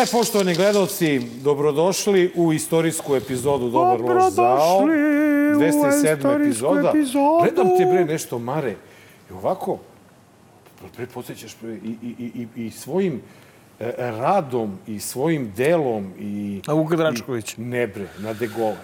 E, 0.00 0.06
poštovani 0.06 0.54
gledalci, 0.54 1.18
dobrodošli 1.34 2.32
u 2.34 2.52
istorijsku 2.52 3.16
epizodu 3.16 3.70
Dobar 3.70 4.00
loš 4.00 4.32
zao. 4.32 4.80
Dobrodošli 4.80 4.96
u 5.50 5.60
207. 5.60 6.16
istorijsku 6.16 6.28
epizoda. 6.32 6.88
epizodu. 6.90 7.38
Gledam 7.42 7.66
te, 7.78 7.86
bre, 7.86 8.04
nešto, 8.04 8.38
Mare. 8.38 8.74
I 9.30 9.32
ovako, 9.32 9.78
pre 10.96 11.06
podsjećaš 11.06 11.56
bre, 11.62 11.72
i, 11.74 11.96
i, 12.02 12.30
i, 12.56 12.66
i, 12.66 12.70
svojim 12.70 13.22
e, 13.80 13.92
radom 13.98 14.78
i 14.86 15.00
svojim 15.00 15.52
delom 15.56 16.12
i... 16.18 16.62
Na 16.66 16.74
Vuka 16.74 16.96
Dračkovića. 16.96 17.54
i- 17.58 17.60
Ne 17.60 17.86
bre, 17.86 18.06
na 18.18 18.32
De 18.32 18.46
Gaulle. 18.46 18.76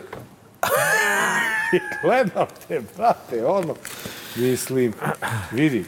I 1.72 1.78
gledam 2.02 2.46
te, 2.68 2.80
brate, 2.96 3.46
ono, 3.46 3.74
mislim, 4.36 4.92
vidi, 5.52 5.84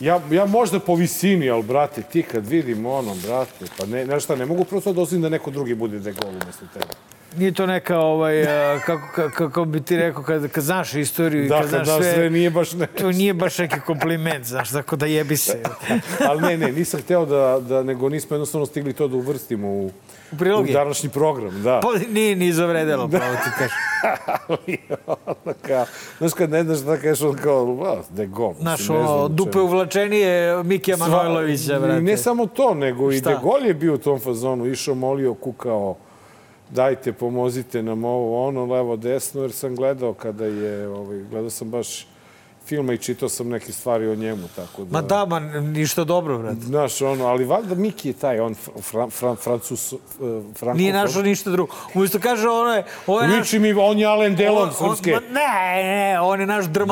ja, 0.00 0.20
ja 0.30 0.46
možda 0.46 0.80
po 0.80 0.94
visini, 0.94 1.50
ali, 1.50 1.62
brate, 1.62 2.02
ti 2.02 2.22
kad 2.22 2.46
vidim 2.46 2.86
ono, 2.86 3.14
brate, 3.26 3.64
pa 3.78 3.86
ne, 3.86 4.04
znaš 4.04 4.24
šta, 4.24 4.36
ne 4.36 4.46
mogu 4.46 4.64
prosto 4.64 4.92
da 4.92 5.02
osim 5.02 5.22
da 5.22 5.28
neko 5.28 5.50
drugi 5.50 5.74
bude 5.74 5.98
De 5.98 6.12
Gaulle 6.12 6.38
umesto 6.42 6.66
tebe. 6.74 7.15
Nije 7.36 7.52
to 7.52 7.66
neka, 7.66 7.98
ovaj, 7.98 8.44
kako, 8.86 9.30
kako, 9.34 9.64
bi 9.64 9.80
ti 9.80 9.96
rekao, 9.96 10.22
kad, 10.22 10.48
kad 10.48 10.64
znaš 10.64 10.94
istoriju 10.94 11.44
i 11.44 11.48
Da, 11.48 11.60
kad 11.60 11.62
kad 11.62 11.70
znaš 11.70 11.86
znaš 11.86 11.98
sve, 11.98 12.14
sve, 12.14 12.30
nije 12.30 12.50
baš 12.50 12.72
ne. 12.72 12.86
to 12.86 13.10
nije 13.12 13.34
baš 13.34 13.58
neki 13.58 13.80
kompliment, 13.80 14.44
znaš, 14.44 14.70
tako 14.70 14.96
da 14.96 15.06
jebi 15.06 15.36
se. 15.36 15.62
Ali 16.28 16.42
ne, 16.42 16.56
ne, 16.56 16.72
nisam 16.72 17.00
hteo 17.00 17.26
da, 17.26 17.60
da 17.68 17.82
nego 17.82 18.08
nismo 18.08 18.34
jednostavno 18.34 18.66
stigli 18.66 18.92
to 18.92 19.08
da 19.08 19.16
uvrstimo 19.16 19.68
u, 19.68 19.90
U 20.32 20.36
u 20.60 20.66
današnji 20.72 21.08
program, 21.08 21.62
da. 21.62 21.80
Pa 21.82 21.88
nije 22.12 22.36
ni 22.36 22.52
zavredelo, 22.52 23.08
pravo 23.08 23.34
ti 23.34 23.50
kažem. 23.58 23.76
Ali, 24.48 24.78
ono 25.06 25.54
kao, 25.62 25.86
znaš 26.18 26.32
kad 26.32 26.50
ne 26.50 26.64
znaš 26.64 26.78
da 26.78 26.96
kažeš, 26.96 27.22
on 27.22 27.34
kao. 27.36 28.04
Znaš, 28.60 28.80
ne 28.80 28.84
znam 28.84 28.98
ono, 28.98 29.16
o 29.16 29.28
dupe 29.28 29.58
uvlačenije 29.58 30.62
Mikija 30.62 30.96
Sva- 30.96 31.08
Manojlovića, 31.08 31.80
brate. 31.80 31.98
I 31.98 32.02
ne 32.02 32.16
samo 32.16 32.46
to, 32.46 32.74
nego 32.74 33.12
i 33.12 33.18
Šta? 33.18 33.30
De 33.30 33.36
Gaulle 33.42 33.66
je 33.66 33.74
bio 33.74 33.94
u 33.94 33.98
tom 33.98 34.20
fazonu. 34.20 34.66
Išao, 34.66 34.94
molio, 34.94 35.34
kukao, 35.34 35.96
dajte, 36.70 37.12
pomozite 37.12 37.82
nam 37.82 38.04
ovo, 38.04 38.46
ono, 38.48 38.66
levo, 38.66 38.96
desno, 38.96 39.42
jer 39.42 39.52
sam 39.52 39.76
gledao 39.76 40.14
kada 40.14 40.44
je, 40.46 40.88
ovaj, 40.88 41.22
gledao 41.30 41.50
sam 41.50 41.70
baš 41.70 42.06
filma 42.66 42.92
i 42.92 42.98
čitao 42.98 43.28
sam 43.28 43.48
neke 43.48 43.72
stvari 43.72 44.08
o 44.08 44.14
njemu, 44.14 44.48
tako 44.56 44.84
da... 44.84 44.92
Ma 44.92 45.02
da, 45.02 45.24
ma 45.24 45.40
ništa 45.50 46.04
dobro, 46.04 46.38
brate. 46.38 46.60
Znaš, 46.60 47.02
ono, 47.02 47.26
ali 47.26 47.44
valjda 47.44 47.74
Miki 47.74 48.08
je 48.08 48.12
taj, 48.12 48.40
on 48.40 48.54
fran, 48.80 49.10
fran, 49.10 49.36
francus, 49.36 49.92
uh, 49.92 49.98
frankofon. 50.54 50.76
Nije 50.76 50.92
našao 50.92 51.22
ništa 51.22 51.50
drugo. 51.50 51.74
Umesto 51.94 52.18
kaže, 52.20 52.48
ono 52.48 52.74
je... 52.74 52.84
Ovo 53.06 53.20
je 53.20 53.28
naš, 53.28 53.38
Liči 53.38 53.58
mi, 53.58 53.72
on 53.72 53.98
je 53.98 54.06
Alen 54.06 54.36
Delon 54.36 54.68
on- 54.70 54.74
srpske. 54.90 55.12
ma 55.12 55.20
Ne, 55.20 55.82
ne, 55.84 56.20
on 56.20 56.40
je 56.40 56.46
naš 56.46 56.64
da 56.66 56.86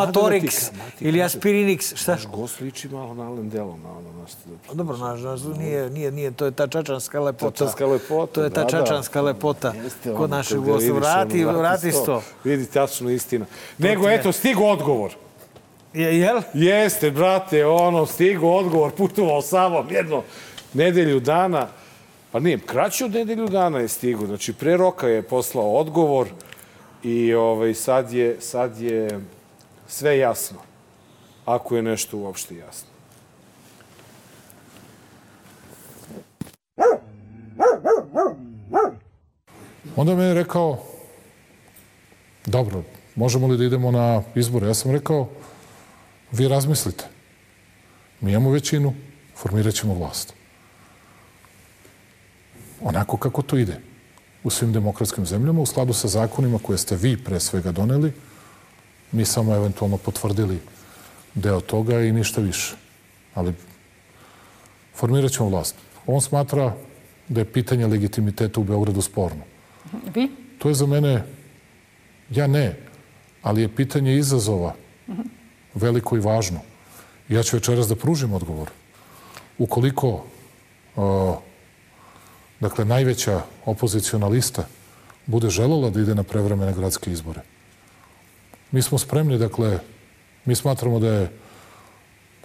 ti- 0.98 1.04
ili. 1.04 1.18
Aspirinix. 1.18 1.96
Šta? 1.96 2.12
Naš 2.12 2.26
gost 2.26 2.60
liči 2.60 2.88
malo 2.88 3.14
na 3.14 3.26
Alen 3.26 3.50
Delon, 3.50 3.80
na 3.82 3.90
ono, 3.90 4.12
znaš, 4.12 4.30
Pa 4.68 4.74
Dobro, 4.74 4.96
naš, 4.96 5.20
naš, 5.20 5.40
nije, 5.58 5.90
nije, 5.90 6.12
nije, 6.12 6.30
to 6.30 6.44
je 6.44 6.50
ta 6.50 6.66
čačanska 6.66 7.20
lepota. 7.20 7.50
Čačanska 7.50 7.86
lepota, 7.86 8.32
To 8.32 8.42
je 8.44 8.50
ta 8.50 8.60
da, 8.60 8.64
da. 8.64 8.70
čačanska 8.70 9.20
lepota 9.22 9.72
kod 10.16 10.30
našeg 10.30 10.58
gosta. 10.58 10.92
Vrati, 10.92 11.44
vrati 11.44 11.92
sto. 11.92 12.22
Vidi, 12.44 12.66
tačno 12.66 13.10
istina. 13.10 13.46
Nego, 13.78 14.08
eto, 14.10 14.32
stigo 14.32 14.64
odgovor. 14.64 15.23
Je, 15.94 16.18
jel? 16.18 16.40
Jeste, 16.54 17.10
brate, 17.10 17.66
ono, 17.66 18.06
stigo 18.06 18.48
odgovor, 18.50 18.92
putovao 18.92 19.42
sa 19.42 19.68
mnom 19.68 19.90
jedno 19.90 20.22
nedelju 20.72 21.20
dana. 21.20 21.68
Pa 22.32 22.40
nije, 22.40 22.58
kraće 22.58 23.04
od 23.04 23.12
nedelju 23.12 23.48
dana 23.48 23.78
je 23.78 23.88
stigo. 23.88 24.26
Znači, 24.26 24.52
pre 24.52 24.76
roka 24.76 25.08
je 25.08 25.22
poslao 25.22 25.74
odgovor 25.74 26.28
i 27.02 27.34
ovaj, 27.34 27.74
sad, 27.74 28.12
je, 28.12 28.36
sad 28.40 28.80
je 28.80 29.20
sve 29.88 30.18
jasno. 30.18 30.58
Ako 31.44 31.76
je 31.76 31.82
nešto 31.82 32.18
uopšte 32.18 32.56
jasno. 32.56 32.88
Onda 39.96 40.14
me 40.14 40.24
je 40.24 40.34
rekao, 40.34 40.78
dobro, 42.46 42.82
možemo 43.14 43.46
li 43.46 43.58
da 43.58 43.64
idemo 43.64 43.90
na 43.90 44.22
izbore? 44.34 44.66
Ja 44.66 44.74
sam 44.74 44.92
rekao, 44.92 45.28
vi 46.34 46.48
razmislite. 46.48 47.04
Mi 48.20 48.30
imamo 48.30 48.50
većinu, 48.50 48.94
formirat 49.36 49.74
ćemo 49.74 49.94
vlast. 49.94 50.34
Onako 52.80 53.16
kako 53.16 53.42
to 53.42 53.58
ide 53.58 53.80
u 54.44 54.50
svim 54.50 54.72
demokratskim 54.72 55.26
zemljama, 55.26 55.60
u 55.60 55.66
skladu 55.66 55.92
sa 55.92 56.08
zakonima 56.08 56.58
koje 56.58 56.78
ste 56.78 56.96
vi 56.96 57.16
pre 57.16 57.40
svega 57.40 57.72
doneli, 57.72 58.12
mi 59.12 59.24
samo 59.24 59.54
eventualno 59.54 59.96
potvrdili 59.96 60.60
deo 61.34 61.60
toga 61.60 62.00
i 62.00 62.12
ništa 62.12 62.40
više. 62.40 62.76
Ali 63.34 63.54
formirat 64.94 65.32
ćemo 65.32 65.48
vlast. 65.48 65.74
On 66.06 66.20
smatra 66.20 66.74
da 67.28 67.40
je 67.40 67.52
pitanje 67.52 67.86
legitimiteta 67.86 68.60
u 68.60 68.64
Beogradu 68.64 69.02
sporno. 69.02 69.42
Vi? 70.14 70.30
To 70.58 70.68
je 70.68 70.74
za 70.74 70.86
mene, 70.86 71.24
ja 72.30 72.46
ne, 72.46 72.76
ali 73.42 73.62
je 73.62 73.76
pitanje 73.76 74.16
izazova 74.16 74.74
veliko 75.74 76.16
i 76.16 76.20
važno. 76.20 76.60
Ja 77.28 77.42
ću 77.42 77.56
večeras 77.56 77.88
da 77.88 77.96
pružim 77.96 78.32
odgovor. 78.32 78.70
Ukoliko, 79.58 80.24
o, 80.96 81.40
dakle, 82.60 82.84
najveća 82.84 83.40
opoziciona 83.64 84.28
lista 84.28 84.66
bude 85.26 85.50
želela 85.50 85.90
da 85.90 86.00
ide 86.00 86.14
na 86.14 86.22
prevremene 86.22 86.72
gradske 86.72 87.12
izbore, 87.12 87.40
mi 88.70 88.82
smo 88.82 88.98
spremni, 88.98 89.38
dakle, 89.38 89.78
mi 90.44 90.54
smatramo 90.54 90.98
da 90.98 91.08
je 91.08 91.30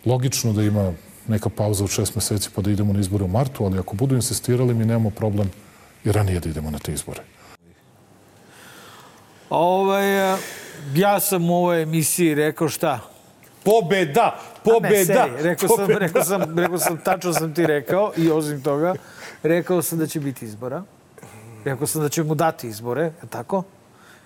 logično 0.06 0.54
da 0.54 0.64
ima 0.64 0.94
neka 1.28 1.50
pauza 1.50 1.84
od 1.84 1.90
šest 1.90 2.16
meseci 2.16 2.50
pa 2.56 2.62
da 2.62 2.72
idemo 2.72 2.94
na 2.94 3.00
izbore 3.00 3.24
u 3.24 3.28
martu, 3.28 3.66
ali 3.66 3.80
ako 3.80 3.96
budu 3.96 4.16
insistirali, 4.16 4.74
mi 4.74 4.86
nemamo 4.86 5.10
problem 5.10 5.52
i 6.04 6.12
ranije 6.12 6.40
da 6.40 6.50
idemo 6.50 6.72
na 6.72 6.80
te 6.80 6.94
izbore. 6.94 7.22
Ovaj, 9.50 10.38
ja 10.96 11.20
sam 11.20 11.50
u 11.50 11.56
ovoj 11.56 11.82
emisiji 11.82 12.36
rekao 12.36 12.70
šta? 12.70 13.00
Pobeda! 13.64 14.36
Ne, 14.66 14.74
Pobeda! 14.74 15.06
seri, 15.06 15.44
rekao 15.44 15.68
sam, 15.70 15.78
pobeda. 15.78 16.00
rekao 16.00 16.24
sam, 16.24 16.60
rekao 16.60 16.78
sam, 16.78 16.98
tačno 16.98 17.34
sam 17.34 17.54
ti 17.54 17.66
rekao 17.66 18.12
i 18.18 18.32
osim 18.32 18.62
toga, 18.64 18.94
rekao 19.44 19.82
sam 19.82 20.00
da 20.00 20.08
će 20.08 20.20
biti 20.20 20.46
izbora. 20.46 20.84
Rekao 21.66 21.88
sam 21.88 22.02
da 22.02 22.10
će 22.10 22.24
mu 22.24 22.36
dati 22.36 22.68
izbore, 22.68 23.04
je 23.04 23.28
tako? 23.30 23.64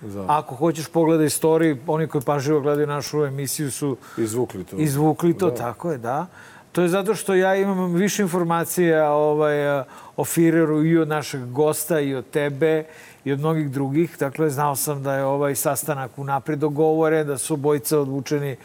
Da. 0.01 0.25
Ako 0.27 0.55
hoćeš 0.55 0.87
pogledaj 0.87 1.25
story, 1.27 1.77
oni 1.87 2.07
koji 2.07 2.21
pažljivo 2.21 2.61
gledaju 2.61 2.87
našu 2.87 3.25
emisiju 3.25 3.71
su 3.71 3.97
Izvukli 4.17 4.63
to. 4.63 4.75
izvukli 4.77 5.37
to, 5.37 5.49
tako 5.51 5.91
je, 5.91 5.97
da. 5.97 6.25
To 6.71 6.81
je 6.81 6.89
zato 6.89 7.15
što 7.15 7.33
ja 7.35 7.55
imam 7.55 7.93
više 7.93 8.21
informacija 8.21 9.11
ovaj, 9.11 9.79
o 10.17 10.25
Fireru 10.25 10.85
i 10.85 10.97
od 10.97 11.07
našeg 11.07 11.45
gosta 11.51 11.99
i 11.99 12.15
od 12.15 12.25
tebe 12.29 12.83
i 13.25 13.31
od 13.31 13.39
mnogih 13.39 13.71
drugih. 13.71 14.15
Dakle, 14.19 14.49
znao 14.49 14.75
sam 14.75 15.03
da 15.03 15.15
je 15.15 15.25
ovaj 15.25 15.55
sastanak 15.55 16.11
unapred 16.17 16.59
dogovoren, 16.59 17.27
da 17.27 17.37
su 17.37 17.53
obojica 17.53 17.99
odvučeni 17.99 18.55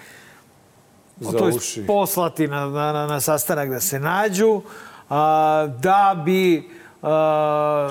Za 1.21 1.39
to 1.39 1.45
uši. 1.45 1.87
poslati 1.87 2.49
na, 2.49 2.67
na, 2.67 2.93
na, 2.93 3.07
na 3.07 3.21
sastanak 3.21 3.71
da 3.71 3.81
se 3.81 4.01
nađu, 4.01 4.63
a, 5.11 5.67
da 5.79 6.23
bi 6.25 6.71
a, 7.03 7.91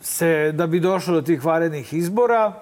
se, 0.00 0.52
da 0.52 0.66
bi 0.66 0.80
došlo 0.80 1.14
do 1.14 1.22
tih 1.22 1.44
varednih 1.44 1.94
izbora. 1.94 2.52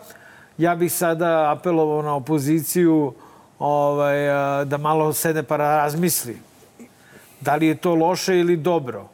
Ja 0.59 0.75
bih 0.75 0.93
sada 0.93 1.53
apelovao 1.53 2.03
na 2.03 2.15
opoziciju 2.15 3.13
ovaj, 3.59 4.31
a, 4.31 4.65
da 4.65 4.77
malo 4.77 5.13
sede 5.13 5.43
pa 5.43 5.57
razmisli. 5.57 6.39
Da 7.41 7.57
li 7.57 7.67
je 7.67 7.75
to 7.75 7.95
loše 7.95 8.39
ili 8.39 8.57
dobro? 8.57 9.09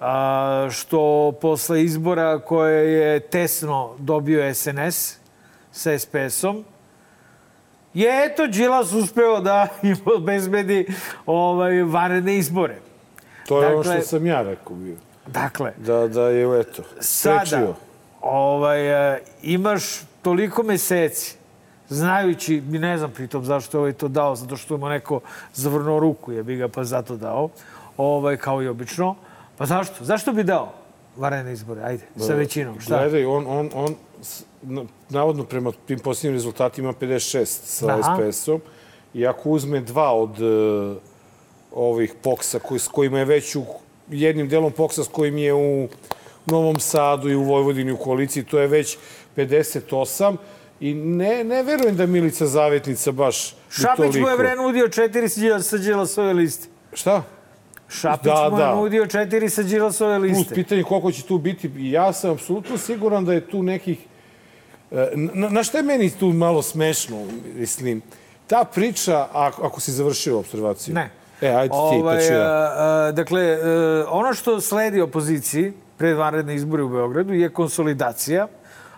A, 0.00 0.68
što 0.70 1.32
posle 1.40 1.84
izbora 1.84 2.38
koje 2.38 2.92
je 2.92 3.20
tesno 3.20 3.94
dobio 3.98 4.54
SNS 4.54 5.16
sa 5.72 5.98
SPS-om, 5.98 6.64
je 7.94 8.24
eto 8.24 8.46
Đilas 8.46 8.92
uspeo 8.92 9.40
da 9.40 9.68
im 9.82 9.96
obezbedi 10.16 10.86
ovaj, 11.26 11.82
vanredne 11.82 12.36
izbore. 12.36 12.76
To 13.48 13.62
je 13.62 13.66
ono 13.68 13.76
Dakle- 13.82 13.94
što 13.94 14.06
sam 14.08 14.26
ja 14.26 14.42
rekao 14.42 14.76
bio. 14.76 14.96
Dakle, 15.26 15.72
Da, 15.76 16.08
da 16.08 16.22
je, 16.22 16.60
eto, 16.60 16.82
sada 17.00 17.74
ovaj, 18.20 19.14
e, 19.14 19.20
imaš 19.42 19.82
toliko 20.22 20.62
meseci, 20.62 21.36
znajući, 21.88 22.60
ne 22.60 22.98
znam 22.98 23.10
pritom 23.10 23.44
zašto 23.44 23.76
je 23.76 23.80
ovaj 23.80 23.92
to 23.92 24.08
dao, 24.08 24.36
zato 24.36 24.56
što 24.56 24.76
mu 24.76 24.88
neko 24.88 25.20
zavrnuo 25.54 25.98
ruku, 26.00 26.32
je 26.32 26.42
bi 26.42 26.56
ga 26.56 26.68
pa 26.68 26.84
zato 26.84 27.16
dao, 27.16 27.48
ovaj, 27.96 28.36
kao 28.36 28.62
i 28.62 28.68
obično. 28.68 29.14
Pa 29.58 29.66
zašto? 29.66 30.04
Zašto 30.04 30.32
bi 30.32 30.44
dao 30.44 30.72
vanredne 31.16 31.52
izbore? 31.52 31.82
Ajde, 31.82 32.04
sa 32.16 32.34
većinom. 32.34 32.80
Šta? 32.80 32.98
Gledaj, 32.98 33.24
on, 33.24 33.46
on, 33.48 33.70
on 33.74 33.94
navodno 35.08 35.44
prema 35.44 35.72
tim 35.86 35.98
posljednjim 35.98 36.34
rezultatima 36.34 36.92
56 36.92 37.44
sa 37.44 37.98
Aha. 37.98 38.16
SPS-om 38.32 38.60
i 39.14 39.26
ako 39.26 39.50
uzme 39.50 39.80
dva 39.80 40.12
od 40.12 40.40
e, 40.40 40.94
ovih 41.72 42.14
poksa 42.22 42.58
koji, 42.58 42.78
s 42.78 42.88
kojima 42.88 43.18
je 43.18 43.24
već 43.24 43.56
u 43.56 43.64
jednim 44.10 44.48
delom 44.48 44.72
poksa 44.72 45.04
s 45.04 45.08
kojim 45.08 45.38
je 45.38 45.54
u 45.54 45.88
Novom 46.46 46.80
Sadu 46.80 47.28
i 47.28 47.34
u 47.34 47.42
Vojvodini 47.42 47.92
u 47.92 47.96
koaliciji, 47.96 48.44
to 48.44 48.58
je 48.58 48.66
već 48.66 48.98
58 49.36 50.36
i 50.80 50.94
ne, 50.94 51.44
ne 51.44 51.62
verujem 51.62 51.96
da 51.96 52.06
Milica 52.06 52.46
Zavetnica 52.46 53.12
baš 53.12 53.56
Šapić 53.70 54.16
mu 54.16 54.28
je 54.28 54.36
bre 54.36 54.56
nudio 54.56 54.88
četiri 54.88 55.28
sa 55.62 55.76
Đilasove 55.78 56.32
liste. 56.32 56.68
Šta? 56.92 57.22
Šapić 57.88 58.24
Da, 58.24 58.48
mu 58.50 58.58
je 58.58 58.64
da. 58.64 58.74
nudio 58.74 59.06
četiri 59.06 59.50
sa 59.50 59.62
Đilasove 59.62 60.18
Plus 60.18 60.38
liste. 60.38 60.54
pitanje 60.54 60.82
koliko 60.82 61.12
će 61.12 61.22
tu 61.22 61.38
biti. 61.38 61.70
Ja 61.76 62.12
sam 62.12 62.30
apsolutno 62.30 62.78
siguran 62.78 63.24
da 63.24 63.32
je 63.32 63.46
tu 63.50 63.62
nekih... 63.62 63.98
e, 64.90 65.10
Na, 65.14 65.48
na 65.48 65.62
šta 65.62 65.78
je 65.78 65.84
meni 65.84 66.10
tu 66.10 66.26
malo 66.26 66.62
smešno, 66.62 67.26
mislim? 67.54 68.02
Ta 68.46 68.64
priča, 68.64 69.28
ako, 69.32 69.66
ako 69.66 69.80
si 69.80 69.92
završio 69.92 70.38
observaciju. 70.38 70.94
Ne. 70.94 71.10
E, 71.40 71.48
ajde 71.48 71.74
ti, 71.90 72.02
pa 72.04 72.20
ću 72.20 72.32
ja. 72.32 72.40
a, 72.40 72.72
a, 72.76 73.12
dakle, 73.12 73.42
a, 73.42 74.06
ono 74.10 74.34
što 74.34 74.60
sledi 74.60 75.00
opoziciji 75.00 75.72
pred 75.96 76.16
vanredne 76.16 76.54
izbore 76.54 76.82
u 76.82 76.88
Beogradu 76.88 77.34
je 77.34 77.52
konsolidacija. 77.52 78.46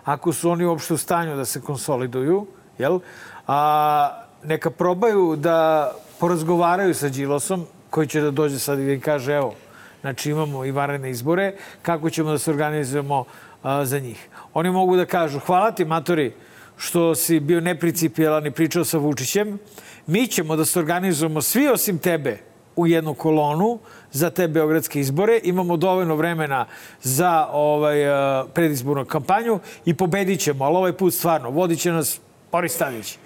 Ako 0.03 0.33
su 0.33 0.49
oni 0.49 0.65
uopšte 0.65 0.93
u 0.93 0.97
stanju 0.97 1.35
da 1.35 1.45
se 1.45 1.61
konsoliduju, 1.61 2.47
jel? 2.77 2.99
A, 3.47 4.23
neka 4.43 4.71
probaju 4.71 5.35
da 5.35 5.91
porazgovaraju 6.19 6.93
sa 6.93 7.09
Đilosom, 7.09 7.65
koji 7.89 8.07
će 8.07 8.21
da 8.21 8.31
dođe 8.31 8.59
sad 8.59 8.79
i 8.79 8.85
da 8.85 8.91
im 8.91 9.01
kaže, 9.01 9.33
evo, 9.33 9.53
znači 10.01 10.31
imamo 10.31 10.65
i 10.65 10.71
vanredne 10.71 11.11
izbore, 11.11 11.53
kako 11.81 12.09
ćemo 12.09 12.31
da 12.31 12.37
se 12.37 12.51
organizujemo 12.51 13.25
a, 13.63 13.85
za 13.85 13.99
njih. 13.99 14.29
Oni 14.53 14.71
mogu 14.71 14.95
da 14.95 15.05
kažu, 15.05 15.39
hvala 15.39 15.71
ti, 15.71 15.85
matori, 15.85 16.33
što 16.77 17.15
si 17.15 17.39
bio 17.39 17.61
neprincipijelan 17.61 18.45
i 18.45 18.51
pričao 18.51 18.85
sa 18.85 18.97
Vučićem. 18.97 19.59
Mi 20.07 20.27
ćemo 20.27 20.55
da 20.55 20.65
se 20.65 20.79
organizujemo 20.79 21.41
svi 21.41 21.67
osim 21.67 21.97
tebe 21.97 22.37
u 22.75 22.87
jednu 22.87 23.13
kolonu 23.13 23.79
za 24.11 24.29
te 24.29 24.47
beogradske 24.47 24.99
izbore. 24.99 25.39
Imamo 25.43 25.77
dovoljno 25.77 26.15
vremena 26.15 26.65
za 27.01 27.47
ovaj, 27.51 28.03
eh, 28.03 28.43
predizbornu 28.53 29.05
kampanju 29.05 29.59
i 29.85 29.93
pobedit 29.93 30.39
ćemo, 30.39 30.65
ali 30.65 30.77
ovaj 30.77 30.93
put 30.93 31.13
stvarno 31.13 31.49
vodit 31.49 31.79
će 31.79 31.91
nas 31.91 32.19
Boris 32.51 32.77
Tadić 32.77 33.17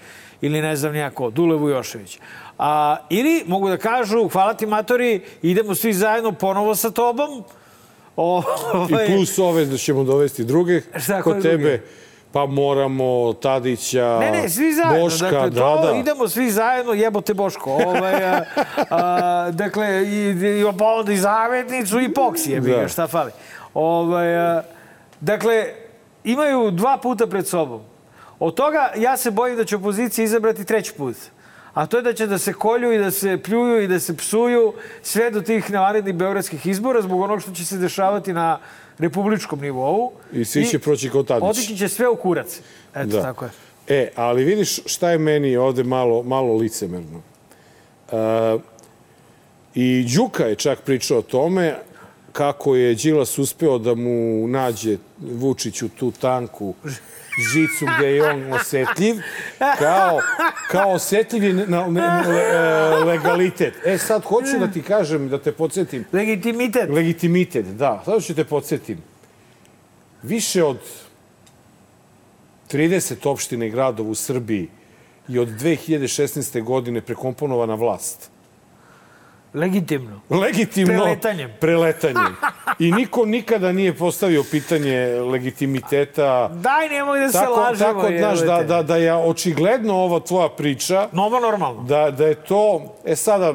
ili 0.41 0.61
ne 0.61 0.75
znam 0.75 0.93
nijako, 0.93 1.29
Dule 1.29 1.55
Vujošević. 1.55 2.19
A, 2.57 2.97
ili 3.09 3.43
mogu 3.47 3.69
da 3.69 3.77
kažu, 3.77 4.27
hvala 4.27 4.53
ti 4.53 4.65
matori, 4.65 5.21
idemo 5.41 5.75
svi 5.75 5.93
zajedno 5.93 6.31
ponovo 6.31 6.75
sa 6.75 6.91
tobom. 6.91 7.43
O, 8.17 8.43
I 8.89 8.93
ovaj, 8.93 9.07
plus 9.07 9.39
ove 9.39 9.65
da 9.65 9.77
ćemo 9.77 10.03
dovesti 10.03 10.43
druge 10.43 10.81
Šta, 10.95 11.21
kod 11.21 11.41
tebe. 11.41 11.57
druge? 11.57 11.79
Pa 12.31 12.45
moramo 12.45 13.33
Tadića, 13.33 14.17
Ne, 14.19 14.31
ne, 14.31 14.49
svi 14.49 14.73
zajedno. 14.73 15.03
Boška, 15.03 15.31
dakle, 15.31 15.49
da, 15.49 15.75
to, 15.77 15.87
da. 15.87 15.97
idemo 15.97 16.27
svi 16.27 16.51
zajedno, 16.51 16.93
jebote 16.93 17.33
Boško. 17.33 17.71
Ovaj, 17.71 18.23
a, 18.23 18.41
a, 18.89 19.51
dakle, 19.51 20.03
i, 20.03 20.29
i, 20.29 20.77
pa 20.79 20.85
onda 20.85 21.11
i 21.11 21.17
zavetnicu 21.17 21.99
i 21.99 22.13
poksije, 22.13 22.59
Da. 22.59 22.77
da. 22.77 22.87
šta 22.87 23.07
fali. 23.07 23.31
Ovaj, 23.73 24.37
a, 24.37 24.63
dakle, 25.21 25.65
imaju 26.23 26.71
dva 26.71 26.97
puta 26.97 27.27
pred 27.27 27.47
sobom. 27.47 27.81
Od 28.39 28.53
toga 28.55 28.91
ja 28.97 29.17
se 29.17 29.31
bojim 29.31 29.57
da 29.57 29.65
će 29.65 29.75
opozicija 29.75 30.25
izabrati 30.25 30.65
treći 30.65 30.93
put. 30.93 31.15
A 31.77 31.85
to 31.85 31.97
je 31.97 32.03
da 32.03 32.13
će 32.13 32.25
da 32.27 32.37
se 32.37 32.53
kolju 32.53 32.91
i 32.93 32.97
da 32.97 33.11
se 33.11 33.37
pljuju 33.37 33.83
i 33.83 33.87
da 33.87 33.99
se 33.99 34.17
psuju 34.17 34.73
sve 35.01 35.31
do 35.31 35.41
tih 35.41 35.71
narednih 35.71 36.15
beogradskih 36.15 36.65
izbora 36.65 37.01
zbog 37.01 37.21
onog 37.21 37.41
što 37.41 37.51
će 37.51 37.65
se 37.65 37.77
dešavati 37.77 38.33
na 38.33 38.59
republičkom 38.97 39.61
nivou. 39.61 40.11
I 40.33 40.45
svi 40.45 40.65
će 40.65 40.79
proći 40.79 41.09
kao 41.09 41.23
Tadić. 41.23 41.49
Otići 41.49 41.77
će 41.77 41.87
sve 41.87 42.07
u 42.09 42.15
kurac. 42.15 42.61
Eto, 42.95 43.07
Da. 43.07 43.21
tako 43.21 43.45
je. 43.45 43.51
E, 43.87 44.09
ali 44.15 44.43
vidiš 44.43 44.79
šta 44.85 45.09
je 45.09 45.17
meni 45.17 45.57
ovde 45.57 45.83
malo, 45.83 46.23
malo 46.23 46.55
licemerno. 46.55 47.21
E, 48.11 48.57
I 49.75 50.05
Đuka 50.15 50.45
je 50.45 50.55
čak 50.55 50.81
pričao 50.81 51.17
o 51.17 51.21
tome 51.21 51.75
kako 52.37 52.75
je 52.75 52.95
Đilas 52.95 53.37
uspeo 53.37 53.77
da 53.77 53.95
mu 53.95 54.47
nađe 54.47 54.97
Vučiću 55.19 55.89
tu 55.89 56.11
tanku 56.11 56.73
žicu 57.53 57.85
gde 57.97 58.07
je 58.07 58.29
on 58.29 58.53
osetljiv, 58.53 59.15
kao, 59.79 60.19
kao 60.71 60.91
osetljiv 60.91 61.43
je 61.43 61.53
na, 61.53 61.87
na, 61.87 62.23
le- 62.27 63.05
legalitet. 63.05 63.73
E 63.85 63.97
sad, 63.97 64.23
hoću 64.23 64.59
da 64.59 64.67
ti 64.67 64.81
kažem, 64.81 65.29
da 65.29 65.37
te 65.37 65.51
podsjetim, 65.51 66.05
Legitimitet. 66.13 66.89
Legitimitet, 66.89 67.65
da. 67.65 68.01
Sada 68.05 68.19
ću 68.19 68.35
te 68.35 68.43
podsjetim. 68.43 68.97
Više 70.23 70.63
od 70.63 70.79
30 72.71 73.27
opština 73.27 73.65
i 73.65 73.69
gradova 73.69 74.09
u 74.09 74.15
Srbiji 74.15 74.67
i 75.27 75.39
od 75.39 75.47
2016. 75.47 76.63
godine 76.63 77.01
prekomponovana 77.01 77.75
vlast. 77.75 78.29
Legitimno. 79.53 80.21
Legitimno. 80.29 80.93
Preletanjem. 81.03 81.51
Preletanjem. 81.59 82.35
I 82.79 82.91
niko 82.91 83.25
nikada 83.25 83.71
nije 83.71 83.93
postavio 83.93 84.43
pitanje 84.51 84.97
legitimiteta. 85.07 86.47
Daj, 86.47 86.89
nemoj 86.89 87.19
da 87.19 87.27
se 87.27 87.37
Tako, 87.37 87.59
lažemo. 87.59 87.93
tako 88.01 88.17
znaš, 88.17 88.39
da, 88.39 88.63
da, 88.63 88.83
da 88.83 88.95
je 88.95 89.15
očigledno 89.15 89.95
ova 89.95 90.19
tvoja 90.19 90.49
priča 90.49 91.07
Novo 91.11 91.39
normalno. 91.39 91.83
da, 91.83 92.11
da 92.11 92.25
je 92.25 92.35
to... 92.35 92.95
E 93.05 93.15
sada, 93.15 93.53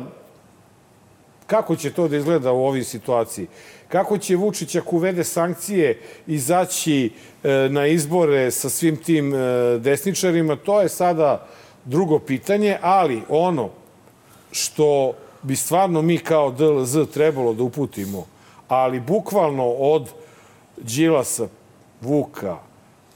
kako 1.47 1.77
će 1.77 1.93
to 1.93 2.09
da 2.09 2.17
izgleda 2.17 2.53
u 2.53 2.65
ovoj 2.67 2.85
situaciji? 2.85 3.47
Kako 3.89 4.19
će 4.19 4.37
Vučić, 4.37 4.75
ako 4.75 4.97
uvede 4.97 5.25
sankcije, 5.25 6.01
izaći 6.27 7.11
e, 7.45 7.69
na 7.71 7.87
izbore 7.87 8.51
sa 8.51 8.69
svim 8.69 8.97
tim 8.97 9.35
e, 9.35 9.39
desničarima, 9.79 10.57
to 10.57 10.81
je 10.81 10.89
sada 10.89 11.47
drugo 11.85 12.19
pitanje, 12.19 12.79
ali 12.83 13.23
ono 13.29 13.71
što 14.53 15.13
bi 15.43 15.57
stvarno 15.57 16.03
mi 16.03 16.19
kao 16.19 16.51
DLZ 16.51 16.97
trebalo 17.15 17.55
da 17.55 17.63
uputimo, 17.63 18.27
ali 18.69 19.01
bukvalno 19.01 19.65
od 19.69 20.09
Đilasa, 20.77 21.49
Vuka, 22.01 22.57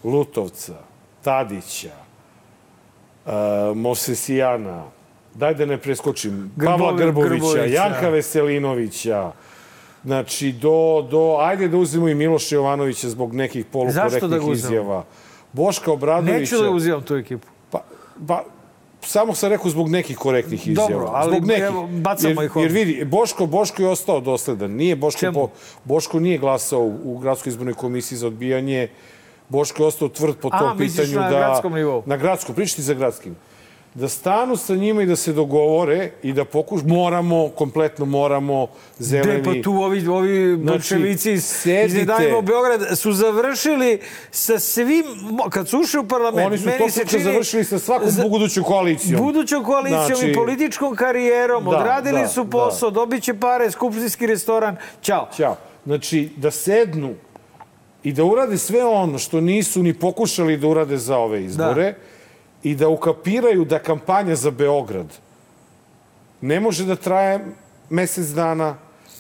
Lutovca, 0.04 0.74
Tadića, 1.22 1.92
uh, 3.26 3.32
Mosesijana, 3.76 4.84
daj 5.34 5.54
da 5.54 5.66
ne 5.66 5.78
preskočim, 5.78 6.50
Pavla 6.64 6.92
Grbovi- 6.92 6.96
Grbovića, 6.98 7.34
Grbovića. 7.36 7.64
Janka 7.74 8.08
Veselinovića, 8.08 9.32
znači 10.04 10.52
do, 10.52 11.06
do, 11.10 11.36
ajde 11.40 11.68
da 11.68 11.76
uzmemo 11.76 12.08
i 12.08 12.14
Miloša 12.14 12.54
Jovanovića 12.54 13.08
zbog 13.08 13.34
nekih 13.34 13.64
da 13.64 13.70
polukorektnih 13.72 14.22
uzmemo? 14.30 14.52
izjava. 14.52 15.04
Boška 15.52 15.92
Obradovića. 15.92 16.38
Neću 16.40 16.62
da 16.62 16.70
uzimam 16.70 17.02
tu 17.02 17.16
ekipu. 17.16 17.46
Pa, 17.70 17.82
pa, 18.26 18.44
samo 19.06 19.34
sam 19.34 19.50
rekao 19.50 19.70
zbog 19.70 19.88
nekih 19.88 20.16
korektnih 20.16 20.68
izjava. 20.68 20.88
Dobro, 20.88 21.10
ali 21.12 21.36
zbog 21.36 21.48
nekih. 21.48 21.64
evo, 21.64 21.86
bacamo 21.86 22.42
jer, 22.42 22.50
ih 22.50 22.56
ovde. 22.56 22.66
jer 22.66 22.72
vidi, 22.72 23.04
Boško, 23.04 23.46
Boško 23.46 23.82
je 23.82 23.88
ostao 23.88 24.20
dosledan. 24.20 24.70
Nije 24.70 24.96
Boško, 24.96 25.32
po, 25.34 25.48
Boško 25.84 26.20
nije 26.20 26.38
glasao 26.38 26.80
u, 26.80 26.98
u 27.04 27.18
gradskoj 27.18 27.50
izbornoj 27.50 27.74
komisiji 27.74 28.18
za 28.18 28.26
odbijanje. 28.26 28.88
Boško 29.48 29.82
je 29.82 29.86
ostao 29.86 30.08
tvrd 30.08 30.36
po 30.36 30.48
A, 30.52 30.58
tom 30.58 30.78
misliš 30.78 31.06
pitanju 31.06 31.20
na 31.20 31.30
da... 31.30 31.38
gradskom 31.38 31.72
nivou? 31.72 32.02
Na 32.06 32.16
gradskom, 32.16 32.54
pričati 32.54 32.82
za 32.82 32.94
gradskim. 32.94 33.36
Da 33.96 34.08
stanu 34.08 34.56
sa 34.56 34.74
njima 34.74 35.02
i 35.02 35.06
da 35.06 35.16
se 35.16 35.32
dogovore 35.32 36.10
i 36.22 36.32
da 36.32 36.44
pokuš, 36.44 36.82
moramo, 36.82 37.48
kompletno 37.48 38.04
moramo, 38.04 38.66
zeleni... 38.98 39.42
De, 39.42 39.54
pa 39.56 39.62
tu 39.62 39.72
ovi, 39.72 40.06
ovi 40.08 40.56
bolševici 40.56 41.32
iz, 41.32 41.36
iz 41.36 41.44
sedite. 41.44 41.98
Ne 41.98 42.04
dajmo 42.04 42.42
Beograd 42.42 42.98
su 42.98 43.12
završili 43.12 44.00
sa 44.30 44.58
svim, 44.58 45.04
kad 45.50 45.68
su 45.68 45.78
ušli 45.78 46.00
u 46.00 46.04
parlament, 46.04 46.46
Oni 46.46 46.58
su 46.58 46.66
meni 46.66 46.90
se 46.90 47.04
čini- 47.06 47.22
završili 47.22 47.64
sa 47.64 47.78
svakom 47.78 48.10
za- 48.10 48.22
budućom 48.24 48.64
koalicijom. 48.64 49.22
Budućom 49.22 49.64
koalicijom 49.64 50.04
Znači- 50.06 50.30
i 50.30 50.34
političkom 50.34 50.96
karijerom, 50.96 51.64
Da, 51.64 51.70
odradili 51.70 52.20
da, 52.20 52.28
su 52.28 52.44
posao, 52.46 52.90
dobit 52.90 53.22
će 53.22 53.34
pare, 53.34 53.70
skupštinski 53.70 54.26
restoran, 54.26 54.76
ćao. 55.02 55.28
Ćao. 55.36 55.56
Znači, 55.86 56.30
da 56.36 56.50
sednu 56.50 57.14
i 58.02 58.12
da 58.12 58.24
urade 58.24 58.58
sve 58.58 58.84
ono 58.84 59.18
što 59.18 59.40
nisu 59.40 59.82
ni 59.82 59.94
pokušali 59.94 60.56
da 60.56 60.66
urade 60.68 60.96
za 60.98 61.16
ove 61.18 61.44
izbore 61.44 61.94
i 62.62 62.74
da 62.74 62.88
ukapiraju 62.88 63.64
da 63.64 63.78
kampanja 63.78 64.34
za 64.34 64.50
Beograd 64.50 65.06
ne 66.40 66.60
može 66.60 66.84
da 66.84 66.96
traje 66.96 67.40
mesec 67.90 68.26
dana 68.26 68.74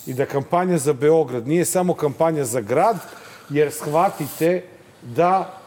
i 0.06 0.14
da 0.14 0.26
kampanja 0.26 0.78
za 0.78 0.92
Beograd 0.92 1.48
nije 1.48 1.64
samo 1.64 1.94
kampanja 1.94 2.44
za 2.44 2.60
grad, 2.60 2.96
jer 3.50 3.72
shvatite 3.72 4.62
da 5.02 5.58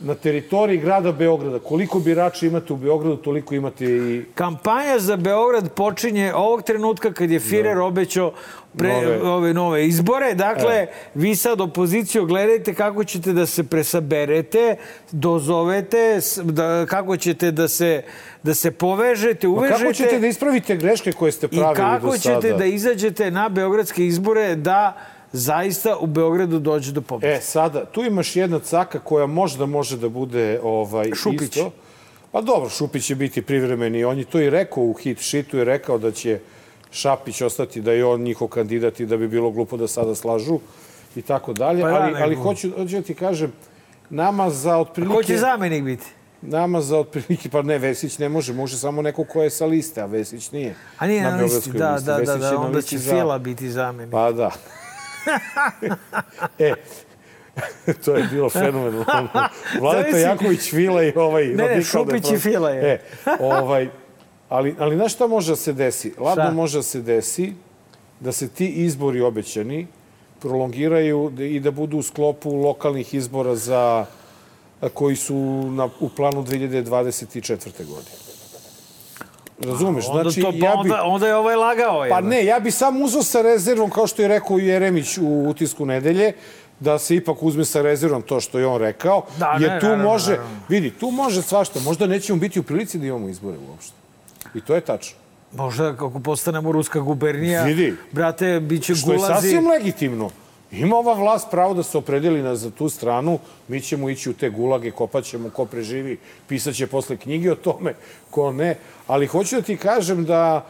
na 0.00 0.14
teritoriji 0.14 0.78
grada 0.78 1.12
Beograda, 1.12 1.58
koliko 1.58 1.98
birača 1.98 2.46
imate 2.46 2.72
u 2.72 2.76
Beogradu, 2.76 3.16
toliko 3.16 3.54
imate 3.54 3.84
i 3.84 4.24
Kampanja 4.34 4.98
za 4.98 5.16
Beograd 5.16 5.72
počinje 5.72 6.34
ovog 6.34 6.62
trenutka 6.62 7.12
kad 7.12 7.30
je 7.30 7.40
Firer 7.40 7.78
obećao 7.78 8.32
pre, 8.76 8.92
Nove. 8.92 9.22
Ove, 9.22 9.54
nove 9.54 9.86
izbore. 9.86 10.34
Dakle, 10.34 10.86
vi 11.14 11.36
sad 11.36 11.60
opoziciju 11.60 12.26
gledajte 12.26 12.74
kako 12.74 13.04
ćete 13.04 13.32
da 13.32 13.46
se 13.46 13.64
presaberete, 13.64 14.76
dozovete, 15.10 16.20
da, 16.42 16.86
kako 16.88 17.16
ćete 17.16 17.50
da 17.50 17.68
se, 17.68 18.02
da 18.42 18.54
se 18.54 18.70
povežete, 18.70 19.48
uvežete. 19.48 19.80
kako 19.80 19.92
ćete 19.92 20.18
da 20.18 20.26
ispravite 20.26 20.76
greške 20.76 21.12
koje 21.12 21.32
ste 21.32 21.46
I 21.46 21.48
pravili 21.48 21.74
do 21.74 21.76
sada? 21.76 21.98
kako 22.00 22.18
ćete 22.18 22.52
da 22.52 22.64
izađete 22.64 23.30
na 23.30 23.48
beogradske 23.48 24.06
izbore 24.06 24.56
da 24.56 24.96
zaista 25.32 25.96
u 25.96 26.06
Beogradu 26.06 26.58
dođe 26.58 26.92
do 26.92 27.00
pobjede? 27.00 27.34
E, 27.34 27.40
sada, 27.40 27.84
tu 27.84 28.04
imaš 28.04 28.36
jedna 28.36 28.58
caka 28.58 28.98
koja 28.98 29.26
možda 29.26 29.66
može 29.66 29.96
da 29.96 30.08
bude 30.08 30.60
ovaj, 30.62 31.10
Šupić. 31.14 31.56
isto. 31.56 31.70
Pa 32.32 32.40
dobro, 32.40 32.68
Šupić 32.70 33.04
će 33.04 33.14
biti 33.14 33.42
privremeni. 33.42 34.04
On 34.04 34.18
je 34.18 34.24
to 34.24 34.40
i 34.40 34.50
rekao 34.50 34.84
u 34.84 34.92
hit 34.92 35.20
šitu, 35.20 35.58
je 35.58 35.64
rekao 35.64 35.98
da 35.98 36.10
će 36.10 36.40
Šapić 36.90 37.40
ostati, 37.40 37.80
da 37.80 37.92
je 37.92 38.04
on 38.04 38.20
njihov 38.20 38.48
kandidat 38.48 39.00
i 39.00 39.06
da 39.06 39.16
bi 39.16 39.28
bilo 39.28 39.50
glupo 39.50 39.76
da 39.76 39.88
sada 39.88 40.14
slažu 40.14 40.58
i 41.16 41.22
tako 41.22 41.52
dalje. 41.52 41.82
Pa 41.82 41.88
da, 41.88 41.94
ali, 41.96 42.14
ali 42.16 42.34
hoću, 42.34 42.70
hoću 42.70 42.96
da 42.96 43.02
ti 43.02 43.14
kažem, 43.14 43.52
nama 44.10 44.50
za 44.50 44.74
Ko 44.74 44.80
otprilike... 44.80 45.22
će 45.24 45.36
zamenik 45.36 45.84
biti? 45.84 46.06
nama 46.42 46.80
za 46.80 46.98
otprilike, 46.98 47.48
pa 47.48 47.62
ne, 47.62 47.78
Vesić 47.78 48.18
ne 48.18 48.28
može, 48.28 48.52
može 48.52 48.76
samo 48.76 49.02
neko 49.02 49.24
ko 49.24 49.42
je 49.42 49.50
sa 49.50 49.66
liste, 49.66 50.00
a 50.00 50.06
Vesić 50.06 50.50
nije. 50.50 50.74
A 50.98 51.06
nije 51.06 51.22
na, 51.22 51.30
na 51.30 51.42
listi, 51.42 51.72
da, 51.72 51.92
listi. 51.94 52.06
da, 52.06 52.18
da, 52.18 52.36
da, 52.36 52.58
onda 52.58 52.82
će 52.82 52.98
za- 52.98 53.10
Fila 53.12 53.38
biti 53.38 53.70
zamenik. 53.70 54.12
Pa 54.12 54.32
da. 54.32 54.50
e, 56.58 56.72
to 58.04 58.14
je 58.14 58.28
bilo 58.30 58.50
fenomenalno. 58.50 59.04
Vladeta 59.80 60.10
Zamisli- 60.10 60.20
Jaković, 60.20 60.70
Fila 60.70 61.02
i 61.04 61.12
ovaj... 61.16 61.46
Ne, 61.46 61.64
ne, 61.66 61.82
Šupić 61.82 62.22
da 62.22 62.28
je 62.28 62.36
i 62.36 62.38
Fila 62.38 62.70
je. 62.70 62.92
E, 62.92 63.00
ovaj, 63.40 63.88
ali, 64.48 64.74
ali 64.78 64.96
znaš 64.96 65.14
šta 65.14 65.26
može 65.26 65.52
da 65.52 65.56
se 65.56 65.72
desi? 65.72 66.14
Ladno 66.18 66.52
može 66.52 66.78
da 66.78 66.82
se 66.82 67.00
desi 67.00 67.52
da 68.20 68.32
se 68.32 68.48
ti 68.48 68.66
izbori 68.66 69.20
obećani 69.20 69.86
prolongiraju 70.40 71.30
da- 71.30 71.44
i 71.44 71.60
da 71.60 71.70
budu 71.70 71.98
u 71.98 72.02
sklopu 72.02 72.50
lokalnih 72.52 73.14
izbora 73.14 73.56
za 73.56 74.06
koji 74.94 75.16
su 75.16 75.36
na, 75.70 75.88
u 76.00 76.08
planu 76.08 76.42
2024. 76.42 77.58
godine. 77.86 78.27
Razumeš? 79.60 80.04
Onda, 80.08 80.22
Znači, 80.22 80.40
to, 80.40 80.50
pa 80.50 80.56
ja 80.56 80.72
bi... 80.72 80.78
onda, 80.80 81.02
onda 81.04 81.26
je 81.26 81.36
ovaj 81.36 81.56
lagao. 81.56 81.98
Pa 82.00 82.16
jel? 82.16 82.24
ne, 82.24 82.44
ja 82.44 82.60
bi 82.60 82.70
sam 82.70 83.02
uzao 83.02 83.22
sa 83.22 83.42
rezervom, 83.42 83.90
kao 83.90 84.06
što 84.06 84.22
je 84.22 84.28
rekao 84.28 84.58
Jeremić 84.58 85.18
u 85.18 85.44
utisku 85.48 85.86
nedelje, 85.86 86.32
da 86.80 86.98
se 86.98 87.16
ipak 87.16 87.42
uzme 87.42 87.64
sa 87.64 87.82
rezervom 87.82 88.22
to 88.22 88.40
što 88.40 88.58
je 88.58 88.66
on 88.66 88.78
rekao, 88.78 89.22
Da, 89.38 89.56
jer 89.60 89.70
ne, 89.70 89.80
tu 89.80 89.86
naravno, 89.86 90.04
može, 90.04 90.30
naravno. 90.30 90.60
vidi, 90.68 90.90
tu 90.90 91.10
može 91.10 91.42
svašta, 91.42 91.80
možda 91.80 92.06
nećemo 92.06 92.38
biti 92.38 92.60
u 92.60 92.62
prilici 92.62 92.98
da 92.98 93.06
imamo 93.06 93.28
izbore 93.28 93.56
uopšte. 93.70 93.92
I 94.54 94.60
to 94.60 94.74
je 94.74 94.80
tačno. 94.80 95.16
Možda 95.52 95.92
kako 95.92 96.20
postanemo 96.20 96.72
ruska 96.72 97.00
gubernija, 97.00 97.64
Vidi. 97.64 97.94
brate, 98.12 98.60
bit 98.60 98.82
će 98.82 98.94
Što 98.94 99.12
je 99.12 99.16
gulazi. 99.16 99.34
sasvim 99.34 99.68
legitimno. 99.68 100.30
Ima 100.72 100.96
ova 100.96 101.14
vlast 101.14 101.48
pravo 101.50 101.74
da 101.74 101.82
se 101.82 101.98
opredeli 101.98 102.42
na, 102.42 102.56
za 102.56 102.70
tu 102.70 102.88
stranu, 102.88 103.38
mi 103.68 103.80
ćemo 103.80 104.10
ići 104.10 104.30
u 104.30 104.34
te 104.34 104.50
gulage, 104.50 104.90
kopat 104.90 105.24
ćemo 105.24 105.50
ko 105.50 105.64
preživi, 105.64 106.18
pisaće 106.46 106.86
posle 106.86 107.16
knjige 107.16 107.52
o 107.52 107.56
tome, 107.56 107.94
ko 108.30 108.52
ne. 108.52 108.74
Ali 109.08 109.26
hoću 109.26 109.56
da 109.56 109.62
ti 109.62 109.76
kažem 109.76 110.24
da 110.24 110.66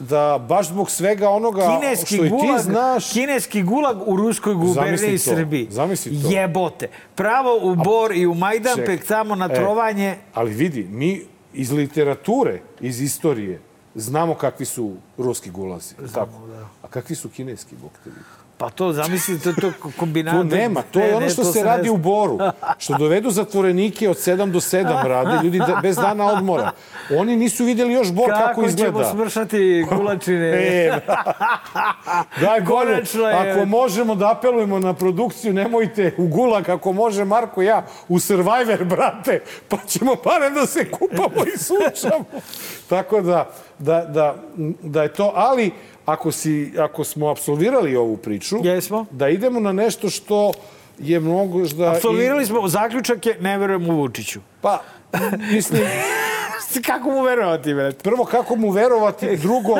da 0.00 0.44
baš 0.48 0.68
zbog 0.68 0.90
svega 0.90 1.28
onoga 1.30 1.78
Kineski 1.80 2.14
što 2.14 2.24
i 2.24 2.28
gulag, 2.28 2.56
ti 2.56 2.62
znaš... 2.62 3.12
kineski 3.12 3.62
gulag 3.62 4.08
u 4.08 4.16
ruskoj 4.16 4.54
guberniji 4.54 5.18
Srbiji. 5.18 5.66
zamisli 5.70 6.22
to. 6.22 6.28
Jebote. 6.30 6.88
Pravo 7.14 7.58
u 7.62 7.74
Bor 7.74 8.12
i 8.12 8.26
u 8.26 8.34
Majdanpek, 8.34 9.06
tamo 9.06 9.34
na 9.34 9.48
E. 9.52 9.54
trovanje. 9.54 10.16
Ali 10.34 10.50
vidi, 10.54 10.86
mi 10.90 11.22
iz 11.54 11.72
literature, 11.72 12.60
iz 12.80 13.00
istorije, 13.00 13.60
znamo 13.94 14.34
kakvi 14.34 14.66
su 14.66 14.94
ruski 15.16 15.50
gulazi. 15.50 15.94
tako. 16.14 16.32
A 16.82 16.88
kakvi 16.88 17.16
su 17.16 17.28
kineski, 17.28 17.76
bog 17.82 17.90
te 18.04 18.10
vidi. 18.10 18.22
Pa 18.58 18.70
to, 18.70 18.92
zamisli, 18.92 19.40
to, 19.40 19.52
to 19.52 19.72
kombinata. 19.96 20.36
To 20.38 20.44
nema, 20.44 20.82
to 20.82 21.00
je 21.00 21.16
ono 21.16 21.28
što 21.28 21.42
to 21.42 21.52
se 21.52 21.62
radi 21.62 21.90
u 21.90 21.96
Boru. 21.96 22.38
Što 22.78 22.98
dovedu 22.98 23.30
zatvorenike 23.30 24.08
od 24.08 24.16
7 24.16 24.50
do 24.50 24.60
7 24.60 25.02
rade, 25.04 25.44
ljudi 25.44 25.58
da, 25.58 25.78
bez 25.82 25.96
dana 25.96 26.26
odmora. 26.26 26.70
Oni 27.18 27.36
nisu 27.36 27.64
videli 27.64 27.92
još 27.92 28.12
Bor 28.12 28.30
kako, 28.30 28.44
Kako 28.44 28.62
izgleda. 28.62 28.90
ćemo 28.92 29.04
smršati 29.04 29.86
gulačine? 29.90 30.48
E, 30.78 31.00
daj 32.40 32.60
bolje, 32.60 32.94
Konačno 32.94 33.22
je- 33.22 33.52
ako 33.52 33.66
možemo 33.66 34.14
da 34.14 34.30
apelujemo 34.30 34.78
na 34.78 34.94
produkciju, 34.94 35.52
nemojte 35.52 36.14
u 36.18 36.26
gulag, 36.26 36.68
ako 36.68 36.92
može 36.92 37.24
Marko 37.24 37.62
ja, 37.62 37.86
u 38.08 38.18
Survivor, 38.18 38.84
brate, 38.84 39.40
pa 39.68 39.76
ćemo 39.86 40.14
barem 40.14 40.54
da 40.54 40.66
se 40.66 40.90
kupamo 40.90 41.44
i 41.46 41.58
sučamo. 41.58 42.24
Tako 42.88 43.20
da, 43.20 43.50
da, 43.78 44.00
da, 44.02 44.34
da 44.82 45.02
je 45.02 45.12
to, 45.12 45.32
ali 45.34 45.72
ako, 46.08 46.32
si, 46.32 46.72
ako 46.78 47.04
smo 47.04 47.28
absolvirali 47.28 47.96
ovu 47.96 48.16
priču, 48.16 48.56
Jesmo. 48.62 49.06
da 49.10 49.28
idemo 49.28 49.60
na 49.60 49.72
nešto 49.72 50.10
što 50.10 50.52
je 50.98 51.20
mnogo... 51.20 51.64
Da 51.66 51.90
Absolvirali 51.90 52.46
smo, 52.46 52.68
zaključak 52.68 53.26
je, 53.26 53.36
ne 53.40 53.58
verujem 53.58 53.90
u 53.90 53.96
Vučiću. 53.96 54.40
Pa, 54.60 54.82
mislim, 55.52 55.82
Kako 56.86 57.10
mu 57.10 57.22
verovati, 57.22 57.74
bre? 57.74 57.92
prvo 57.92 58.24
kako 58.24 58.56
mu 58.56 58.70
verovati, 58.70 59.36
drugo 59.36 59.74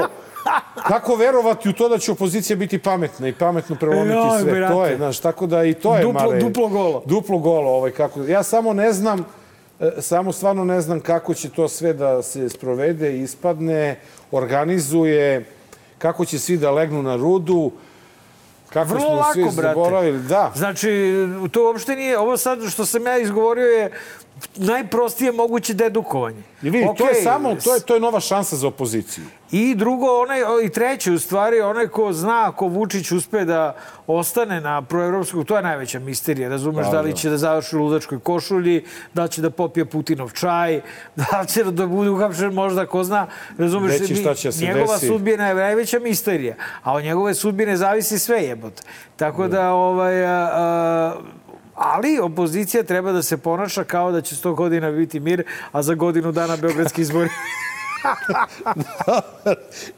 kako 0.82 1.16
verovati 1.16 1.68
u 1.68 1.72
to 1.72 1.88
da 1.88 1.98
će 1.98 2.12
opozicija 2.12 2.56
biti 2.56 2.78
pametna 2.78 3.28
i 3.28 3.32
pametno 3.32 3.76
prelomiti 3.76 4.16
Joj, 4.16 4.40
sve. 4.42 4.52
brate. 4.52 4.74
To 4.74 4.86
je, 4.86 4.96
znaš, 4.96 5.20
tako 5.20 5.46
da 5.46 5.64
i 5.64 5.74
to 5.74 5.96
je 5.96 6.04
Duplo- 6.04 6.28
Mare, 6.28 6.40
duplo 6.40 6.68
golo. 6.68 7.02
Duplo 7.06 7.38
golo, 7.38 7.70
ovaj 7.70 7.90
kako. 7.90 8.22
Ja 8.22 8.42
samo 8.42 8.72
ne 8.72 8.92
znam 8.92 9.24
e, 9.80 9.90
samo 9.98 10.32
stvarno 10.32 10.64
ne 10.64 10.80
znam 10.80 11.00
kako 11.00 11.34
će 11.34 11.48
to 11.50 11.68
sve 11.68 11.92
da 11.92 12.22
se 12.22 12.48
sprovede, 12.48 13.18
ispadne, 13.18 14.00
organizuje, 14.30 15.44
kako 15.98 16.24
će 16.24 16.38
svi 16.38 16.56
da 16.56 16.70
legnu 16.70 17.02
na 17.02 17.16
rudu, 17.16 17.72
kako 18.68 18.88
Vrlo 18.88 19.00
smo 19.00 19.14
lako, 19.16 19.32
svi 19.32 19.42
brate. 19.42 19.60
zaboravili. 19.68 20.18
Da, 20.22 20.52
Znači, 20.56 21.12
to 21.52 21.64
uopšte 21.64 21.96
nije, 21.96 22.18
ovo 22.18 22.36
sad 22.36 22.68
što 22.70 22.86
sam 22.86 23.06
ja 23.06 23.18
izgovorio 23.18 23.66
je 23.66 23.90
najprostije 24.56 25.32
moguće 25.32 25.74
dedukovanje. 25.74 26.42
I 26.62 26.70
vidi, 26.70 26.88
to 26.98 27.08
je 27.08 27.14
samo, 27.14 27.54
to 27.54 27.74
je, 27.74 27.80
to 27.80 27.94
je 27.94 28.00
nova 28.00 28.20
šansa 28.20 28.56
za 28.56 28.68
opoziciju. 28.68 29.24
I 29.52 29.74
drugo, 29.74 30.06
onaj, 30.22 30.38
i 30.64 30.68
treće, 30.68 31.12
u 31.12 31.18
stvari, 31.18 31.60
onaj 31.60 31.88
ko 31.88 32.12
zna 32.12 32.48
ako 32.48 32.66
Vučić 32.66 33.12
uspe 33.12 33.44
da 33.44 33.76
ostane 34.06 34.60
na 34.60 34.82
proevropskog, 34.82 35.46
to 35.46 35.56
je 35.56 35.62
najveća 35.62 35.98
misterija, 35.98 36.48
razumeš, 36.48 36.86
Da, 36.86 36.92
da, 36.92 37.00
li 37.00 37.10
da. 37.10 37.16
će 37.16 37.30
da 37.30 37.36
završi 37.38 37.76
u 37.76 37.80
ludačkoj 37.80 38.18
košulji, 38.18 38.84
da 39.14 39.28
će 39.28 39.42
da 39.42 39.50
popije 39.50 39.84
Putinov 39.84 40.32
čaj, 40.32 40.80
da 41.16 41.44
će 41.44 41.64
da 41.64 41.86
bude 41.86 42.10
uhapšen 42.10 42.54
možda, 42.54 42.86
ko 42.86 43.04
zna, 43.04 43.26
razumeš, 43.58 43.92
Reći 43.92 44.14
šta 44.16 44.34
će 44.34 44.52
se 44.52 44.64
njegova 44.64 44.94
desi. 44.94 45.06
sudbina 45.06 45.48
je 45.48 45.54
najveća 45.54 45.98
misterija, 45.98 46.54
a 46.82 46.92
od 46.92 47.04
njegove 47.04 47.34
sudbine 47.34 47.76
zavisi 47.76 48.18
sve 48.18 48.42
jebote. 48.42 48.82
Tako 49.16 49.48
da, 49.48 49.72
ovaj, 49.72 50.26
a, 50.26 50.50
a, 50.52 51.14
ali 51.78 52.18
opozicija 52.18 52.82
treba 52.82 53.12
da 53.12 53.22
se 53.22 53.36
ponaša 53.36 53.84
kao 53.84 54.12
da 54.12 54.20
će 54.20 54.36
100 54.36 54.54
godina 54.54 54.90
biti 54.90 55.20
mir, 55.20 55.44
a 55.72 55.82
za 55.82 55.94
godinu 55.94 56.32
dana 56.32 56.56
Beogradski 56.56 57.00
izbori. 57.00 57.28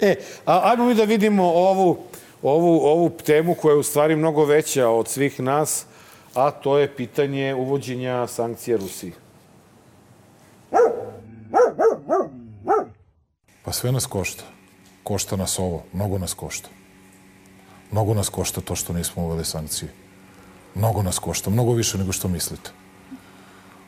e, 0.01 0.15
a, 0.47 0.71
ajmo 0.71 0.85
mi 0.85 0.95
da 0.95 1.05
vidimo 1.05 1.45
ovu, 1.45 1.99
ovu, 2.43 2.81
ovu 2.85 3.11
temu 3.11 3.55
koja 3.55 3.73
je 3.73 3.79
u 3.79 3.83
stvari 3.83 4.17
mnogo 4.17 4.45
veća 4.45 4.89
od 4.89 5.09
svih 5.09 5.41
nas, 5.41 5.87
a 6.35 6.51
to 6.51 6.79
je 6.79 6.97
pitanje 6.97 7.55
uvođenja 7.55 8.27
sankcija 8.27 8.77
Rusiji. 8.77 9.13
Pa 13.65 13.73
sve 13.73 13.93
nas 13.93 14.07
košta. 14.07 14.45
Košta 15.03 15.37
nas 15.37 15.59
ovo. 15.59 15.83
Mnogo 15.93 16.19
nas 16.19 16.35
košta. 16.35 16.69
Mnogo 17.91 18.15
nas 18.15 18.29
košta 18.29 18.61
to 18.61 18.77
što 18.77 18.93
nismo 18.93 19.23
uveli 19.23 19.45
sankcije. 19.45 20.00
Mnogo 20.75 21.03
nas 21.03 21.19
košta. 21.19 21.51
Mnogo 21.51 21.73
više 21.73 21.99
nego 21.99 22.13
što 22.13 22.29
mislite. 22.29 22.71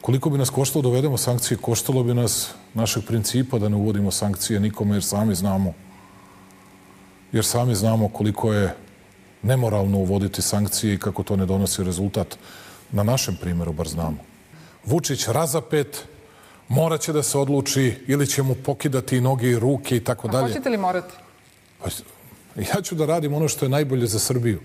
Koliko 0.00 0.30
bi 0.30 0.38
nas 0.38 0.50
koštalo 0.50 0.82
da 0.82 0.88
uvedemo 0.88 1.18
sankcije, 1.18 1.58
koštalo 1.58 2.02
bi 2.02 2.14
nas 2.14 2.50
našeg 2.74 3.04
principa 3.06 3.58
da 3.58 3.68
ne 3.68 3.76
uvodimo 3.76 4.10
sankcije 4.10 4.60
nikome, 4.60 4.96
jer 4.96 5.04
sami 5.04 5.34
znamo 5.34 5.74
jer 7.32 7.44
sami 7.44 7.74
znamo 7.74 8.08
koliko 8.08 8.52
je 8.52 8.74
nemoralno 9.42 9.98
uvoditi 9.98 10.42
sankcije 10.42 10.94
i 10.94 10.98
kako 10.98 11.22
to 11.22 11.36
ne 11.36 11.46
donosi 11.46 11.84
rezultat. 11.84 12.38
Na 12.92 13.02
našem 13.02 13.36
primjeru 13.40 13.72
bar 13.72 13.88
znamo. 13.88 14.18
Vučić 14.84 15.26
razapet, 15.28 16.04
moraće 16.68 17.12
da 17.12 17.22
se 17.22 17.38
odluči 17.38 18.04
ili 18.06 18.26
će 18.26 18.42
mu 18.42 18.54
pokidati 18.54 19.16
i 19.16 19.20
noge 19.20 19.50
i 19.50 19.58
ruke 19.58 19.96
i 19.96 20.04
tako 20.04 20.28
A 20.28 20.30
dalje. 20.30 20.46
hoćete 20.46 20.68
li 20.68 20.76
morati? 20.76 21.14
Pa, 21.82 21.90
ja 22.60 22.82
ću 22.82 22.94
da 22.94 23.06
radim 23.06 23.34
ono 23.34 23.48
što 23.48 23.64
je 23.64 23.68
najbolje 23.68 24.06
za 24.06 24.18
Srbiju. 24.18 24.60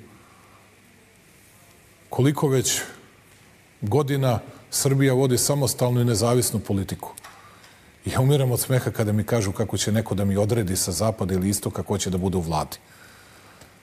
Koliko 2.10 2.48
već 2.48 2.82
godina 3.82 4.40
Srbija 4.72 5.14
vodi 5.14 5.38
samostalnu 5.38 6.02
i 6.02 6.06
nezavisnu 6.06 6.60
politiku. 6.60 7.14
Ja 8.06 8.22
umiram 8.22 8.52
od 8.52 8.60
smeha 8.60 8.92
kada 8.92 9.12
mi 9.12 9.24
kažu 9.24 9.52
kako 9.52 9.78
će 9.78 9.92
neko 9.92 10.16
da 10.16 10.26
mi 10.26 10.38
odredi 10.38 10.76
sa 10.76 10.92
zapada 10.92 11.34
ili 11.34 11.50
istoka 11.50 11.84
ko 11.84 11.98
će 11.98 12.10
da 12.10 12.18
bude 12.18 12.38
u 12.38 12.42
vladi. 12.42 12.78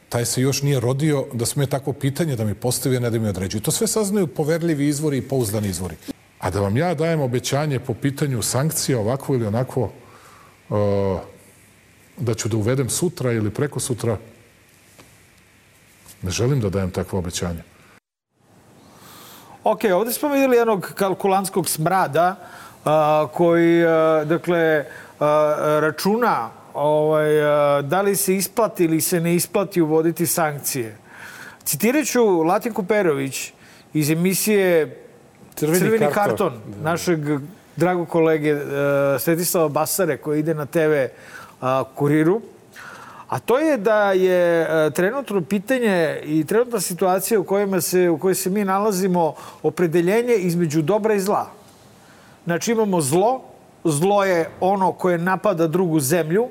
Taj 0.08 0.24
se 0.24 0.42
još 0.42 0.62
nije 0.62 0.80
rodio 0.80 1.26
da 1.32 1.46
sme 1.46 1.66
takvo 1.66 1.92
pitanje 1.92 2.36
da 2.36 2.44
mi 2.44 2.54
postavi, 2.54 2.96
a 2.96 3.00
ne 3.00 3.10
da 3.10 3.18
mi 3.18 3.28
određuje. 3.28 3.62
To 3.62 3.70
sve 3.70 3.86
saznaju 3.86 4.26
poverljivi 4.26 4.88
izvori 4.88 5.18
i 5.18 5.28
pouzdani 5.28 5.68
izvori. 5.68 5.96
A 6.38 6.50
da 6.50 6.60
vam 6.60 6.76
ja 6.76 6.94
dajem 6.94 7.20
obećanje 7.20 7.78
po 7.80 7.94
pitanju 7.94 8.42
sankcija 8.42 8.98
ovakvo 8.98 9.34
ili 9.34 9.46
onakvo, 9.46 9.92
uh, 10.68 11.20
da 12.16 12.34
ću 12.34 12.48
da 12.48 12.56
uvedem 12.56 12.90
sutra 12.90 13.32
ili 13.32 13.50
preko 13.50 13.80
sutra, 13.80 14.18
ne 16.22 16.30
želim 16.30 16.60
da 16.60 16.70
dajem 16.70 16.90
takvo 16.90 17.18
obećanje. 17.18 17.73
Ok, 19.64 19.80
ovde 19.94 20.12
smo 20.12 20.28
videli 20.28 20.56
jednog 20.56 20.92
kalkulantskog 20.94 21.68
smrada 21.68 22.36
a, 22.84 23.26
koji, 23.32 23.86
a, 23.86 24.24
dakle, 24.24 24.84
a, 25.20 25.78
računa 25.80 26.50
ovaj, 26.74 27.42
a, 27.42 27.82
da 27.82 28.00
li 28.00 28.16
se 28.16 28.36
isplati 28.36 28.84
ili 28.84 29.00
se 29.00 29.20
ne 29.20 29.34
isplati 29.34 29.80
uvoditi 29.80 30.26
sankcije. 30.26 30.96
Citirat 31.64 32.06
ću 32.06 32.42
Latinku 32.42 32.82
Perović 32.82 33.52
iz 33.94 34.10
emisije 34.10 34.96
Crveni 35.54 35.78
Crveni, 35.78 35.98
karton. 36.12 36.24
karton, 36.24 36.52
našeg 36.82 37.20
dragog 37.76 38.08
kolege 38.08 38.54
uh, 38.54 38.60
Svetislava 39.18 39.68
Basare 39.68 40.16
koji 40.16 40.40
ide 40.40 40.54
na 40.54 40.66
TV 40.66 41.04
uh, 41.60 41.68
kuriru. 41.94 42.40
A 43.28 43.38
to 43.38 43.58
je 43.58 43.76
da 43.76 44.12
je 44.12 44.62
e, 44.62 44.90
trenutno 44.90 45.42
pitanje 45.42 46.20
i 46.24 46.44
trenutna 46.44 46.80
situacija 46.80 47.40
u, 47.40 47.44
kojima 47.44 47.80
se, 47.80 48.08
u 48.10 48.18
kojoj 48.18 48.34
se 48.34 48.50
mi 48.50 48.64
nalazimo 48.64 49.34
opredeljenje 49.62 50.34
između 50.34 50.82
dobra 50.82 51.14
i 51.14 51.20
zla. 51.20 51.50
Znači 52.44 52.72
imamo 52.72 53.00
zlo, 53.00 53.40
zlo 53.84 54.24
je 54.24 54.48
ono 54.60 54.92
koje 54.92 55.18
napada 55.18 55.66
drugu 55.66 56.00
zemlju, 56.00 56.48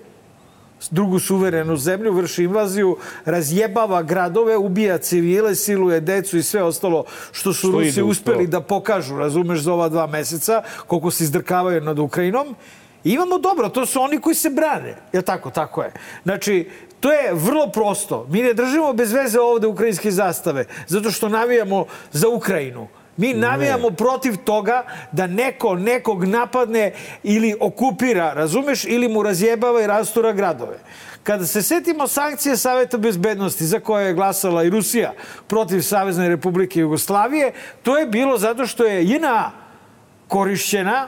drugu 0.91 1.19
suverenu 1.19 1.77
zemlju, 1.77 2.13
vrši 2.13 2.43
invaziju, 2.43 2.97
razjebava 3.25 4.03
gradove, 4.03 4.57
ubija 4.57 4.97
civile, 4.97 5.55
siluje 5.55 6.01
decu 6.01 6.37
i 6.37 6.43
sve 6.43 6.63
ostalo 6.63 7.03
što 7.31 7.53
su 7.53 7.67
Što 7.67 7.79
Rusi 7.79 8.01
uspeli 8.01 8.47
da 8.47 8.61
pokažu, 8.61 9.17
razumeš, 9.17 9.59
za 9.59 9.73
ova 9.73 9.89
dva 9.89 10.07
meseca, 10.07 10.63
koliko 10.87 11.11
se 11.11 11.23
izdrkavaju 11.23 11.81
nad 11.81 11.99
Ukrajinom. 11.99 12.55
Imamo 13.03 13.37
dobro, 13.37 13.69
to 13.69 13.85
su 13.85 14.01
oni 14.01 14.21
koji 14.21 14.35
se 14.35 14.49
brane. 14.49 14.95
Je 15.13 15.21
tako? 15.21 15.49
Tako 15.49 15.83
je. 15.83 15.91
Znači, 16.23 16.69
to 16.99 17.11
je 17.11 17.33
vrlo 17.33 17.67
prosto. 17.67 18.27
Mi 18.29 18.41
ne 18.41 18.53
držimo 18.53 18.93
bez 18.93 19.11
veze 19.11 19.39
ovde 19.39 19.67
ukrajinske 19.67 20.11
zastave, 20.11 20.65
zato 20.87 21.11
što 21.11 21.29
navijamo 21.29 21.85
za 22.11 22.29
Ukrajinu. 22.29 22.87
Mi 23.17 23.33
navijamo 23.33 23.89
protiv 23.89 24.37
toga 24.45 24.83
da 25.11 25.27
neko 25.27 25.75
nekog 25.75 26.23
napadne 26.23 26.93
ili 27.23 27.55
okupira, 27.59 28.33
razumeš, 28.33 28.85
ili 28.85 29.07
mu 29.07 29.23
razjebava 29.23 29.81
i 29.81 29.87
rastura 29.87 30.31
gradove. 30.31 30.79
Kada 31.23 31.45
se 31.45 31.61
setimo 31.61 32.07
sankcije 32.07 32.57
Saveta 32.57 32.97
bezbednosti 32.97 33.65
za 33.65 33.79
koje 33.79 34.05
je 34.05 34.13
glasala 34.13 34.63
i 34.63 34.69
Rusija 34.69 35.13
protiv 35.47 35.81
Savezne 35.81 36.29
Republike 36.29 36.79
Jugoslavije, 36.79 37.53
to 37.83 37.97
je 37.97 38.05
bilo 38.05 38.37
zato 38.37 38.67
što 38.67 38.85
je 38.85 39.05
JNA 39.05 39.51
korišćena 40.27 41.07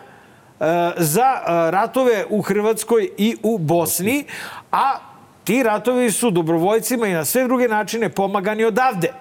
za 0.98 1.42
e, 1.48 1.72
ratove 1.72 2.26
u 2.30 2.42
Hrvatskoj 2.42 3.10
i 3.18 3.38
u 3.44 3.58
Bosni, 3.58 4.26
a 4.72 4.98
ti 5.44 5.64
ratovi 5.64 6.12
su 6.12 6.32
dobrovoljcima 6.32 7.08
i 7.08 7.14
na 7.14 7.26
sve 7.26 7.44
druge 7.44 7.68
načine 7.68 8.10
pomagani 8.10 8.66
odavde. 8.66 9.14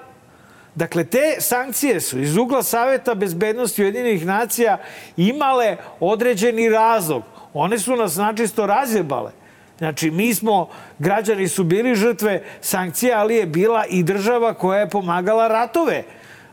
Dakle, 0.75 1.05
te 1.05 1.37
sankcije 1.39 2.01
su 2.01 2.19
iz 2.19 2.37
ugla 2.37 2.63
Saveta 2.63 3.15
bezbednosti 3.15 3.83
Ujedinjenih 3.83 4.27
nacija 4.27 4.79
imale 5.17 5.77
određeni 6.01 6.69
razlog. 6.69 7.23
One 7.55 7.79
su 7.79 7.97
nas 7.97 8.17
načisto 8.17 8.67
razjebale. 8.67 9.31
Znači, 9.79 10.11
mi 10.11 10.35
smo, 10.35 10.69
građani 10.99 11.49
su 11.49 11.65
bili 11.65 11.95
žrtve 11.95 12.43
sankcija, 12.61 13.19
ali 13.21 13.35
je 13.35 13.47
bila 13.47 13.85
i 13.87 14.03
država 14.03 14.55
koja 14.55 14.81
je 14.81 14.91
pomagala 14.91 15.49
ratove 15.49 16.03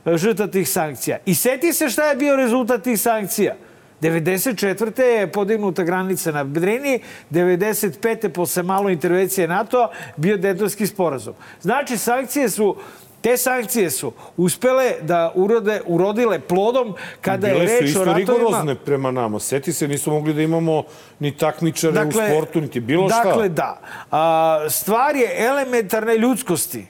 e, 0.05 0.17
žrtva 0.17 0.47
tih 0.47 0.69
sankcija. 0.69 1.17
I 1.25 1.35
seti 1.35 1.73
se 1.73 1.89
šta 1.89 2.09
je 2.09 2.15
bio 2.15 2.35
rezultat 2.35 2.83
tih 2.83 3.01
sankcija. 3.01 3.55
94. 4.01 5.01
je 5.01 5.31
podignuta 5.31 5.83
granica 5.83 6.31
na 6.31 6.43
Drini, 6.43 6.99
95. 7.31 8.29
posle 8.29 8.63
malo 8.63 8.89
intervencije 8.89 9.47
NATO-a 9.47 9.89
bio 10.17 10.37
Dejtonski 10.37 10.87
sporazum. 10.87 11.33
Znači, 11.61 11.97
sankcije 11.97 12.49
su 12.49 12.75
Te 13.21 13.37
sankcije 13.37 13.89
su 13.89 14.11
uspele 14.37 14.93
da 15.01 15.31
urode, 15.35 15.81
urodile 15.85 16.39
plodom 16.39 16.95
kada 17.21 17.47
Bile 17.47 17.59
je 17.59 17.67
su 17.67 17.73
reč 17.73 17.81
o 17.81 17.85
isto 17.85 18.05
ratovima. 18.05 18.33
rigorozne 18.33 18.75
prema 18.75 19.11
nama. 19.11 19.39
Seti 19.39 19.73
se, 19.73 19.87
nismo 19.87 20.13
mogli 20.13 20.33
da 20.33 20.41
imamo 20.41 20.83
ni 21.19 21.37
takmičare 21.37 22.07
u 22.07 22.11
sportu, 22.11 22.61
niti 22.61 22.79
bilo 22.79 23.09
šta. 23.09 23.23
Dakle, 23.23 23.49
da. 23.49 23.79
A, 24.11 24.59
stvar 24.69 25.15
je 25.15 25.45
elementarne 25.45 26.17
ljudskosti. 26.17 26.85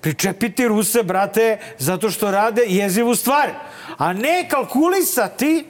Pričepiti 0.00 0.68
Ruse, 0.68 1.02
brate, 1.02 1.58
zato 1.78 2.10
što 2.10 2.30
rade 2.30 2.62
jezivu 2.66 3.14
stvar. 3.14 3.50
A 3.98 4.12
ne 4.12 4.48
kalkulisati 4.50 5.66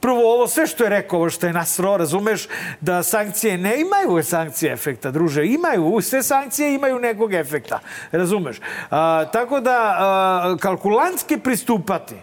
prvo 0.00 0.34
ovo 0.34 0.48
sve 0.48 0.66
što 0.66 0.84
je 0.84 0.90
rekao, 0.90 1.18
ovo 1.18 1.30
što 1.30 1.46
je 1.46 1.52
nasro, 1.52 1.96
razumeš, 1.96 2.46
da 2.80 3.02
sankcije 3.02 3.58
ne 3.58 3.80
imaju 3.80 4.22
sankcije 4.24 4.72
efekta, 4.72 5.10
druže, 5.10 5.46
imaju, 5.46 6.00
sve 6.00 6.22
sankcije 6.22 6.74
imaju 6.74 6.98
nekog 6.98 7.34
efekta, 7.34 7.80
razumeš. 8.12 8.60
A, 8.90 9.24
tako 9.32 9.60
da, 9.60 9.96
a, 9.98 10.56
kalkulantski 10.60 11.38
pristupati 11.38 12.14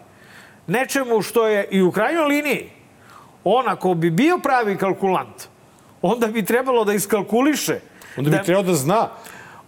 nečemu 0.68 1.22
što 1.22 1.48
je 1.48 1.68
i 1.72 1.82
u 1.82 1.92
krajnjoj 1.92 2.26
liniji, 2.26 2.70
on 3.44 3.68
ako 3.68 3.94
bi 3.94 4.10
bio 4.12 4.38
pravi 4.38 4.78
kalkulant, 4.78 5.48
onda 6.02 6.28
bi 6.28 6.46
trebalo 6.46 6.84
da 6.86 6.94
iskalkuliše 6.94 7.80
Onda 8.18 8.30
bi 8.30 8.38
da, 8.38 8.44
trebao 8.44 8.64
da 8.64 8.74
zna 8.74 9.08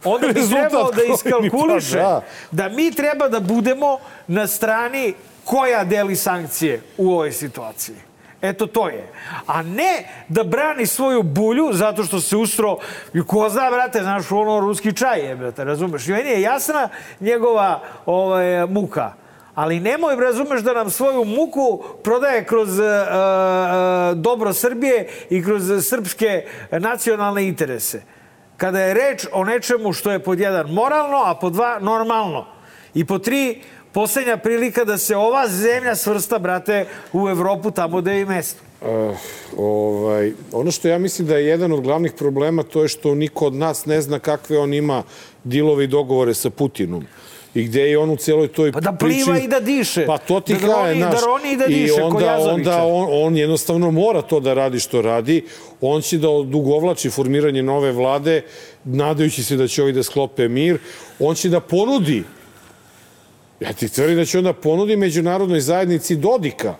onda 0.08 0.28
bi 0.28 0.50
trebalo 0.50 0.92
da 0.92 1.04
iskalkuliše 1.04 1.98
pa 1.98 2.22
da 2.52 2.70
mi 2.70 2.92
treba 2.92 3.30
da 3.30 3.40
budemo 3.40 4.00
na 4.28 4.48
strani 4.48 5.14
koja 5.46 5.84
deli 5.84 6.16
sankcije 6.16 6.82
u 6.98 7.12
ovoj 7.12 7.32
situaciji. 7.32 7.96
Eto 8.42 8.68
to 8.68 8.90
je. 8.90 9.08
A 9.48 9.62
ne 9.62 10.04
da 10.28 10.44
brani 10.44 10.86
svoju 10.86 11.24
bulju 11.24 11.70
zato 11.74 12.04
što 12.04 12.20
se 12.20 12.38
ustro, 12.38 12.78
i 13.14 13.22
ko 13.28 13.50
zna, 13.50 13.72
brate, 13.72 14.00
znaš, 14.02 14.32
ono 14.32 14.60
ruski 14.60 14.94
čaj 14.94 15.20
je, 15.20 15.36
brate, 15.36 15.64
razumeš? 15.64 16.08
I 16.08 16.12
meni 16.12 16.30
je 16.30 16.42
jasna 16.42 16.90
njegova 17.20 17.82
ovaj, 18.06 18.66
muka. 18.66 19.14
Ali 19.56 19.80
nemoj, 19.80 20.16
razumeš, 20.16 20.62
da 20.62 20.74
nam 20.74 20.90
svoju 20.90 21.26
muku 21.26 21.84
prodaje 22.04 22.46
kroz 22.46 22.80
uh, 22.80 22.86
uh, 22.86 24.18
dobro 24.18 24.54
Srbije 24.54 25.08
i 25.30 25.44
kroz 25.44 25.88
srpske 25.90 26.46
nacionalne 26.72 27.48
interese. 27.48 28.02
Kada 28.58 28.80
je 28.80 28.94
reč 28.94 29.26
o 29.32 29.44
nečemu 29.44 29.94
što 29.94 30.12
je 30.12 30.20
pod 30.20 30.40
jedan 30.40 30.70
moralno, 30.74 31.18
a 31.26 31.36
pod 31.36 31.54
dva 31.54 31.80
normalno. 31.82 32.46
I 32.94 33.06
pod 33.06 33.24
tri, 33.24 33.62
posljednja 33.92 34.38
prilika 34.38 34.84
da 34.84 34.98
se 34.98 35.16
ova 35.16 35.48
zemlja 35.48 35.96
svrsta, 35.96 36.40
brate, 36.40 36.86
u 37.14 37.30
Evropu 37.30 37.72
tamo 37.72 38.02
gde 38.02 38.14
je 38.14 38.26
mesto. 38.26 38.62
Uh, 38.82 39.18
ovaj, 39.58 40.34
ono 40.52 40.72
što 40.72 40.88
ja 40.88 40.98
mislim 40.98 41.28
da 41.28 41.38
je 41.38 41.46
jedan 41.46 41.72
od 41.72 41.82
glavnih 41.82 42.12
problema 42.14 42.64
to 42.64 42.82
je 42.82 42.88
što 42.88 43.16
niko 43.16 43.46
od 43.46 43.54
nas 43.54 43.86
ne 43.86 44.02
zna 44.02 44.20
kakve 44.20 44.58
on 44.58 44.74
ima 44.74 45.04
dilove 45.44 45.84
i 45.84 45.88
dogovore 45.88 46.34
sa 46.34 46.50
Putinom. 46.50 47.06
I 47.56 47.64
gde 47.64 47.82
je 47.82 47.98
on 47.98 48.10
u 48.10 48.16
celoj 48.16 48.48
toj 48.48 48.72
Pa 48.72 48.80
da 48.80 48.92
pliva 48.92 49.26
priči... 49.26 49.46
i 49.46 49.48
da 49.48 49.60
diše. 49.60 50.06
Pa 50.06 50.18
to 50.18 50.40
ti 50.40 50.54
Da 50.54 50.60
kaže, 50.60 50.72
droni- 50.72 50.98
znaš. 50.98 51.14
da 51.14 51.20
roni 51.22 51.52
i 51.52 51.58
da 51.58 51.66
I 51.66 51.70
diše, 51.70 51.94
ko 51.94 52.02
onda, 52.04 52.38
onda 52.40 52.84
on, 52.84 53.08
on 53.12 53.38
jednostavno 53.38 53.92
mora 53.92 54.22
to 54.22 54.40
da 54.40 54.54
radi 54.54 54.80
što 54.80 55.02
radi. 55.02 55.46
On 55.82 56.02
će 56.02 56.18
da 56.18 56.30
odugovlači 56.30 57.10
formiranje 57.10 57.64
nove 57.64 57.92
vlade, 57.92 58.42
nadajući 58.84 59.44
se 59.44 59.56
da 59.56 59.68
će 59.68 59.84
ovi 59.84 59.94
da 59.94 60.04
sklope 60.04 60.48
mir. 60.48 60.78
On 61.20 61.36
će 61.36 61.50
da 61.50 61.60
ponudi, 61.60 62.24
ja 63.60 63.74
ti 63.74 63.90
tvrdim 63.90 64.16
da 64.16 64.26
će 64.26 64.38
onda 64.38 64.54
ponudi 64.54 64.96
međunarodnoj 64.96 65.60
zajednici 65.60 66.16
Dodika 66.16 66.76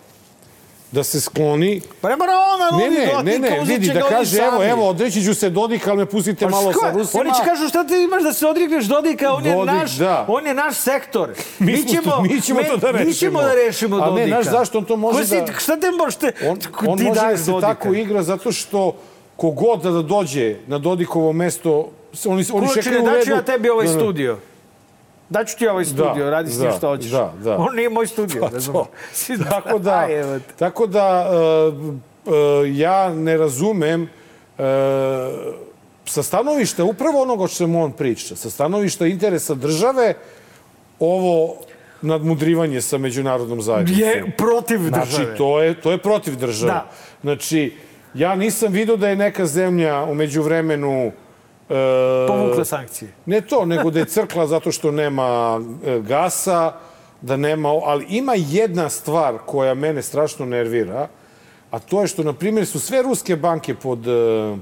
da 0.92 1.04
se 1.04 1.20
skloni 1.20 1.80
Pa 2.00 2.08
ne 2.08 2.16
mora 2.16 2.32
ona 2.48 2.78
Ne, 2.78 2.90
ne, 2.90 2.96
Dodika, 2.96 3.22
ne, 3.22 3.38
ne, 3.40 3.64
vidi 3.66 3.88
da 3.88 4.00
kaže, 4.02 4.38
evo, 4.38 4.64
evo, 4.64 4.88
odreći 4.88 5.22
ću 5.22 5.34
se 5.34 5.50
Dodika, 5.50 5.90
ali 5.90 5.98
me 5.98 6.06
pustite 6.06 6.44
Pa 6.44 6.50
malo 6.50 6.72
sa 6.74 6.86
je? 6.86 6.92
Rusima. 6.92 7.20
Oni 7.20 7.30
će 7.32 7.44
kažu 7.44 7.68
šta 7.68 7.84
ti 7.84 7.94
imaš 7.96 8.22
da 8.22 8.32
se 8.32 8.46
odrikneš 8.46 8.84
Dodika, 8.84 9.32
on 9.32 9.46
je 9.46 9.54
Dodik, 9.54 9.66
naš, 9.72 9.92
da. 9.92 10.24
on 10.28 10.46
je 10.46 10.54
naš 10.54 10.76
sektor. 10.76 11.30
Mi 11.58 11.76
smo 11.78 12.02
to- 12.02 12.22
mi 12.22 12.40
ćemo 12.40 12.60
to 12.62 12.76
da 12.76 12.92
Mi 12.94 13.12
ćemo 13.12 13.40
rešimo. 13.40 13.42
da 13.42 13.54
rešimo 13.56 13.96
A 13.96 14.00
ne, 14.00 14.06
Dodika. 14.06 14.28
znaš 14.28 14.46
zašto 14.48 14.78
on 14.78 14.84
to 14.84 14.96
može 14.96 15.18
Ko 15.18 15.24
si, 15.24 15.34
da- 15.36 15.52
Šta 15.54 15.76
te 15.76 15.90
možete... 15.92 16.32
On, 16.42 16.58
on 16.88 17.02
može 17.02 17.20
da 17.22 17.36
se 17.36 17.50
Dodika? 17.50 17.68
tako 17.68 17.94
igra 17.94 18.22
zato 18.22 18.52
što 18.52 18.94
kogod 19.36 19.82
da 19.82 19.90
dođe 19.92 20.56
na 20.66 20.78
Dodikovo 20.78 21.32
mesto, 21.32 21.88
oni, 22.26 22.44
oni 22.52 22.68
čekaju 22.74 23.02
u 23.02 23.06
redu. 23.06 23.16
daću 23.16 23.30
ja 23.30 23.42
tebi 23.42 23.68
ovaj 23.70 23.86
Da, 23.86 23.92
da. 23.92 23.98
studio. 23.98 24.38
Daću 25.30 25.58
ti 25.58 25.68
ovaj 25.68 25.84
studio, 25.84 26.24
Da, 26.24 26.30
radi 26.30 26.50
s 26.50 26.58
da, 26.58 26.64
njim 26.64 26.72
što 26.78 26.88
hoćeš. 26.88 27.10
da, 27.10 27.32
da. 27.44 27.56
On 27.56 27.76
nije 27.76 27.88
moj 27.90 28.06
studio, 28.06 28.40
Pa 28.40 28.48
razumiješ? 28.54 28.86
to. 29.26 29.34
tako 29.50 29.78
da, 29.78 29.98
Aj, 29.98 30.40
tako 30.58 30.86
da 30.86 31.30
uh, 31.30 31.74
uh, 31.84 31.94
ja 32.66 33.14
ne 33.14 33.36
razumem 33.36 34.02
uh, 34.02 34.64
sa 36.04 36.22
stanovišta 36.22 36.84
upravo 36.84 37.22
onoga 37.22 37.44
o 37.44 37.48
čemu 37.48 37.84
on 37.84 37.92
priča, 37.92 38.36
sa 38.36 38.50
stanovišta 38.50 39.06
interesa 39.06 39.54
države, 39.54 40.14
ovo 41.00 41.54
nadmudrivanje 42.02 42.80
sa 42.80 42.98
međunarodnom 42.98 43.62
zajednicom. 43.62 44.02
Je 44.02 44.32
protiv 44.36 44.78
države. 44.80 45.06
Znači, 45.06 45.38
to 45.38 45.62
je, 45.62 45.80
to 45.80 45.90
je 45.92 45.98
protiv 45.98 46.36
države. 46.36 46.72
Da. 46.72 46.90
Znači, 47.22 47.72
ja 48.14 48.34
nisam 48.36 48.72
vidio 48.72 48.96
da 48.96 49.08
je 49.08 49.16
neka 49.16 49.46
zemlja 49.46 50.02
umeđu 50.04 50.42
vremenu 50.42 51.12
Povukla 52.28 52.64
sankcije. 52.64 53.12
Ne 53.26 53.40
to, 53.40 53.64
nego 53.64 53.90
da 53.90 53.98
je 53.98 54.04
crkla 54.04 54.46
zato 54.46 54.72
što 54.72 54.90
nema 54.90 55.60
e, 55.84 56.00
gasa, 56.00 56.72
da 57.20 57.36
nema... 57.36 57.68
Ali 57.68 58.06
ima 58.08 58.34
jedna 58.36 58.88
stvar 58.88 59.38
koja 59.46 59.74
mene 59.74 60.02
strašno 60.02 60.46
nervira, 60.46 61.08
a 61.70 61.78
to 61.78 62.00
je 62.00 62.06
što, 62.06 62.22
na 62.22 62.32
primjer, 62.32 62.66
su 62.66 62.80
sve 62.80 63.02
ruske 63.02 63.36
banke 63.36 63.74
pod 63.74 64.06
e, 64.08 64.56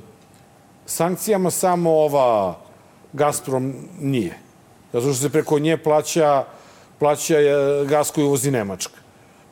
sankcijama, 0.87 1.51
samo 1.51 1.91
ova 1.91 2.59
Gazprom 3.13 3.75
nije. 4.01 4.39
Zato 4.93 5.07
što 5.07 5.15
se 5.15 5.31
preko 5.31 5.59
nje 5.59 5.77
plaća, 5.77 6.45
plaća 6.99 7.39
e, 7.41 7.55
gas 7.89 8.11
koji 8.11 8.25
uvozi 8.25 8.51
Nemačka. 8.51 8.99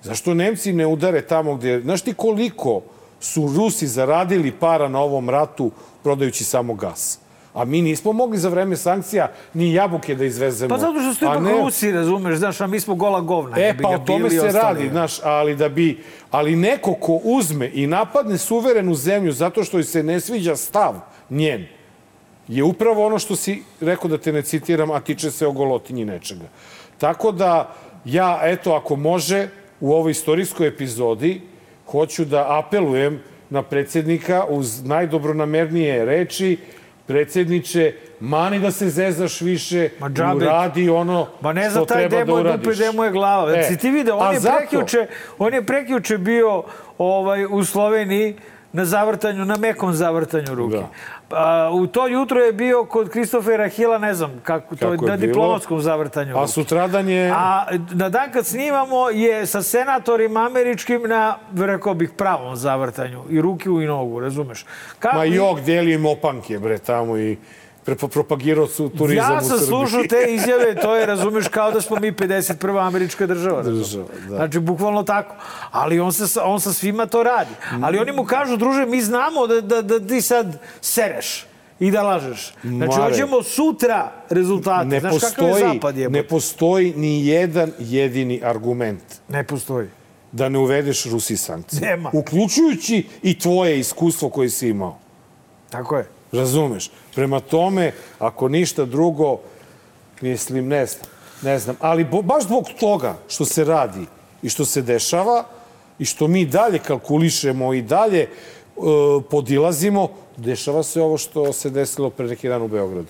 Zašto 0.03 0.35
Nemci 0.35 0.73
ne 0.73 0.87
udare 0.87 1.23
tamo 1.23 1.55
gde... 1.55 1.81
Znaš 1.81 2.03
ti 2.03 2.15
koliko 2.15 2.83
su 3.21 3.53
Rusi 3.57 3.87
zaradili 3.87 4.53
para 4.53 4.89
na 4.89 5.01
ovom 5.01 5.31
ratu 5.31 5.71
prodajući 6.03 6.45
samo 6.45 6.75
gas? 6.75 7.24
A 7.55 7.65
mi 7.65 7.83
nismo 7.83 8.13
mogli 8.13 8.39
za 8.39 8.49
vreme 8.49 8.77
sankcija 8.77 9.31
ni 9.55 9.73
jabuke 9.75 10.15
da 10.15 10.25
izvezemo. 10.25 10.69
Pa 10.69 10.79
zato 10.79 11.01
što 11.01 11.15
su 11.15 11.25
ipak 11.25 11.41
ne- 11.43 11.53
Rusi, 11.53 11.93
razumeš, 11.93 12.39
znaš, 12.39 12.61
a 12.61 12.67
mi 12.67 12.81
smo 12.81 12.95
gola 12.95 13.21
govna. 13.21 13.57
E, 13.59 13.75
pa 13.83 13.89
o 13.89 13.99
tome 13.99 14.31
se 14.31 14.41
ostali. 14.41 14.55
radi, 14.55 14.89
znaš, 14.89 15.19
ali 15.23 15.57
da 15.57 15.69
bi, 15.69 16.03
ali 16.31 16.57
neko 16.57 16.95
ko 16.95 17.21
uzme 17.25 17.71
i 17.75 17.87
napadne 17.87 18.39
suverenu 18.39 18.95
zemlju 18.95 19.33
zato 19.33 19.65
što 19.65 19.77
joj 19.77 19.85
se 19.85 20.03
ne 20.03 20.21
sviđa 20.21 20.57
stav 20.57 20.95
njen, 21.31 21.67
je 22.49 22.63
upravo 22.65 23.07
ono 23.07 23.19
što 23.19 23.37
si 23.37 23.63
rekao 23.81 24.09
da 24.11 24.19
te 24.19 24.33
ne 24.33 24.43
citiram, 24.43 24.91
a 24.91 25.01
tiče 25.01 25.31
se 25.31 25.47
o 25.47 25.53
golotinji 25.53 26.05
nečega. 26.05 26.45
Tako 26.99 27.33
da, 27.33 27.75
ja, 28.05 28.41
eto, 28.43 28.73
ako 28.75 28.97
može, 28.97 29.49
u 29.81 29.93
ovoj 29.93 30.11
istorijskoj 30.11 30.67
epizodi, 30.69 31.41
hoću 31.87 32.25
da 32.25 32.59
apelujem 32.59 33.21
na 33.51 33.63
predsjednika 33.63 34.45
uz 34.49 34.85
najdobronamernije 34.85 36.05
reči, 36.05 36.57
predsjedniče, 37.07 37.83
mani 38.21 38.59
da 38.59 38.71
se 38.71 38.89
zezaš 38.89 39.41
više 39.41 39.89
Ma 39.99 40.09
džabe. 40.09 40.37
uradi 40.37 40.91
ono 40.91 41.27
Ma 41.41 41.53
ne 41.53 41.71
znam 41.71 41.87
taj 41.87 42.03
da 42.03 42.09
demo 42.09 42.37
je 42.37 42.41
uradiš. 42.41 42.79
demo 42.79 43.05
je 43.05 43.11
glava. 43.11 43.53
E, 43.53 43.63
si 43.63 43.77
ti 43.77 43.91
video, 43.91 44.17
on 44.19 44.35
je, 44.35 44.41
zato- 44.41 44.57
prekjuče, 44.59 45.07
on 45.39 45.55
je 45.55 45.63
prekjuče 45.63 46.19
bio 46.19 46.63
ovaj, 46.99 47.47
u 47.47 47.65
Sloveniji 47.65 48.37
na 48.73 48.85
zavrtanju, 48.85 49.45
na 49.45 49.57
mekom 49.57 49.93
zavrtanju 49.93 50.55
ruke. 50.55 50.77
Da. 50.77 50.89
A, 51.37 51.71
u 51.73 51.87
to 51.87 52.07
jutro 52.07 52.41
je 52.41 52.53
bio 52.53 52.85
kod 52.85 53.09
Kristofera 53.11 53.69
Hila, 53.69 53.99
ne 53.99 54.15
znam 54.15 54.41
kako, 54.43 54.77
to 54.77 54.91
Kako 54.91 55.05
je, 55.05 55.11
na 55.11 55.17
bilo? 55.17 55.27
diplomatskom 55.27 55.81
zavrtanju 55.81 56.39
A 56.39 56.47
sutradan 56.47 57.09
je... 57.09 57.31
A 57.35 57.67
na 57.93 58.09
dan 58.09 58.33
kad 58.33 58.47
snimamo 58.47 59.11
je 59.11 59.47
sa 59.47 59.63
senatorima 59.63 60.47
američkim 60.47 61.03
na, 61.03 61.37
rekao 61.57 61.95
bih, 61.95 62.11
pravom 62.17 62.57
zavrtanju. 62.57 63.23
I 63.31 63.41
ruke 63.41 63.69
i 63.69 63.87
nogu, 63.87 64.21
razumeš? 64.21 64.65
Kako, 64.99 65.17
Ma 65.17 65.25
jok, 65.25 65.61
delio 65.61 65.95
im 65.95 66.07
opanke, 66.07 66.59
bre, 66.59 66.79
tamo 66.79 67.19
i 67.19 67.37
propagirao 67.85 68.67
su 68.67 68.89
turizam 68.89 69.33
Ja 69.33 69.39
u 69.39 69.41
sam 69.41 69.49
Srbiji. 69.49 69.67
slušao 69.69 70.03
te 70.03 70.27
izjave, 70.29 70.75
to 70.75 70.97
je, 70.97 71.07
razumeš, 71.07 71.49
kao 71.49 71.71
da 71.71 71.81
smo 71.81 71.97
mi 71.97 72.13
51. 72.13 72.55
američka 72.79 73.27
država. 73.27 73.63
Država, 73.63 74.05
da. 74.21 74.37
Znači, 74.37 74.59
bukvalno 74.61 75.03
tako. 75.03 75.35
Ali 75.71 76.01
on 76.01 76.13
sa, 76.13 76.45
on 76.45 76.61
sa 76.61 76.73
svima 76.73 77.07
to 77.07 77.23
radi. 77.23 77.51
Ali 77.83 77.99
oni 77.99 78.13
mu 78.13 78.25
kažu, 78.25 78.57
druže, 78.57 78.87
mi 78.87 79.03
znamo 79.03 79.47
da, 79.47 79.61
da, 79.61 79.83
da 79.83 80.01
ti 80.01 80.21
sad 80.21 80.47
sereš 80.81 81.47
i 81.81 81.91
da 81.91 82.03
lažeš. 82.03 82.55
Znači, 82.63 82.73
Mare. 82.91 83.13
hoćemo 83.13 83.43
sutra 83.43 84.13
rezultate. 84.31 84.87
Ne 84.87 85.01
Znaš 85.01 85.13
kakav 85.15 85.45
je 85.45 85.51
postoji, 85.51 85.75
zapad 85.75 85.97
je? 85.97 86.09
ne 86.11 86.23
postoji 86.23 86.95
ni 86.97 87.27
jedan 87.27 87.73
jedini 87.79 88.41
argument 88.45 89.03
ne 89.29 89.45
postoji. 89.45 89.89
da 90.33 90.49
ne 90.49 90.59
uvedeš 90.59 91.05
Rusi 91.05 91.37
sankcije. 91.37 91.81
Nema. 91.81 92.11
Uključujući 92.13 93.07
i 93.23 93.39
tvoje 93.39 93.79
iskustvo 93.79 94.29
koje 94.29 94.51
si 94.51 94.69
imao. 94.69 94.99
Tako 95.71 95.97
je. 95.97 96.07
Razumeš? 96.33 96.91
Prema 97.15 97.41
tome, 97.41 97.93
ako 98.19 98.49
ništa 98.49 98.85
drugo, 98.85 99.39
mislim, 100.21 100.69
ne 100.69 100.87
znam. 100.87 101.07
Ne 101.43 101.59
znam. 101.59 101.77
Ali 101.81 102.05
baš 102.05 102.45
zbog 102.45 102.65
toga 102.81 103.17
što 103.29 103.45
se 103.45 103.65
radi 103.65 104.07
i 104.43 104.49
što 104.49 104.65
se 104.65 104.83
dešava 104.83 105.45
i 105.99 106.05
što 106.05 106.29
mi 106.29 106.47
dalje 106.47 106.79
kalkulišemo 106.79 107.75
i 107.75 107.83
dalje 107.83 108.21
e, 108.21 108.29
podilazimo, 109.31 110.09
dešava 110.37 110.83
se 110.83 111.03
ovo 111.03 111.19
što 111.19 111.53
se 111.53 111.71
desilo 111.71 112.11
pre 112.11 112.27
neki 112.27 112.49
dan 112.49 112.63
u 112.63 112.69
Beogradu. 112.69 113.09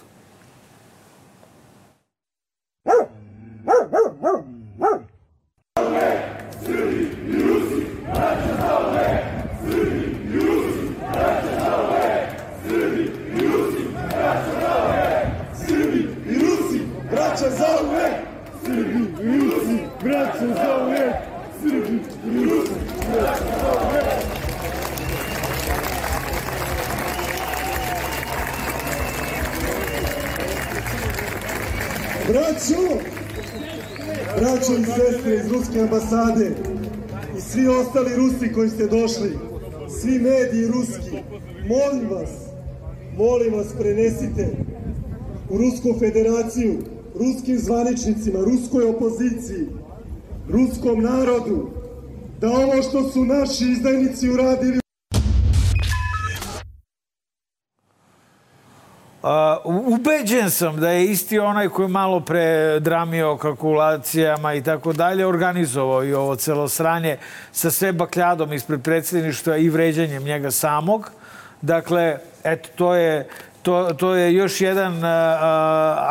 i 16.27 16.38
Rusi, 16.38 16.81
braća 17.11 17.51
za 17.51 17.69
uvek! 17.88 18.14
Srbi 18.64 19.05
i 19.23 19.38
Rusi, 19.38 19.79
braća 20.03 20.47
za 20.55 20.85
uvek! 20.85 21.14
Srbi 21.62 22.01
i 22.27 22.45
Rusi, 22.45 22.73
braća 23.12 23.45
za 23.61 23.73
uvek! 23.88 24.35
Braćo! 32.29 33.14
Braćo 34.68 34.81
i 34.81 34.85
sestre 34.85 35.35
iz 35.35 35.53
Ruske 35.53 35.81
ambasade 35.81 36.50
i 37.38 37.40
svi 37.40 37.68
ostali 37.68 38.16
Rusi 38.16 38.53
koji 38.53 38.70
ste 38.70 38.87
došli, 38.87 39.38
svi 40.00 40.18
mediji 40.18 40.66
ruski, 40.66 41.16
molim 41.68 42.11
vas, 42.11 42.31
molim 43.16 43.55
vas 43.55 43.66
prenesite 43.79 44.57
u 45.50 45.59
Rusku 45.59 45.94
federaciju, 45.98 46.79
ruskim 47.14 47.59
zvaničnicima, 47.59 48.38
ruskoj 48.38 48.85
opoziciji, 48.85 49.66
ruskom 50.48 51.03
narodu, 51.03 51.70
da 52.40 52.50
ovo 52.50 52.83
što 52.83 53.11
su 53.11 53.24
naši 53.24 53.64
izdajnici 53.64 54.31
uradili 54.31 54.84
ubeđen 59.65 60.51
sam 60.51 60.81
da 60.81 60.91
je 60.91 61.05
isti 61.05 61.39
onaj 61.39 61.69
koji 61.69 61.89
malo 61.89 62.21
pre 62.21 62.81
dramio 62.81 63.37
kalkulacijama 63.37 64.55
i 64.55 64.63
tako 64.63 64.93
dalje, 64.93 65.27
organizovao 65.27 66.05
i 66.05 66.15
ovo 66.15 66.37
celo 66.37 66.69
sranje 66.69 67.17
sa 67.53 67.71
sve 67.71 67.93
bakljadom 67.93 68.53
ispred 68.53 68.83
predsjedništva 68.83 69.57
i 69.57 69.69
vređanjem 69.69 70.23
njega 70.23 70.51
samog. 70.51 71.11
Dakle, 71.63 72.19
eto, 72.45 72.69
to 72.77 72.95
je, 72.95 73.29
to, 73.63 73.93
to 73.93 74.15
je 74.15 74.35
još 74.35 74.61
jedan 74.61 74.93
uh, 74.93 75.01
uh, 75.01 75.07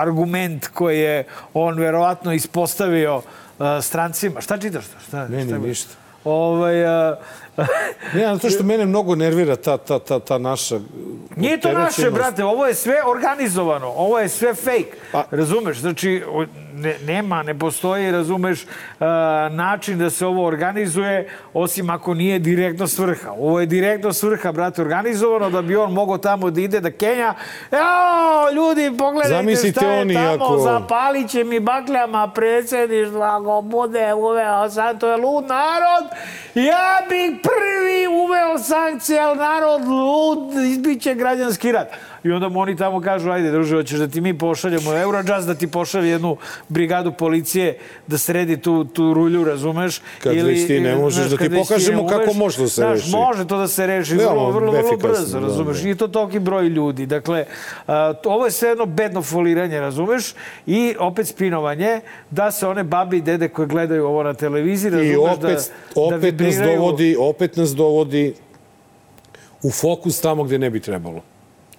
argument 0.02 0.68
koji 0.68 1.00
je 1.00 1.24
on 1.54 1.80
verovatno 1.80 2.34
ispostavio 2.34 3.18
uh, 3.18 3.24
strancima. 3.82 4.42
Šta 4.42 4.58
čitaš 4.58 4.86
to? 4.86 5.00
Šta, 5.08 5.28
Meni 5.30 5.48
šta 5.48 5.58
ništa. 5.58 5.96
Ovaj, 6.24 7.10
uh, 7.10 7.18
Ne, 8.14 8.26
zato 8.26 8.50
što 8.50 8.64
mene 8.64 8.86
mnogo 8.86 9.16
nervira 9.16 9.56
ta, 9.56 9.78
ta, 9.78 10.00
ta, 10.00 10.20
ta 10.20 10.38
naša 10.38 10.80
Nije 11.36 11.60
to 11.60 11.72
naše, 11.72 12.12
brate, 12.12 12.44
ovo 12.44 12.66
je 12.66 12.74
sve 12.74 12.96
organizovano, 13.06 13.88
ovo 13.88 14.20
je 14.20 14.30
sve 14.30 14.54
fake. 14.54 14.92
Pa- 15.12 15.26
Razumeš? 15.32 15.78
Znači, 15.78 16.24
ne, 16.74 16.96
nema, 17.00 17.44
ne 17.44 17.60
postoji, 17.60 18.12
razumeš, 18.12 18.64
uh, 18.64 18.68
način 19.52 19.98
da 20.00 20.10
se 20.10 20.26
ovo 20.26 20.46
organizuje, 20.46 21.30
osim 21.54 21.90
ako 21.90 22.14
nije 22.14 22.40
direktno 22.40 22.88
svrha. 22.88 23.32
Ovo 23.32 23.60
je 23.60 23.66
direktno 23.66 24.14
svrha, 24.14 24.52
brate, 24.52 24.82
organizovano 24.82 25.50
da 25.50 25.62
bi 25.62 25.76
on 25.76 25.94
mogao 25.94 26.18
tamo 26.18 26.50
da 26.50 26.62
ide 26.62 26.80
da 26.80 26.92
Kenja. 26.92 27.34
Evo, 27.72 27.84
ljudi, 28.56 28.98
pogledajte 28.98 29.36
Zamislite 29.36 29.80
šta 29.80 29.88
je 29.88 30.14
tamo, 30.14 30.46
ako- 30.46 30.58
zapalit 30.60 31.30
će 31.30 31.44
mi 31.44 31.60
bakljama 31.60 32.28
predsjedništva, 32.28 33.38
ako 33.38 33.62
bude 33.62 34.14
uveo 34.14 34.70
sad, 34.70 35.00
to 35.00 35.08
je 35.08 35.18
lud 35.18 35.46
narod. 35.46 36.10
Ja 36.56 36.98
bih 37.10 37.40
prvi 37.44 38.08
uveo 38.08 38.60
sankcije, 38.60 39.20
ali 39.20 39.38
narod 39.38 39.82
lud, 39.86 40.54
izbiće 40.64 41.16
građanski 41.16 41.72
rat. 41.72 41.88
I 42.24 42.32
onda 42.32 42.50
mu 42.50 42.60
oni 42.60 42.76
tamo 42.76 43.02
kažu, 43.02 43.30
ajde, 43.32 43.52
druže, 43.52 43.76
hoćeš 43.76 44.00
da 44.00 44.08
ti 44.08 44.22
mi 44.22 44.38
pošaljemo 44.38 44.94
Eurojust, 44.94 45.48
da 45.48 45.56
ti 45.56 45.68
pošalje 45.68 46.10
jednu 46.10 46.38
brigadu 46.70 47.12
policije 47.12 47.78
da 48.08 48.18
sredi 48.18 48.58
tu, 48.58 48.86
tu 48.86 49.14
rulju, 49.14 49.44
razumeš? 49.44 50.02
Kad 50.20 50.36
već 50.36 50.68
ti 50.68 50.80
ne 50.80 50.96
možeš, 50.96 51.26
da 51.26 51.38
ti 51.38 51.50
pokažemo 51.56 52.02
ne 52.02 52.10
kako 52.10 52.24
umeš, 52.24 52.38
može 52.38 52.62
da 52.62 52.68
se 52.68 52.76
znaš, 52.76 53.00
reši. 53.00 53.12
može 53.12 53.48
to 53.48 53.58
da 53.58 53.68
se 53.68 53.88
reši 53.88 54.16
vrlo, 54.16 54.52
vrlo, 54.52 54.52
vrlo 54.52 54.76
efikasno, 54.76 55.10
brzo, 55.10 55.40
da, 55.40 55.48
razumeš? 55.48 55.82
da. 55.82 55.90
I 55.90 55.96
to 55.96 56.08
toliki 56.08 56.40
broj 56.40 56.68
ljudi. 56.68 57.06
Dakle, 57.06 57.46
a, 57.88 58.14
to- 58.14 58.30
ovo 58.30 58.46
je 58.46 58.52
sve 58.52 58.70
jedno 58.70 58.86
bedno 58.86 59.22
foliranje, 59.22 59.80
razumeš? 59.80 60.34
I 60.66 60.96
opet 61.00 61.28
spinovanje 61.28 62.02
da 62.30 62.52
se 62.52 62.68
one 62.68 62.84
babi 62.84 63.18
i 63.18 63.22
dede 63.22 63.48
koje 63.48 63.68
gledaju 63.68 64.06
ovo 64.06 64.24
na 64.24 64.34
televiziji, 64.34 64.92
razumeš? 64.92 65.14
I 65.14 65.18
opet, 65.18 65.72
da, 65.96 66.02
opet 66.02 66.36
da 66.36 66.44
nas 66.44 66.56
dovodi, 66.56 67.16
opet 67.20 67.56
nas 67.58 67.76
dovodi 67.76 68.34
u 69.64 69.72
fokus 69.72 70.22
tamo 70.22 70.44
gde 70.44 70.60
ne 70.60 70.70
bi 70.70 70.80
trebalo. 70.80 71.33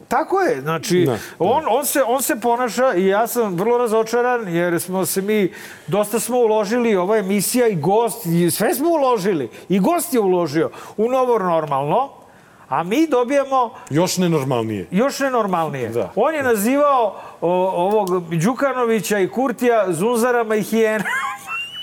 Tako 0.08 0.40
je, 0.40 0.60
znači, 0.60 1.00
Da, 1.00 1.12
da. 1.12 1.18
on, 1.38 1.64
on, 1.68 1.86
se, 1.86 2.02
on 2.02 2.22
se 2.22 2.36
ponaša 2.36 2.94
i 2.94 3.06
ja 3.06 3.26
sam 3.26 3.54
vrlo 3.54 3.78
razočaran 3.78 4.48
jer 4.48 4.80
smo 4.80 5.06
se 5.06 5.22
mi, 5.22 5.52
dosta 5.86 6.20
smo 6.20 6.38
uložili, 6.38 6.96
ova 6.96 7.16
emisija 7.18 7.66
i 7.68 7.76
gost, 7.76 8.26
i 8.26 8.50
sve 8.50 8.74
smo 8.74 8.88
uložili. 8.88 9.50
I 9.68 9.80
gost 9.80 10.14
je 10.14 10.20
uložio 10.20 10.70
u 10.96 11.08
novo 11.08 11.38
normalno, 11.38 12.08
a 12.68 12.82
mi 12.82 13.06
dobijamo 13.06 13.70
Još 13.90 14.16
nenormalnije. 14.16 14.86
još 14.90 15.18
nenormalnije. 15.18 15.88
Da. 15.88 16.12
On 16.16 16.34
je 16.34 16.42
nazivao 16.42 17.06
o, 17.40 17.50
ovog 17.68 18.08
Đukanovića 18.34 19.18
i 19.18 19.28
Kurtija 19.28 19.84
zunzarama 19.88 20.54
i 20.56 20.62
hijenama. 20.62 21.04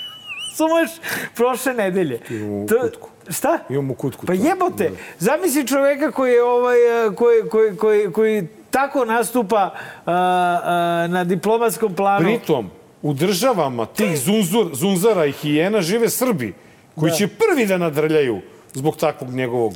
Sumeš, 0.56 0.90
prošle 1.36 1.74
nedelje. 1.74 2.20
To- 2.68 2.80
kutku. 2.80 3.08
Šta? 3.28 3.58
Imamo 3.68 3.94
kutku. 3.94 4.26
Pa 4.26 4.32
jebote, 4.32 4.90
zamisli 5.18 5.66
čoveka 5.66 6.10
koji 6.10 6.32
je 6.32 6.42
ovaj, 6.42 7.06
eh, 7.06 7.10
koji, 7.14 7.48
koji, 7.50 7.76
koji, 7.76 8.12
koji 8.12 8.46
tako 8.70 9.04
nastupa 9.04 9.56
a, 9.56 9.72
a, 10.06 11.06
na 11.10 11.24
diplomatskom 11.24 11.94
planu. 11.94 12.24
Pritom, 12.24 12.70
u 13.02 13.12
državama 13.14 13.86
tih 13.86 14.18
zunzur, 14.18 14.70
zunzara 14.72 15.26
i 15.26 15.32
hijena 15.32 15.80
žive 15.82 16.08
Srbi, 16.08 16.54
koji 16.94 17.10
Da. 17.10 17.16
će 17.16 17.28
prvi 17.28 17.66
da 17.66 17.78
nadrljaju 17.78 18.40
zbog 18.74 18.96
takvog 18.96 19.30
njegovog... 19.30 19.72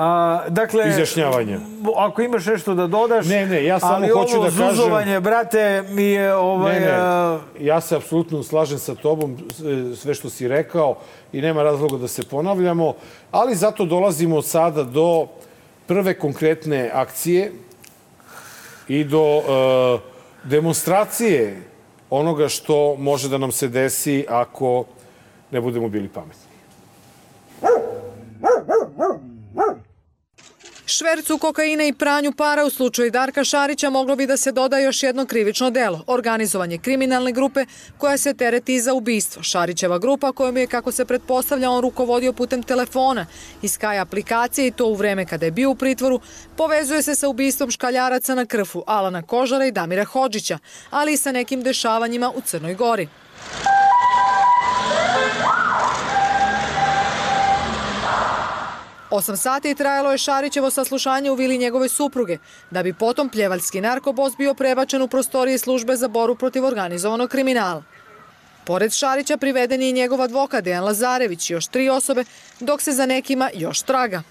A, 0.00 0.44
dakle, 0.48 0.88
Izjašnjavanja. 0.88 1.58
Ako 1.96 2.22
imaš 2.22 2.46
nešto 2.46 2.74
da 2.74 2.86
dodaš... 2.86 3.26
Ne, 3.26 3.46
ne, 3.46 3.64
ja 3.64 3.80
samo 3.80 3.94
ali 3.94 4.08
hoću 4.08 4.36
ovo 4.36 4.44
da 4.44 4.50
kažem- 4.50 4.70
zuzovanje, 4.70 5.20
brate, 5.20 5.84
mi 5.88 6.02
je... 6.04 6.34
Ovaj, 6.34 6.72
Ne, 6.72 6.80
ne, 6.80 7.38
ja 7.60 7.80
se 7.80 7.96
apsolutno 7.96 8.42
slažem 8.42 8.78
sa 8.78 8.94
tobom, 8.94 9.36
sve- 9.50 9.96
sve 9.96 10.14
što 10.14 10.30
si 10.30 10.48
rekao 10.48 10.96
i 11.32 11.40
nema 11.40 11.62
razloga 11.62 11.96
da 11.96 12.08
se 12.08 12.22
ponavljamo, 12.22 12.94
ali 13.30 13.54
zato 13.54 13.84
dolazimo 13.84 14.42
sada 14.42 14.82
do 14.82 15.26
prve 15.86 16.14
konkretne 16.14 16.90
akcije 16.94 17.52
i 18.88 19.04
do 19.04 19.24
e, 19.36 19.98
demonstracije 20.44 21.62
onoga 22.10 22.48
što 22.48 22.96
može 22.96 23.28
da 23.28 23.38
nam 23.38 23.52
se 23.52 23.68
desi 23.68 24.26
ako 24.28 24.84
ne 25.50 25.60
budemo 25.60 25.88
bili 25.88 26.08
pametni. 26.08 26.47
Švercu 30.98 31.38
kokaina 31.38 31.84
i 31.84 31.92
pranju 31.92 32.32
para 32.32 32.64
u 32.64 32.70
slučaju 32.70 33.10
Darka 33.10 33.44
Šarića 33.44 33.90
moglo 33.90 34.16
bi 34.16 34.26
da 34.26 34.36
se 34.36 34.52
doda 34.52 34.78
još 34.78 35.02
jedno 35.02 35.26
krivično 35.26 35.70
delo, 35.70 36.04
organizovanje 36.06 36.78
kriminalne 36.78 37.32
grupe 37.32 37.64
koja 37.98 38.18
se 38.18 38.34
tereti 38.34 38.80
za 38.80 38.94
ubistvo. 38.94 39.42
Šarićeva 39.42 39.98
grupa 39.98 40.32
kojom 40.32 40.56
je, 40.56 40.66
kako 40.66 40.92
se 40.92 41.04
pretpostavlja, 41.04 41.70
on 41.70 41.82
rukovodio 41.82 42.32
putem 42.32 42.62
telefona 42.62 43.26
i 43.62 43.68
Sky 43.68 44.00
aplikacije 44.00 44.66
i 44.66 44.70
to 44.70 44.86
u 44.86 44.94
vreme 44.94 45.26
kada 45.26 45.46
je 45.46 45.50
bio 45.50 45.70
u 45.70 45.74
pritvoru, 45.74 46.20
povezuje 46.56 47.02
se 47.02 47.14
sa 47.14 47.28
ubistvom 47.28 47.70
škaljaraca 47.70 48.34
na 48.34 48.46
krfu 48.46 48.82
Alana 48.86 49.22
Kožara 49.22 49.66
i 49.66 49.72
Damira 49.72 50.04
Hođića, 50.04 50.58
ali 50.90 51.12
i 51.12 51.16
sa 51.16 51.32
nekim 51.32 51.62
dešavanjima 51.62 52.32
u 52.34 52.40
Crnoj 52.40 52.74
Gori. 52.74 53.08
Osam 59.10 59.36
sati 59.36 59.74
trajalo 59.74 60.12
je 60.12 60.18
Šarićevo 60.18 60.70
saslušanje 60.70 61.30
u 61.30 61.34
vili 61.34 61.58
njegove 61.58 61.88
supruge, 61.88 62.38
da 62.70 62.82
bi 62.82 62.92
potom 62.92 63.28
pljevaljski 63.28 63.80
narkobos 63.80 64.36
bio 64.36 64.54
prebačen 64.54 65.02
u 65.02 65.08
prostorije 65.08 65.58
službe 65.58 65.96
za 65.96 66.08
boru 66.08 66.34
protiv 66.34 66.64
organizovanog 66.64 67.30
kriminala. 67.30 67.82
Pored 68.64 68.92
Šarića 68.92 69.36
priveden 69.36 69.82
je 69.82 69.90
i 69.90 69.92
njegov 69.92 70.22
advokat 70.22 70.64
Dejan 70.64 70.84
Lazarević 70.84 71.50
i 71.50 71.52
još 71.52 71.66
tri 71.66 71.88
osobe, 71.88 72.24
dok 72.60 72.82
se 72.82 72.92
za 72.92 73.06
nekima 73.06 73.50
još 73.54 73.82
traga. 73.82 74.22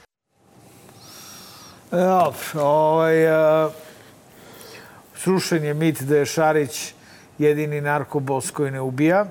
Ja, 1.91 2.31
ovaj, 2.53 3.27
a, 3.27 3.69
srušen 5.15 5.63
je 5.63 5.73
mit 5.73 6.01
da 6.01 6.17
je 6.17 6.25
Šarić 6.25 6.93
jedini 7.37 7.81
narkobos 7.81 8.51
koji 8.51 8.71
ne 8.71 8.81
ubija. 8.81 9.25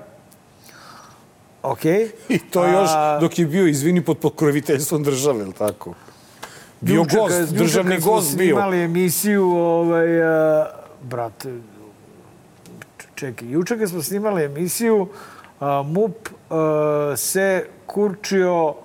Ok. 1.63 1.85
I 2.29 2.39
to 2.41 2.65
još 2.65 2.89
dok 3.21 3.39
je 3.39 3.45
bio, 3.45 3.67
izvini, 3.67 4.01
pod 4.01 4.17
pokroviteljstvom 4.17 5.03
države, 5.03 5.39
ili 5.39 5.53
tako? 5.53 5.93
Bio 6.81 6.95
Juče 6.95 7.17
gost, 7.17 7.35
kad- 7.35 7.49
državni 7.49 8.01
smo 8.01 8.11
gost 8.11 8.37
bio. 8.37 8.45
snimali 8.45 8.79
emisiju, 8.79 9.43
ovaj, 9.47 10.21
a, 10.23 10.65
brate, 11.01 11.53
čekaj, 13.15 13.47
juče 13.49 13.77
kad 13.77 13.89
smo 13.89 14.01
snimali 14.01 14.43
emisiju, 14.43 15.07
a, 15.59 15.83
MUP 15.83 16.15
a, 16.49 17.13
se 17.17 17.65
kurčio 17.85 18.75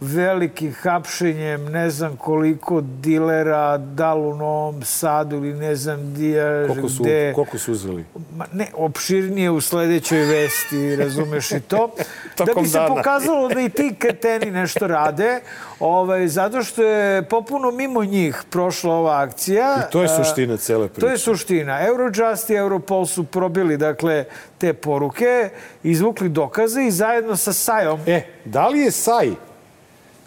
velikim 0.00 0.74
hapšenjem, 0.82 1.64
ne 1.64 1.90
znam 1.90 2.16
koliko 2.16 2.80
dilera, 2.80 3.78
da 3.78 4.14
li 4.14 4.20
u 4.20 4.34
Novom 4.34 4.82
Sadu 4.82 5.36
ili 5.36 5.54
ne 5.54 5.76
znam 5.76 6.00
gdje, 6.00 6.64
Koliko 6.68 6.88
su, 6.88 7.02
gde. 7.02 7.32
koliko 7.34 7.58
su 7.58 7.72
uzeli? 7.72 8.04
Ma, 8.36 8.46
ne, 8.52 8.66
opširnije 8.74 9.50
u 9.50 9.60
sledećoj 9.60 10.18
vesti, 10.18 10.96
razumeš 10.96 11.50
i 11.52 11.60
to. 11.60 11.90
da 12.38 12.60
bi 12.60 12.68
se 12.68 12.78
dana. 12.78 12.94
pokazalo 12.94 13.48
da 13.48 13.60
i 13.60 13.68
ti 13.68 13.94
kreteni 13.98 14.50
nešto 14.50 14.86
rade, 14.86 15.40
ovaj, 15.80 16.28
zato 16.28 16.62
što 16.62 16.82
je 16.82 17.22
popuno 17.22 17.70
mimo 17.70 18.04
njih 18.04 18.42
prošla 18.50 18.94
ova 18.94 19.20
akcija. 19.22 19.76
I 19.88 19.92
to 19.92 20.02
je 20.02 20.08
suština 20.08 20.56
cele 20.56 20.88
priče. 20.88 21.00
To 21.00 21.08
je 21.08 21.18
suština. 21.18 21.86
Eurojust 21.86 22.50
i 22.50 22.54
Europol 22.54 23.06
su 23.06 23.24
probili 23.24 23.76
dakle, 23.76 24.24
te 24.58 24.72
poruke, 24.72 25.50
izvukli 25.82 26.28
dokaze 26.28 26.82
i 26.82 26.90
zajedno 26.90 27.36
sa 27.36 27.52
Sajom 27.52 28.00
E, 28.06 28.22
da 28.44 28.68
li 28.68 28.80
je 28.80 28.90
Saj 28.90 29.47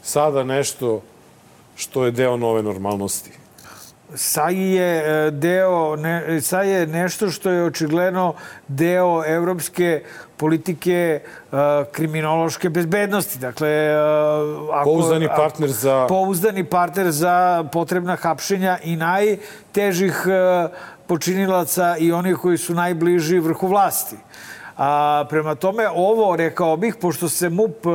sada 0.01 0.43
nešto 0.43 1.01
što 1.75 2.05
je 2.05 2.11
deo 2.11 2.37
nove 2.37 2.63
normalnosti? 2.63 3.31
SAI 4.15 4.57
je 4.57 5.27
e, 5.27 5.31
deo, 5.31 5.95
ne, 5.95 6.41
SAI 6.41 6.69
je 6.69 6.87
nešto 6.87 7.29
što 7.29 7.49
je 7.49 7.63
očigledno 7.63 8.33
deo 8.67 9.23
evropske 9.25 10.03
politike 10.37 11.21
uh, 11.21 11.59
kriminološke 11.91 12.69
bezbednosti. 12.69 13.39
Dakle, 13.39 13.69
uh, 13.69 14.69
ako, 14.73 14.83
Pouzdani 14.83 15.27
partner 15.27 15.69
za- 15.69 16.05
Pouzdani 16.09 16.63
partner 16.63 17.11
za 17.11 17.63
potrebna 17.71 18.15
hapšenja 18.15 18.77
i 18.83 18.95
najtežih 18.95 20.23
uh, 20.25 20.71
počinilaca 21.07 21.97
i 21.97 22.11
onih 22.11 22.37
koji 22.41 22.57
su 22.57 22.73
najbliži 22.73 23.39
vrhu 23.39 23.67
vlasti. 23.67 24.15
A, 24.77 25.25
prema 25.29 25.55
tome, 25.55 25.89
ovo, 25.95 26.35
rekao 26.35 26.77
bih, 26.77 26.95
pošto 27.01 27.29
se 27.29 27.49
MUP, 27.49 27.85
e, 27.85 27.89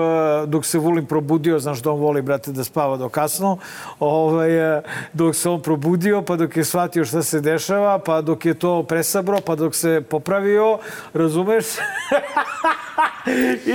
dok 0.46 0.66
se 0.66 0.78
Vulin 0.78 1.06
probudio, 1.06 1.58
znaš 1.58 1.78
da 1.78 1.90
on 1.90 2.00
voli, 2.00 2.22
brate, 2.22 2.52
da 2.52 2.64
spava 2.64 2.96
do 2.96 3.08
kasno, 3.08 3.58
ovaj, 4.00 4.78
e, 4.78 4.82
dok 5.12 5.36
se 5.36 5.48
on 5.48 5.62
probudio, 5.62 6.22
pa 6.22 6.36
dok 6.36 6.56
je 6.56 6.64
shvatio 6.64 7.04
šta 7.04 7.22
se 7.22 7.40
dešava, 7.40 7.98
pa 7.98 8.20
dok 8.20 8.44
je 8.44 8.54
to 8.54 8.82
presabro, 8.82 9.40
pa 9.40 9.54
dok 9.54 9.74
se 9.74 10.02
popravio, 10.10 10.78
razumeš? 11.14 11.64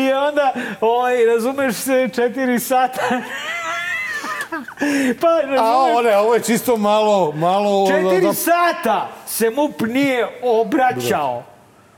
I 0.02 0.14
onda, 0.14 0.54
ovaj, 0.82 1.26
razumeš 1.26 1.76
se, 1.76 2.10
četiri 2.14 2.60
sata... 2.60 3.02
pa, 5.22 5.28
razumeš, 5.28 5.60
A 5.60 5.78
ovo 5.78 6.02
ne, 6.02 6.18
ovo 6.18 6.34
je 6.34 6.44
čisto 6.44 6.78
malo, 6.78 7.32
malo... 7.32 7.88
četiri 7.88 8.22
da- 8.22 8.34
sata 8.34 9.10
se 9.28 9.50
MUP 9.50 9.82
nije 9.82 10.28
obraćao. 10.44 11.44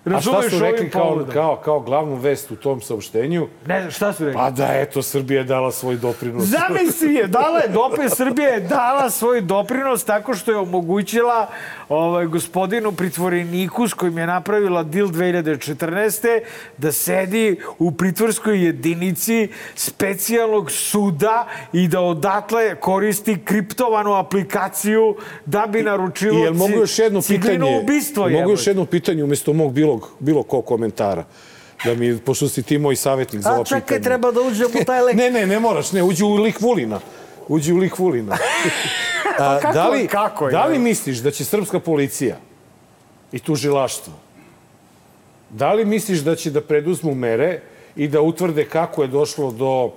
A 0.05 0.09
šta 0.21 0.31
Razumeš 0.31 0.51
su 0.53 0.59
rekli 0.59 0.89
kao, 0.89 1.25
kao, 1.33 1.55
kao 1.55 1.79
glavnu 1.79 2.15
vest 2.15 2.51
u 2.51 2.55
tom 2.55 2.81
saopštenju? 2.81 3.47
Ne 3.67 3.79
znam, 3.79 3.91
šta 3.91 4.13
su 4.13 4.25
rekli? 4.25 4.39
Pa 4.39 4.49
da, 4.49 4.67
eto, 4.71 5.01
Srbija 5.01 5.37
je 5.37 5.43
dala 5.43 5.71
svoj 5.71 5.95
doprinos. 5.95 6.43
Zamisli 6.43 7.13
je, 7.13 7.27
dala 7.27 7.59
je, 7.59 7.67
Dope 7.67 8.09
Srbije 8.09 8.49
je 8.49 8.59
dala 8.59 9.09
svoj 9.09 9.41
doprinos 9.41 10.03
tako 10.03 10.33
što 10.33 10.51
je 10.51 10.57
omogućila 10.57 11.47
ovaj, 11.89 12.25
gospodinu 12.25 12.91
pritvoreniku 12.91 13.87
s 13.87 13.93
kojim 13.93 14.17
je 14.17 14.27
napravila 14.27 14.83
deal 14.83 15.07
2014. 15.07 16.41
da 16.77 16.91
sedi 16.91 17.59
u 17.79 17.91
pritvorskoj 17.91 18.65
jedinici 18.65 19.47
specijalnog 19.75 20.71
suda 20.71 21.47
i 21.73 21.87
da 21.87 22.01
odatle 22.01 22.75
koristi 22.75 23.37
kriptovanu 23.45 24.13
aplikaciju 24.13 25.15
da 25.45 25.65
bi 25.69 25.83
naručilo 25.83 26.39
I 26.39 26.41
jel 26.41 26.53
mogu 26.53 26.73
još 26.73 26.99
jedno 26.99 27.21
pitanje? 27.27 27.79
ubistvo. 27.83 28.29
mogu 28.29 28.49
još 28.49 28.67
jedno 28.67 28.85
pitanje 28.85 29.23
umjesto 29.23 29.53
mog 29.53 29.73
bilo, 29.73 29.92
bilo 30.19 30.43
kog 30.43 30.65
komentara? 30.65 31.23
Da 31.85 31.95
mi, 31.95 32.17
pošto 32.17 32.47
si 32.47 32.63
ti 32.63 32.77
moj 32.77 32.95
savjetnik 32.95 33.41
za 33.41 33.51
ovo 33.51 33.61
A 33.61 33.65
čekaj, 33.65 33.81
pitanje. 33.81 34.01
treba 34.01 34.31
da 34.31 34.41
uđem 34.41 34.67
u 34.81 34.85
taj 34.85 35.01
lek. 35.01 35.15
Ne, 35.15 35.31
ne, 35.31 35.45
ne 35.47 35.59
moraš, 35.59 35.91
ne, 35.91 36.03
uđi 36.03 36.23
u 36.23 36.33
lik 36.33 36.61
Vulina. 36.61 36.99
Uđi 37.47 37.73
u 37.73 37.77
lik 37.77 37.99
Vulina. 37.99 38.37
A, 39.39 39.59
kako- 39.59 39.73
da 39.73 39.87
li, 39.89 40.07
kako 40.07 40.47
je, 40.47 40.51
da 40.51 40.65
li 40.65 40.79
misliš 40.79 41.17
da 41.17 41.31
će 41.31 41.45
srpska 41.45 41.79
policija 41.79 42.37
i 43.31 43.39
tužilaštvo, 43.39 44.13
da 45.49 45.73
li 45.73 45.85
misliš 45.85 46.19
da 46.19 46.35
će 46.35 46.51
da 46.51 46.61
preduzmu 46.61 47.15
mere 47.15 47.61
i 47.95 48.07
da 48.07 48.21
utvrde 48.21 48.65
kako 48.65 49.01
je 49.01 49.07
došlo 49.07 49.51
do 49.51 49.91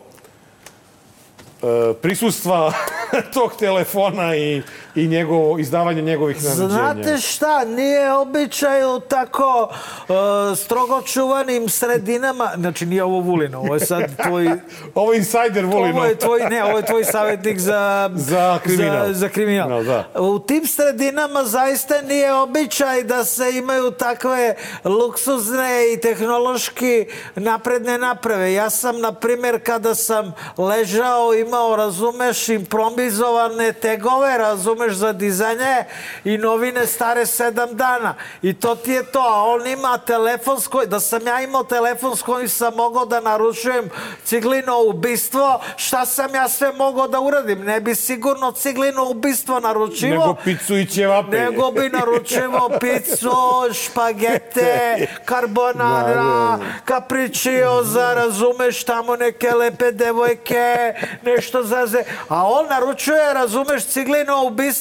e, 1.62 1.94
prisustva 1.94 2.72
tog 3.34 3.52
telefona 3.58 4.36
i, 4.36 4.62
i 4.96 5.08
njegovo, 5.08 5.58
izdavanje 5.58 6.02
njegovih 6.02 6.44
naređenja? 6.44 6.68
Znate 6.68 7.18
šta, 7.18 7.64
nije 7.64 8.12
običaj 8.12 8.84
u 8.96 9.00
tako 9.00 9.68
uh, 10.08 10.58
strogo 10.58 11.02
čuvanim 11.02 11.68
sredinama, 11.68 12.50
znači 12.56 12.86
nije 12.86 13.04
ovo 13.04 13.20
Vulin, 13.20 13.54
ovo 13.54 13.74
je 13.74 13.80
sad 13.80 14.02
tvoj... 14.26 14.50
Ovo 14.94 15.12
je 15.12 15.18
insider 15.18 15.64
Vulino. 15.64 15.96
Ovo 15.96 16.04
je 16.04 16.18
tvoj, 16.18 16.40
ne, 16.50 16.64
ovo 16.64 16.76
je 16.76 16.86
tvoj 16.86 17.04
savjetnik 17.14 17.58
za... 17.58 18.10
Za 18.14 18.58
kriminal. 18.62 19.06
Za, 19.06 19.12
za 19.12 19.28
kriminal. 19.28 19.68
No, 19.68 19.82
da. 19.82 20.08
U 20.14 20.38
tim 20.38 20.66
sredinama 20.66 21.44
zaista 21.44 22.02
nije 22.02 22.34
običaj 22.34 23.02
da 23.02 23.24
se 23.24 23.50
imaju 23.54 23.90
takve 23.90 24.54
luksuzne 24.84 25.92
i 25.92 26.00
tehnološki 26.00 27.06
napredne 27.34 27.98
naprave. 27.98 28.52
Ja 28.52 28.70
sam, 28.70 29.00
na 29.00 29.12
primjer, 29.12 29.60
kada 29.62 29.94
sam 29.94 30.34
ležao, 30.58 31.34
imao, 31.34 31.76
razumeš, 31.76 32.48
improvizovane 32.48 33.72
tegove, 33.72 34.38
razumeš, 34.38 34.85
za 34.94 35.12
dizanje 35.12 35.84
i 36.24 36.38
novine 36.38 36.86
stare 36.86 37.26
sedam 37.26 37.76
dana. 37.76 38.14
I 38.42 38.54
to 38.54 38.74
ti 38.74 38.90
je 38.90 39.02
to. 39.12 39.20
A 39.20 39.44
on 39.44 39.66
ima 39.66 39.98
telefon 39.98 40.60
s 40.60 40.68
kojim, 40.68 40.90
da 40.90 41.00
sam 41.00 41.26
ja 41.26 41.40
imao 41.40 41.64
telefon 41.64 42.16
s 42.16 42.22
kojim 42.22 42.48
sam 42.48 42.74
mogao 42.74 43.06
da 43.06 43.20
naručujem 43.20 43.90
ciglino 44.24 44.82
ubistvo, 44.82 45.60
šta 45.76 46.06
sam 46.06 46.34
ja 46.34 46.48
sve 46.48 46.72
mogao 46.72 47.08
da 47.08 47.20
uradim? 47.20 47.64
Ne 47.64 47.80
bi 47.80 47.94
sigurno 47.94 48.52
ciglino 48.52 49.10
ubistvo 49.10 49.60
naručivo. 49.60 50.20
Nego 50.20 50.34
picu 50.44 50.76
i 50.76 50.86
ćevape. 50.86 51.38
Nego 51.40 51.70
bi 51.70 51.88
naručivo 51.88 52.70
picu, 52.80 53.32
špagete, 53.72 55.06
carbonara, 55.28 56.58
capricciosa, 56.88 58.14
razumeš, 58.14 58.84
tamo 58.84 59.16
neke 59.16 59.50
lepe 59.50 59.92
devojke, 59.92 60.94
nešto 61.22 61.62
zaze. 61.62 62.02
A 62.28 62.46
on 62.46 62.66
naručuje, 62.66 63.34
razumeš, 63.34 63.86
ciglino 63.86 64.44
ubistvo, 64.44 64.75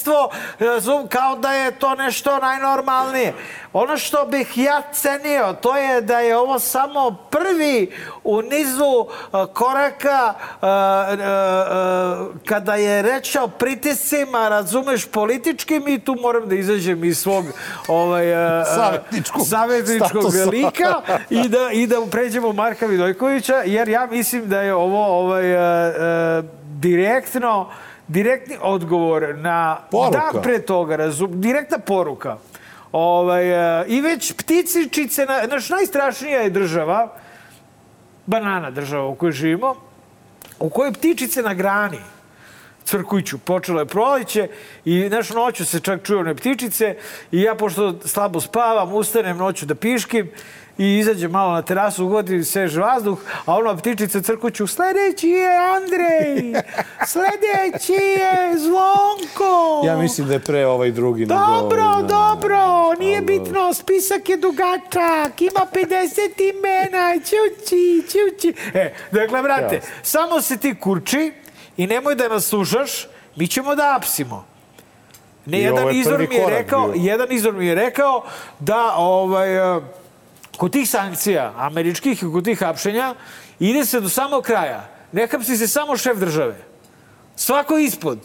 razum, 0.58 1.08
kao 1.08 1.36
da 1.36 1.52
je 1.52 1.70
to 1.70 1.94
nešto 1.94 2.38
najnormalnije. 2.38 3.34
Ono 3.72 3.96
što 3.96 4.26
bih 4.26 4.58
ja 4.58 4.82
cenio, 4.92 5.52
to 5.62 5.76
je 5.76 6.00
da 6.00 6.20
je 6.20 6.36
ovo 6.36 6.58
samo 6.58 7.16
prvi 7.30 7.92
u 8.24 8.42
nizu 8.42 8.84
uh, 8.84 9.08
koraka 9.52 10.34
uh, 10.34 10.68
uh, 10.68 12.36
kada 12.44 12.74
je 12.74 13.02
reč 13.02 13.36
o 13.36 13.48
pritiscima, 13.48 14.48
razumeš, 14.48 15.06
političkim 15.06 15.88
i 15.88 15.98
tu 15.98 16.16
moram 16.20 16.48
da 16.48 16.54
izađem 16.54 17.04
iz 17.04 17.18
svog 17.18 17.44
ovaj, 17.88 18.26
Savjetničkog 18.64 19.46
savjetničkog 19.46 20.34
lika 20.52 21.00
i 21.30 21.48
da, 21.48 21.70
i 21.72 21.86
da 21.86 21.96
pređemo 22.10 22.52
Marka 22.52 22.86
Vidojkovića, 22.86 23.62
jer 23.64 23.88
ja 23.88 24.06
mislim 24.10 24.48
da 24.48 24.60
je 24.60 24.74
ovo 24.74 25.06
ovaj, 25.06 25.44
direktno 26.80 27.70
direktni 28.08 28.56
odgovor 28.60 29.34
na 29.38 29.78
Poruka. 29.90 30.30
dan 30.32 30.42
pre 30.42 30.58
toga, 30.62 30.96
razum, 30.96 31.40
direktna 31.40 31.78
poruka. 31.78 32.38
Ovaj, 32.92 33.80
e, 33.80 33.84
I 33.88 34.00
već 34.00 34.32
pticičice, 34.32 35.26
na, 35.26 35.42
naš 35.50 35.68
najstrašnija 35.68 36.40
je 36.40 36.50
država, 36.50 37.12
banana 38.26 38.70
država 38.70 39.06
u 39.06 39.14
kojoj 39.14 39.32
živimo, 39.32 39.74
u 40.58 40.70
kojoj 40.70 40.92
ptičice 40.92 41.42
na 41.42 41.54
grani 41.54 41.98
crkuću. 42.84 43.38
Počelo 43.38 43.80
je 43.80 43.86
proleće 43.86 44.48
i 44.84 45.08
znaš, 45.08 45.30
noću 45.30 45.64
se 45.66 45.80
čak 45.80 46.02
čuju 46.02 46.20
one 46.20 46.34
ptičice 46.34 46.96
i 47.32 47.40
ja, 47.40 47.54
pošto 47.54 47.94
slabo 48.04 48.40
spavam, 48.40 48.94
ustanem 48.94 49.36
noću 49.36 49.66
da 49.66 49.74
piškim 49.74 50.30
i 50.78 50.98
izađem 50.98 51.30
malo 51.30 51.52
na 51.52 51.62
terasu, 51.62 52.06
ugodim 52.06 52.44
svež 52.44 52.76
vazduh, 52.76 53.18
a 53.46 53.54
ona 53.54 53.76
ptičica 53.76 54.20
crkuću, 54.22 54.66
sledeći 54.66 55.28
je 55.28 55.56
Andrej, 55.56 56.62
sledeći 57.06 57.92
je 57.92 58.58
Zvonko. 58.58 59.82
Ja 59.86 59.96
mislim 59.96 60.26
da 60.26 60.32
je 60.32 60.40
pre 60.40 60.66
ovaj 60.66 60.90
drugi. 60.90 61.20
nego 61.26 61.34
Dobro, 61.34 61.82
ovaj, 61.82 62.02
da. 62.02 62.08
dobro, 62.08 62.58
nije 62.98 63.20
bitno, 63.20 63.74
spisak 63.74 64.28
je 64.28 64.36
dugačak, 64.36 65.40
ima 65.40 65.66
50 65.72 66.54
imena, 66.54 67.14
ćući, 67.24 68.02
ćući. 68.08 68.54
E, 68.74 68.94
dakle, 69.10 69.42
brate, 69.42 69.74
Jasno. 69.74 69.90
samo 70.02 70.40
se 70.40 70.56
ti 70.56 70.74
kurči 70.80 71.32
i 71.76 71.86
nemoj 71.86 72.14
da 72.14 72.28
nas 72.28 72.46
slušaš, 72.46 73.08
mi 73.36 73.48
ćemo 73.48 73.74
da 73.74 73.96
apsimo. 73.96 74.44
Ne, 75.46 75.58
I 75.58 75.62
jedan 75.62 75.96
izvor 75.96 76.26
mi 76.28 76.34
je 76.34 76.50
rekao, 76.50 76.88
bio. 76.88 77.02
jedan 77.02 77.32
izvor 77.32 77.54
mi 77.54 77.66
je 77.66 77.74
rekao 77.74 78.24
da 78.58 78.94
ovaj, 78.96 79.48
kod 80.56 80.72
tih 80.72 80.90
sankcija 80.90 81.52
američkih 81.58 82.22
i 82.22 82.26
kod 82.26 82.44
tih 82.44 82.58
hapšenja 82.60 83.14
ide 83.60 83.84
se 83.84 84.00
do 84.00 84.08
samog 84.08 84.44
kraja. 84.44 84.84
Ne 85.12 85.26
hapsi 85.26 85.56
se 85.56 85.68
samo 85.68 85.96
šef 85.96 86.16
države. 86.16 86.56
Svako 87.36 87.78
ispod 87.78 88.18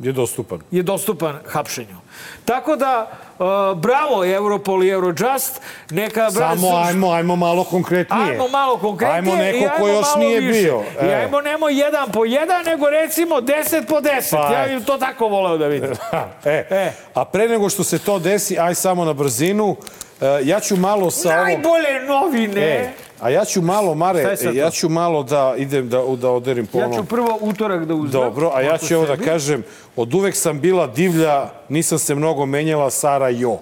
Je 0.00 0.12
dostupan. 0.12 0.60
je 0.70 0.82
dostupan 0.82 1.38
hapšenju. 1.46 1.96
Tako 2.44 2.76
da, 2.76 3.10
uh, 3.38 3.46
bravo 3.76 4.24
Europol 4.26 4.84
i 4.84 4.88
Eurojust, 4.88 5.60
neka... 5.90 6.20
bra- 6.22 6.50
Samo 6.50 6.76
ajmo, 6.78 7.10
ajmo 7.10 7.36
malo 7.36 7.64
konkretnije. 7.64 8.22
Ajmo 8.24 8.48
malo 8.48 8.78
konkretnije 8.78 9.16
Ajmo 9.16 9.34
neko 9.36 9.56
i 9.56 9.62
ajmo 9.62 9.76
ko 9.78 9.88
još 9.88 10.06
nije 10.16 10.40
više. 10.40 10.60
bio. 10.60 10.82
I 11.02 11.04
E. 11.04 11.14
ajmo 11.14 11.40
nemo 11.40 11.68
jedan 11.68 12.10
po 12.10 12.24
jedan, 12.24 12.64
nego 12.64 12.90
recimo 12.90 13.40
deset 13.40 13.88
po 13.88 14.00
deset. 14.00 14.30
Pa, 14.32 14.52
ja 14.52 14.64
eto. 14.64 14.74
bih 14.74 14.86
to 14.86 14.98
tako 14.98 15.28
voleo 15.28 15.58
da 15.58 15.66
vidim. 15.66 15.90
e, 16.44 16.66
E. 16.70 16.92
A 17.14 17.24
pre 17.24 17.48
nego 17.48 17.68
što 17.68 17.84
se 17.84 17.98
to 17.98 18.18
desi, 18.18 18.58
aj 18.58 18.74
samo 18.74 19.04
na 19.04 19.12
brzinu, 19.12 19.76
e, 19.78 20.11
ja 20.44 20.60
ću 20.60 20.76
malo 20.76 21.10
sa 21.10 21.28
ovom... 21.28 21.44
Najbolje 21.44 22.00
novine. 22.08 22.60
E, 22.60 22.90
a 23.20 23.30
ja 23.30 23.44
ću 23.44 23.62
malo, 23.62 23.94
Mare, 23.94 24.36
ja 24.54 24.70
ću 24.70 24.88
malo 24.88 25.22
da 25.22 25.54
idem 25.56 25.88
da, 25.88 26.02
da 26.20 26.30
oderim 26.30 26.66
po 26.66 26.78
Ja 26.78 26.84
onom... 26.84 26.98
ću 26.98 27.04
prvo 27.04 27.38
utorak 27.40 27.84
da 27.84 27.94
uzmem. 27.94 28.10
Dobro, 28.10 28.50
a 28.54 28.62
ja 28.62 28.78
ću 28.78 28.94
evo 28.94 29.06
da 29.06 29.16
kažem, 29.16 29.62
od 29.96 30.14
uvek 30.14 30.36
sam 30.36 30.60
bila 30.60 30.86
divlja, 30.86 31.48
nisam 31.68 31.98
se 31.98 32.14
mnogo 32.14 32.46
menjala, 32.46 32.90
Sara 32.90 33.28
Jo. 33.28 33.58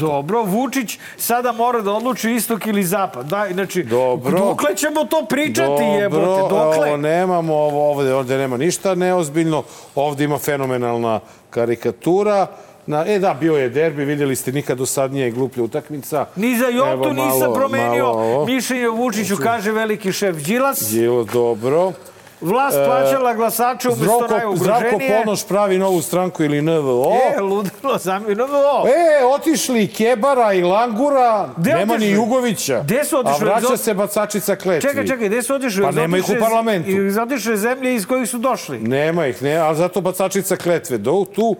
Dobro, 0.00 0.42
Vučić 0.42 0.98
sada 1.16 1.52
mora 1.52 1.80
da 1.80 1.92
odluči 1.92 2.30
istok 2.30 2.66
ili 2.66 2.84
zapad. 2.84 3.26
Da, 3.26 3.46
znači, 3.52 3.82
Dobro. 3.82 4.38
dokle 4.38 4.76
ćemo 4.76 5.04
to 5.04 5.26
pričati, 5.28 5.82
jebote, 6.00 6.24
dokle? 6.24 6.86
ovo 6.86 6.96
nemamo, 6.96 7.54
ovo, 7.54 7.90
ovde, 7.90 8.14
ovde 8.14 8.38
nema 8.38 8.56
ništa 8.56 8.94
neozbiljno, 8.94 9.62
ovde 9.94 10.24
ima 10.24 10.38
fenomenalna 10.38 11.20
karikatura. 11.50 12.46
Na, 12.86 13.04
e 13.06 13.18
da, 13.18 13.34
bio 13.34 13.56
je 13.56 13.68
derbi, 13.68 14.04
videli 14.04 14.36
ste 14.36 14.52
nikad 14.52 14.78
dosadnija 14.78 15.26
i 15.26 15.30
gluplja 15.30 15.62
utakmica. 15.64 16.26
Ni 16.36 16.56
za 16.56 16.64
Evo, 16.66 16.76
jotu 16.78 17.12
nisam 17.12 17.38
malo- 17.40 17.54
promenio 17.54 18.06
malo 18.06 18.46
mišljenje 18.46 18.88
Vučiću, 18.88 19.36
kaže 19.36 19.72
veliki 19.72 20.12
šef 20.12 20.36
Đilas. 20.36 20.90
Bilo 20.92 21.24
dobro. 21.24 21.92
Vlast 22.40 22.76
plaćala 22.86 23.34
glasače 23.34 23.88
umesto 23.88 24.04
Zdravko, 24.04 24.56
Zdravko 24.56 24.82
najugroženije. 24.84 25.22
Ponoš 25.24 25.46
pravi 25.46 25.78
novu 25.78 26.02
stranku 26.02 26.44
ili 26.44 26.62
NVO. 26.62 27.12
E, 27.36 27.40
ludilo, 27.40 27.98
zamino 27.98 28.44
ovo. 28.44 28.88
E, 28.88 29.24
otišli 29.26 29.82
i 29.82 29.88
Kebara 29.88 30.52
i 30.52 30.62
Langura, 30.62 31.48
Gde 31.56 31.70
nema 31.70 31.92
otišli? 31.94 32.08
ni 32.08 32.14
Jugovića. 32.14 32.80
Gde 32.80 33.04
su 33.04 33.18
otišli? 33.18 33.48
A 33.48 33.50
vraća 33.50 33.76
se 33.76 33.94
bacačica 33.94 34.56
kletvi. 34.56 34.88
Čekaj, 34.90 35.06
čekaj, 35.06 35.28
gde 35.28 35.42
su 35.42 35.54
otišli? 35.54 35.82
Pa 35.82 35.90
nema 35.90 36.18
ih 36.18 36.24
u 36.28 36.40
parlamentu. 36.40 36.90
I 36.90 37.18
otišle 37.18 37.56
zemlje 37.56 37.94
iz 37.94 38.06
kojih 38.06 38.28
su 38.28 38.38
došli. 38.38 38.78
Nema 38.78 39.26
ih, 39.26 39.42
ne, 39.42 39.56
ali 39.56 39.76
zato 39.76 40.00
bacačica 40.00 40.56
kletve. 40.56 40.98
Do, 40.98 41.24
tu. 41.34 41.56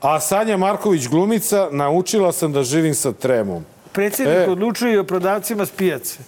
A 0.00 0.20
Sanja 0.20 0.56
Marković 0.56 1.08
glumica, 1.08 1.68
naučila 1.70 2.32
sam 2.32 2.52
da 2.52 2.62
živim 2.62 2.94
sa 2.94 3.12
tremom. 3.12 3.64
Predsjednik 3.92 4.36
E. 4.38 4.50
odlučuje 4.50 4.94
i 4.94 4.98
o 4.98 5.04
prodavcima 5.04 5.66
s 5.66 5.70
pijace. 5.70 6.18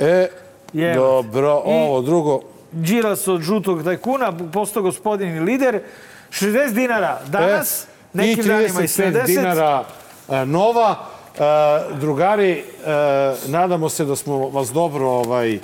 E, 0.00 0.28
Jevo. 0.72 0.94
dobro, 1.22 1.62
I- 1.66 1.70
ovo 1.70 2.00
drugo. 2.02 2.40
Đilas 2.72 3.28
od 3.28 3.40
žutog 3.40 3.84
tajkuna, 3.84 4.32
postao 4.52 4.82
gospodin 4.82 5.36
i 5.36 5.40
lider. 5.40 5.80
60 6.30 6.72
dinara 6.72 7.20
danas, 7.26 7.82
e, 7.82 7.86
nekim 8.14 8.44
i 8.44 8.48
danima 8.48 8.80
i 8.80 8.84
35 8.84 9.12
70. 9.12 9.26
dinara 9.26 9.84
e, 10.30 10.44
nova. 10.46 10.96
E, 11.34 11.40
drugari, 11.94 12.50
e, 12.50 12.62
nadamo 13.46 13.88
se 13.88 14.04
da 14.04 14.16
smo 14.16 14.48
vas 14.48 14.68
dobro 14.68 15.06
ovaj, 15.06 15.54
e, 15.54 15.60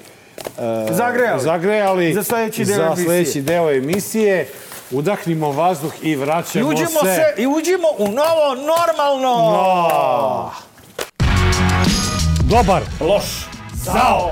Zagrejali. 0.90 1.40
zagrejali 1.42 2.14
Za 2.14 2.22
sledeći 2.22 2.64
deo 2.64 2.76
za 2.76 2.84
emisije. 2.84 3.04
sledeći 3.04 3.42
deo 3.42 3.70
emisije. 3.70 4.48
Udahnimo 4.90 5.52
vazduh 5.52 5.92
i 6.02 6.10
I 6.10 6.16
vraćamo 6.16 6.68
uđemo, 6.68 7.00
se. 7.02 7.14
se, 7.14 7.42
I 7.42 7.46
uđemo 7.46 7.88
u 7.98 8.08
novo 8.08 8.54
normalno. 8.54 9.52
No. 9.52 10.50
Dobar. 12.42 12.82
Loš. 13.00 13.46
Zao. 13.72 14.30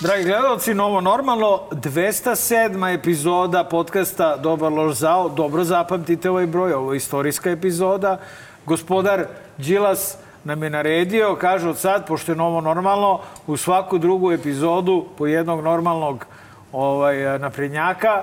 Dragi 0.00 0.24
gledalci, 0.24 0.74
novo 0.74 1.00
normalno, 1.00 1.60
207. 1.70 2.94
epizoda 2.94 3.64
podcasta 3.64 4.36
Dobar 4.36 4.72
loš 4.72 4.96
zao. 4.96 5.28
Dobro 5.28 5.64
zapamtite 5.64 6.30
ovaj 6.30 6.46
broj, 6.46 6.72
ovo 6.72 6.92
je 6.92 6.96
istorijska 6.96 7.50
epizoda. 7.50 8.18
Gospodar 8.66 9.26
Đilas 9.56 10.16
nam 10.44 10.62
je 10.62 10.70
naredio, 10.70 11.36
kaže 11.40 11.68
od 11.68 11.78
sad, 11.78 12.06
pošto 12.06 12.32
je 12.32 12.36
novo 12.36 12.60
normalno, 12.60 13.20
u 13.46 13.56
svaku 13.56 13.98
drugu 13.98 14.32
epizodu 14.32 15.04
po 15.18 15.26
jednog 15.26 15.64
normalnog 15.64 16.26
ovaj, 16.72 17.38
naprednjaka. 17.38 18.22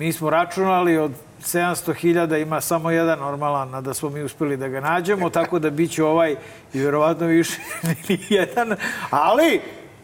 Mi 0.00 0.12
smo 0.12 0.30
računali 0.30 0.98
od 0.98 1.12
700.000 1.40 2.42
ima 2.42 2.60
samo 2.60 2.90
jedan 2.90 3.18
normalan, 3.18 3.74
a 3.74 3.80
da 3.80 3.94
smo 3.94 4.10
mi 4.10 4.22
uspeli 4.22 4.56
da 4.56 4.68
ga 4.68 4.80
nađemo, 4.80 5.30
tako 5.30 5.58
da 5.58 5.70
bit 5.70 5.90
će 5.92 6.04
ovaj 6.04 6.36
i 6.72 6.80
verovatno 6.80 7.26
više 7.26 7.60
ni 8.08 8.18
jedan, 8.28 8.76
ali 9.10 9.60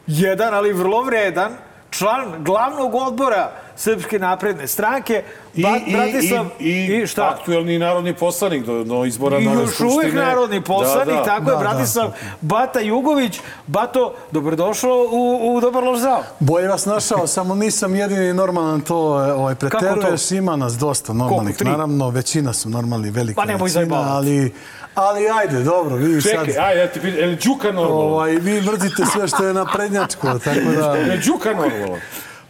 jedan, 0.06 0.54
ali 0.54 0.72
vrlo 0.72 1.02
vredan, 1.02 1.52
član 1.90 2.44
glavnog 2.44 2.94
odbora 2.94 3.52
Srpske 3.76 4.18
napredne 4.18 4.66
stranke, 4.66 5.22
I, 5.54 5.62
Ba- 5.62 5.80
i, 5.86 5.92
Bratislav, 5.92 6.46
i, 6.58 6.70
i, 6.70 7.06
šta? 7.06 7.28
aktuelni 7.30 7.78
narodni 7.78 8.14
poslanik 8.14 8.64
do, 8.64 8.84
do 8.84 9.04
izbora 9.04 9.38
I 9.38 9.44
nove 9.44 9.56
još 9.56 9.70
skupštine. 9.70 9.90
uvijek 9.90 10.14
narodni 10.14 10.60
poslanik, 10.60 11.06
Da, 11.06 11.14
da. 11.14 11.24
tako 11.24 11.50
je, 11.50 11.56
Da, 11.56 11.62
da. 11.62 11.68
Bratislav 11.68 12.10
Bata 12.40 12.80
Jugović. 12.80 13.38
Bato, 13.66 14.14
dobrodošao 14.30 15.06
u, 15.10 15.22
u 15.48 15.60
Dobar 15.60 15.84
loš 15.84 15.98
zao. 15.98 16.22
Bolje 16.40 16.68
vas 16.68 16.86
našao, 16.86 17.26
samo 17.26 17.54
nisam 17.54 17.94
jedini 17.94 18.34
normalan 18.34 18.80
to 18.80 18.96
ovaj, 18.96 19.54
preteruješ. 19.54 20.30
Ima 20.30 20.56
nas 20.56 20.72
dosta 20.72 21.12
normalnih. 21.12 21.56
Koliko? 21.56 21.70
Naravno, 21.70 22.10
većina 22.10 22.52
su 22.52 22.68
normalni, 22.68 23.10
velika 23.10 23.42
Pa 23.42 23.64
većina, 23.64 23.96
ali, 24.06 24.52
ali 24.94 25.28
ajde, 25.30 25.60
dobro, 25.60 25.96
vi 25.96 26.22
Čekaj, 26.22 26.46
sad... 26.46 26.56
ajde, 26.58 26.80
ja 26.80 26.86
ti 26.86 27.00
pitam, 27.00 27.18
je 27.18 27.26
li 27.26 27.36
Đuka 27.36 27.66
normalno? 27.66 27.94
Ovaj, 27.96 28.30
vi 28.32 28.60
mrzite 28.62 29.02
sve 29.12 29.28
što 29.28 29.44
je 29.44 29.54
naprednjačko, 29.54 30.38
tako 30.38 30.60
da... 30.70 30.94
Je 30.96 31.04
li 31.06 31.18
Đuka 31.18 31.50
normalno? 31.52 31.96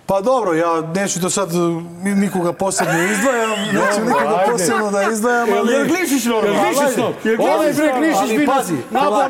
Pa 0.07 0.21
dobro, 0.21 0.55
ja 0.55 0.81
neću 0.95 1.21
to 1.21 1.31
sad 1.31 1.49
nikoga 2.03 2.53
posebno 2.53 2.95
izdvajam, 3.13 3.51
neću 3.81 4.05
nikoga 4.05 4.45
posebno 4.51 4.91
da 4.91 5.03
izdvajam, 5.03 5.49
ali... 5.59 5.73
Jel 5.73 5.87
Glišić 5.87 6.25
normalno? 6.25 6.63
Jel 6.63 6.65
Glišić 6.65 6.97
normalno? 6.97 7.55
Ovaj 7.55 7.73
bre 7.73 7.93
Glišić 7.99 8.21
Ali 8.21 8.39
bi 8.39 8.47
pazi, 8.47 8.77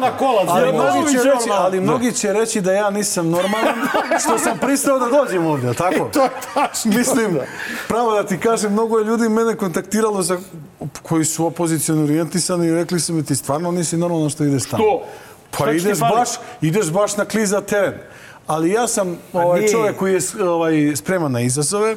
na 0.00 0.16
kolac. 0.18 0.48
Ali 0.48 0.66
Jel 0.66 0.74
mnogi, 0.74 1.12
će 1.12 1.18
reći, 1.18 1.50
ali 1.50 1.80
mnogi 1.80 2.12
će 2.12 2.32
reći 2.32 2.60
da 2.60 2.72
ja 2.72 2.90
nisam 2.90 3.30
normalan, 3.30 3.74
što 4.20 4.38
sam 4.38 4.58
pristao 4.58 4.98
da 4.98 5.06
dođem 5.06 5.46
ovdje, 5.46 5.66
jel 5.66 5.74
tako? 5.74 6.08
To 6.16 6.22
je 6.22 6.30
tačno. 6.54 6.92
Mislim, 6.98 7.38
pravo 7.88 8.14
da 8.14 8.22
ti 8.22 8.38
kažem, 8.38 8.72
mnogo 8.72 8.98
je 8.98 9.04
ljudi 9.04 9.28
mene 9.28 9.54
kontaktiralo 9.54 10.22
za, 10.22 10.38
koji 11.02 11.24
su 11.24 11.46
opozicijalno 11.46 12.04
orijentisani 12.04 12.66
i 12.66 12.74
rekli 12.74 13.00
su 13.00 13.12
mi 13.12 13.24
ti 13.24 13.36
stvarno 13.36 13.70
nisi 13.70 13.96
normalno 13.96 14.30
što 14.30 14.44
ideš 14.44 14.64
tamo. 14.64 14.82
Što? 14.82 15.02
Pa 15.58 15.72
ideš 15.72 15.98
baš, 15.98 16.28
ideš 16.60 16.90
baš 16.90 17.16
na 17.16 17.24
kliza 17.24 17.60
teren. 17.60 17.94
Ali 18.46 18.70
ja 18.70 18.88
sam 18.88 19.18
ovaj, 19.32 19.66
čovjek 19.66 19.96
koji 19.96 20.12
je 20.12 20.20
ovaj, 20.42 20.96
spreman 20.96 21.32
na 21.32 21.40
izazove. 21.40 21.96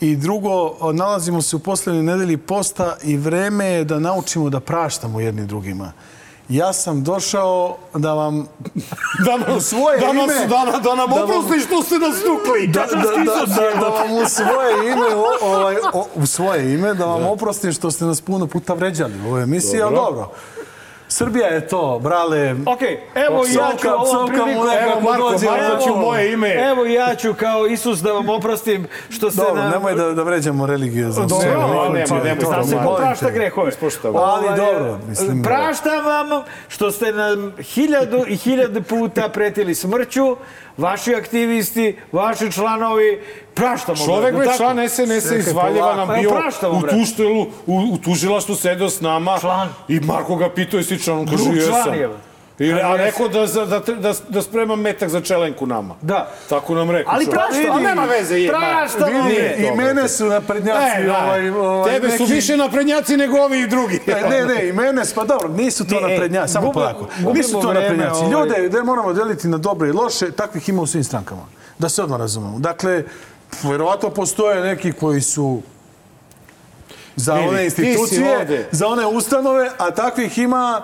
I 0.00 0.16
drugo, 0.16 0.50
nalazimo 0.92 1.42
se 1.42 1.56
u 1.56 1.58
posljednjoj 1.58 2.02
nedelji 2.02 2.36
posta 2.36 2.96
i 3.02 3.16
vreme 3.16 3.66
je 3.66 3.84
da 3.84 3.98
naučimo 3.98 4.50
da 4.50 4.60
praštamo 4.60 5.20
jedni 5.20 5.46
drugima. 5.46 5.92
Ja 6.48 6.72
sam 6.72 7.02
došao 7.02 7.76
da 7.94 8.14
vam 8.14 8.46
Da 9.26 9.36
nam, 9.38 9.60
svoje 9.60 9.98
da 9.98 10.06
nam, 10.06 10.16
ime- 10.16 10.46
da, 10.46 10.78
da 10.78 10.94
nam 10.94 11.10
da 11.10 11.14
vam- 11.14 11.30
oprosti 11.30 11.60
što 11.60 11.82
ste 11.82 11.98
nas 11.98 12.16
tukli. 12.16 12.66
da, 12.66 12.80
da, 12.82 12.96
da, 12.96 13.46
da, 13.46 13.80
da 13.80 13.88
vam 13.88 14.12
u 14.12 14.28
svoje 14.28 14.92
ime, 14.92 15.14
ovaj, 15.42 15.76
u 16.14 16.26
svoje 16.26 16.74
ime, 16.74 16.94
da 16.94 17.04
vam 17.06 17.26
oprostim 17.26 17.72
što 17.72 17.90
ste 17.90 18.04
nas 18.04 18.20
puno 18.20 18.46
puta 18.46 18.74
vređali 18.74 19.12
u 19.24 19.28
ovoj 19.28 19.42
emisiji, 19.42 19.82
ali 19.82 19.94
dobro. 19.94 20.30
Srbija 21.10 21.46
je 21.46 21.68
to, 21.68 22.00
brale. 22.02 22.54
Ok, 22.66 22.82
evo 23.14 23.44
ja 23.44 23.76
ću 23.80 23.88
ovom 23.88 24.30
nekako 24.30 24.50
Evo, 24.82 25.00
Marko, 25.00 25.30
dođe, 25.30 25.46
Marko 25.46 25.64
evo. 25.64 25.82
će 25.84 25.90
u 25.90 25.96
moje 25.96 26.32
ime. 26.32 26.48
Evo 26.70 26.84
ja 26.84 27.14
ću 27.14 27.34
kao 27.34 27.66
Isus 27.66 27.98
da 27.98 28.12
vam 28.12 28.28
oprostim 28.28 28.86
što 29.08 29.30
ste 29.30 29.42
Dobro, 29.42 29.62
na... 29.62 29.70
nemoj 29.70 29.94
da, 29.94 30.12
da 30.12 30.22
vređamo 30.22 30.66
religiju. 30.66 31.10
Za 31.12 31.20
Dobro, 31.20 31.36
sve. 31.40 31.50
nemoj, 31.50 31.68
Nemoj, 31.68 31.98
nemoj, 31.98 32.24
nemoj, 32.24 32.44
to, 32.44 32.62
Zna 32.62 32.64
se 32.64 32.76
prašta 32.98 33.30
grehove. 33.30 33.70
Ali 34.04 34.46
Ovaj, 34.46 34.56
dobro, 34.56 34.98
mislim, 35.08 35.42
Praštam 35.42 36.04
vam 36.04 36.42
što 36.68 36.90
ste 36.90 37.12
nam 37.12 37.52
hiljadu 37.58 38.24
i 38.28 38.36
hiljadu 38.36 38.82
puta 38.82 39.28
pretili 39.28 39.74
smrću, 39.74 40.36
vaši 40.76 41.14
aktivisti, 41.14 41.98
vaši 42.12 42.52
članovi, 42.52 43.22
praštamo. 43.54 43.98
Čovek 43.98 44.20
brate, 44.24 44.36
već 44.38 44.46
tako? 44.48 44.56
član 44.58 44.88
SNS-a 44.88 45.34
iz 45.36 45.52
Valjeva 45.52 45.96
nam 45.96 46.08
polako. 46.08 46.20
bio 46.20 46.30
u 46.70 46.82
tuštelu, 46.82 47.42
u, 47.66 47.76
u 47.92 47.98
tužilaštvu 47.98 48.54
sedeo 48.54 48.90
s 48.90 49.00
nama. 49.00 49.38
Član. 49.40 49.68
I 49.88 50.00
Marko 50.00 50.36
ga 50.36 50.50
pitao 50.50 50.78
jesi 50.78 50.98
član, 50.98 51.18
on 51.18 51.26
kaže 51.26 51.44
jesam. 51.50 51.94
je. 51.94 52.08
I, 52.60 52.72
a 52.72 52.96
rekao 52.96 53.28
da, 53.28 53.46
da, 53.46 53.78
da, 53.80 54.12
da 54.28 54.42
spremam 54.42 54.80
metak 54.80 55.08
za 55.08 55.20
čelenku 55.20 55.66
nama. 55.66 55.94
Da. 56.02 56.30
Tako 56.48 56.74
nam 56.74 56.90
rekao. 56.90 57.12
Ali 57.14 57.24
čovek. 57.24 57.38
praštamo. 57.38 57.74
A 57.74 57.80
nema 57.80 58.02
veze. 58.04 58.36
je, 58.36 58.52
ma, 58.52 58.58
Praštamo. 58.58 59.06
vidi, 59.22 59.40
Nije 59.58 59.68
I 59.68 59.76
mene 59.76 60.08
su 60.08 60.24
naprednjaci, 60.26 60.86
E, 60.96 61.04
da. 61.04 61.18
ovaj, 61.18 61.48
ovaj, 61.50 61.92
Tebe 61.92 62.08
su 62.08 62.22
neki- 62.22 62.32
više 62.32 62.56
naprednjaci 62.56 63.16
nego 63.16 63.38
ovi 63.38 63.60
i 63.60 63.66
drugi. 63.66 64.00
E, 64.06 64.28
Ne, 64.30 64.44
ne, 64.46 64.68
i 64.68 64.72
mene, 64.72 65.02
pa 65.14 65.24
dobro, 65.24 65.48
nisu 65.48 65.86
to 65.86 65.94
Ne, 65.94 66.00
e, 66.00 66.10
naprednjaci, 66.10 66.52
samo 66.52 66.72
polako. 66.72 67.06
Nisu 67.34 67.52
to 67.52 67.58
vreme, 67.60 67.80
naprednjaci. 67.80 68.20
ovaj. 68.24 68.30
Ljude 68.32 68.68
da 68.68 68.84
moramo 68.84 69.12
deliti 69.12 69.48
na 69.48 69.58
dobre 69.58 69.88
i 69.88 69.92
loše, 69.92 70.30
takvih 70.30 70.68
ima 70.68 70.82
u 70.82 70.86
svim 70.86 71.04
strankama. 71.04 71.42
Da 71.78 71.88
se 71.88 72.02
odmah 72.02 72.18
razumemo. 72.18 72.58
Dakle, 72.58 73.04
verovatno 73.62 74.10
postoje 74.10 74.60
neki 74.60 74.92
koji 74.92 75.20
su 75.20 75.62
za 77.16 77.34
Vidi, 77.34 77.48
one 77.48 77.64
institucije, 77.64 78.68
za 78.70 78.86
one 78.86 79.06
ustanove, 79.06 79.70
a 79.78 79.90
takvih 79.90 80.38
ima 80.38 80.82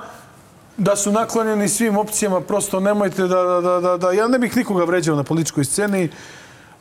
da 0.77 0.97
su 0.97 1.13
naklonjeni 1.13 1.69
svim 1.69 1.97
opcijama, 1.97 2.41
prosto 2.41 2.81
nemojte 2.81 3.23
da, 3.23 3.43
da, 3.43 3.61
da, 3.61 3.81
da, 3.81 3.97
da 3.97 4.13
ja 4.13 4.29
ne 4.29 4.39
bih 4.39 4.57
nikoga 4.57 4.85
vređao 4.85 5.17
na 5.17 5.23
političkoj 5.23 5.65
sceni, 5.65 6.11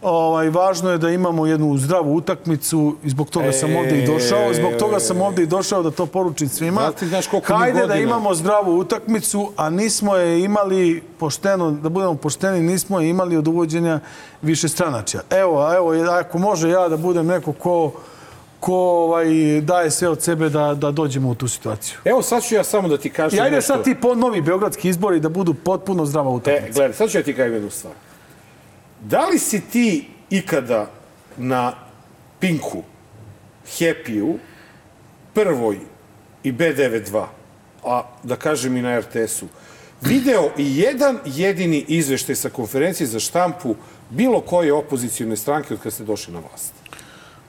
Ovaj, 0.06 0.50
važno 0.50 0.92
je 0.92 0.98
da 0.98 1.10
imamo 1.10 1.46
jednu 1.46 1.78
zdravu 1.78 2.16
utakmicu 2.16 2.96
i 3.04 3.10
zbog 3.10 3.30
toga 3.30 3.52
sam 3.52 3.76
ovde 3.76 4.00
i 4.00 4.06
došao. 4.06 4.54
Zbog 4.54 4.72
toga 4.80 5.00
sam 5.00 5.22
ovde 5.22 5.44
i 5.44 5.46
došao 5.46 5.84
da 5.84 5.92
to 5.92 6.06
poručim 6.06 6.50
svima. 6.50 6.92
Hajde 7.44 7.88
da 7.88 7.96
imamo 7.96 8.34
zdravu 8.34 8.78
utakmicu, 8.78 9.52
a 9.58 9.70
nismo 9.70 10.16
je 10.16 10.44
imali 10.44 11.04
pošteno, 11.20 11.72
da 11.72 11.90
budemo 11.90 12.16
pošteni, 12.16 12.62
nismo 12.62 13.00
je 13.00 13.10
imali 13.10 13.38
od 13.38 13.48
uvođenja 13.48 14.00
više 14.42 14.70
stranačja. 14.70 15.22
Evo, 15.30 15.62
a 15.62 15.76
evo, 15.76 15.92
ako 16.12 16.38
može 16.38 16.70
ja 16.70 16.90
da 16.90 16.98
budem 16.98 17.26
neko 17.28 17.54
ko 17.54 17.92
ko 18.60 18.74
ovaj, 18.76 19.26
daje 19.62 19.92
sve 19.92 20.10
od 20.10 20.22
sebe 20.22 20.50
da, 20.50 20.74
da 20.74 20.92
dođemo 20.92 21.30
u 21.30 21.36
tu 21.36 21.48
situaciju. 21.48 21.98
Evo 22.06 22.22
sad 22.22 22.44
ću 22.44 22.56
ja 22.56 22.64
samo 22.64 22.88
da 22.88 22.98
ti 22.98 23.10
kažem 23.10 23.40
I 23.40 23.42
ajde 23.42 23.56
nešto. 23.56 23.74
sad 23.74 23.84
ti 23.84 23.96
po 23.96 24.16
novi 24.16 24.42
beogradski 24.42 24.90
izbori 24.90 25.20
da 25.20 25.30
budu 25.30 25.54
potpuno 25.54 26.06
zdrava 26.06 26.32
E, 26.32 26.34
utakmica. 26.34 26.74
gledaj, 26.74 26.94
sad 26.94 27.10
ću 27.10 27.18
ja 27.18 27.24
ti 27.24 27.34
kažem 27.34 27.54
jednu 27.54 27.70
stvar. 27.70 27.94
Da 29.06 29.26
li 29.26 29.40
si 29.40 29.62
ti 29.62 30.08
ikada 30.30 30.90
na 31.38 31.74
Pinku, 32.40 32.84
Happy-u, 33.70 34.38
Prvoj 35.34 35.78
i 36.44 36.54
B92, 36.54 37.26
a 37.84 38.04
da 38.24 38.36
kažem 38.36 38.78
i 38.78 38.82
na 38.82 39.00
RTS-u, 39.00 39.48
video 40.02 40.50
i 40.58 40.78
jedan 40.78 41.20
jedini 41.26 41.86
izveštaj 41.88 42.36
sa 42.36 42.50
konferencije 42.50 43.08
za 43.08 43.20
štampu 43.20 43.76
bilo 44.10 44.42
koje 44.42 44.74
opozicijone 44.74 45.36
stranke 45.36 45.74
od 45.74 45.80
kada 45.80 45.92
ste 45.92 46.04
došli 46.04 46.34
na 46.34 46.40
vlast. 46.40 46.74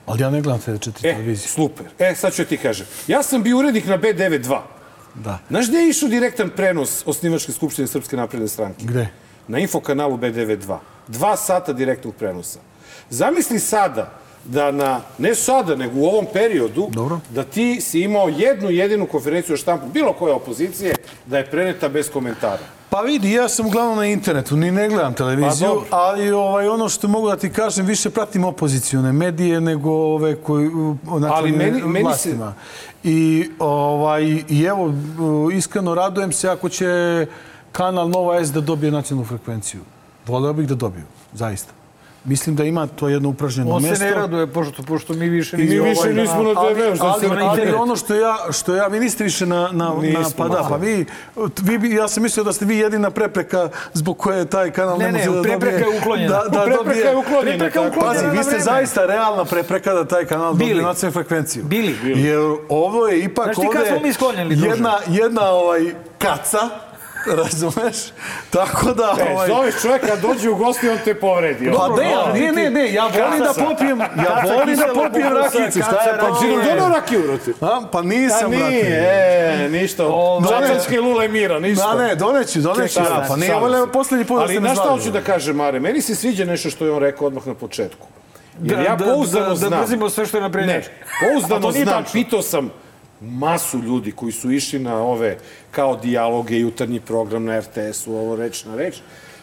Ali 0.05 0.21
ja 0.21 0.29
ne 0.29 0.41
gledam 0.41 0.61
te 0.61 0.77
četiri 0.77 1.09
E, 1.09 1.13
televizije. 1.13 1.47
super. 1.47 1.85
E, 1.99 2.15
sad 2.15 2.33
ću 2.33 2.45
ti 2.45 2.57
kažem. 2.57 2.85
Ja 3.07 3.23
sam 3.23 3.43
bio 3.43 3.57
urednik 3.57 3.85
na 3.85 3.97
B92. 3.97 4.59
Da. 5.15 5.39
Znaš 5.49 5.67
gde 5.69 5.77
je 5.77 5.89
išao 5.89 6.09
direktan 6.09 6.49
prenos 6.49 7.03
osnivačke 7.07 7.51
skupštine 7.51 7.87
Srpske 7.87 8.15
napredne 8.15 8.47
stranke? 8.47 8.85
Gde? 8.85 9.07
Na 9.47 9.59
infokanalu 9.59 10.17
B92. 10.17 10.77
Dva 11.07 11.37
sata 11.37 11.73
direktnog 11.73 12.15
prenosa. 12.15 12.59
Zamisli 13.09 13.59
sada 13.59 14.11
da 14.45 14.71
na, 14.71 15.01
ne 15.17 15.35
sada, 15.35 15.75
nego 15.75 15.99
u 15.99 16.05
ovom 16.05 16.25
periodu, 16.33 16.87
Dobro. 16.91 17.19
da 17.29 17.43
ti 17.43 17.81
si 17.81 17.99
imao 18.01 18.29
jednu 18.29 18.69
jedinu 18.69 19.05
konferenciju 19.05 19.53
o 19.53 19.57
štampu 19.57 19.85
bilo 19.93 20.13
koje 20.13 20.33
opozicije, 20.33 20.95
da 21.25 21.37
je 21.37 21.45
preneta 21.45 21.89
bez 21.89 22.09
komentara. 22.09 22.63
Pa 22.89 23.01
vidi, 23.01 23.31
ja 23.31 23.49
sam 23.49 23.65
uglavnom 23.65 23.97
na 23.97 24.05
internetu, 24.05 24.55
ni 24.57 24.71
ne 24.71 24.89
gledam 24.89 25.13
televiziju, 25.13 25.81
Pa 25.89 25.97
ali 25.97 26.31
ovaj, 26.31 26.67
ono 26.67 26.89
što 26.89 27.07
mogu 27.07 27.29
da 27.29 27.35
ti 27.35 27.49
kažem, 27.49 27.85
više 27.85 28.09
pratim 28.09 28.43
opozicione 28.43 29.11
medije 29.11 29.61
nego 29.61 29.91
ove 29.91 30.35
koji 30.35 30.69
Ali 31.09 31.25
ali 31.25 31.51
meni- 31.51 31.81
meni 31.81 32.09
se-. 32.17 32.37
I, 33.03 33.49
ovaj, 33.59 34.23
I 34.49 34.63
evo, 34.63 34.93
iskreno 35.53 35.95
radujem 35.95 36.31
se 36.31 36.49
ako 36.49 36.69
će 36.69 37.25
kanal 37.71 38.09
Nova 38.09 38.45
S 38.45 38.51
da 38.51 38.61
dobije 38.61 38.91
nacionalnu 38.91 39.27
frekvenciju. 39.27 39.81
Voleo 40.27 40.53
bih 40.53 40.67
da 40.67 40.75
dobiju, 40.75 41.03
zaista. 41.33 41.73
Mislim 42.23 42.55
da 42.55 42.63
ima 42.63 42.87
to 42.87 43.09
jedno 43.09 43.29
upražnjeno 43.29 43.71
On 43.71 43.81
mesto. 43.81 43.95
se 43.95 44.05
ne 44.05 44.11
raduje, 44.11 44.47
pošto, 44.47 44.83
pošto 44.83 45.13
mi 45.13 45.29
više 45.29 45.55
I 45.55 45.59
mi 45.59 45.65
nismo 45.65 45.83
više 45.83 45.99
ovaj 45.99 46.13
da- 46.13 46.21
nismo 46.21 46.43
na 46.43 46.53
ali, 46.57 46.75
TV-u, 46.75 46.95
što 46.95 47.05
ali, 47.05 47.21
se 47.21 47.27
na 47.27 47.33
ali 47.35 47.43
internetu. 47.45 47.81
ono 47.81 47.95
što 47.95 48.15
ja, 48.15 48.37
što 48.51 48.75
ja, 48.75 48.87
vi 48.87 48.99
niste 48.99 49.23
više 49.23 49.45
na, 49.45 49.61
na, 49.63 49.85
na 49.85 49.93
Nismo, 49.93 50.23
pa 50.37 50.47
da, 50.47 50.65
pa 50.69 50.75
vi, 50.75 51.05
vi, 51.77 51.91
ja 51.91 52.07
sam 52.07 52.23
mislio 52.23 52.43
da 52.43 52.53
ste 52.53 52.65
vi 52.65 52.77
jedina 52.77 53.09
prepreka 53.11 53.69
zbog 53.93 54.17
koje 54.17 54.45
taj 54.45 54.71
kanal 54.71 54.97
ne, 54.97 55.05
Ne, 55.05 55.11
ne, 55.11 55.17
može 55.19 55.31
da 55.31 55.41
prepreka 55.43 55.77
dobije. 55.77 55.93
je 55.93 55.99
uklonjena. 55.99 56.29
Da, 56.29 56.43
da 56.49 56.63
Prepreka 56.63 56.77
dobije, 56.83 56.99
je 57.01 57.15
uklonjena, 57.15 57.41
Prepreka 57.49 57.81
je 57.81 57.87
uklonjena. 57.87 58.13
Pazi, 58.13 58.29
vi 58.29 58.37
na 58.37 58.43
ste 58.43 58.59
zaista 58.61 59.05
realna 59.05 59.45
prepreka 59.45 59.93
da 59.93 60.05
taj 60.05 60.25
kanal 60.25 60.51
dobije 60.51 60.67
Bili. 60.67 60.83
nacionalnu 60.83 61.13
frekvenciju. 61.13 61.63
Bili. 61.63 61.95
Jer 62.05 62.39
ovo 62.69 63.07
je 63.07 63.19
ipak 63.19 63.45
Znaš 63.45 63.55
ti 63.57 63.61
kad 63.63 63.81
ovde 63.81 63.89
smo 63.89 63.99
mi 63.99 64.13
sklonjeni, 64.13 64.55
druže? 64.55 64.69
jedna, 64.69 64.93
jedna 65.07 65.41
ovaj, 65.43 65.81
kaca, 66.17 66.59
razumeš? 67.43 67.97
Tako 68.49 68.93
da... 68.93 69.15
E, 69.19 69.33
ovaj, 69.33 69.47
zoveš 69.47 69.81
čovjeka, 69.81 70.15
dođe 70.15 70.49
u 70.49 70.55
gosti, 70.55 70.89
on 70.89 70.97
te 71.05 71.19
povredi. 71.19 71.71
Pa 71.77 71.87
ne, 72.01 72.13
ali 72.13 72.39
ne, 72.39 72.51
ne, 72.51 72.69
ne, 72.69 72.93
ja 72.93 73.03
volim 73.03 73.39
da 73.39 73.53
popijem, 73.65 73.99
ja 73.99 74.43
volim 74.43 74.77
da 74.77 74.85
popijem 74.93 75.33
rakicu, 75.33 75.79
šta 75.79 76.01
je 76.01 76.17
pa 76.19 76.27
Pa 76.27 76.35
si 76.35 76.47
nam 76.79 76.93
rakiju, 76.93 77.21
brate? 77.27 77.51
A, 77.61 77.81
pa 77.91 78.01
nisam, 78.01 78.51
nije, 78.51 78.83
brate. 78.83 79.65
e, 79.65 79.69
ništa. 79.69 80.03
Čačanske 80.49 81.01
lule 81.01 81.27
mira, 81.27 81.59
ništa. 81.59 81.93
Da, 81.93 82.03
ne, 82.03 82.15
doneću, 82.15 82.59
doneću 82.59 82.99
ja. 82.99 83.25
Pa 83.27 83.35
nije 83.35 83.55
ovo 83.55 83.87
poslednji 83.87 84.25
put 84.25 84.37
da 84.37 84.43
Ali 84.43 84.53
ste 84.53 84.59
me 84.59 84.67
znaš 84.67 84.77
šta 84.77 84.85
zvali. 84.85 84.99
hoću 84.99 85.11
da 85.11 85.21
kažem, 85.21 85.55
Mare? 85.55 85.79
Meni 85.79 86.01
se 86.01 86.15
sviđa 86.15 86.45
nešto 86.45 86.69
što 86.69 86.85
je 86.85 86.91
on 86.91 86.99
rekao 86.99 87.27
odmah 87.27 87.47
na 87.47 87.53
početku. 87.53 88.07
Jer 88.61 88.77
Da, 88.77 88.83
ja 88.83 88.95
da, 88.95 89.05
pouzdano 89.05 89.45
da, 89.45 89.49
da 89.49 89.55
znam... 89.55 89.81
mrzimo 89.81 90.09
sve 90.09 90.25
što 90.25 90.37
je 90.37 90.41
naprednjač. 90.41 90.85
Ne, 90.85 90.91
pouzdano 91.21 91.71
nije 91.71 91.85
znam, 91.85 92.03
pitao 92.13 92.41
sam 92.41 92.69
masu 93.21 93.79
ljudi 93.79 94.11
koji 94.11 94.31
su 94.31 94.51
išli 94.51 94.79
na 94.79 94.97
ove 94.97 95.37
kao 95.71 95.95
dijaloge, 95.95 96.59
jutarnji 96.59 96.99
program 96.99 97.43
na 97.43 97.59
RTS-u, 97.59 98.15
ovo 98.15 98.35
reč 98.35 98.65
na 98.65 98.75
reč. 98.75 98.95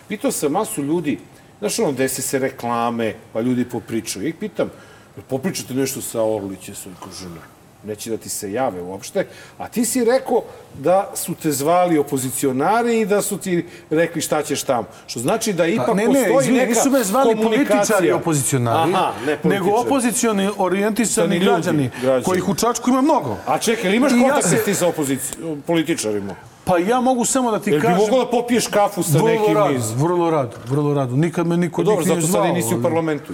Pitao 0.09 0.33
sam 0.33 0.53
masu 0.53 0.83
ljudi, 0.83 1.19
znaš 1.59 1.79
ono, 1.79 1.93
desi 1.93 2.23
se 2.23 2.39
reklame, 2.39 3.15
pa 3.33 3.41
ljudi 3.41 3.65
popričaju. 3.65 4.29
I 4.29 4.33
pitam, 4.33 4.71
"Jel 5.17 5.25
popričate 5.29 5.75
nešto 5.75 6.01
sa 6.01 6.23
Orliće, 6.23 6.75
svoj 6.75 6.95
kaže 7.05 7.29
ne. 7.29 7.54
Neće 7.85 8.11
da 8.11 8.17
ti 8.17 8.29
se 8.29 8.53
jave 8.53 8.83
uopšte. 8.83 9.27
A 9.59 9.69
ti 9.69 9.85
si 9.85 10.05
rekao 10.05 10.43
da 10.75 11.11
su 11.15 11.35
te 11.35 11.53
zvali 11.53 11.99
opozicionari 11.99 13.01
i 13.01 13.07
da 13.07 13.23
su 13.23 13.39
ti 13.39 13.55
rekli 13.91 14.21
šta 14.21 14.43
ćeš 14.43 14.63
tamo. 14.63 14.85
Što 15.07 15.21
znači 15.21 15.53
da 15.53 15.67
ipak 15.67 15.87
Pa, 15.87 15.95
ne, 15.95 16.03
ne, 16.03 16.07
postoji 16.09 16.37
izvini, 16.41 16.59
neka 16.59 16.69
nisu 16.71 16.91
me 16.91 17.05
zvali 17.05 17.37
političari 17.37 18.13
opozicionari, 18.13 18.93
Aha, 18.93 19.13
ne 19.19 19.37
političari. 19.37 19.49
nego 19.67 19.81
opozicioni 19.81 20.51
orijentisani 20.59 21.37
ljudi, 21.37 21.45
građani, 21.47 21.91
građani. 22.01 22.25
kojih 22.25 22.49
u 22.49 22.55
Čačku 22.55 22.91
ima 22.91 23.01
mnogo. 23.03 23.37
A 23.47 23.59
čekaj, 23.59 23.95
imaš 23.95 24.13
I 24.13 24.17
ja 24.19 24.43
se- 24.43 24.65
ti 24.65 24.75
sa 24.75 24.89
opozicijom, 24.89 25.63
političarima? 25.67 26.35
Pa 26.65 26.79
ja 26.79 27.01
mogu 27.01 27.25
samo 27.25 27.51
da 27.51 27.59
ti 27.59 27.71
Jel 27.71 27.81
bi 27.81 27.83
kažem... 27.83 27.99
mogla 28.01 28.25
da 28.25 28.31
popiješ 28.31 28.67
kafu 28.67 29.03
sa 29.03 29.13
vrlo 29.13 29.29
nekim 29.29 29.55
rado, 29.55 29.71
iz... 29.71 29.91
vrlo 29.93 30.31
rado, 30.31 30.57
vrlo 30.67 30.95
rado. 30.95 31.17
Nikad 31.17 31.47
me 31.47 31.57
niko 31.57 31.77
Pa 31.77 31.85
Dobro, 31.85 32.05
nije 32.05 32.15
zato 32.15 32.27
zvao. 32.27 32.43
sad 32.43 32.51
i 32.51 32.55
nisi 32.55 32.75
u 32.75 32.83
parlamentu. 32.83 33.33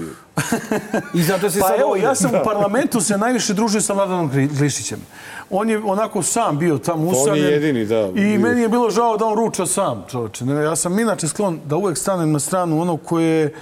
I 1.15 1.23
zato 1.23 1.51
si 1.51 1.61
Pa 1.61 1.67
sad 1.67 1.81
evo, 1.81 1.89
ovdje. 1.89 2.05
ja 2.05 2.15
sam 2.15 2.31
u 2.33 2.45
parlamentu 2.45 3.01
se 3.01 3.19
najviše 3.19 3.55
družio 3.55 3.81
sa 3.81 3.93
Vladanom 3.93 4.31
Gli- 4.31 4.49
Glišićem. 4.49 4.99
On 5.51 5.71
je 5.71 5.79
onako 5.81 6.23
sam 6.23 6.59
bio 6.59 6.79
tamo 6.79 7.07
usamljen. 7.07 7.47
jedini, 7.47 7.87
da, 7.87 8.01
I 8.01 8.13
bio. 8.13 8.41
meni 8.41 8.63
je 8.63 8.69
bilo 8.69 8.91
žao 8.91 9.17
da 9.17 9.27
on 9.27 9.35
ruča 9.37 9.67
sam, 9.67 10.05
čovječe. 10.09 10.45
Ne, 10.45 10.65
Ja 10.65 10.77
sam 10.77 10.99
inače 10.99 11.29
sklon 11.29 11.61
da 11.65 11.77
uvek 11.77 11.99
stanem 11.99 12.33
na 12.33 12.39
stranu 12.41 12.81
onog 12.81 13.01
koji 13.03 13.27
je 13.27 13.55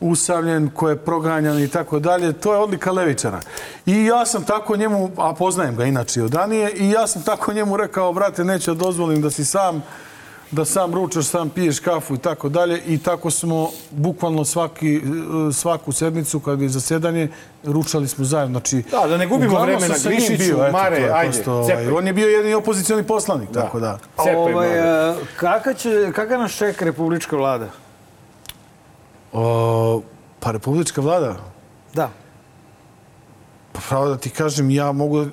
usamljen, 0.00 0.70
ko 0.70 0.88
je 0.88 0.96
proganjan 0.96 1.58
i 1.58 1.68
tako 1.68 1.98
dalje. 1.98 2.32
To 2.32 2.52
je 2.52 2.58
odlika 2.58 2.92
levičara. 2.92 3.40
I 3.86 4.04
ja 4.04 4.26
sam 4.26 4.44
tako 4.44 4.76
njemu, 4.76 5.10
a 5.16 5.34
poznajem 5.34 5.76
ga 5.76 5.84
inače 5.84 6.22
od 6.22 6.34
ranije, 6.34 6.72
i 6.72 6.90
ja 6.90 7.06
sam 7.06 7.22
tako 7.22 7.52
njemu 7.52 7.76
rekao, 7.76 8.12
brate, 8.12 8.44
neću 8.44 8.74
da 8.74 8.84
dozvolim 8.84 9.22
da 9.22 9.30
si 9.30 9.44
sam 9.44 9.82
da 10.50 10.64
sam 10.64 10.94
ručaš, 10.94 11.26
sam 11.26 11.50
piješ 11.50 11.80
kafu 11.80 12.14
i 12.14 12.18
tako 12.18 12.48
dalje. 12.48 12.82
I 12.86 12.98
tako 12.98 13.30
smo 13.30 13.70
bukvalno 13.90 14.44
svaki, 14.44 14.96
eh, 14.96 15.00
svaku 15.52 15.92
sednicu 15.92 16.40
kad 16.40 16.60
je 16.60 16.68
zasedanje, 16.68 17.28
ručali 17.64 18.08
smo 18.08 18.24
zajedno. 18.24 18.58
Znači, 18.58 18.82
Da, 18.90 19.06
da 19.08 19.16
ne 19.16 19.26
gubimo 19.26 19.50
uglavnom 19.50 19.76
vreme 19.76 19.80
sam 19.80 19.90
na 19.90 19.98
sa 19.98 20.10
njim 20.10 20.18
Glišiću, 20.18 20.54
bio, 20.54 20.64
eto, 20.64 20.72
Mare, 20.72 20.96
to 20.96 21.02
je 21.02 21.12
ajde, 21.12 21.32
prosto, 21.32 21.52
ovaj. 21.52 21.90
On 21.90 22.06
je 22.06 22.12
bio 22.12 22.28
jedini 22.28 22.54
opozicioni 22.54 23.02
poslanik, 23.02 23.48
tako 23.54 23.80
da. 23.80 23.98
Cepaj 24.16 24.34
Ovaj, 24.34 25.10
e, 25.10 25.14
kaka, 25.36 25.74
će, 25.74 26.12
kaka 26.14 26.38
nas 26.38 26.52
čeka 26.52 26.84
republička 26.84 27.36
vlada? 27.36 27.68
O, 29.32 30.02
pa 30.40 30.50
republička 30.50 31.00
vlada, 31.00 31.36
Da. 31.94 32.10
pravo 33.72 34.08
da 34.08 34.16
ti 34.16 34.30
kažem, 34.30 34.70
ja 34.70 34.92
mogu, 34.92 35.26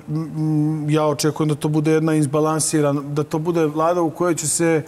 ja 0.88 1.06
očekujem 1.06 1.48
da 1.48 1.54
to 1.54 1.68
bude 1.68 1.92
jedna 1.92 2.14
izbalansirana, 2.14 3.00
da 3.00 3.24
to 3.24 3.38
bude 3.38 3.66
vlada 3.66 4.02
u 4.02 4.10
kojoj 4.10 4.34
će 4.34 4.48
se 4.48 4.82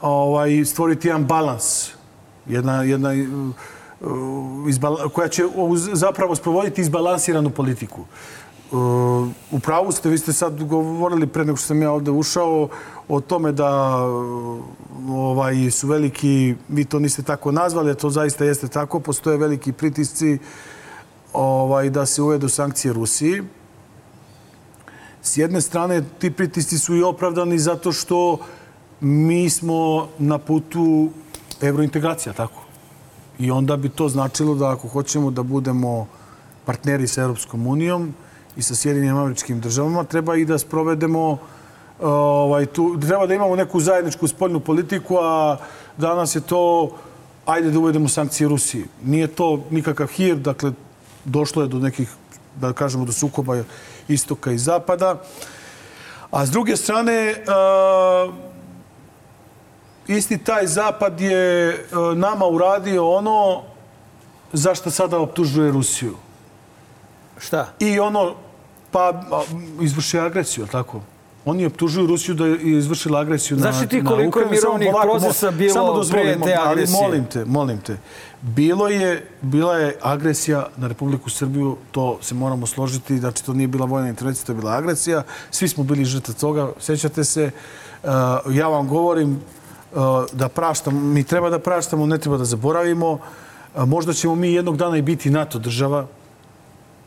ovaj, 0.00 0.64
stvoriti 0.64 1.08
jedan 1.08 1.24
balans. 1.24 1.90
Jedna, 2.46 2.82
jedna 2.82 3.10
uh, 3.10 3.54
uh, 4.00 4.68
izbala, 4.68 5.08
koja 5.08 5.28
će 5.28 5.42
zapravo 5.92 6.34
sprovoditi 6.34 6.80
izbalansiranu 6.80 7.50
politiku. 7.50 8.04
Uh, 8.72 9.28
u 9.50 9.58
pravu 9.62 9.92
ste, 9.92 10.08
vi 10.08 10.18
ste 10.18 10.32
sad 10.32 10.64
govorili 10.64 11.26
pre 11.26 11.44
nego 11.44 11.56
što 11.56 11.66
sam 11.66 11.82
ja 11.82 11.92
ovde 11.92 12.10
ušao 12.10 12.68
o 13.08 13.20
tome 13.20 13.52
da 13.52 13.98
ovaj, 15.08 15.70
su 15.70 15.88
veliki, 15.88 16.54
vi 16.68 16.84
to 16.84 16.98
niste 16.98 17.22
tako 17.22 17.52
nazvali, 17.52 17.94
to 17.94 18.10
zaista 18.10 18.44
jeste 18.44 18.68
tako, 18.68 19.00
postoje 19.00 19.36
veliki 19.36 19.72
pritisci 19.72 20.38
ovaj, 21.32 21.90
da 21.90 22.06
se 22.06 22.22
uvedu 22.22 22.48
sankcije 22.48 22.92
Rusiji. 22.92 23.42
S 25.22 25.36
jedne 25.36 25.60
strane, 25.60 26.02
ti 26.18 26.30
pritisci 26.30 26.78
su 26.78 26.96
i 26.96 27.02
opravdani 27.02 27.58
zato 27.58 27.92
što 27.92 28.38
mi 29.00 29.50
smo 29.50 30.08
na 30.18 30.38
putu 30.38 31.08
evrointegracija, 31.60 32.32
tako? 32.32 32.64
I 33.38 33.50
onda 33.50 33.76
bi 33.76 33.88
to 33.88 34.08
značilo 34.08 34.54
da 34.54 34.70
ako 34.70 34.88
hoćemo 34.88 35.30
da 35.30 35.42
budemo 35.42 36.06
partneri 36.64 37.06
sa 37.06 37.22
Europskom 37.22 37.66
unijom 37.66 38.14
i 38.56 38.62
sa 38.62 38.74
Sjedinim 38.74 39.16
američkim 39.16 39.60
državama, 39.60 40.04
treba 40.04 40.36
i 40.36 40.44
da 40.44 40.58
sprovedemo 40.58 41.38
ovaj, 42.00 42.66
tu, 42.66 43.00
treba 43.00 43.26
da 43.26 43.34
imamo 43.34 43.56
neku 43.56 43.80
zajedničku 43.80 44.28
spoljnu 44.28 44.60
politiku, 44.60 45.16
a 45.16 45.56
danas 45.96 46.34
je 46.34 46.40
to 46.40 46.90
ajde 47.46 47.70
da 47.70 47.78
uvedemo 47.78 48.08
sankcije 48.08 48.48
Rusiji. 48.48 48.84
Nije 49.04 49.26
to 49.26 49.64
nikakav 49.70 50.06
hir, 50.06 50.36
dakle, 50.36 50.72
došlo 51.24 51.62
je 51.62 51.68
do 51.68 51.78
nekih, 51.78 52.10
da 52.60 52.72
kažemo, 52.72 53.04
do 53.04 53.12
sukoba 53.12 53.62
istoka 54.08 54.52
i 54.52 54.58
zapada. 54.58 55.22
A 56.30 56.46
s 56.46 56.50
druge 56.50 56.76
strane, 56.76 57.34
uh, 57.34 58.34
isti 60.06 60.38
taj 60.38 60.66
zapad 60.66 61.20
je 61.20 61.74
uh, 61.74 62.18
nama 62.18 62.46
uradio 62.46 63.10
ono 63.10 63.62
za 64.52 64.74
što 64.74 64.90
sada 64.90 65.18
optužuje 65.18 65.70
Rusiju. 65.70 66.16
Šta? 67.38 67.72
I 67.78 68.00
ono, 68.00 68.34
pa 68.90 69.08
a, 69.30 69.42
izvršio 69.80 70.22
agresiju, 70.22 70.66
tako? 70.66 71.00
Oni 71.44 71.66
optužuju 71.66 72.06
Rusiju 72.06 72.34
da 72.34 72.46
je 72.46 72.78
izvršila 72.78 73.20
agresiju 73.20 73.58
Znaš 73.58 73.74
na 73.74 73.80
li 73.80 73.88
ti 73.88 74.02
na 74.02 74.10
koliko 74.10 74.22
je 74.22 74.28
Ukrajinu? 74.28 74.50
Mirovnih 74.50 74.88
procesa 75.02 75.50
bilo 75.50 75.74
samo 75.74 75.92
dozvoli, 75.92 76.22
pre 76.22 76.40
te 76.40 76.56
ali 76.60 76.72
agresije? 76.72 77.02
Molim 77.02 77.24
te, 77.24 77.44
molim 77.44 77.78
te. 77.78 77.96
Bilo 78.42 78.88
je, 78.88 79.28
bila 79.40 79.76
je 79.76 79.96
agresija 80.02 80.66
na 80.76 80.88
Republiku 80.88 81.30
Srbiju, 81.30 81.76
to 81.92 82.18
se 82.22 82.34
moramo 82.34 82.66
složiti, 82.66 83.18
znači 83.18 83.44
to 83.44 83.52
nije 83.52 83.68
bila 83.68 83.86
vojna 83.86 84.08
intervencija, 84.08 84.46
to 84.46 84.52
je 84.52 84.56
bila 84.56 84.72
agresija. 84.72 85.22
Svi 85.50 85.68
smo 85.68 85.84
bili 85.84 86.04
žrtve 86.04 86.34
toga, 86.34 86.72
sećate 86.80 87.24
se. 87.24 87.50
Uh, 88.02 88.10
ja 88.50 88.68
vam 88.68 88.88
govorim 88.88 89.30
uh, 89.92 89.98
da 90.32 90.48
praštamo, 90.48 91.00
mi 91.00 91.24
treba 91.24 91.50
da 91.50 91.58
praštamo, 91.58 92.06
ne 92.06 92.18
treba 92.18 92.36
da 92.38 92.44
zaboravimo. 92.44 93.10
Uh, 93.12 93.18
možda 93.88 94.12
ćemo 94.12 94.34
mi 94.34 94.52
jednog 94.52 94.76
dana 94.76 94.96
i 94.96 95.02
biti 95.02 95.30
NATO 95.30 95.58
država, 95.58 96.06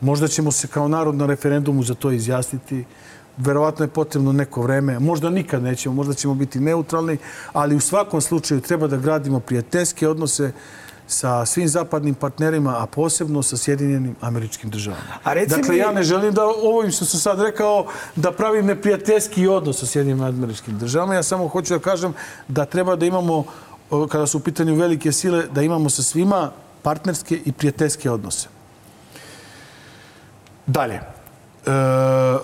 Možda 0.00 0.28
ćemo 0.28 0.52
se 0.52 0.66
kao 0.68 0.88
narod 0.88 1.14
na 1.14 1.26
referendumu 1.26 1.82
za 1.82 1.94
to 1.94 2.10
izjasniti. 2.10 2.84
Verovatno 3.36 3.84
je 3.84 3.88
potrebno 3.88 4.32
neko 4.32 4.62
vreme. 4.62 4.98
Možda 4.98 5.30
nikad 5.30 5.62
nećemo, 5.62 5.94
možda 5.94 6.14
ćemo 6.14 6.34
biti 6.34 6.60
neutralni, 6.60 7.16
ali 7.52 7.76
u 7.76 7.80
svakom 7.80 8.20
slučaju 8.20 8.60
treba 8.60 8.86
da 8.86 8.96
gradimo 8.96 9.40
prijateljske 9.40 10.08
odnose 10.08 10.52
sa 11.06 11.46
svim 11.46 11.68
zapadnim 11.68 12.14
partnerima, 12.14 12.82
a 12.82 12.86
posebno 12.86 13.42
sa 13.42 13.56
Sjedinjenim 13.56 14.16
američkim 14.20 14.70
državama. 14.70 15.02
A 15.24 15.34
dakle, 15.34 15.68
mi- 15.68 15.76
ja 15.76 15.92
ne 15.92 16.02
želim 16.02 16.34
da 16.34 16.44
ovim 16.62 16.90
što 16.90 17.04
sam 17.04 17.20
sad 17.20 17.40
rekao 17.40 17.86
da 18.16 18.32
pravim 18.32 18.66
neprijateljski 18.66 19.46
odnos 19.46 19.78
sa 19.78 19.86
Sjedinjenim 19.86 20.24
američkim 20.24 20.78
državama. 20.78 21.14
Ja 21.14 21.22
samo 21.22 21.48
hoću 21.48 21.74
da 21.74 21.80
kažem 21.80 22.12
da 22.48 22.64
treba 22.64 22.96
da 22.96 23.06
imamo, 23.06 23.44
kada 24.08 24.26
su 24.26 24.38
u 24.38 24.40
pitanju 24.40 24.74
velike 24.74 25.12
sile, 25.12 25.46
da 25.46 25.62
imamo 25.62 25.90
sa 25.90 26.02
svima 26.02 26.50
partnerske 26.82 27.40
i 27.44 27.52
prijateljske 27.52 28.10
odnose. 28.10 28.48
Dalje. 30.68 30.94
E, 30.94 31.02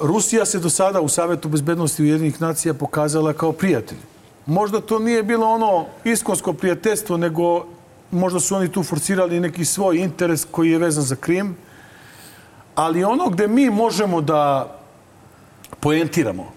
Rusija 0.01 0.45
se 0.45 0.59
do 0.59 0.71
sada 0.71 1.01
u 1.01 1.09
Savetu 1.09 1.49
bezbednosti 1.49 2.03
Ujedinjenih 2.03 2.41
nacija 2.41 2.75
pokazala 2.75 3.33
kao 3.33 3.53
prijatelj. 3.53 3.99
Možda 4.47 4.81
to 4.81 4.99
nije 4.99 5.23
bilo 5.23 5.47
ono 5.47 5.87
iskonsko 6.05 6.53
prijateljstvo, 6.53 7.17
nego 7.17 7.67
možda 8.11 8.41
su 8.41 8.55
oni 8.57 8.73
tu 8.73 8.83
forsirali 8.83 9.41
neki 9.41 9.65
svoj 9.65 9.99
interes 9.99 10.47
koji 10.51 10.71
je 10.71 10.79
vezan 10.79 11.05
za 11.05 11.17
Krim. 11.17 11.57
Ali 12.75 13.05
ono 13.05 13.29
gde 13.29 13.49
mi 13.49 13.71
možemo 13.71 14.21
da 14.21 14.73
poentiramo, 15.81 16.53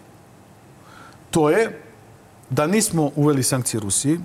to 1.31 1.49
je 1.49 1.81
da 2.49 2.67
nismo 2.67 3.11
uveli 3.15 3.43
sankcije 3.43 3.81
Rusiji, 3.81 4.19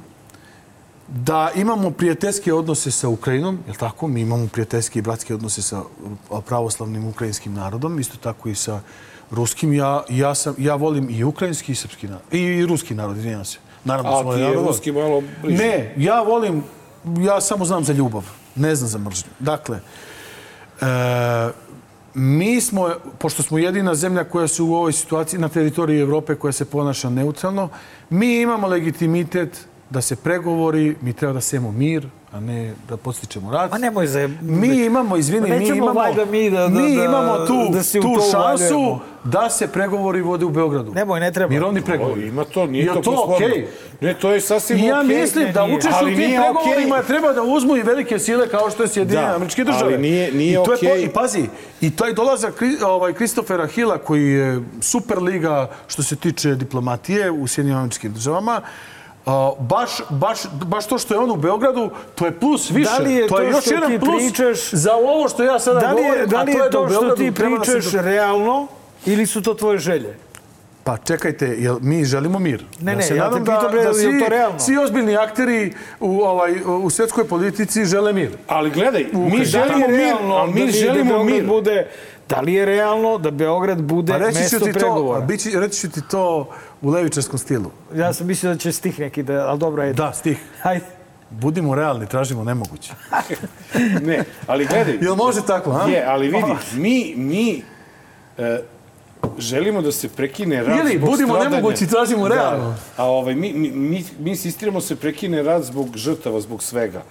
da 1.15 1.51
imamo 1.55 1.91
prijateljske 1.91 2.55
odnose 2.55 2.91
sa 2.91 3.09
Ukrajinom, 3.09 3.59
je 3.69 3.75
tako? 3.75 4.09
Mi 4.09 4.21
imamo 4.21 4.49
prijateljske 4.53 4.99
i 4.99 5.03
bratske 5.03 5.35
odnose 5.35 5.63
sa 5.63 5.83
pravoslavnim 6.47 7.09
ukrajinskim 7.09 7.55
narodom, 7.55 8.01
isto 8.01 8.17
tako 8.17 8.49
i 8.49 8.55
sa 8.55 8.81
ruskim. 9.31 9.73
Ja, 9.73 10.05
ja, 10.09 10.35
sam, 10.35 10.55
ja 10.59 10.75
volim 10.75 11.11
i 11.11 11.25
ukrajinski 11.25 11.73
i 11.73 11.75
srpski 11.75 12.07
narod. 12.07 12.23
I, 12.33 12.39
i 12.39 12.67
ruski 12.67 12.95
narod, 12.95 13.17
izvinjam 13.17 13.45
se. 13.45 13.59
Naravno, 13.85 14.11
A 14.11 14.23
ti 14.23 14.41
je 14.41 14.49
narode. 14.49 14.67
ruski 14.69 14.93
malo 14.93 15.23
bliže. 15.43 15.65
Ne, 15.65 15.95
ja 15.97 16.23
volim, 16.23 16.65
ja 17.19 17.41
samo 17.41 17.65
znam 17.65 17.85
za 17.85 17.93
ljubav, 17.93 18.25
ne 18.55 18.75
znam 18.75 18.89
za 18.89 18.99
mržnju. 18.99 19.31
Dakle, 19.39 19.81
e, 20.81 21.51
mi 22.15 22.61
smo, 22.61 22.91
pošto 23.19 23.43
smo 23.43 23.59
jedina 23.59 23.95
zemlja 23.95 24.25
koja 24.25 24.49
se 24.49 24.63
u 24.63 24.75
ovoj 24.75 24.93
situaciji 24.93 25.41
na 25.41 25.49
teritoriji 25.49 26.01
Evrope 26.01 26.35
koja 26.35 26.53
se 26.53 26.65
ponaša 26.65 27.11
neutralno, 27.11 27.69
mi 28.11 28.41
imamo 28.41 28.67
legitimitet 28.67 29.67
da 29.93 30.01
se 30.01 30.17
pregovori, 30.17 30.97
mi 31.01 31.13
treba 31.13 31.33
da 31.33 31.41
sejemo 31.41 31.73
mir, 31.73 32.03
a 32.33 32.41
ne 32.41 32.59
da 32.89 32.97
podstičemo 32.97 33.51
rat. 33.53 33.71
Ma 33.71 33.79
nemoj 33.79 34.07
za... 34.07 34.29
Mi 34.41 34.69
imamo, 34.77 35.17
izvini, 35.17 35.51
mi 35.51 35.69
imamo, 35.69 35.93
valjda 35.93 36.25
mi 36.27 36.51
da- 36.51 36.61
da- 36.61 36.69
mi 36.71 36.97
da- 36.97 37.05
imamo 37.05 37.37
tu, 37.39 37.69
da 37.71 37.83
se 37.83 38.01
tu 38.01 38.15
šansu 38.33 38.99
da 39.25 39.51
se 39.51 39.69
pregovori 39.69 40.21
vode 40.23 40.45
u 40.45 40.51
Beogradu. 40.51 40.93
Nemoj, 40.95 41.21
ne 41.21 41.33
treba. 41.33 41.51
Mirovni 41.51 41.81
O, 41.81 41.85
pregovori. 41.85 42.29
ima 42.29 42.45
to, 42.45 42.67
nije 42.67 42.85
Jel 42.85 42.95
to, 42.95 43.01
to 43.03 43.25
okej? 43.27 43.67
Ne, 44.01 44.15
to 44.15 44.31
je 44.31 44.41
sasvim 44.41 44.79
I 44.79 44.83
ja 44.83 45.01
okej. 45.01 45.17
mislim 45.17 45.53
da 45.53 45.65
učešće 45.67 46.05
u 46.05 46.09
tim 46.09 46.17
pregovorima 46.17 46.97
okej. 46.97 47.07
treba 47.09 47.33
da 47.33 47.43
uzmu 47.45 47.77
i 47.77 47.83
velike 47.83 48.19
sile 48.19 48.49
kao 48.49 48.71
što 48.71 48.83
je 48.83 48.89
Sjedinjene 48.89 49.27
Da, 49.27 49.35
američke 49.35 49.65
države. 49.65 49.85
ali 49.87 49.99
nije- 49.99 50.33
nije 50.33 50.53
I 50.53 50.57
to 50.57 50.73
je 50.73 50.77
okej. 50.79 51.03
I 51.03 51.09
pazi, 51.09 51.45
i 51.81 51.91
taj 51.91 52.13
dolazak 52.13 52.55
ovaj, 52.85 53.13
Kristofera 53.13 53.67
Hila 53.67 53.99
koji 53.99 54.25
je 54.25 54.61
super 54.81 55.19
liga 55.19 55.71
što 55.87 56.03
se 56.03 56.17
tiče 56.17 56.55
diplomatije 56.55 57.31
u 57.31 57.47
Sjedinjenim 57.47 57.79
američkim 57.79 58.13
državama, 58.13 58.61
a, 59.27 59.53
baš, 59.61 59.91
baš, 60.11 60.39
baš 60.65 60.87
to 60.87 60.99
što 60.99 61.15
je 61.15 61.21
on 61.21 61.31
u 61.31 61.37
Beogradu, 61.37 61.91
to 62.15 62.27
je 62.27 62.33
plus 62.33 62.71
više. 62.71 62.91
Da 62.91 62.99
li 62.99 63.15
je 63.15 63.29
to 63.29 63.39
je 63.39 63.45
to 63.45 63.57
još 63.57 63.65
što 63.65 63.75
jedan 63.75 63.91
ti 63.91 63.99
plus 63.99 64.23
pričaš- 64.23 64.71
za 64.73 64.95
ovo 64.95 65.29
što 65.29 65.43
ja 65.43 65.59
sada 65.59 65.81
Da 65.81 65.93
li 65.93 66.01
je, 66.01 66.05
govorim, 66.05 66.29
da 66.29 66.39
a 66.39 66.43
li 66.43 66.53
to 66.53 66.59
je 66.59 66.65
je 66.65 66.71
da 66.71 66.79
u 66.79 66.83
to 66.83 66.89
što 66.89 67.01
Beogradu 67.01 67.17
ti 67.17 67.31
da 67.31 67.35
pričaš 67.35 67.93
realno 67.95 68.67
ili 69.07 69.27
su 69.27 69.43
to 69.43 69.55
tvoje 69.55 69.79
želje? 69.79 70.17
Pa 70.85 70.97
čekajte, 70.97 71.47
jel 71.49 71.79
mi 71.81 72.05
želimo 72.05 72.39
mir? 72.39 72.65
Ne, 72.81 72.97
ne, 72.97 73.03
se 73.03 73.17
ja 73.17 73.25
te 73.25 73.31
nadam 73.31 73.45
pitam, 73.45 73.71
bre, 73.71 73.83
da, 73.83 73.89
da 73.89 73.95
svi, 73.95 74.21
to 74.21 74.29
realno? 74.29 74.59
svi 74.59 74.79
ozbiljni 74.79 75.17
akteri 75.17 75.73
u, 76.01 76.21
ovaj, 76.21 76.53
u 76.65 76.91
svetskoj 76.91 77.25
politici 77.25 77.85
žele 77.85 78.13
mir. 78.13 78.31
Ali 78.47 78.71
gledaj, 78.71 79.05
mi 79.05 79.21
Da 79.23 79.27
li 79.27 79.41
je 79.41 79.45
želimo 79.45 79.89
mir, 79.89 79.91
realno 79.91 80.35
ali 80.35 80.53
mi 80.53 80.61
da 80.61 80.67
bi- 80.67 80.73
da 80.73 80.79
želimo 80.79 81.11
Beograd 81.11 81.27
mir. 81.29 81.47
Bude, 81.47 81.87
da 82.29 82.41
li 82.41 82.55
je 82.55 82.65
realno 82.67 83.19
da 83.19 83.31
Beograd 83.31 83.83
bude 83.83 84.13
Pa 84.13 84.19
reći 84.19 84.39
mesto 84.39 84.59
ti 84.59 84.73
to, 84.73 84.79
pregovora? 84.79 85.21
bići, 85.21 85.51
reći 85.55 85.81
ću 85.81 85.91
ti 85.91 86.01
to 86.11 86.49
u 86.83 86.91
levičarskom 86.91 87.39
stilu. 87.39 87.71
Ja 87.95 88.13
sam 88.13 88.27
mislio 88.27 88.53
da 88.53 88.59
će 88.59 88.73
stih 88.73 88.99
neki 88.99 89.23
da, 89.23 89.49
ali 89.49 89.59
dobro 89.59 89.83
je. 89.83 89.93
Da, 89.93 90.13
stih. 90.13 90.39
Hajde. 90.61 90.85
Budimo 91.31 91.75
realni, 91.75 92.07
tražimo 92.07 92.45
nemoguće. 92.45 92.93
Ne, 94.03 94.25
ali 94.47 94.67
gledaj. 94.67 94.99
Jel 95.01 95.15
može 95.15 95.41
tako, 95.47 95.71
a? 95.73 95.89
Je, 95.89 96.05
ali 96.07 96.27
vidi, 96.27 96.53
mi, 96.75 97.15
mi 97.17 97.63
e, 98.39 98.61
želimo 99.39 99.83
da 99.83 99.93
se 99.93 100.09
prekine 100.09 100.63
rat 100.63 100.81
Ili 100.81 100.97
zbog 100.97 101.11
budimo 101.11 101.35
stradanja. 101.35 101.57
nemogući, 101.57 101.87
tražimo 101.87 102.29
realno. 102.29 102.69
Da, 102.69 103.03
a 103.03 103.07
ovaj, 103.07 103.35
mi, 103.35 103.53
mi, 103.53 103.71
mi, 103.71 104.05
mi 104.19 104.31
insistiramo 104.31 104.81
se 104.81 104.97
prekine 104.97 105.43
rat 105.43 105.63
zbog 105.63 105.97
žrtava, 105.97 106.41
zbog 106.41 106.63
svega. 106.63 107.03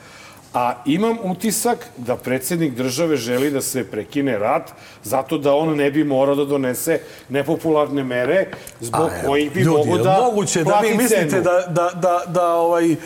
A 0.54 0.74
imam 0.86 1.18
utisak 1.24 1.88
da 1.98 2.16
predsednik 2.16 2.74
države 2.74 3.16
želi 3.16 3.52
da 3.52 3.62
se 3.62 3.84
prekine 3.84 4.38
rat 4.40 4.72
zato 5.04 5.38
da 5.38 5.54
on 5.54 5.76
ne 5.76 5.92
bi 5.92 6.04
morao 6.04 6.36
da 6.36 6.46
donese 6.46 7.00
nepopularne 7.30 8.04
mere 8.04 8.48
zbog 8.80 9.10
kojih 9.26 9.54
bi 9.54 9.64
mogo 9.64 9.98
da 9.98 10.20
moguće 10.22 10.64
da 10.64 10.80
vi 10.80 10.98
mislite 10.98 11.30
cenu. 11.30 11.44
da, 11.44 11.66
da, 11.68 11.90
da, 11.96 12.24
da 12.28 12.54
ovaj, 12.54 12.92
e, 12.92 12.98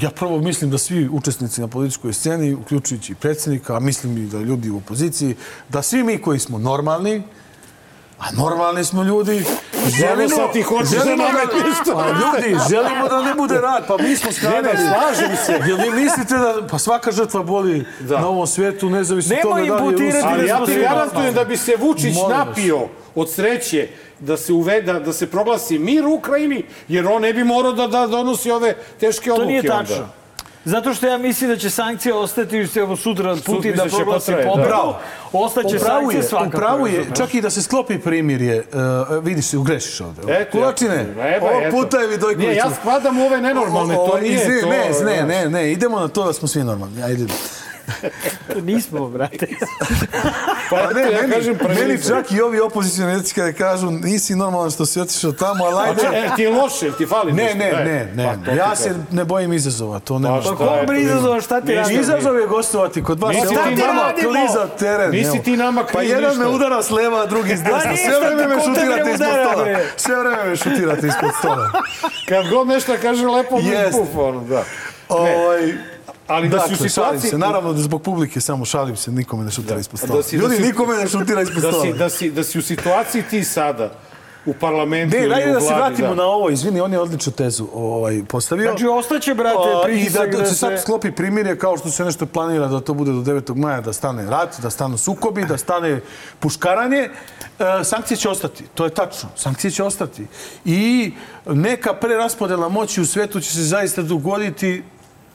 ja 0.00 0.10
prvo 0.10 0.38
mislim 0.38 0.70
da 0.70 0.78
svi 0.78 1.08
učesnici 1.12 1.60
na 1.60 1.68
političkoj 1.68 2.12
sceni, 2.12 2.54
uključujući 2.54 3.12
i 3.12 3.14
predsjednika, 3.14 3.76
a 3.76 3.80
mislim 3.80 4.18
i 4.18 4.26
da 4.26 4.38
ljudi 4.38 4.70
u 4.70 4.76
opoziciji, 4.76 5.34
da 5.68 5.82
svi 5.82 6.02
mi 6.02 6.18
koji 6.18 6.38
smo 6.38 6.58
normalni, 6.58 7.22
a 8.20 8.24
normalni 8.36 8.84
smo 8.84 9.02
ljudi, 9.02 9.44
Želimo 9.98 10.28
sad 10.28 10.52
ti 10.52 10.62
hoćeš 10.62 10.90
da 10.90 11.04
nametneš 11.04 11.76
to. 11.84 11.94
Pa 11.94 12.06
ljudi, 12.08 12.56
želimo 12.70 13.08
da 13.08 13.22
ne 13.22 13.34
bude 13.34 13.60
rat, 13.60 13.84
pa 13.88 13.96
mi 13.96 14.16
smo 14.16 14.32
stradali. 14.32 14.62
Ne, 14.78 14.84
ne, 14.84 14.88
slažem 14.88 15.36
se. 15.46 15.68
Jel 15.68 15.76
vi 15.76 16.02
mislite 16.02 16.34
da, 16.34 16.54
pa 16.70 16.78
svaka 16.78 17.12
žrtva 17.12 17.42
boli 17.42 17.84
na 18.00 18.28
ovom 18.28 18.46
svijetu, 18.46 18.90
nezavisno 18.90 19.36
toga 19.42 19.54
da 19.54 19.60
li 19.60 19.66
je 19.66 19.72
imputirati 19.72 20.16
Rusi. 20.16 20.26
Ali 20.26 20.42
da 20.42 20.48
ja 20.48 20.64
ti 20.66 20.80
garantujem 20.80 21.34
da 21.34 21.44
bi 21.44 21.56
se 21.56 21.76
Vučić 21.78 22.14
Molim 22.14 22.38
napio 22.38 22.88
od 23.14 23.30
sreće 23.32 23.88
da 24.18 24.36
se 24.36 24.52
uveda, 24.52 24.98
da 24.98 25.12
se 25.12 25.26
proglasi 25.30 25.78
mir 25.78 26.06
u 26.06 26.14
Ukrajini, 26.14 26.64
jer 26.88 27.06
on 27.06 27.22
ne 27.22 27.32
bi 27.32 27.44
morao 27.44 27.72
da, 27.72 27.86
da 27.86 28.06
donosi 28.06 28.50
ove 28.50 28.74
teške 29.00 29.28
To 29.28 29.34
odluke. 29.34 29.52
nije 29.52 29.72
onda. 29.72 30.19
Zato 30.64 30.94
što 30.94 31.06
ja 31.06 31.18
mislim 31.18 31.50
da 31.50 31.56
će 31.56 31.70
sankcije 31.70 32.14
ostati, 32.14 32.66
što 32.66 32.80
evo 32.80 32.96
sutra 32.96 33.36
Putin 33.46 33.76
da 33.76 33.82
da 33.82 33.88
će 33.90 33.96
proglasi 33.96 34.30
da. 34.30 34.36
pobedu, 34.36 34.68
Bravo. 34.68 34.98
ostaće 35.32 35.78
sankcije 35.78 36.18
je, 36.18 36.22
svakako. 36.22 36.56
upravo 36.56 36.86
je, 36.86 37.06
čak 37.16 37.34
i 37.34 37.40
da 37.40 37.50
se 37.50 37.62
sklopi 37.62 37.98
primirje, 37.98 38.58
uh, 38.58 39.24
vidiš 39.24 39.46
se, 39.46 39.58
ugrešiš 39.58 40.00
ovde. 40.00 40.22
Eto, 40.28 40.50
Kulačine, 40.58 41.06
evo, 41.36 41.48
ovog 41.48 41.62
eto. 41.62 41.76
puta 41.76 41.98
je 41.98 42.06
Vidojković. 42.06 42.38
Nije, 42.38 42.56
ja 42.56 42.70
spadam 42.80 43.18
u 43.18 43.26
ove 43.26 43.40
nenormalne, 43.40 43.94
to 43.94 44.18
nije 44.22 44.60
to. 44.60 44.68
Ne, 44.68 44.90
ne, 45.04 45.26
ne, 45.26 45.50
ne, 45.50 45.72
idemo 45.72 46.00
na 46.00 46.08
to 46.08 46.24
da 46.24 46.32
smo 46.32 46.48
svi 46.48 46.64
normalni. 46.64 47.02
Ajde. 47.02 47.26
Nismo, 48.62 49.08
brate. 49.08 49.46
Pa, 50.70 50.76
Pa 50.76 50.90
ne, 50.90 51.00
ja 51.02 51.20
meni, 51.20 51.32
kažem 51.32 51.58
prvi 51.58 51.74
meni 51.76 52.02
čak 52.02 52.32
i 52.32 52.40
ovi 52.40 52.60
opozicijani 52.60 53.22
kada 53.34 53.52
kažu 53.52 53.90
nisi 53.90 54.34
normalan 54.34 54.70
što 54.70 54.86
si 54.86 55.00
otišao 55.00 55.32
tamo, 55.32 55.64
ali 55.64 55.88
ajde. 55.88 56.02
E, 56.14 56.30
ti 56.36 56.42
je 56.42 56.50
loše, 56.50 56.90
ti 56.92 57.06
fali 57.06 57.32
Ne, 57.32 57.42
nešto. 57.44 57.58
ne, 57.58 57.74
ne, 57.76 58.12
ne. 58.16 58.38
pa 58.46 58.52
ja 58.52 58.76
se 58.76 58.84
kažem. 58.84 59.06
ne 59.10 59.24
bojim 59.24 59.52
izazova, 59.52 59.98
to 59.98 60.18
ne 60.18 60.28
Pa 60.28 60.34
može. 60.34 60.46
šta? 60.46 60.56
Ko 60.56 60.86
bre 60.86 61.00
izazova, 61.00 61.40
šta 61.40 61.60
ti 61.60 61.74
radi? 61.74 61.94
Izazov 61.94 62.36
je 62.36 62.46
gostovati 62.46 63.04
kod 63.04 63.20
vas. 63.20 63.34
Nisi 63.34 63.48
ti 63.48 63.76
nama 63.76 64.12
kliza 64.14 64.68
teren. 64.68 65.10
Nisi 65.10 65.42
ti 65.42 65.56
nama 65.56 65.84
Pa 65.84 65.98
kriv 65.98 66.10
jedan 66.10 66.36
me 66.36 66.46
udara 66.46 66.82
s 66.82 66.90
leva, 66.90 67.26
drugi 67.26 67.56
s 67.56 67.62
desna. 67.62 67.90
ništa, 67.90 68.10
Sve 68.10 68.20
vreme 68.26 68.46
me 68.46 68.62
šutirate 68.62 69.00
ispod 69.02 69.26
udara, 69.26 69.50
stola. 69.52 69.66
Sve 69.96 70.16
vreme 70.16 70.44
me 70.44 70.56
šutirate 70.56 71.06
ispod 71.06 71.30
stola. 71.38 71.70
Kad 72.28 72.48
god 72.48 72.68
nešto 72.68 72.94
kaže 73.02 73.26
lepo, 73.26 73.56
mi 73.56 73.70
puf, 73.92 74.08
ono, 74.16 74.40
da. 74.40 74.64
Ovaj, 75.08 75.72
Ali 76.30 76.48
da 76.48 76.58
si 76.58 76.64
u 76.64 76.70
dakle, 76.70 76.88
situaciji... 76.88 77.30
se. 77.30 77.38
Naravno 77.38 77.72
da 77.72 77.80
zbog 77.80 78.02
publike 78.02 78.40
samo 78.40 78.64
šalim 78.64 78.96
se, 78.96 79.10
nikome 79.12 79.44
ne 79.44 79.50
šutira 79.50 79.78
ispod 79.78 79.98
stola. 79.98 80.16
Da 80.16 80.22
si- 80.22 80.36
da 80.36 80.42
Ljudi, 80.42 80.56
si- 80.56 80.62
nikome 80.62 80.96
ne 80.96 81.08
šutira 81.08 81.42
ispod 81.42 81.62
Da 81.62 81.68
stola. 81.68 81.84
si, 81.84 81.92
da, 81.92 82.08
si, 82.10 82.30
da 82.30 82.44
si 82.44 82.58
u 82.58 82.62
situaciji 82.62 83.22
ti 83.22 83.44
sada 83.44 83.90
u 84.46 84.54
parlamentu 84.54 85.16
Ne, 85.16 85.22
ili 85.24 85.50
u 85.50 85.54
da 85.54 85.60
se 85.60 85.66
vladi, 85.66 85.80
vratimo 85.80 86.08
da. 86.08 86.14
na 86.14 86.24
ovo. 86.24 86.50
Izvini, 86.50 86.80
on 86.80 86.92
je 86.92 87.00
odličnu 87.00 87.32
tezu 87.32 87.66
ovaj, 87.74 88.22
postavio. 88.24 88.64
Znači, 88.64 88.86
ostaće, 88.88 89.34
brate, 89.34 89.58
A, 89.84 89.88
I 89.90 90.10
da, 90.10 90.26
da 90.26 90.38
da 90.38 90.46
se 90.46 90.54
sad 90.54 90.70
se... 90.70 90.78
sklopi 90.78 91.10
primirje 91.12 91.58
kao 91.58 91.76
što 91.76 91.90
se 91.90 92.04
nešto 92.04 92.26
planira 92.26 92.66
da 92.68 92.80
to 92.80 92.94
bude 92.94 93.10
do 93.12 93.18
9. 93.22 93.54
maja, 93.56 93.80
da 93.80 93.92
stane 93.92 94.26
rat, 94.26 94.60
da 94.60 94.70
stanu 94.70 94.98
sukobi, 94.98 95.44
da 95.44 95.58
stane 95.58 96.00
puškaranje. 96.40 96.98
E, 96.98 97.10
sankcije 97.84 98.16
će 98.16 98.28
ostati, 98.28 98.64
to 98.64 98.84
je 98.84 98.90
tačno. 98.90 99.28
Sankcije 99.36 99.70
će 99.70 99.82
ostati. 99.84 100.26
I 100.64 101.12
neka 101.46 101.94
preraspodela 101.94 102.68
moći 102.68 103.00
u 103.00 103.06
svetu 103.06 103.40
će 103.40 103.50
se 103.50 103.62
zaista 103.62 104.02
dogoditi 104.02 104.82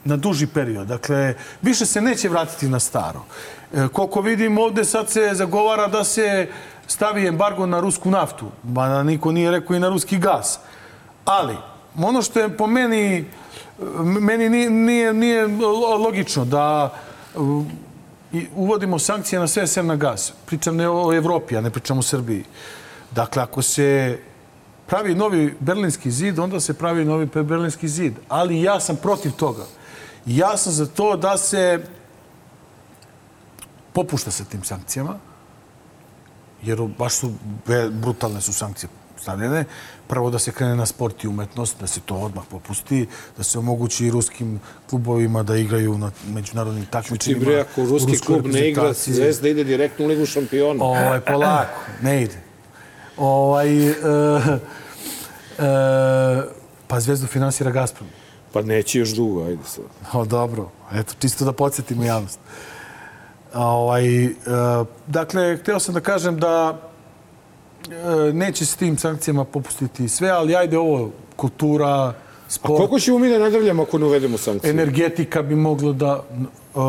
na 0.05 0.17
duži 0.17 0.47
period. 0.47 0.87
Dakle, 0.87 1.33
više 1.61 1.85
se 1.85 2.01
neće 2.01 2.29
vratiti 2.29 2.67
na 2.67 2.79
staro. 2.79 3.23
E, 3.73 3.87
koliko 3.93 4.21
vidim, 4.21 4.57
ovde 4.57 4.85
sad 4.85 5.09
se 5.09 5.29
zagovara 5.33 5.87
da 5.87 6.03
se 6.03 6.47
stavi 6.87 7.27
embargo 7.27 7.65
na 7.65 7.79
rusku 7.79 8.11
naftu. 8.11 8.45
Ba 8.63 9.03
niko 9.03 9.31
nije 9.31 9.51
rekao 9.51 9.75
i 9.75 9.79
na 9.79 9.89
ruski 9.89 10.17
gas. 10.17 10.59
Ali, 11.25 11.55
ono 11.97 12.21
što 12.21 12.39
je 12.39 12.57
po 12.57 12.67
meni, 12.67 13.25
meni 14.03 14.49
nije, 14.49 14.69
nije, 14.69 15.13
nije 15.13 15.47
lo- 15.47 16.03
logično 16.03 16.45
da 16.45 16.93
i 18.33 18.47
uvodimo 18.55 18.99
sankcije 18.99 19.39
na 19.39 19.47
sve 19.47 19.67
sem 19.67 19.87
na 19.87 19.95
gas. 19.95 20.33
Pričam 20.45 20.75
ne 20.75 20.89
o 20.89 21.13
Evropi, 21.13 21.57
a 21.57 21.61
ne 21.61 21.69
pričam 21.69 21.97
o 21.97 22.01
Srbiji. 22.01 22.43
Dakle, 23.11 23.43
ako 23.43 23.61
se 23.61 24.19
pravi 24.87 25.15
novi 25.15 25.55
berlinski 25.59 26.11
zid, 26.11 26.39
onda 26.39 26.59
se 26.59 26.73
pravi 26.73 27.05
novi 27.05 27.25
berlinski 27.25 27.87
zid. 27.87 28.13
Ali 28.29 28.61
ja 28.61 28.79
sam 28.79 28.95
protiv 28.95 29.31
toga. 29.31 29.65
Ja 30.25 30.57
sam 30.57 30.73
za 30.73 30.85
to 30.85 31.17
da 31.17 31.37
se 31.37 31.79
popušta 33.93 34.31
sa 34.31 34.43
tim 34.43 34.63
sankcijama, 34.63 35.19
jer 36.63 36.81
baš 36.97 37.13
su 37.13 37.31
brutalne 37.91 38.41
su 38.41 38.53
sankcije 38.53 38.89
stavljene. 39.21 39.65
Prvo 40.07 40.29
da 40.29 40.39
se 40.39 40.51
krene 40.51 40.75
na 40.75 40.85
sport 40.85 41.23
i 41.23 41.27
umetnost, 41.27 41.79
da 41.79 41.87
se 41.87 41.99
to 42.05 42.15
odmah 42.15 42.43
popusti, 42.49 43.07
da 43.37 43.43
se 43.43 43.59
omogući 43.59 44.05
i 44.05 44.11
ruskim 44.11 44.59
klubovima 44.89 45.43
da 45.43 45.57
igraju 45.57 45.97
na 45.97 46.11
međunarodnim 46.27 46.85
takmičenjima. 46.85 47.45
bre, 47.45 47.59
ako 47.59 47.85
ruski 47.85 48.19
klub 48.19 48.47
ne 48.47 48.69
igra. 48.69 48.93
Zvezda 48.93 49.49
ide 49.49 49.63
direktno 49.63 50.05
u 50.05 50.07
Ligu 50.07 50.25
šampiona. 50.25 50.83
Ovaj, 50.83 51.21
polako, 51.21 51.79
ne 52.01 52.23
ide. 52.23 52.41
Ovaj, 53.17 53.87
e, 53.87 53.91
e, 53.91 53.93
pa 56.87 56.99
Zvezdu 56.99 57.27
finansira 57.27 57.71
Gazprom. 57.71 58.09
Pa 58.55 58.61
neće 58.61 58.99
još 58.99 59.09
dugo, 59.09 59.43
ajde 59.43 59.63
sad. 59.65 59.85
O, 60.13 60.25
dobro. 60.25 60.69
Eto, 60.93 61.13
čisto 61.19 61.45
da 61.45 61.51
podsjetimo 61.51 62.03
javnost. 62.03 62.39
Ovaj, 63.53 64.25
e, 64.25 64.31
dakle, 65.07 65.57
hteo 65.57 65.79
sam 65.79 65.93
da 65.93 65.99
kažem 65.99 66.39
da 66.39 66.77
e, 67.89 68.33
neće 68.33 68.65
s 68.65 68.75
tim 68.75 68.97
sankcijama 68.97 69.43
popustiti 69.43 70.09
sve, 70.09 70.29
ali 70.29 70.55
ajde 70.55 70.77
ovo, 70.77 71.11
kultura, 71.35 71.87
A 71.87 72.13
sport, 72.47 72.77
koliko 72.77 72.99
ćemo 72.99 73.19
mi 73.19 73.29
da 73.29 73.39
nadavljamo 73.39 73.83
ako 73.83 73.97
ne 73.97 74.05
uvedemo 74.05 74.37
sankcije? 74.37 74.71
energetika 74.71 75.41
bi 75.41 75.55
moglo 75.55 75.93
da... 75.93 76.23
e, 76.33 76.79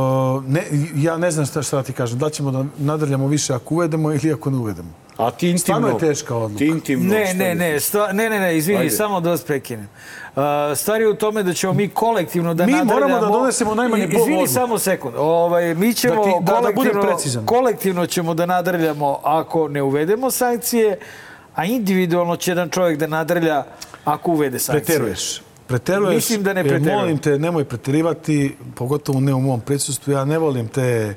ne, 0.47 0.63
ja 0.95 1.17
ne 1.17 1.31
znam 1.31 1.47
šta, 1.47 1.63
šta 1.63 1.77
da 1.77 1.83
ti 1.83 1.93
kažem. 1.93 2.19
Da 2.19 2.31
ćemo 2.31 2.51
da 2.51 2.65
nadrljamo 2.79 3.27
više 3.27 3.55
ako 3.55 3.75
uvedemo 3.75 4.13
ili 4.13 4.33
ako 4.33 4.51
ne 4.51 4.57
uvedemo. 4.57 5.06
A 5.17 5.31
ti 5.31 5.47
intimno? 5.47 5.59
Stvarno 5.59 5.89
je 5.89 5.99
teška 5.99 6.37
odluka. 6.37 6.59
Ti 6.59 6.67
intimno? 6.67 7.15
Ne, 7.15 7.35
ne, 7.35 7.55
ne, 7.55 7.81
stva, 7.81 8.13
ne, 8.13 8.31
ne, 8.31 8.41
ne, 8.41 8.57
izvini, 8.59 8.79
Ajde. 8.79 8.91
samo 8.91 9.21
da 9.21 9.31
vas 9.31 9.43
prekinem. 9.43 9.89
Uh, 10.29 10.43
stvar 10.77 11.01
je 11.01 11.09
u 11.09 11.15
tome 11.15 11.43
da 11.43 11.53
ćemo 11.53 11.73
mi 11.73 11.89
kolektivno 11.89 12.55
da 12.55 12.67
Mi 12.67 12.73
nadrljamo... 12.73 12.95
moramo 13.01 13.21
da 13.21 13.27
donesemo 13.29 13.75
najmanje 13.75 14.07
bol 14.07 14.21
Izvini 14.21 14.47
samo 14.49 14.79
sekund. 14.79 15.15
Ovaj, 15.19 15.75
mi 15.75 15.95
ćemo 15.95 16.15
Da 16.17 16.23
ti- 16.23 16.31
da- 16.41 16.53
da 16.53 16.61
budem 16.61 16.75
kolektivno, 16.75 17.03
precizan. 17.03 17.47
kolektivno 17.47 18.07
ćemo 18.07 18.35
da 18.35 18.47
nadrljamo 18.47 19.19
ako 19.23 19.69
ne 19.69 19.83
uvedemo 19.83 20.31
sankcije, 20.31 20.99
a 21.55 21.65
individualno 21.65 22.37
će 22.37 22.51
jedan 22.51 22.69
čovjek 22.69 22.99
da 22.99 23.07
nadrlja 23.07 23.65
ako 24.05 24.31
uvede 24.31 24.59
sankcije. 24.59 24.85
Preteruješ. 24.87 25.43
Preteruješ. 25.67 26.15
Mislim 26.15 26.43
da 26.43 26.53
ne 26.53 26.61
e, 26.61 26.65
preterujem. 26.65 26.95
Molim 26.95 27.19
te, 27.19 27.39
nemoj 27.39 27.65
preterivati, 27.65 28.57
pogotovo 28.75 29.21
ne 29.21 29.35
u 29.35 29.41
mom 29.41 29.61
prisustvu. 29.61 30.13
Ja 30.13 30.25
ne 30.25 30.39
volim 30.39 30.69
te... 30.69 31.15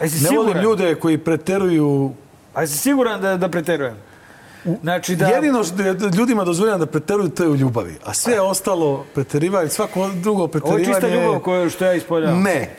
Ne 0.00 0.36
volim 0.36 0.58
ljude 0.58 0.94
koji 0.94 1.18
preteruju... 1.18 2.10
A 2.54 2.60
jesi 2.60 2.78
siguran 2.78 3.20
da, 3.20 3.36
da 3.36 3.48
preterujem? 3.48 3.94
Znači 4.82 5.16
da... 5.16 5.26
Jedino 5.26 5.64
što 5.64 5.82
je 5.82 5.96
ljudima 6.14 6.44
dozvoljeno 6.44 6.78
da 6.78 6.86
preteruju, 6.86 7.28
to 7.28 7.42
je 7.42 7.48
u 7.48 7.56
ljubavi. 7.56 7.96
A 8.04 8.14
sve 8.14 8.40
ostalo 8.40 9.04
preterivanje, 9.14 9.68
svako 9.68 10.08
drugo 10.14 10.40
Ovo 10.40 10.48
preterivanje... 10.48 10.82
je 10.82 10.86
čista 10.86 11.08
ljubav 11.08 11.40
koju 11.40 11.70
što 11.70 11.84
ja 11.84 11.94
ispoljam. 11.94 12.42
Ne, 12.42 12.76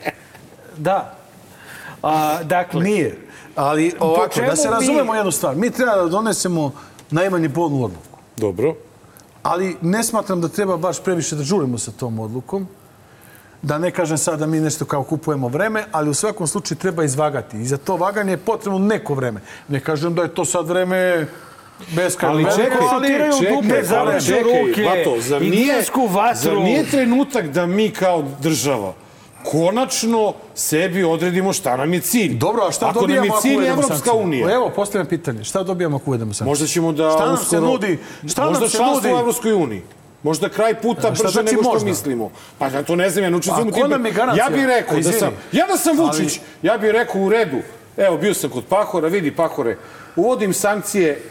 Da. 0.77 1.17
A, 2.03 2.43
dakle, 2.43 2.83
nije. 2.83 3.17
Ali 3.55 3.93
ovako, 3.99 4.39
da 4.39 4.55
se 4.55 4.67
mi- 4.67 4.73
razumemo 4.73 5.15
jednu 5.15 5.31
stvar. 5.31 5.55
Mi 5.55 5.71
treba 5.71 5.95
da 5.95 6.05
donesemo 6.05 6.71
najmanje 7.11 7.49
bolnu 7.49 7.83
odluku. 7.85 8.17
Dobro. 8.37 8.75
Ali 9.43 9.77
ne 9.81 10.03
smatram 10.03 10.41
da 10.41 10.47
treba 10.47 10.77
baš 10.77 11.03
previše 11.03 11.35
da 11.35 11.43
žurimo 11.43 11.77
sa 11.77 11.91
tom 11.91 12.19
odlukom. 12.19 12.67
Da 13.61 13.77
ne 13.77 13.91
kažem 13.91 14.17
sad 14.17 14.39
da 14.39 14.45
mi 14.45 14.59
nešto 14.59 14.85
kao 14.85 15.03
kupujemo 15.03 15.47
vreme, 15.47 15.83
ali 15.91 16.09
u 16.09 16.13
svakom 16.13 16.47
slučaju 16.47 16.77
treba 16.77 17.03
izvagati. 17.03 17.57
I 17.57 17.65
za 17.65 17.77
to 17.77 17.95
vaganje 17.95 18.33
je 18.33 18.37
potrebno 18.37 18.79
neko 18.79 19.13
vreme. 19.13 19.41
Ne 19.67 19.79
kažem 19.79 20.15
da 20.15 20.21
je 20.21 20.33
to 20.33 20.45
sad 20.45 20.67
vreme 20.67 21.27
beskrajno. 21.89 22.35
Ali 22.35 22.55
čekaj, 22.55 22.87
ali- 22.91 23.07
čekaj, 23.07 23.55
ali 23.57 23.85
zavrću 23.85 24.25
čekaj, 24.25 24.43
ruke 24.43 24.83
Vato, 24.83 25.21
zar 25.21 25.41
nije, 25.41 25.75
vatru. 26.09 26.41
zar 26.41 26.57
nije 26.57 26.85
trenutak 26.85 27.47
da 27.47 27.65
mi 27.65 27.89
kao 27.89 28.23
država 28.41 28.93
konačno 29.43 30.33
sebi 30.55 31.03
odredimo 31.03 31.53
šta 31.53 31.77
nam 31.77 31.93
je 31.93 31.99
cilj? 31.99 32.37
Dobro, 32.37 32.63
a 32.63 32.71
šta 32.71 32.89
ako 32.89 32.99
dobijamo 32.99 33.15
nam 33.17 33.25
je 33.25 33.31
ako 33.31 33.41
cilj 33.41 33.55
uvedemo 33.55 33.73
Evropska 33.73 34.13
unija? 34.13 34.51
Evo, 34.53 34.71
postavljam 34.75 35.07
pitanje. 35.07 35.43
Šta 35.43 35.63
dobijamo 35.63 35.97
ako 35.97 36.09
uvedemo 36.09 36.33
sankcije? 36.33 36.45
Možda 36.47 36.67
ćemo 36.67 36.91
da 36.91 37.11
Šta 37.11 37.25
nam 37.25 37.37
se 37.37 37.43
uskoro... 37.43 37.61
nudi? 37.61 37.99
Šta 38.27 38.45
možda 38.45 38.59
nam 38.59 38.69
se 38.69 38.77
članstvo 38.77 38.95
nudi? 39.09 39.15
u 39.15 39.19
Evropskoj 39.19 39.53
uniji. 39.53 39.81
Možda 40.23 40.49
kraj 40.49 40.81
puta 40.81 41.09
brže 41.09 41.21
znači 41.21 41.37
nego 41.45 41.63
što 41.63 41.71
možda? 41.73 41.89
mislimo. 41.89 42.31
Pa 42.57 42.67
ja 42.67 42.83
to 42.83 42.95
ne 42.95 43.09
znam, 43.09 43.23
ja 43.23 43.29
učestvujem 43.37 43.67
A 43.67 43.69
u 43.69 43.73
ko 43.73 43.79
tim- 43.81 43.89
nam 43.89 44.05
je 44.05 44.11
garancija? 44.11 44.45
Ja 44.45 44.49
bih 44.49 44.65
rekao 44.65 44.97
da 44.99 45.11
sam... 45.11 45.33
Ja 45.51 45.67
da 45.67 45.77
sam 45.77 45.97
Vučić, 45.97 46.37
Ali- 46.37 46.41
ja 46.61 46.77
bih 46.77 46.91
rekao 46.91 47.21
u 47.21 47.29
redu. 47.29 47.57
Evo, 47.97 48.17
bio 48.17 48.33
sam 48.33 48.49
kod 48.49 48.65
Pahora, 48.65 49.07
vidi 49.07 49.35
Pahore, 49.35 49.77
uvodim 50.15 50.53
sankcije 50.53 51.21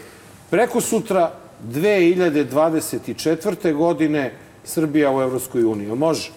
preko 0.49 0.81
sutra 0.81 1.31
2024. 1.63 3.73
godine 3.73 4.33
Srbija 4.63 5.11
u 5.11 5.21
Evropskoj 5.21 5.63
uniji. 5.63 5.87
Može? 5.87 6.29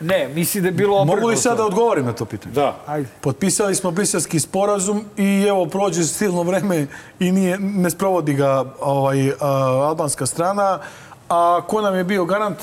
ne, 0.00 0.28
misli 0.28 0.60
da 0.60 0.68
je 0.68 0.72
bilo 0.72 0.96
obrnuto. 0.96 1.16
Mogu 1.16 1.28
li 1.28 1.36
sad 1.36 1.56
da 1.56 1.64
odgovorim 1.64 2.04
na 2.04 2.12
to 2.12 2.24
pitanje? 2.24 2.54
Da. 2.54 2.76
Ajde. 2.86 3.08
Potpisali 3.20 3.74
smo 3.74 3.90
briselski 3.90 4.40
sporazum 4.40 5.04
i 5.16 5.44
evo 5.48 5.66
prođe 5.66 6.04
silno 6.04 6.42
vreme 6.42 6.86
i 7.20 7.32
nije, 7.32 7.58
ne 7.58 7.90
sprovodi 7.90 8.34
ga 8.34 8.64
ovaj, 8.80 9.32
albanska 9.40 10.26
strana. 10.26 10.78
A 11.28 11.60
ko 11.66 11.80
nam 11.80 11.94
je 11.94 12.04
bio 12.04 12.24
garant? 12.24 12.58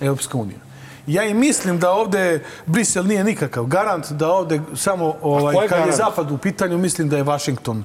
Europska 0.00 0.38
unija. 0.38 0.58
Ja 1.06 1.24
i 1.24 1.34
mislim 1.34 1.78
da 1.78 1.90
ovde 1.90 2.42
Brisel 2.66 3.06
nije 3.06 3.24
nikakav 3.24 3.64
garant, 3.64 4.10
da 4.10 4.28
ovde 4.28 4.60
samo 4.74 5.14
ovaj, 5.22 5.54
je 5.54 5.60
kad 5.60 5.78
je 5.78 5.82
garant? 5.82 5.96
zapad 5.96 6.30
u 6.30 6.38
pitanju, 6.38 6.78
mislim 6.78 7.08
da 7.08 7.16
je 7.16 7.22
Washington 7.24 7.84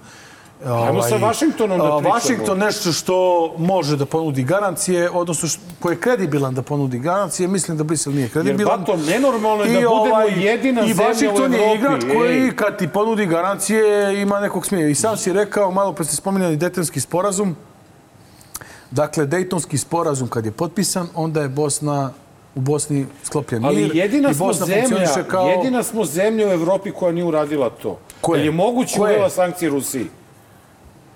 Ajmo 0.66 1.02
sa 1.02 1.16
Vašingtonom 1.16 1.80
da 1.80 1.84
pričamo. 1.88 2.10
Vašington 2.10 2.58
nešto 2.60 2.92
što 2.92 3.16
može 3.58 3.98
da 3.98 4.06
ponudi 4.06 4.44
garancije, 4.44 5.10
odnosno 5.10 5.48
š- 5.48 5.60
ko 5.80 5.90
je 5.90 6.00
kredibilan 6.00 6.54
da 6.54 6.62
ponudi 6.62 7.00
garancije, 7.00 7.48
mislim 7.48 7.78
da 7.78 7.84
Brisel 7.84 8.14
nije 8.14 8.24
Jer, 8.24 8.32
kredibilan. 8.32 8.80
Bato, 8.80 8.98
nenormalno 8.98 9.64
je 9.64 9.74
da 9.74 9.80
I, 9.80 9.82
budemo 9.82 9.96
ovaj, 10.06 10.46
jedina 10.46 10.82
I 10.82 10.94
zemlja 10.94 11.32
u 11.32 11.36
Evropi. 11.36 11.56
je 11.56 11.76
igrač 11.76 12.02
koji 12.14 12.56
kad 12.56 12.78
ti 12.78 12.88
ponudi 12.88 13.26
garancije 13.26 14.22
ima 14.22 14.40
nekog 14.40 14.66
smija. 14.66 14.88
I 14.88 14.96
sam 14.96 15.18
si 15.18 15.34
rekao, 15.34 15.72
malo 15.72 15.94
pre 15.94 16.06
ste 16.06 16.16
spominjali 16.16 16.58
Dejtonski 16.58 17.00
sporazum. 17.00 17.56
Dakle, 18.92 19.26
Dejtonski 19.26 19.78
sporazum 19.78 20.28
kad 20.28 20.46
je 20.46 20.52
potpisan, 20.52 21.08
onda 21.16 21.42
je 21.42 21.50
Bosna 21.50 22.12
u 22.56 22.60
Bosni 22.62 23.06
sklopljen 23.24 23.62
mir. 23.62 23.68
Ali 23.68 23.90
jedina 23.94 24.30
i 24.30 24.34
smo 24.34 24.46
Bosna 24.48 24.66
zemlja, 24.66 24.82
funkcioniše 24.82 25.30
kao... 25.30 25.48
jedina 25.48 25.84
smo 25.84 26.06
zemlja 26.06 26.48
u 26.48 26.52
Evropi 26.52 26.92
koja 26.92 27.12
nije 27.12 27.24
uradila 27.26 27.70
to. 27.72 28.00
Ko 28.22 28.36
je? 28.36 28.40
Jel 28.40 28.46
je 28.46 28.52
moguće 28.52 28.98
Ko 28.98 29.08
je? 29.08 29.12
uvela 29.12 29.30
sankcije 29.30 29.70
Rusiji? 29.70 30.08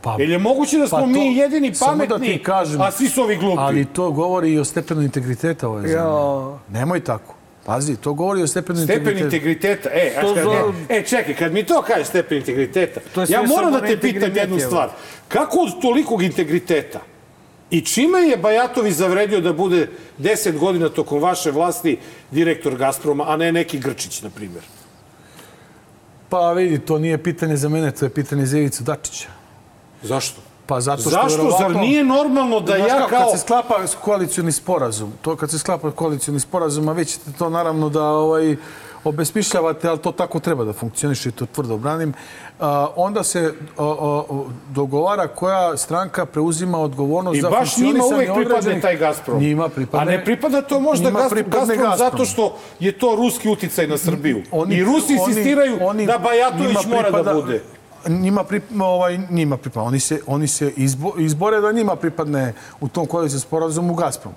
Pa, 0.01 0.15
Jel 0.19 0.32
je 0.32 0.38
moguće 0.39 0.78
da 0.78 0.88
smo 0.88 0.97
Pa 0.97 1.01
to- 1.01 1.07
mi 1.07 1.38
jedini 1.38 1.71
da 1.71 1.78
pametni, 1.82 2.28
ti 2.28 2.43
kažem, 2.43 2.82
a 2.82 2.91
svi 2.91 3.09
su 3.09 3.21
ovi 3.21 3.36
glupi? 3.36 3.59
Ali 3.59 3.86
to 3.86 4.11
govori 4.11 4.53
i 4.53 4.59
o 4.59 4.65
stepenu 4.65 5.01
integriteta 5.01 5.67
ove 5.67 5.82
zemlje. 5.82 5.95
Ja. 5.95 6.57
Nemoj 6.71 6.99
tako. 6.99 7.36
Pazi, 7.65 7.95
to 7.95 8.13
govori 8.13 8.43
o 8.43 8.47
stepenu 8.47 8.80
Stepen 8.80 8.97
integriteta. 8.97 9.26
integriteta. 9.28 9.89
E, 9.91 10.21
To 10.21 10.34
kad, 10.34 10.43
zove- 10.43 10.73
e, 10.89 11.03
čekaj, 11.03 11.36
kad 11.36 11.53
mi 11.53 11.63
to 11.63 11.82
kažeš 11.82 12.07
stepen 12.07 12.38
integriteta, 12.38 12.99
ja 13.28 13.41
moram 13.43 13.71
da 13.71 13.82
te 13.82 13.99
pitam 13.99 14.36
jednu 14.36 14.59
stvar. 14.59 14.89
Kako 15.28 15.59
od 15.59 15.82
tolikog 15.82 16.23
integriteta 16.23 16.99
i 17.76 17.82
čime 17.82 18.19
je 18.21 18.38
Bajatovi 18.38 18.91
zavredio 18.91 19.41
da 19.41 19.53
bude 19.53 19.89
10 20.19 20.57
godina 20.59 20.89
tokom 20.89 21.21
vaše 21.21 21.51
vlasti 21.51 21.97
direktor 22.32 22.76
Gazproma, 22.76 23.26
a 23.28 23.38
ne 23.38 23.51
neki 23.51 23.80
Grčić, 23.80 24.21
na 24.21 24.30
primjer? 24.30 24.63
Pa 26.30 26.51
vidi, 26.51 26.80
to 26.80 26.99
nije 26.99 27.17
pitanje 27.17 27.57
za 27.57 27.69
mene, 27.69 27.91
to 27.91 28.05
je 28.05 28.09
pitanje 28.09 28.45
za 28.45 28.57
Ivicu 28.57 28.84
Dačića. 28.84 29.28
Zašto? 30.03 30.41
Pa 30.65 30.82
zato 30.82 31.01
što 31.01 31.09
Zašto? 31.09 31.30
verovatno- 31.38 31.67
Zar 31.67 31.76
nije 31.76 32.03
normalno 32.03 32.59
da 32.59 32.76
ja 32.76 32.97
kao... 32.99 33.07
Kad 33.09 33.32
se 33.32 33.38
sklapa 33.38 33.76
koalicioni 34.01 34.51
sporazum, 34.51 35.13
to 35.21 35.36
kad 35.36 35.51
se 35.51 35.59
sklapa 35.59 35.91
koalicioni 35.91 36.39
sporazum, 36.39 36.89
a 36.89 36.93
vi 36.93 37.05
ćete 37.05 37.32
to 37.38 37.49
naravno 37.49 37.89
da 37.89 38.03
ovaj, 38.03 38.55
obesmišljavate, 39.06 39.88
ali 39.88 39.99
to 39.99 40.12
tako 40.12 40.39
treba 40.39 40.64
da 40.64 40.74
funkcioniše 40.74 41.30
i 41.30 41.34
to 41.34 41.45
tvrdo 41.47 41.78
branim, 41.78 42.14
onda 42.95 43.24
se 43.24 43.53
dogovara 44.70 45.28
koja 45.28 45.78
stranka 45.78 46.26
preuzima 46.26 46.80
odgovornost 46.80 47.38
I 47.38 47.41
za 47.41 47.49
baš 47.49 47.78
njima 47.78 47.89
funkcionisanje 47.91 48.16
uvek 48.16 48.36
pripadne 48.38 48.58
određenih- 48.58 48.82
taj 48.82 48.97
Gazprom. 48.97 49.39
Njima 49.39 49.70
pripadne. 49.70 50.14
A 50.14 50.18
ne 50.18 50.26
pripada 50.26 50.62
to 50.62 50.80
možda 50.80 51.12
Gazprom, 51.12 51.45
zato 51.97 52.26
što 52.26 52.56
je 52.80 52.91
to 52.91 53.16
ruski 53.16 53.49
uticaj 53.49 53.88
na 53.88 53.97
Srbiju. 53.97 54.41
Oni- 54.51 54.76
I 54.76 54.84
Rusi 54.84 55.14
insistiraju 55.14 55.78
da 56.08 56.18
Bajatović 56.20 56.86
mora 56.86 57.01
da 57.01 57.18
pripada- 57.18 57.34
bude. 57.36 57.62
Njima, 58.08 58.43
pri, 58.43 58.62
ovaj, 58.82 59.20
njima 59.30 59.58
pripada. 59.58 59.84
Oni 59.84 59.99
se, 59.99 60.22
oni 60.28 60.47
se 60.47 60.74
izbo, 60.78 61.14
izbore 61.18 61.62
da 61.62 61.72
njima 61.72 61.95
pripadne 61.95 62.53
u 62.80 62.88
tom 62.88 63.06
koalicijskom 63.06 63.47
sporazumu 63.49 63.93
Gazprom. 63.95 64.34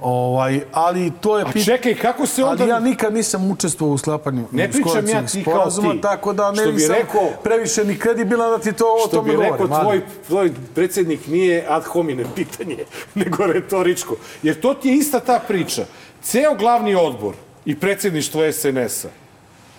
Ovaj, 0.00 0.60
ali 0.72 1.12
to 1.12 1.38
je... 1.38 1.44
A 1.44 1.64
čekaj, 1.64 1.94
kako 1.94 2.26
se 2.26 2.44
onda... 2.44 2.62
Ali 2.62 2.70
ja 2.70 2.80
nikad 2.80 3.14
nisam 3.14 3.50
učestvovao 3.50 3.94
u 3.94 3.98
sklapanju 3.98 4.44
Ne 4.52 4.70
pričam 4.70 5.08
ja 5.08 5.26
ti 5.26 5.44
kao 5.44 5.70
ti. 5.70 6.00
tako 6.02 6.32
da 6.32 6.50
ne 6.52 6.62
Što 6.62 6.72
bi 6.72 6.86
rekao- 6.88 7.30
previše 7.42 7.84
ni 7.84 7.98
kredibilan 7.98 8.50
da 8.50 8.58
ti 8.58 8.72
to 8.72 8.84
o 8.86 8.98
Što 9.00 9.08
tome 9.08 9.30
bi 9.30 9.36
govorim. 9.36 9.52
rekao, 9.54 9.68
ali- 9.70 9.82
tvoj, 9.82 10.00
tvoj 10.26 10.52
predsjednik 10.74 11.26
nije 11.26 11.64
ad 11.68 11.84
hominem 11.84 12.26
pitanje, 12.34 12.76
nego 13.14 13.46
retoričko. 13.46 14.14
Jer 14.42 14.60
to 14.60 14.74
ti 14.74 14.88
je 14.88 14.96
ista 14.96 15.20
ta 15.20 15.38
priča. 15.38 15.84
Ceo 16.22 16.54
glavni 16.54 16.94
odbor 16.94 17.34
i 17.64 17.76
predsjedništvo 17.76 18.52
SNS-a, 18.52 19.08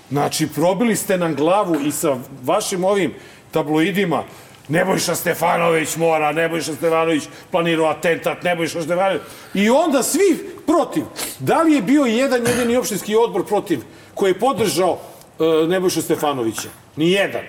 znači, 0.10 0.48
probili 0.48 0.96
ste 0.96 1.18
nam 1.18 1.36
glavu 1.36 1.76
i 1.78 1.92
sa 1.92 2.16
vašim 2.44 2.84
ovim 2.84 3.14
tabloidima, 3.52 4.24
Nebojša 4.70 5.16
Stefanović 5.16 5.96
mora, 5.96 6.32
Nebojša 6.32 6.74
Stefanović 6.74 7.24
planirao 7.52 7.86
atentat, 7.88 8.44
Nebojša 8.44 8.82
Stefanović. 8.82 9.22
I 9.54 9.70
onda 9.70 10.04
svi 10.04 10.38
protiv. 10.68 11.04
Da 11.40 11.62
li 11.62 11.74
je 11.74 11.82
bio 11.82 12.04
jedan 12.04 12.48
jedini 12.48 12.78
opštinski 12.78 13.16
odbor 13.18 13.46
protiv 13.46 13.80
koji 14.14 14.30
je 14.30 14.40
podržao 14.40 14.92
uh, 14.92 15.70
Nebojšu 15.70 16.02
Stefanovića? 16.02 16.70
Ni 16.96 17.12
jedan. 17.12 17.42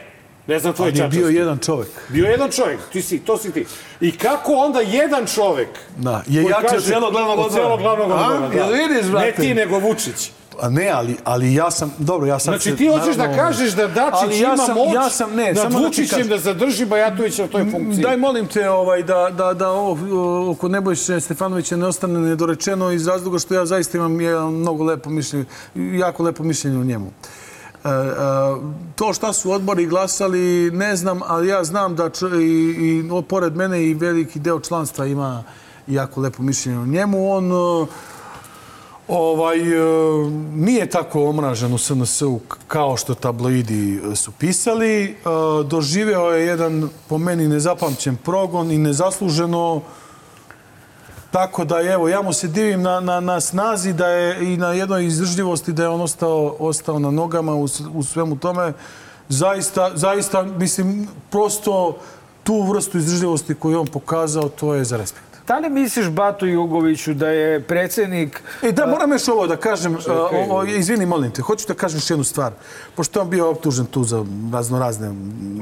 Ne 0.47 0.59
znam 0.59 0.73
tvoje 0.75 0.89
Ali 0.89 0.99
je 0.99 1.09
bio 1.09 1.21
čačasti. 1.21 1.35
jedan 1.35 1.59
čovek. 1.59 1.89
Bio 2.09 2.25
je 2.25 2.31
jedan 2.31 2.51
čovjek, 2.51 2.81
ti 2.93 3.03
si, 3.03 3.18
to 3.18 3.37
si 3.39 3.53
ti. 3.53 3.66
I 4.01 4.12
kako 4.12 4.53
onda 4.53 4.81
jedan 4.81 5.27
čovjek 5.27 5.68
Da, 5.97 6.23
je 6.27 6.43
jači 6.43 6.77
od 6.77 6.85
celog 6.85 7.12
glavnog 7.12 7.39
od 7.39 7.45
odbora. 7.45 7.62
celog 7.62 7.81
glavnog 7.81 8.11
odbora, 8.11 8.55
Jel 8.55 8.73
vidiš, 8.73 9.05
Ne 9.05 9.11
brate? 9.11 9.33
ti, 9.33 9.55
nego 9.55 9.79
Vučić. 9.79 10.31
A 10.62 10.68
ne, 10.68 10.88
ali, 10.88 11.16
ali 11.24 11.54
ja 11.54 11.70
sam... 11.70 11.92
Dobro, 11.98 12.26
ja 12.26 12.38
sam... 12.38 12.54
Znači 12.54 12.76
ti 12.76 12.88
hoćeš 12.88 13.16
da 13.16 13.36
kažeš 13.36 13.72
da 13.72 13.86
Dačić 13.86 14.40
ja 14.40 14.54
ima 14.54 14.56
sam- 14.56 14.74
moć 14.74 14.94
ja 14.94 15.11
sam- 15.11 15.34
ne, 15.34 15.52
nad 15.52 15.72
da 15.72 15.78
Vučićem 15.78 16.18
kažem. 16.18 16.28
da 16.28 16.38
zadrži 16.38 16.86
Bajatovića 16.86 17.44
u 17.44 17.48
toj 17.48 17.70
funkciji. 17.70 18.02
Daj 18.02 18.16
molim 18.16 18.46
te 18.46 18.70
ovaj, 18.70 19.02
da, 19.02 19.30
da, 19.36 19.54
da 19.54 19.70
ovo 19.70 20.50
oko 20.50 20.68
Nebojše 20.68 21.20
Stefanovića 21.20 21.76
ne 21.76 21.86
ostane 21.86 22.20
nedorečeno 22.20 22.90
iz 22.90 23.06
razloga 23.06 23.38
što 23.38 23.54
ja 23.54 23.66
zaista 23.66 23.98
imam 23.98 24.20
jedan 24.20 24.52
mnogo 24.52 24.84
lepo 24.84 25.11
mišljenje, 25.11 25.44
jako 25.74 26.22
lepo 26.22 26.42
mišljenje 26.42 26.78
o 26.78 26.84
njemu. 26.84 27.06
E, 27.84 27.88
e, 27.88 27.92
to 28.96 29.12
šta 29.12 29.32
su 29.32 29.52
odbori 29.52 29.86
glasali, 29.86 30.70
ne 30.70 30.96
znam, 30.96 31.20
ali 31.26 31.48
ja 31.48 31.64
znam 31.64 31.96
da 31.96 32.11
č, 32.11 32.26
i, 32.26 32.74
i 32.78 33.22
pored 33.28 33.56
mene 33.56 33.84
i 33.84 33.94
veliki 33.94 34.38
deo 34.38 34.61
članstva 34.61 35.06
ima 35.06 35.44
jako 35.86 36.20
lepo 36.20 36.42
mišljenje 36.42 36.78
o 36.78 36.86
njemu. 36.86 37.32
On 37.32 37.50
ovaj, 39.11 39.58
e, 39.58 40.30
nije 40.54 40.86
tako 40.86 41.24
omražen 41.24 41.74
u 41.74 41.78
SNS-u 41.78 42.40
kao 42.68 42.96
što 42.96 43.14
tabloidi 43.14 44.00
e, 44.12 44.16
su 44.16 44.32
pisali. 44.32 45.04
E, 45.04 45.14
Doživeo 45.64 46.30
je 46.30 46.46
jedan, 46.46 46.88
po 47.08 47.18
meni, 47.18 47.48
nezapamćen 47.48 48.16
progon 48.16 48.70
i 48.70 48.78
nezasluženo 48.78 49.82
Tako 51.30 51.64
da, 51.64 51.80
evo, 51.80 52.08
ja 52.08 52.22
mu 52.22 52.32
se 52.32 52.48
divim 52.48 52.82
na, 52.82 53.00
na, 53.00 53.20
na 53.20 53.40
snazi 53.40 53.92
da 53.92 54.06
je 54.06 54.52
i 54.52 54.56
na 54.56 54.72
jednoj 54.72 55.06
izdržljivosti 55.06 55.72
da 55.72 55.82
je 55.82 55.88
on 55.88 56.00
ostao, 56.00 56.56
ostao 56.58 56.98
na 56.98 57.11
nogama 57.11 57.54
u, 57.54 57.66
u 57.94 58.02
svemu 58.02 58.38
tome. 58.38 58.72
Zaista, 59.28 59.90
zaista, 59.94 60.42
mislim, 60.42 61.08
prosto 61.30 61.96
tu 62.42 62.62
vrstu 62.62 62.98
izdržljivosti 62.98 63.54
koju 63.54 63.80
on 63.80 63.86
pokazao, 63.86 64.48
to 64.48 64.74
je 64.74 64.84
za 64.84 64.96
respekt. 64.96 65.30
Da 65.51 65.59
li 65.59 65.70
misliš, 65.70 66.09
Bato 66.09 66.46
Jugoviću, 66.46 67.14
da 67.14 67.28
je 67.28 67.61
predsjednik... 67.61 68.42
E, 68.62 68.72
da, 68.72 68.86
moram 68.86 69.12
još 69.12 69.28
ovo 69.28 69.46
da 69.46 69.57
kažem, 69.57 69.96
o, 70.09 70.28
o, 70.51 70.64
izvini, 70.64 71.07
molim 71.07 71.30
te, 71.30 71.42
hoću 71.42 71.64
da 71.68 71.74
kažem 71.74 71.96
još 71.96 72.11
jednu 72.11 72.24
stvar, 72.24 72.53
pošto 72.94 73.18
je 73.18 73.22
on 73.22 73.30
bio 73.30 73.51
optužen 73.51 73.86
tu 73.86 74.05
za 74.05 74.24
razno 74.53 74.78
razne 74.78 75.11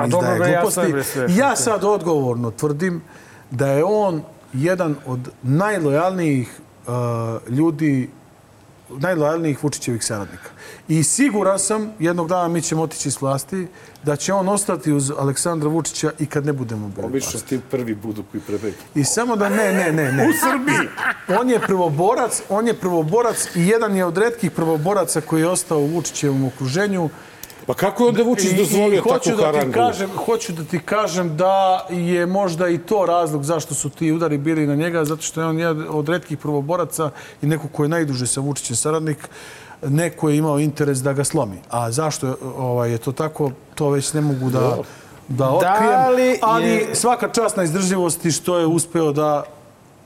dobro, 0.09 0.33
izdaje 0.33 0.53
gluposti. 0.53 0.93
bre, 0.93 1.05
sve. 1.05 1.27
Ja 1.37 1.57
sad 1.57 1.85
odgovorno 1.85 2.51
tvrdim 2.51 3.03
da 3.51 3.67
je 3.67 3.85
on 3.85 4.23
jedan 4.53 4.97
od 5.07 5.31
najlojalnijih 5.43 6.61
uh, 6.87 6.93
ljudi, 7.49 8.11
najlojalnijih 8.91 9.65
Vučićevih 9.65 10.05
saradnika. 10.05 10.51
I 10.89 11.03
siguran 11.03 11.59
sam, 11.59 11.93
jednog 11.99 12.29
dana 12.29 12.49
mi 12.49 12.63
ćemo 12.63 12.83
otići 12.83 13.11
s 13.11 13.21
vlasti, 13.21 13.67
da 14.05 14.17
će 14.17 14.33
on 14.33 14.49
ostati 14.49 14.93
uz 14.93 15.13
Aleksandra 15.19 15.69
Vučića 15.69 16.13
i 16.19 16.27
kad 16.27 16.47
ne 16.47 16.53
budemo 16.53 16.89
bili 16.89 17.07
Obično 17.07 17.41
ti 17.41 17.61
prvi 17.71 17.95
budu 17.95 18.25
koji 18.31 18.41
prebeđu. 18.41 18.77
i 18.95 19.05
samo 19.05 19.37
da 19.37 19.49
ne, 19.49 19.73
ne, 19.73 19.93
ne, 19.93 20.13
ne. 20.13 20.29
U 20.29 20.33
Srbiji. 20.33 20.89
On 21.41 21.51
je 21.51 21.61
prvoborac, 21.61 22.43
on 22.49 22.67
je 22.67 22.75
prvoborac 22.75 23.49
i 23.57 23.67
jedan 23.67 23.97
je 23.97 24.05
od 24.05 24.19
retkih 24.19 24.51
prvoboraca 24.51 25.21
koji 25.21 25.41
je 25.41 25.49
ostao 25.49 25.79
u 25.79 25.87
Vučićevom 25.87 26.45
okruženju. 26.45 27.11
Pa 27.69 27.75
kako 27.75 28.03
je 28.03 28.09
onda 28.09 28.23
Vučić 28.23 28.53
dozvolio 28.53 29.03
hoću 29.03 29.31
takvu 29.31 29.53
da 29.53 29.61
ti 29.61 29.73
kažem, 29.73 30.11
hoću 30.27 30.53
da 30.53 30.65
ti 30.65 30.79
kažem 30.79 31.37
da 31.37 31.87
je 31.91 32.27
možda 32.27 32.69
i 32.69 32.79
to 32.79 33.07
razlog 33.07 33.45
zašto 33.45 33.75
su 33.75 33.89
ti 33.89 34.13
udari 34.13 34.39
bili 34.39 34.67
na 34.67 34.75
njega, 34.75 35.05
zato 35.05 35.23
što 35.23 35.41
je 35.41 35.47
on 35.47 35.59
jedan 35.59 35.87
od 35.91 36.09
retkih 36.09 36.39
prvoboraca 36.39 37.11
i 37.43 37.47
neko 37.47 37.69
ko 37.69 37.83
je 37.83 37.89
najduže 37.89 38.27
sa 38.27 38.41
Vučićem 38.41 38.77
saradnik, 38.77 39.29
neko 39.83 40.29
je 40.29 40.37
imao 40.37 40.59
interes 40.59 40.99
da 40.99 41.13
ga 41.13 41.25
slomi. 41.25 41.57
A 41.71 41.91
zašto 41.91 42.27
je, 42.27 42.33
ovaj, 42.59 42.91
je 42.91 42.99
to 42.99 43.13
tako, 43.13 43.51
to 43.75 43.91
već 43.91 44.13
ne 44.13 44.21
mogu 44.21 44.51
da, 44.51 44.79
da 45.29 45.51
otkrijem. 45.51 46.15
li 46.17 46.39
ali 46.43 46.69
je- 46.69 46.95
svaka 46.95 47.29
čast 47.29 47.57
na 47.57 47.63
izdržljivosti 47.63 48.31
što 48.31 48.59
je 48.59 48.67
uspeo 48.67 49.13
da 49.13 49.43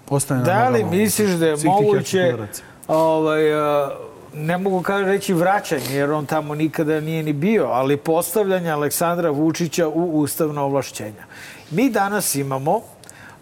postane 0.05 0.41
na 0.41 0.47
Da 0.47 0.69
li 0.69 0.85
misliš 0.85 1.31
da 1.31 1.47
je 1.47 1.57
moguće, 1.65 2.37
ovaj, 2.89 3.55
a, 3.55 3.91
ne 4.35 4.59
mogu 4.59 4.83
kaže 4.83 5.05
reći 5.05 5.35
vraćanje, 5.35 5.95
jer 5.95 6.11
on 6.11 6.27
tamo 6.27 6.55
nikada 6.55 7.01
nije 7.01 7.23
ni 7.23 7.33
bio, 7.33 7.67
ali 7.67 7.97
postavljanje 7.97 8.71
Aleksandra 8.71 9.31
Vučića 9.31 9.89
u 9.89 10.21
ustavna 10.21 10.63
ovlašćenja. 10.63 11.25
Mi 11.71 11.91
danas 11.91 12.35
imamo, 12.35 12.81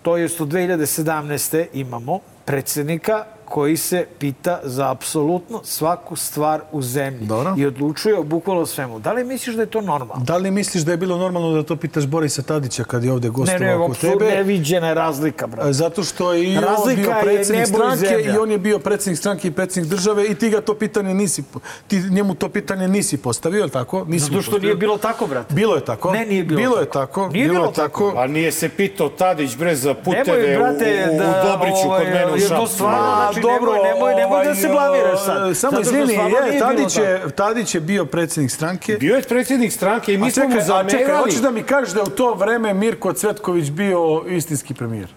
to 0.03 0.17
jest 0.17 0.41
od 0.41 0.49
2017. 0.49 1.67
imamo 1.73 2.21
predsjednika 2.45 3.25
koji 3.51 3.77
se 3.77 4.07
pita 4.19 4.61
za 4.65 4.91
apsolutno 4.91 5.61
svaku 5.65 6.17
stvar 6.17 6.61
u 6.73 6.83
zemlji 6.83 7.27
Dobro. 7.27 7.55
i 7.59 7.67
odlučuje 7.67 8.19
o 8.19 8.23
bukvalno 8.25 8.67
svemu. 8.67 8.99
Da 8.99 9.13
li 9.13 9.25
misliš 9.25 9.57
da 9.57 9.63
je 9.63 9.67
to 9.69 9.81
normalno? 9.81 10.25
Da 10.25 10.37
li 10.37 10.51
misliš 10.51 10.83
da 10.83 10.91
je 10.91 10.97
bilo 10.97 11.17
normalno 11.19 11.53
da 11.53 11.63
to 11.63 11.77
pitaš 11.77 12.07
Borisa 12.07 12.43
Tadića 12.43 12.85
kad 12.85 13.05
je 13.05 13.13
ovde 13.13 13.29
Ne, 13.29 13.31
gostovao 13.31 13.61
ne, 13.61 13.77
kod 13.79 13.91
apsolutno 13.91 14.21
tebe? 14.21 14.31
neviđena 14.33 14.89
je 14.89 14.95
razlika, 14.95 15.47
brate. 15.47 15.73
Zato 15.73 16.03
što 16.03 16.33
je 16.33 16.45
i 16.45 16.57
on 16.59 16.65
Razlika 16.65 17.01
bio 17.03 17.11
je 17.11 17.23
predsjednik 17.23 17.67
nebo 17.67 17.79
i 17.79 17.81
stranke 17.81 18.07
zemlja. 18.09 18.35
i 18.35 18.39
on 18.39 18.51
je 18.51 18.59
bio 18.59 18.79
predsjednik 18.81 19.19
stranke 19.19 19.49
i 19.49 19.53
predsjednik 19.53 19.91
države 19.91 20.27
i 20.27 20.35
ti 20.35 20.51
ga 20.51 20.61
to 20.61 20.75
pitanje 20.75 21.15
nisi, 21.15 21.43
ti 21.87 22.01
njemu 22.01 22.35
to 22.35 22.49
pitanje 22.49 22.89
nisi 22.89 23.17
postavio, 23.19 23.59
je 23.59 23.65
li 23.65 23.71
tako? 23.71 24.05
Nisi 24.05 24.25
Zato 24.25 24.33
što 24.33 24.39
postavio. 24.43 24.65
nije 24.65 24.77
bilo 24.77 24.99
tako, 24.99 25.27
brate. 25.27 25.55
Bilo 25.55 25.75
je 25.75 25.85
tako. 25.85 26.13
Ne, 26.13 26.27
nije 26.27 26.45
bilo 26.45 26.59
Bilo 26.59 26.77
je 26.77 26.85
tako. 26.85 27.21
tako. 27.21 27.29
Nije 27.29 27.45
bilo 27.45 27.55
bilo 27.55 27.67
je 27.67 27.75
tako. 27.75 28.13
A 28.17 28.27
nije 28.27 28.53
se 28.53 28.69
pitao 28.71 29.09
Tadić 29.11 29.57
bre 29.57 29.77
za 29.77 29.95
puteve 29.97 30.25
Nemoj, 30.43 30.57
brate, 30.57 31.07
u, 31.11 31.15
u, 31.15 31.19
da, 31.19 31.25
u 31.31 31.49
Dobriću 31.49 31.87
ovaj, 31.87 32.01
kod 32.01 32.09
mene 32.11 32.27
u 32.27 32.37
jer 32.37 32.49
to 32.49 32.55
Šapcu. 32.57 32.75
stvarno- 32.75 32.99
A, 33.01 33.33
znači, 33.41 33.61
nemoj- 33.61 33.83
nemoj- 33.85 34.15
nemoj 34.15 34.45
da 34.45 34.55
se 34.55 34.69
blamiraš 34.69 35.25
sad. 35.25 35.37
ovaj, 35.37 35.55
Samo 35.55 35.81
izvini, 35.81 36.15
je, 36.15 36.59
Tadić 36.59 36.97
je, 36.97 37.31
Tadić 37.31 37.75
je 37.75 37.81
bio 37.81 38.05
predsjednik 38.05 38.51
stranke. 38.51 38.97
Bio 38.97 39.17
je 39.17 39.23
predsjednik 39.23 39.73
stranke 39.73 40.15
i 40.15 40.19
mi 40.19 40.31
smo 40.31 40.45
mu 40.45 40.51
čekaj, 40.51 40.65
a 40.71 40.85
čekaj, 40.85 40.99
zamerali. 40.99 41.19
hoćeš 41.19 41.41
da 41.41 41.51
mi 41.51 41.63
kažeš 41.63 41.95
da 41.95 42.01
je 42.01 42.05
u 42.05 42.11
to 42.11 42.35
vreme 42.35 42.75
Mirko 42.75 43.13
Cvetković 43.13 43.71
bio 43.71 44.25
istinski 44.29 44.75
premijer? 44.75 45.09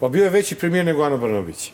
Pa 0.00 0.08
bio 0.08 0.24
je 0.24 0.30
veći 0.30 0.54
premijer 0.54 0.84
nego 0.86 1.02
Ana 1.02 1.16
Brnović. 1.16 1.72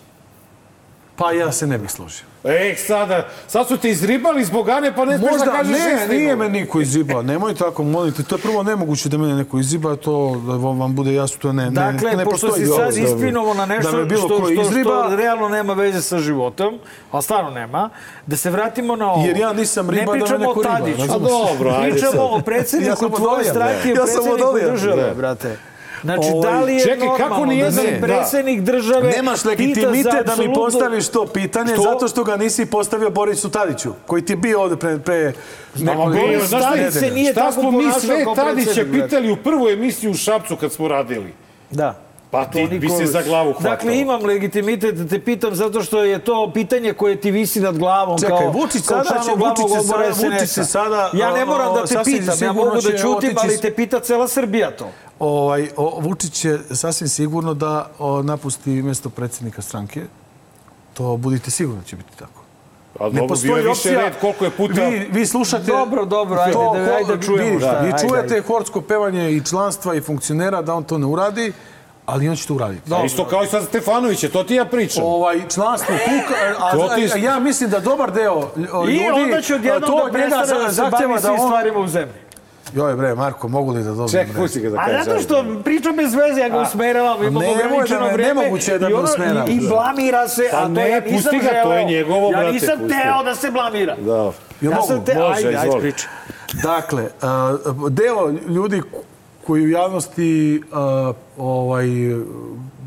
Pa 1.16 1.32
ja 1.32 1.52
se 1.52 1.66
ne 1.66 1.78
bih 1.78 1.90
složio. 1.90 2.24
E, 2.44 2.74
sada, 2.76 3.28
sad 3.46 3.68
su 3.68 3.76
te 3.76 3.90
izribali 3.90 4.44
zbog 4.44 4.68
Ane, 4.68 4.94
pa 4.96 5.04
ne 5.04 5.18
smiješ 5.18 5.32
da 5.32 5.38
Možda, 5.38 5.52
kažeš 5.52 5.72
ne, 5.72 5.94
istinu. 5.94 6.14
nije 6.14 6.36
me 6.36 6.48
niko 6.48 6.80
izibao. 6.80 7.22
Nemoj 7.22 7.54
tako, 7.54 7.84
molite. 7.84 8.22
To 8.22 8.34
je 8.34 8.40
prvo 8.40 8.62
nemoguće 8.62 9.08
da 9.08 9.18
mene 9.18 9.34
neko 9.34 9.58
iziba, 9.58 9.96
to 9.96 10.42
da 10.46 10.52
vam 10.52 10.80
vam 10.80 10.94
bude 10.94 11.14
jasno, 11.14 11.38
to 11.42 11.52
ne, 11.52 11.64
ne, 11.64 11.70
Dakle, 11.70 12.16
ne 12.16 12.24
pošto 12.24 12.46
postoji 12.46 12.66
si 12.66 12.72
sad 12.72 12.94
da 12.94 13.00
ispinovo 13.00 13.54
na 13.54 13.66
nešto 13.66 13.96
da 13.96 14.04
bilo 14.04 14.20
što, 14.20 14.36
što, 14.38 14.62
izriba, 14.62 15.04
što 15.06 15.16
realno 15.16 15.48
nema 15.48 15.72
veze 15.72 16.02
sa 16.02 16.18
životom, 16.18 16.78
a 17.12 17.22
stvarno 17.22 17.50
nema, 17.50 17.90
da 18.26 18.36
se 18.36 18.50
vratimo 18.50 18.96
na 18.96 19.12
ovo. 19.12 19.26
Jer 19.26 19.36
ja 19.36 19.52
nisam 19.52 19.90
riba, 19.90 20.04
da 20.04 20.12
me 20.12 20.18
ne 20.18 20.24
pričamo 20.24 20.38
neko 20.46 20.60
o 20.60 20.62
riba, 20.62 20.78
Tadiću. 20.78 20.98
razumeš? 21.00 21.32
A 21.32 21.54
dobro, 21.54 21.70
ajde 21.70 21.92
Pričamo 21.92 22.22
o 22.22 22.36
Ja 22.36 22.42
predsjedniku 22.42 22.96
sam 22.96 23.10
tvoje 23.12 23.44
stranke 23.44 23.88
i 23.88 23.90
ja 23.90 24.06
sam 24.06 24.22
predsjedniku 24.24 24.70
države, 24.70 25.14
brate. 25.16 25.56
Znači, 26.04 26.28
Ovaj, 26.32 26.52
da 26.52 26.60
li 26.60 26.74
je 26.74 26.80
čekaj, 26.80 27.08
kako 27.08 27.18
normalno 27.20 27.46
ni 27.46 27.58
da 27.58 27.64
jedan- 27.64 27.84
se 27.84 27.98
predsjednik 28.00 28.60
države 28.60 29.10
Nemaš 29.10 29.44
legitimitet 29.44 30.26
da 30.26 30.36
mi 30.36 30.54
postaviš 30.54 31.08
to 31.08 31.26
pitanje 31.26 31.72
Što? 31.72 31.82
zato 31.82 32.08
što 32.08 32.24
ga 32.24 32.36
nisi 32.36 32.66
postavio 32.66 33.10
Borisu 33.10 33.50
Tadiću, 33.50 33.92
koji 34.06 34.24
ti 34.24 34.36
bio 34.36 34.62
ovde 34.62 34.76
pre, 34.76 34.98
pre 34.98 35.32
Bio, 35.74 35.94
Boris 35.94 36.50
Tadić 36.50 36.92
se 36.92 37.10
nije 37.10 37.32
šta 37.32 37.40
tako 37.40 37.52
smo 37.52 37.70
mi 37.70 37.84
sve 38.00 38.24
kao 38.24 38.34
Tadića 38.34 38.84
pitali 38.92 39.30
u 39.30 39.36
prvoj 39.36 39.72
emisiji 39.72 40.10
u 40.10 40.14
Šapcu 40.14 40.56
kad 40.56 40.72
smo 40.72 40.88
radili? 40.88 41.32
Da. 41.70 42.03
Pa 42.34 42.44
ti 42.46 42.78
bi 42.78 42.88
se 42.90 43.06
za 43.06 43.22
glavu 43.22 43.52
hvatao. 43.52 43.70
Dakle, 43.70 43.98
imam 43.98 44.24
legitimitet 44.24 44.94
da 44.94 45.08
te 45.08 45.20
pitam 45.20 45.54
zato 45.54 45.82
što 45.82 45.98
je 46.00 46.18
to 46.18 46.50
pitanje 46.54 46.92
koje 46.92 47.16
ti 47.16 47.30
visi 47.30 47.60
nad 47.60 47.78
glavom 47.78 48.18
Čekaj, 48.18 48.38
kao, 48.38 48.50
Vučić 48.50 48.82
kao 48.84 49.02
će- 49.02 49.30
Vučić 49.30 49.78
odbora 49.80 50.14
sada- 50.14 50.28
Vučić 50.28 50.50
će 50.50 50.64
sada, 50.64 51.10
Ja 51.12 51.32
ne 51.32 51.44
moram 51.44 51.74
da 51.74 51.86
te 51.86 51.96
pitam, 52.04 52.38
ja 52.40 52.52
mogu 52.52 52.70
da 52.70 52.76
otići 53.08 53.34
ali 53.38 53.58
te 53.58 53.74
pita 53.74 54.00
cela 54.00 54.28
Srbija 54.28 54.70
to. 54.70 54.88
Ovaj, 55.18 55.68
o, 55.76 56.00
Vučić 56.00 56.32
će 56.32 56.58
sasvim 56.70 57.08
sigurno 57.08 57.54
da 57.54 57.90
o, 57.98 58.22
napusti 58.22 58.70
mjesto 58.72 59.08
predsjednika 59.08 59.62
stranke. 59.62 60.02
To 60.94 61.16
budite 61.16 61.50
sigurni 61.50 61.80
da 61.80 61.86
će 61.86 61.96
biti 61.96 62.16
tako. 62.18 62.40
A 63.00 63.10
dobro, 63.10 63.36
bio 63.42 63.56
je 63.56 63.62
više 63.62 63.90
red 63.90 64.12
koliko 64.20 64.44
je 64.44 64.50
puta... 64.50 64.74
Vi, 64.82 65.08
vi 65.10 65.26
slušate... 65.26 65.64
Dobro, 65.64 66.04
dobro, 66.04 66.40
ajde, 66.40 66.52
to, 66.52 66.72
da- 66.76 66.94
ajde 66.94 67.16
da 67.16 67.22
čujemo 67.22 67.42
vi, 67.48 67.54
je, 67.54 67.58
Vi 67.58 67.86
ajde, 67.86 67.98
čujete 68.00 68.34
ajde. 68.34 68.42
horsko 68.42 68.80
pevanje 68.80 69.32
i 69.32 69.40
članstva 69.42 69.94
i 69.94 70.00
funkcionera 70.00 70.62
da 70.62 70.74
on 70.74 70.84
to 70.84 70.98
ne 70.98 71.06
uradi, 71.06 71.52
ali 72.06 72.28
on 72.28 72.36
će 72.36 72.46
to 72.46 72.54
uraditi. 72.54 72.94
A 72.94 73.04
Isto 73.04 73.24
kao 73.24 73.44
i 73.44 73.46
sa 73.46 73.62
Stefanovića, 73.62 74.28
to 74.28 74.44
ti 74.44 74.54
ja 74.54 74.64
pričam. 74.64 75.04
Ovaj 75.04 75.40
članstvo 75.48 75.94
kuka, 75.96 76.34
a, 76.60 76.72
To 76.72 76.80
a, 76.80 77.14
a, 77.14 77.18
ja 77.18 77.38
mislim 77.38 77.70
da 77.70 77.80
dobar 77.80 78.12
deo 78.12 78.34
o, 78.72 78.84
ljudi 78.84 78.96
I 78.96 79.22
onda 79.22 79.40
će 79.40 79.54
odjednom 79.54 79.82
to 79.82 80.06
da 80.06 80.12
prestane 80.12 80.46
da 80.54 80.68
se 80.68 80.72
zahtjeva 80.72 80.90
bavi 81.08 81.14
da 81.14 81.20
svim 81.20 81.32
on... 81.32 81.48
stvarima 81.48 81.78
u 81.78 81.86
zemlji. 81.88 82.14
Joj 82.74 82.96
bre, 82.96 83.14
Marko, 83.14 83.48
mogu 83.48 83.72
li 83.72 83.82
da 83.82 83.90
dobijem? 83.90 84.26
Ček, 84.26 84.36
pusti 84.36 84.60
ga 84.60 84.70
da 84.70 84.76
A 84.76 84.86
kaže. 84.86 85.04
zato 85.04 85.20
što 85.20 85.44
pričam 85.64 85.96
bez 85.96 86.14
veze, 86.14 86.40
ja 86.40 86.48
ga 86.48 86.60
usmeravam, 86.60 87.22
imamo 87.22 87.40
nemoj 87.40 87.56
da 87.56 87.64
ograničeno 87.66 88.00
me- 88.00 88.12
vreme. 88.12 88.34
nemoguće 88.34 88.72
je 88.72 88.78
da 88.78 88.88
me 88.88 88.94
usmeravam. 88.94 89.48
I, 89.48 89.54
i 89.54 89.68
blamira 89.68 90.28
se, 90.28 90.48
Pa 90.50 90.56
a 90.56 90.62
to 90.62 90.68
ne, 90.68 90.90
ja 90.90 91.00
nisam 91.00 91.12
pusti 91.14 91.38
ga, 91.38 91.44
želeo. 91.44 91.64
to 91.64 91.72
je 91.72 91.84
njegovo, 91.84 92.26
Ja 92.26 92.38
brate, 92.38 92.52
nisam 92.52 92.78
pusti. 92.78 92.94
teo 92.94 93.22
da 93.22 93.34
se 93.34 93.50
blamira. 93.50 93.96
Da. 93.96 94.12
Jel 94.12 94.32
Ja 94.62 94.70
mogu? 94.70 94.86
sam 94.86 95.04
te... 95.04 95.14
Može, 95.14 95.46
ajde, 95.46 95.58
ajde, 95.58 95.78
pričaj. 95.80 96.08
Dakle, 96.62 97.08
a, 97.22 97.56
deo 97.90 98.30
ljudi 98.48 98.82
koji 99.46 99.64
u 99.64 99.68
javnosti 99.68 100.62
a, 100.72 101.12
ovaj, 101.38 101.86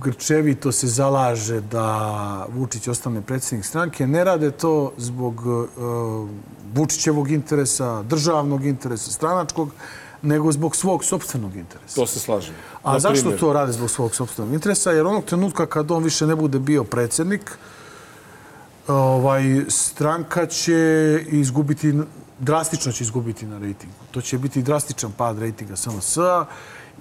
grčevito 0.03 0.71
se 0.71 0.87
zalaže 0.87 1.61
da 1.61 2.45
Vučić 2.55 2.87
ostane 2.87 3.21
predsjednik 3.21 3.65
stranke, 3.65 4.07
ne 4.07 4.23
rade 4.23 4.51
to 4.51 4.91
zbog 4.97 5.41
a, 5.47 6.27
Vučićevog 6.73 7.31
interesa, 7.31 8.03
državnog 8.03 8.65
interesa, 8.65 9.11
stranačkog, 9.11 9.69
nego 10.21 10.51
zbog 10.51 10.75
svog 10.75 11.03
sobstvenog 11.03 11.55
interesa. 11.55 11.95
To 11.95 12.07
se 12.07 12.19
slažem. 12.19 12.53
A 12.83 12.93
Na 12.93 12.99
zašto 12.99 13.21
primjer. 13.21 13.39
to 13.39 13.53
rade 13.53 13.71
zbog 13.71 13.89
svog 13.89 14.15
sobstvenog 14.15 14.53
interesa? 14.53 14.91
Jer 14.91 15.05
onog 15.05 15.23
trenutka 15.25 15.65
kad 15.65 15.91
on 15.91 16.03
više 16.03 16.27
ne 16.27 16.35
bude 16.35 16.59
bio 16.59 16.83
predsjednik, 16.83 17.57
ovaj, 18.87 19.43
stranka 19.67 20.45
će 20.45 20.79
izgubiti, 21.27 21.93
drastično 22.39 22.91
će 22.91 23.03
izgubiti 23.03 23.45
na 23.45 23.57
rejtingu. 23.59 23.95
To 24.11 24.21
će 24.21 24.37
biti 24.37 24.61
drastičan 24.61 25.11
pad 25.11 25.39
rejtinga 25.39 25.75
SNS-a 25.75 26.45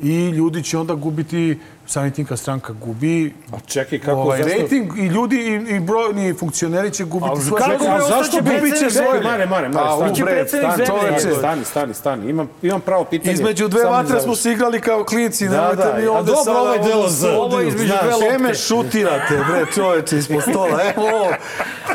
i 0.02 0.28
ljudi 0.28 0.62
će 0.62 0.78
onda 0.78 0.94
gubiti, 0.94 1.58
samim 1.86 2.10
tim 2.10 2.24
kad 2.26 2.38
stranka 2.38 2.72
gubi, 2.74 3.34
A 3.52 3.56
čekaj, 3.66 3.98
kako, 3.98 4.12
ovaj, 4.12 4.38
zašto... 4.38 4.58
rejting 4.58 4.98
i 4.98 5.06
ljudi 5.06 5.36
i, 5.36 5.76
i 5.76 5.80
brojni 5.80 6.34
funkcioneri 6.34 6.90
će 6.90 7.04
gubiti 7.04 7.40
svoje... 7.40 7.62
kako 7.62 7.72
ostaće 7.74 8.08
zašto 8.08 8.36
gubit 8.38 8.78
će 8.78 8.90
svoje? 8.90 9.20
Mare, 9.22 9.46
mare, 9.46 9.68
mare, 9.68 9.88
stani. 9.88 10.16
Stani. 10.46 10.86
Stani, 11.18 11.34
stani, 11.34 11.64
stani, 11.64 11.94
stani. 11.94 12.30
Imam, 12.30 12.48
imam 12.62 12.80
pravo 12.80 13.04
pitanje. 13.04 13.32
Između 13.32 13.68
dve 13.68 13.84
vatre 13.84 14.20
smo 14.20 14.36
se 14.36 14.52
igrali 14.52 14.80
kao 14.80 15.04
klinci, 15.04 15.48
Da, 15.48 15.54
nemojte 15.60 15.82
da. 15.84 15.98
mi 15.98 16.06
ovde 16.06 16.26
dobro, 16.26 16.44
sada 16.44 16.60
ovo 16.60 16.72
je 16.72 16.78
DLZ. 16.78 17.24
Ovo 17.24 17.60
je 17.60 17.68
između 17.68 17.92
dve 18.02 18.12
lopte. 18.12 18.28
Eme 18.30 18.54
šutirate, 18.54 19.34
bre, 19.50 19.64
čoveče, 19.74 20.18
ispod 20.18 20.42
stola. 20.50 20.80
Evo, 20.96 21.28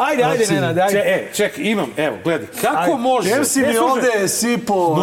Ajde, 0.02 0.24
ajde, 0.24 0.46
Nenad, 0.50 0.76
Če, 0.76 0.82
ajde. 0.82 1.00
e, 1.00 1.28
ček, 1.34 1.54
imam, 1.58 1.90
evo, 1.98 2.16
gledaj, 2.24 2.48
kako 2.62 2.98
može? 2.98 3.32
Em 3.32 3.46
si 3.46 3.60
mi 3.60 3.66
slušaj. 3.66 3.80
ovde 3.82 4.28
sipo, 4.28 4.98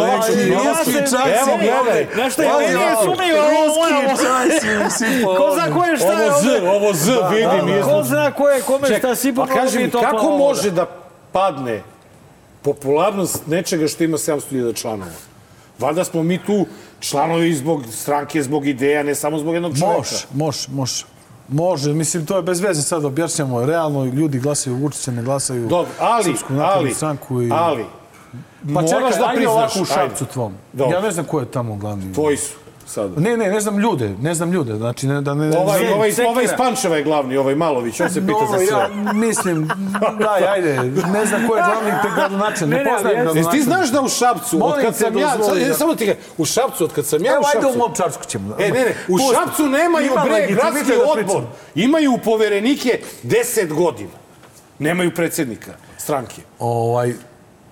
ruski 0.49 0.93
sam- 0.93 1.21
čaj 1.21 1.39
si 1.39 1.51
mi 1.51 1.57
gledaj. 1.59 1.79
ovde. 1.81 2.07
Znaš 2.15 2.33
šta 2.33 2.43
je, 2.43 2.53
ovo 2.53 2.61
Ruski 2.61 4.25
čaj 4.25 4.61
si 4.61 4.67
mi 4.85 4.91
sipo 4.91 5.35
Ko 5.35 5.55
zna 5.55 5.75
ko 5.75 5.85
je 5.85 5.97
šta 5.97 6.13
je 6.13 6.31
Ovo 6.31 6.41
Z, 6.41 6.47
ovo 6.77 6.93
Z, 6.95 7.11
vidi, 7.31 7.67
nije 7.67 7.83
Ko 7.83 8.03
zna 8.03 8.31
ko 8.31 8.49
je 8.49 8.63
kome 8.63 8.99
šta 8.99 9.15
sipao, 9.15 9.47
pa 9.47 9.55
kaži 9.55 9.79
mi, 9.79 9.91
kako 9.91 10.27
voda. 10.27 10.39
može 10.39 10.71
da 10.71 10.87
padne 11.33 11.83
popularnost 12.63 13.47
nečega 13.47 13.89
što 13.89 14.05
ima 14.05 14.17
700.000 14.17 14.75
članova? 14.81 15.11
Valjda 15.79 16.05
smo 16.05 16.23
mi 16.23 16.39
tu 16.39 16.67
članovi 17.01 17.55
zbog 17.55 17.83
stranke, 17.93 18.43
zbog 18.43 18.67
ideja, 18.67 19.03
ne 19.03 19.15
samo 19.15 19.39
zbog 19.39 19.55
jednog 19.55 19.79
čoveka. 19.79 19.99
Može, 19.99 20.27
može, 20.35 20.69
može. 20.73 21.05
Može, 21.49 21.93
mislim, 21.93 22.27
to 22.27 22.37
je 22.37 22.43
bez 22.43 22.61
veze 22.61 22.83
sad 22.83 23.05
objašnjamo. 23.05 23.67
Realno, 23.67 24.05
ljudi 24.05 24.39
glasaju 24.39 24.77
Vučića, 24.77 25.11
ne 25.11 25.23
glasaju 25.23 25.69
Dobro, 25.69 25.91
ali, 26.01 26.25
Srpsku 26.25 26.55
ali, 26.61 26.95
stranku. 26.95 27.43
I... 27.43 27.51
ali, 27.53 27.85
pa 28.63 28.69
moraš 28.69 28.91
čekaj, 28.91 29.11
da 29.19 29.27
ajde 29.27 29.37
priznaš, 29.37 29.57
ovako 29.57 29.79
u 29.79 29.83
ajde. 29.83 29.95
šapcu 29.95 30.25
tvom. 30.25 30.55
Dobro. 30.73 30.97
Ja 30.97 31.03
ne 31.03 31.11
znam 31.11 31.25
ko 31.25 31.41
je 31.41 31.51
tamo 31.51 31.77
glavni. 31.77 32.15
tvoji 32.15 32.37
su 32.37 32.53
sada. 32.89 33.21
Ne, 33.21 33.37
ne, 33.37 33.49
ne 33.49 33.61
znam 33.61 33.79
ljude, 33.79 34.15
ne 34.21 34.35
znam 34.35 34.53
ljude. 34.53 34.77
Znači, 34.77 35.07
ne, 35.07 35.21
da 35.21 35.35
ne... 35.35 35.59
Ovaj, 35.59 35.83
ne, 35.83 35.95
ovaj, 35.95 36.11
sekira. 36.13 36.29
ovaj 36.29 36.45
iz 36.45 36.51
Pančeva 36.59 36.97
je 36.97 37.03
glavni, 37.03 37.37
ovaj 37.37 37.55
Malović, 37.55 38.01
on 38.01 38.11
se 38.11 38.21
pita 38.21 38.33
Dobro, 38.33 38.47
za 38.47 38.67
sve. 38.67 38.67
ja 39.07 39.13
mislim, 39.13 39.69
daj, 40.19 40.49
ajde, 40.49 40.75
ne 41.13 41.27
znam 41.27 41.49
ko 41.49 41.57
je 41.57 41.63
glavni 41.63 41.91
te 42.03 42.09
gradonačelnik, 42.17 42.79
Ne, 42.79 42.85
ne, 42.85 42.91
poznajem 42.95 43.37
Jesi 43.37 43.51
ti 43.51 43.63
znaš 43.63 43.91
da 43.91 44.01
u 44.01 44.09
Šapcu, 44.09 44.67
od 44.67 44.81
kad 44.81 44.97
sam 44.97 45.19
ja, 45.19 45.31
sad, 45.31 45.59
da- 45.59 45.75
samo 45.75 45.95
ti 45.95 46.15
u 46.39 46.45
Šapcu, 46.45 46.85
od 46.85 46.93
kad 46.93 47.07
sam 47.07 47.25
ja 47.25 47.33
Evo, 47.33 47.43
u 47.43 47.47
ajde 47.47 47.59
u 47.59 47.63
Šapcu, 47.63 47.79
mom 47.79 47.95
čačku 47.95 48.25
ćemo. 48.27 48.57
E, 48.59 48.71
ne, 48.71 48.81
ne, 48.81 48.95
u. 49.09 49.19
Šapcu 49.35 49.67
nemaju 49.67 50.13
bre 50.25 50.47
gradski 50.51 50.93
da 50.97 51.13
odbor. 51.13 51.43
Imaju 51.75 52.19
poverenike 52.25 53.01
10 53.25 53.75
godina. 53.75 54.11
Nemaju 54.79 55.15
predsjednika 55.15 55.73
stranke. 55.99 56.43
Ovaj, 56.59 57.13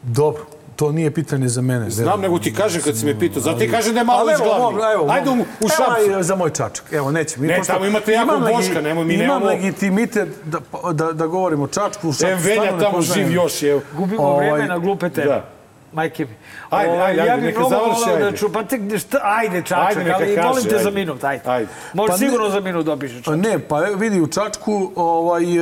dobro, 0.03 0.56
to 0.77 0.93
nije 0.93 1.11
pitanje 1.11 1.49
za 1.49 1.61
mene. 1.63 1.91
Znam, 1.91 2.21
nego 2.21 2.39
ti 2.39 2.55
kažem 2.55 2.83
kad 2.83 2.99
si 2.99 3.07
me 3.07 3.19
pitao. 3.19 3.43
Zato 3.43 3.59
ti 3.59 3.71
kažem 3.71 3.95
da 3.95 4.01
je 4.01 4.05
Malović 4.05 4.35
Ali 4.35 4.51
evo, 4.53 4.93
evo, 4.95 5.11
Ajde 5.11 5.31
u, 5.31 5.35
u 5.35 5.37
Evo 5.37 5.69
Šapcu. 5.69 6.13
aj 6.13 6.23
za 6.23 6.35
moj 6.35 6.51
čačak. 6.51 6.93
Evo, 6.93 7.11
nećemo. 7.11 7.47
Ne, 7.47 7.61
tamo 7.67 7.85
imate 7.87 8.13
jako 8.13 8.35
Imam 8.35 8.53
Boška, 8.53 8.81
nemoj, 8.81 9.05
mi 9.05 9.15
Imam 9.15 9.27
nemamo- 9.27 9.47
legitimitet 9.47 10.29
da, 10.45 10.59
da, 10.93 11.13
da 11.13 11.27
govorim 11.27 11.61
o 11.61 11.67
čačku. 11.67 12.09
U 12.09 12.13
Šapcu 12.13 12.15
stvarno 12.15 12.43
Velja 12.61 12.73
ne 12.73 12.81
tamo 12.81 13.03
živ 13.03 13.33
još, 13.33 13.63
evo. 13.63 13.81
Gubimo 13.93 14.23
Ovaj, 14.23 14.51
vreme 14.51 14.69
na 14.69 14.79
glupe 14.79 15.11
teme. 15.11 15.27
da. 15.27 15.45
Majke 15.93 16.25
mi. 16.25 16.35
Ajde, 16.71 16.93
Ovaj, 16.93 17.03
ajde, 17.03 17.19
ja 17.19 17.25
ajde, 17.25 17.37
bih 17.37 17.45
neka 17.45 17.59
mnogo 17.59 17.75
završi, 17.75 18.01
voleo 18.01 18.19
da 18.19 18.27
ajde. 18.27 18.37
ču, 18.37 18.53
pa 18.53 18.63
tek, 18.65 18.81
šta, 18.99 19.19
ajde 19.25 19.63
čačak, 19.63 19.97
Ajde, 19.97 20.13
ali 20.13 20.35
kaže, 20.35 20.49
molim 20.49 20.65
te 20.65 20.71
za 20.71 20.77
ajde. 20.79 20.91
minut, 20.91 21.25
ajde. 21.25 21.43
Ajde. 21.47 21.69
Može 21.95 22.07
Pa 22.09 22.13
ne- 22.15 22.19
sigurno 22.19 22.49
za 22.51 22.61
minut 22.61 22.87
dobiš 22.87 23.13
čačak. 23.15 23.37
Ne, 23.37 23.59
pa 23.61 23.79
evo, 23.79 23.97
vidi, 23.97 24.21
u 24.21 24.27
Čačku, 24.27 24.93
ovaj, 24.97 25.45
e, 25.45 25.61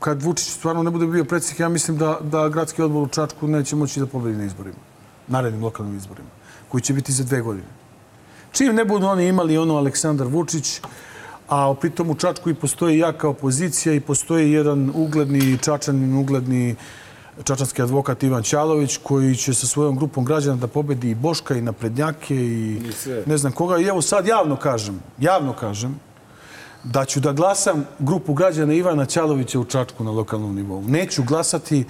kad 0.00 0.22
Vučić 0.22 0.48
stvarno 0.48 0.82
ne 0.82 0.90
bude 0.90 1.06
bio 1.06 1.24
predsjednik, 1.24 1.60
ja 1.60 1.68
mislim 1.68 1.96
da, 1.96 2.18
da 2.22 2.48
gradski 2.48 2.82
odbor 2.82 3.02
u 3.02 3.08
Čačku 3.08 3.48
neće 3.48 3.76
moći 3.76 4.00
da 4.00 4.06
pobedi 4.06 4.36
na 4.36 4.44
izborima. 4.44 4.76
Narednim 5.28 5.64
lokalnim 5.64 5.96
izborima, 5.96 6.28
koji 6.68 6.80
će 6.80 6.92
biti 6.92 7.12
za 7.12 7.24
dve 7.24 7.40
godine. 7.40 7.66
Čim 8.52 8.74
ne 8.74 8.84
budu 8.84 9.06
oni 9.06 9.26
imali 9.28 9.58
ono 9.58 9.76
Aleksandar 9.76 10.26
Vučić, 10.26 10.80
a 11.48 11.74
pritom 11.80 12.10
u 12.10 12.14
Čačku 12.14 12.50
i 12.50 12.54
postoji 12.54 12.98
jaka 12.98 13.28
opozicija 13.28 13.94
i 13.94 14.00
postoji 14.00 14.52
jedan 14.52 14.92
ugledni 14.94 15.58
čačanin, 15.58 16.16
ugledni 16.16 16.76
čačanski 17.44 17.82
advokat 17.82 18.22
Ivan 18.22 18.42
Ćalović 18.42 18.96
koji 19.02 19.36
će 19.36 19.54
sa 19.54 19.66
svojom 19.66 19.96
grupom 19.96 20.24
građana 20.24 20.56
da 20.56 20.66
pobedi 20.66 21.10
i 21.10 21.14
Boška 21.14 21.54
i 21.54 21.60
naprednjake 21.60 22.36
i, 22.36 22.92
sve. 22.92 23.22
ne 23.26 23.38
znam 23.38 23.52
koga. 23.52 23.78
I 23.78 23.84
evo 23.84 24.02
sad 24.02 24.26
javno 24.26 24.56
kažem, 24.56 25.00
javno 25.18 25.52
kažem 25.52 26.00
da 26.84 27.04
ću 27.04 27.20
da 27.20 27.32
glasam 27.32 27.84
grupu 27.98 28.34
građana 28.34 28.74
Ivana 28.74 29.06
Ćalovića 29.06 29.60
u 29.60 29.64
Čačku 29.64 30.04
na 30.04 30.10
lokalnom 30.10 30.54
nivou. 30.54 30.82
Neću 30.82 31.22
glasati 31.22 31.84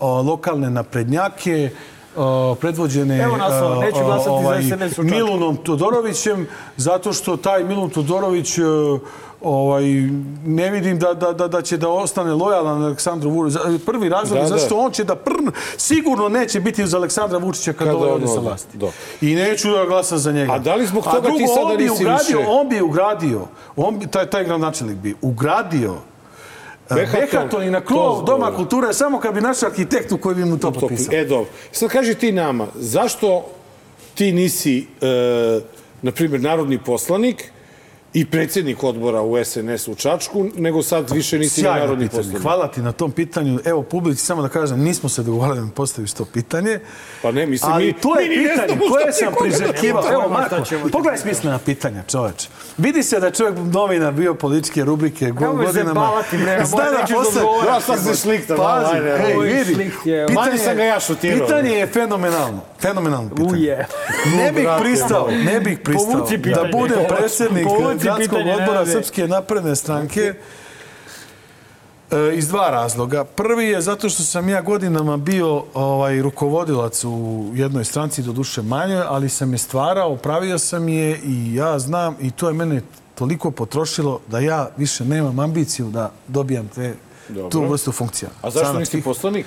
lokalne 0.00 0.70
naprednjake, 0.70 1.70
o, 2.16 2.54
predvođene 2.54 3.18
Evo 3.18 3.36
naslova, 3.36 3.78
o, 3.78 3.80
neću 3.80 3.98
glasati 4.00 4.44
za 4.44 4.76
SNS 4.76 4.92
u 4.92 4.94
Čačku. 4.94 5.02
Milunom 5.04 5.56
Todorovićem, 5.56 6.46
zato 6.76 7.12
što 7.12 7.36
taj 7.36 7.64
Milun 7.64 7.90
Todorović 7.90 8.58
e, 8.58 8.62
ovaj, 9.42 9.84
ne 10.44 10.70
vidim 10.70 10.98
da, 10.98 11.14
da, 11.14 11.32
da, 11.32 11.48
da 11.48 11.62
će 11.62 11.76
da 11.76 11.88
ostane 11.88 12.32
lojalan 12.32 12.82
Aleksandru 12.82 13.30
Vučiću. 13.30 13.58
Prvi 13.86 14.08
razlog 14.08 14.32
Da, 14.32 14.42
je 14.44 14.48
zato 14.50 14.68
da. 14.70 14.76
on 14.76 14.92
će 14.92 15.04
da 15.04 15.16
prn, 15.16 15.48
sigurno 15.76 16.28
neće 16.28 16.60
biti 16.60 16.82
uz 16.84 16.94
Aleksandra 16.94 17.38
Vučića 17.38 17.72
kad, 17.72 17.86
Kad 17.86 17.96
ovaj 17.96 18.10
ode 18.10 18.26
sa 18.26 18.40
vlasti. 18.40 18.78
da. 18.78 18.86
I 19.20 19.34
neću 19.34 19.70
da 19.70 19.84
glasam 19.84 20.18
za 20.18 20.32
njega. 20.32 20.52
A 20.52 20.58
da 20.58 20.74
li 20.74 20.86
zbog 20.86 21.04
A 21.06 21.10
toga 21.10 21.22
ti 21.22 21.34
drugo, 21.36 21.54
sada 21.54 21.66
on 21.66 21.76
bi 21.76 21.82
nisi 21.82 21.94
ugradio, 21.94 22.38
više- 22.38 22.48
On 22.50 22.68
bi 22.68 22.80
ugradio, 22.80 23.40
on 23.76 23.98
bi, 23.98 24.06
taj, 24.06 24.26
taj 24.26 24.44
gradonačelnik 24.44 24.96
bi 24.96 25.14
ugradio 25.22 25.94
Behaton, 26.90 27.20
Behaton 27.22 27.62
i 27.62 27.70
na 27.70 27.80
krov 27.80 28.24
Doma 28.24 28.56
kulture 28.56 28.92
samo 28.92 29.20
kad 29.20 29.34
bi 29.34 29.40
našao 29.40 29.68
arhitektu 29.68 30.18
koji 30.18 30.34
bi 30.36 30.44
mu 30.44 30.58
To- 30.58 30.72
potpisao. 30.72 31.14
E, 31.14 31.24
dobro. 31.24 31.50
Sad 31.72 31.88
kaži 31.90 32.14
ti 32.14 32.32
nama, 32.32 32.66
zašto 32.74 33.44
ti 34.14 34.32
nisi, 34.32 34.86
e, 35.00 35.60
na 36.02 36.12
primjer, 36.12 36.40
narodni 36.40 36.78
poslanik 36.78 37.44
i 38.10 38.24
predsjednik 38.26 38.84
odbora 38.84 39.22
u 39.22 39.44
SNS 39.44 39.88
u 39.88 39.94
Čačku, 39.94 40.46
nego 40.56 40.82
sad 40.82 41.10
više 41.10 41.38
nisi 41.38 41.60
ni 41.60 41.64
Sjajno 41.64 41.80
narodni 41.80 42.04
pitanje. 42.04 42.22
poslanik? 42.22 42.42
Hvala 42.42 42.68
ti 42.68 42.82
na 42.82 42.92
tom 42.92 43.10
pitanju. 43.12 43.58
Evo, 43.64 43.82
publici, 43.82 44.22
samo 44.22 44.42
da 44.42 44.48
kažem, 44.50 44.80
nismo 44.80 45.08
se 45.08 45.22
dogovarali 45.22 45.58
da 45.58 45.64
mi 45.64 45.70
postaviš 45.70 46.12
to 46.12 46.24
pitanje. 46.24 46.80
Pa 47.22 47.32
ne, 47.32 47.46
mislim, 47.46 47.72
Ali 47.72 47.86
mi- 47.86 47.92
to 47.92 48.20
je 48.20 48.28
mi 48.28 48.36
ni 48.36 48.42
ne 48.42 48.50
pitanje 48.50 48.78
koje 48.88 49.12
sam 49.12 49.34
priželjkivao. 49.34 50.12
Evo, 50.12 50.28
Marko, 50.28 50.56
pogledaj 50.92 51.18
smislena 51.18 51.58
pitanja, 51.58 52.02
čoveč. 52.02 52.48
Vidi 52.78 53.02
se 53.02 53.20
da 53.20 53.26
je 53.26 53.32
čovjek 53.32 53.54
novinar 53.64 54.12
bio 54.12 54.34
političke 54.34 54.84
rubrike 54.84 55.26
go- 55.26 55.32
godinama. 55.46 55.72
zajebavati, 55.72 56.38
bre, 56.38 56.64
Zna 56.64 56.76
moj 56.76 56.84
da 56.92 57.14
posle- 57.14 57.42
da 57.64 57.80
sad 57.80 58.04
se 58.06 58.14
šliktam, 58.16 58.56
Pazi, 58.56 58.94
ajde, 58.94 59.10
ej, 59.18 59.34
Ovo 59.34 59.44
je 59.44 59.64
vidi. 59.64 59.90
Pitanje 59.94 60.34
Manje 60.34 60.58
sam 60.58 60.76
ga 60.76 60.84
ja 60.84 61.00
šutirao. 61.00 61.46
Pitanje 61.46 61.70
je 61.70 61.86
fenomenalno. 61.88 62.60
Fenomenalno 62.80 63.30
pitanje. 63.30 63.52
Uje. 63.52 63.86
Ne 64.36 64.52
bih 64.52 64.68
pristao, 64.80 65.28
ne 65.30 65.60
bih 65.60 65.78
pristao 65.84 66.12
Povuci 66.12 66.36
da 66.36 66.42
pitanje. 66.42 66.72
budem 66.72 66.98
predsjednik 67.08 67.66
gradskog 68.02 68.18
pitanje, 68.18 68.52
odbora. 68.54 68.86
Srpske 68.86 69.28
napredne 69.28 69.76
stranke 69.76 70.34
e, 72.10 72.34
iz 72.34 72.48
dva 72.48 72.70
razloga. 72.70 73.24
Prvi 73.24 73.64
je 73.64 73.80
zato 73.80 74.08
što 74.08 74.22
sam 74.22 74.48
ja 74.48 74.62
godinama 74.62 75.16
bio 75.16 75.64
ovaj 75.74 76.22
rukovodilac 76.22 77.04
u 77.04 77.50
jednoj 77.54 77.84
stranci, 77.84 78.22
do 78.22 78.32
duše 78.32 78.62
manje, 78.62 79.02
ali 79.06 79.28
sam 79.28 79.52
je 79.52 79.58
stvarao, 79.58 80.16
pravio 80.16 80.58
sam 80.58 80.88
je 80.88 81.20
i 81.24 81.54
ja 81.54 81.78
znam 81.78 82.16
i 82.20 82.30
to 82.30 82.48
je 82.48 82.54
mene 82.54 82.82
toliko 83.14 83.50
potrošilo 83.50 84.20
da 84.26 84.38
ja 84.38 84.68
više 84.76 85.04
nemam 85.04 85.38
ambiciju 85.38 85.86
da 85.88 86.10
dobijam 86.28 86.68
te, 86.68 86.94
Dobro. 87.28 87.50
tu 87.50 87.64
vrstu 87.64 87.92
funkcija. 87.92 88.30
A 88.42 88.50
zašto 88.50 88.78
nisi 88.78 89.02
poslanik? 89.02 89.46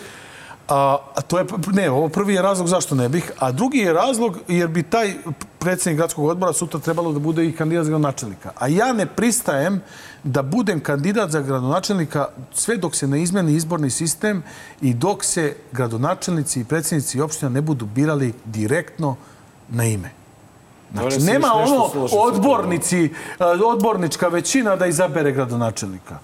A, 0.67 0.97
a 1.15 1.21
to 1.21 1.39
je, 1.39 1.45
ne, 1.73 1.89
ovo 1.91 2.09
prvi 2.09 2.33
je 2.33 2.41
razlog 2.41 2.67
zašto 2.67 2.95
ne 2.95 3.09
bih, 3.09 3.31
a 3.39 3.51
drugi 3.51 3.77
je 3.77 3.93
razlog 3.93 4.37
jer 4.47 4.67
bi 4.67 4.83
taj 4.83 5.13
predsjednik 5.59 5.97
gradskog 5.97 6.25
odbora 6.25 6.53
sutra 6.53 6.79
trebalo 6.79 7.11
da 7.11 7.19
bude 7.19 7.45
i 7.45 7.51
kandidat 7.51 7.85
za 7.85 7.89
gradonačelnika. 7.89 8.51
A 8.59 8.67
ja 8.67 8.93
ne 8.93 9.05
pristajem 9.05 9.81
da 10.23 10.41
budem 10.41 10.79
kandidat 10.79 11.31
za 11.31 11.41
gradonačelnika 11.41 12.27
sve 12.53 12.77
dok 12.77 12.95
se 12.95 13.07
ne 13.07 13.21
izmeni 13.21 13.53
izborni 13.53 13.89
sistem 13.89 14.43
i 14.81 14.93
dok 14.93 15.23
se 15.23 15.55
gradonačelnici 15.71 16.59
i 16.61 16.63
predsjednici 16.63 17.21
opština 17.21 17.49
ne 17.49 17.61
budu 17.61 17.85
birali 17.85 18.33
direktno 18.45 19.15
na 19.69 19.85
ime. 19.85 20.11
Znači, 20.93 21.19
nema 21.19 21.47
ono 21.53 22.07
odbornici, 22.11 23.09
odbornička 23.73 24.27
većina 24.27 24.75
da 24.75 24.85
izabere 24.85 25.31
gradonačelnika. 25.31 26.19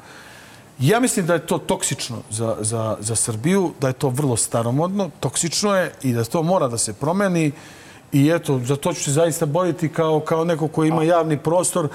Ja 0.80 1.00
mislim 1.00 1.26
da 1.26 1.34
je 1.34 1.48
to 1.48 1.58
toksično 1.58 2.18
za, 2.30 2.56
za, 2.60 2.98
za 3.00 3.16
Srbiju, 3.16 3.72
da 3.82 3.88
je 3.88 3.94
to 3.94 4.10
vrlo 4.10 4.38
staromodno, 4.38 5.10
toksično 5.20 5.76
je 5.76 5.92
i 6.04 6.14
da 6.14 6.24
to 6.24 6.44
mora 6.44 6.68
da 6.68 6.78
se 6.78 6.94
promeni 6.94 7.52
i 8.12 8.30
eto, 8.30 8.60
za 8.64 8.76
to 8.76 8.94
ću 8.94 9.04
se 9.04 9.12
zaista 9.12 9.46
boriti 9.46 9.90
kao, 9.90 10.20
kao 10.20 10.44
neko 10.44 10.68
koji 10.68 10.90
ima 10.90 11.04
javni 11.04 11.38
prostor, 11.38 11.88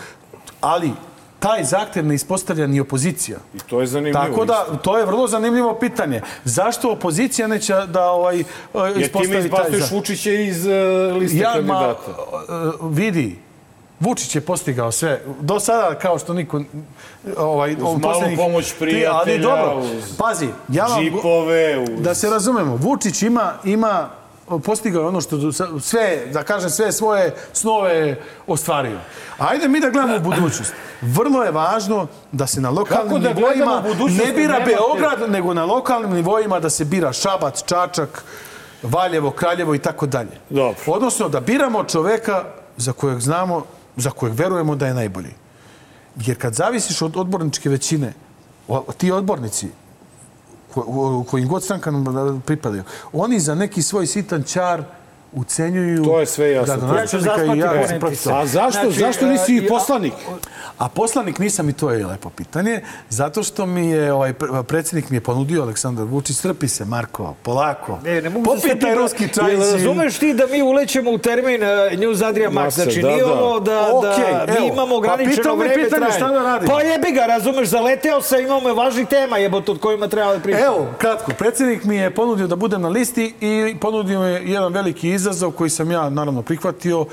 ali 0.61 0.91
taj 1.39 1.65
zahtev 1.65 2.07
ne 2.07 2.15
ispostavlja 2.15 2.67
ni 2.67 2.81
opozicija. 2.81 3.39
I 3.55 3.59
to 3.59 3.81
je 3.81 3.87
zanimljivo. 3.87 4.25
Tako 4.25 4.45
da, 4.45 4.65
to 4.83 4.99
je 4.99 5.07
vrlo 5.07 5.29
zanimljivo 5.29 5.75
pitanje. 5.81 6.21
Zašto 6.45 6.93
opozicija 6.93 7.49
neće 7.49 7.75
da 7.87 8.11
ovaj, 8.11 8.41
e, 8.41 8.45
Jer 8.75 8.93
time 8.93 9.01
ispostavi 9.01 9.33
taj 9.33 9.45
izbacuješ 9.45 9.81
zahtev? 9.81 9.97
Vučića 9.97 10.31
iz 10.33 10.67
uh, 10.67 10.73
liste 11.17 11.39
Ja, 11.39 11.49
ma, 11.49 11.55
kandidata. 11.55 12.11
e, 12.11 12.87
vidi, 12.91 13.39
Vučić 14.03 14.35
je 14.35 14.41
postigao 14.41 14.93
sve. 14.93 15.21
Do 15.41 15.61
sada, 15.61 15.99
kao 15.99 16.19
što 16.19 16.35
niko... 16.35 16.63
Ovaj, 17.37 17.73
Uz 17.73 18.01
malu 18.01 18.37
pomoć 18.37 18.75
prijatelja, 18.79 19.13
Ali 19.13 19.39
dobro, 19.39 19.79
uz 19.79 20.17
pazi, 20.19 20.49
ja 20.69 20.85
vam... 20.85 21.01
Džipove, 21.01 21.79
uz... 21.79 22.03
Da 22.03 22.15
se 22.15 22.31
razumemo, 22.31 22.77
Vučić 22.77 23.23
ima, 23.23 23.53
ima 23.65 24.09
postigao 24.65 25.09
ono 25.09 25.21
što 25.21 25.53
sve, 25.81 26.27
da 26.33 26.43
kažem, 26.43 26.71
sve 26.71 26.93
svoje 26.93 27.35
snove 27.53 28.17
ostvario. 28.47 28.99
Ajde 29.39 29.69
mi 29.69 29.81
da 29.81 29.91
gledamo 29.91 30.17
u 30.17 30.21
budućnost. 30.21 30.73
Vrlo 31.01 31.45
je 31.45 31.51
važno 31.51 32.07
da 32.33 32.47
se 32.47 32.61
na 32.61 32.71
lokalnim 32.71 33.09
Kako 33.09 33.19
da 33.19 33.35
nivoima 33.35 33.83
ne 34.27 34.33
bira 34.33 34.61
Beograd, 34.61 35.31
nego 35.31 35.55
na 35.55 35.65
lokalnim 35.65 36.13
nivoima 36.13 36.61
da 36.61 36.71
se 36.71 36.85
bira 36.85 37.13
Šabac, 37.13 37.65
Čačak, 37.65 38.25
Valjevo, 38.83 39.31
Kraljevo 39.31 39.75
i 39.75 39.79
tako 39.79 40.07
dalje. 40.07 40.41
Dobro. 40.51 40.77
Odnosno 40.87 41.29
da 41.29 41.41
biramo 41.41 41.85
čoveka 41.85 42.45
za 42.77 42.93
kojeg 42.93 43.21
znamo, 43.21 43.65
za 43.97 44.11
kojeg 44.11 44.35
verujemo 44.35 44.77
da 44.77 44.87
je 44.87 44.95
najbolji. 44.95 45.35
Jer 46.17 46.39
kad 46.39 46.55
zavisiš 46.55 47.03
od 47.03 47.17
odborničke 47.17 47.69
većine, 47.69 48.13
ti 48.97 49.13
odbornici, 49.13 49.69
kojim 51.31 51.49
god 51.49 51.65
strankama 51.65 52.41
pripadaju, 52.47 52.83
oni 53.13 53.41
za 53.41 53.55
neki 53.55 53.83
svoj 53.83 54.07
sitan 54.07 54.43
čar 54.43 54.85
ucenjuju 55.33 56.05
To 56.05 56.21
je 56.21 56.27
sve 56.27 56.51
jasno. 56.51 56.77
gradonačelnika 56.77 57.31
Ja 57.31 57.37
ću 57.37 57.41
zaspati 57.41 57.59
i 57.59 57.61
ja 57.61 57.89
sam 57.89 58.17
se. 58.17 58.33
A 58.33 58.47
zašto, 58.47 58.81
Znači, 58.83 58.99
zašto 58.99 59.27
nisi 59.27 59.53
e, 59.53 59.57
ja- 59.57 59.69
poslanik? 59.69 60.13
A 60.79 60.89
poslanik 60.89 61.39
nisam 61.39 61.69
i 61.69 61.73
to 61.73 61.91
je 61.91 62.07
lepo 62.07 62.31
pitanje, 62.31 62.81
zato 63.09 63.43
što 63.43 63.67
mi 63.67 63.87
je 63.87 64.13
ovaj 64.13 64.33
pr- 64.33 64.63
predsjednik 64.63 65.11
mi 65.11 65.17
je 65.17 65.21
ponudio 65.21 65.63
Aleksandar 65.63 66.05
Vučić, 66.05 66.37
strpi 66.37 66.69
se 66.69 66.85
Marko, 66.85 67.35
polako. 67.43 67.99
Ne, 68.05 68.23
ne 68.23 68.31
mogu 68.31 68.45
Popij 68.45 68.61
se 68.63 68.79
taj 68.79 68.95
ruski 68.95 69.29
čaj. 69.29 69.57
Razumeš 69.57 70.19
ti 70.19 70.35
da 70.35 70.47
mi 70.47 70.63
ulećemo 70.63 71.11
u 71.11 71.19
termin 71.19 71.61
uh, 71.63 71.99
News 71.99 72.23
Adria 72.23 72.51
Max? 72.51 72.71
Znači, 72.73 73.03
da, 73.03 73.09
nije 73.09 73.21
da. 73.21 73.33
ovo 73.33 73.61
da, 73.61 73.89
Okej, 73.93 74.11
da 74.37 74.47
mi 74.49 74.59
evo, 74.59 74.67
imamo 74.67 74.89
pa 74.89 74.95
ograničeno 74.97 75.57
me 75.57 75.65
vreme 75.65 75.85
pitanje, 75.85 76.07
šta 76.11 76.29
da 76.29 76.43
radim? 76.43 76.69
Pa 76.69 76.83
jebi 76.83 77.13
ga, 77.13 77.27
razumeš, 77.27 77.69
zaleteo 77.69 78.23
sam, 78.23 78.41
imamo 78.41 78.75
važnih 78.75 79.07
tema 79.09 79.39
jebote 79.39 79.71
od 79.71 79.81
kojima 79.81 80.09
treba 80.09 80.33
da 80.33 80.41
pričamo. 80.41 80.67
Evo, 80.67 80.87
kratko, 80.99 81.31
predsjednik 81.33 81.85
mi 81.85 81.97
je 81.97 82.11
ponudio 82.11 82.47
da 82.47 82.57
budem 82.57 82.83
na 82.83 82.89
listi 82.89 83.35
i 83.41 83.77
ponudio 83.81 84.21
mi 84.21 84.27
je 84.27 84.43
jedan 84.45 84.73
veliki 84.73 85.09
izazov 85.23 85.53
koji 85.53 85.71
sam 85.71 85.91
ja 85.91 86.11
naravno 86.11 86.43
prihvatio. 86.43 87.07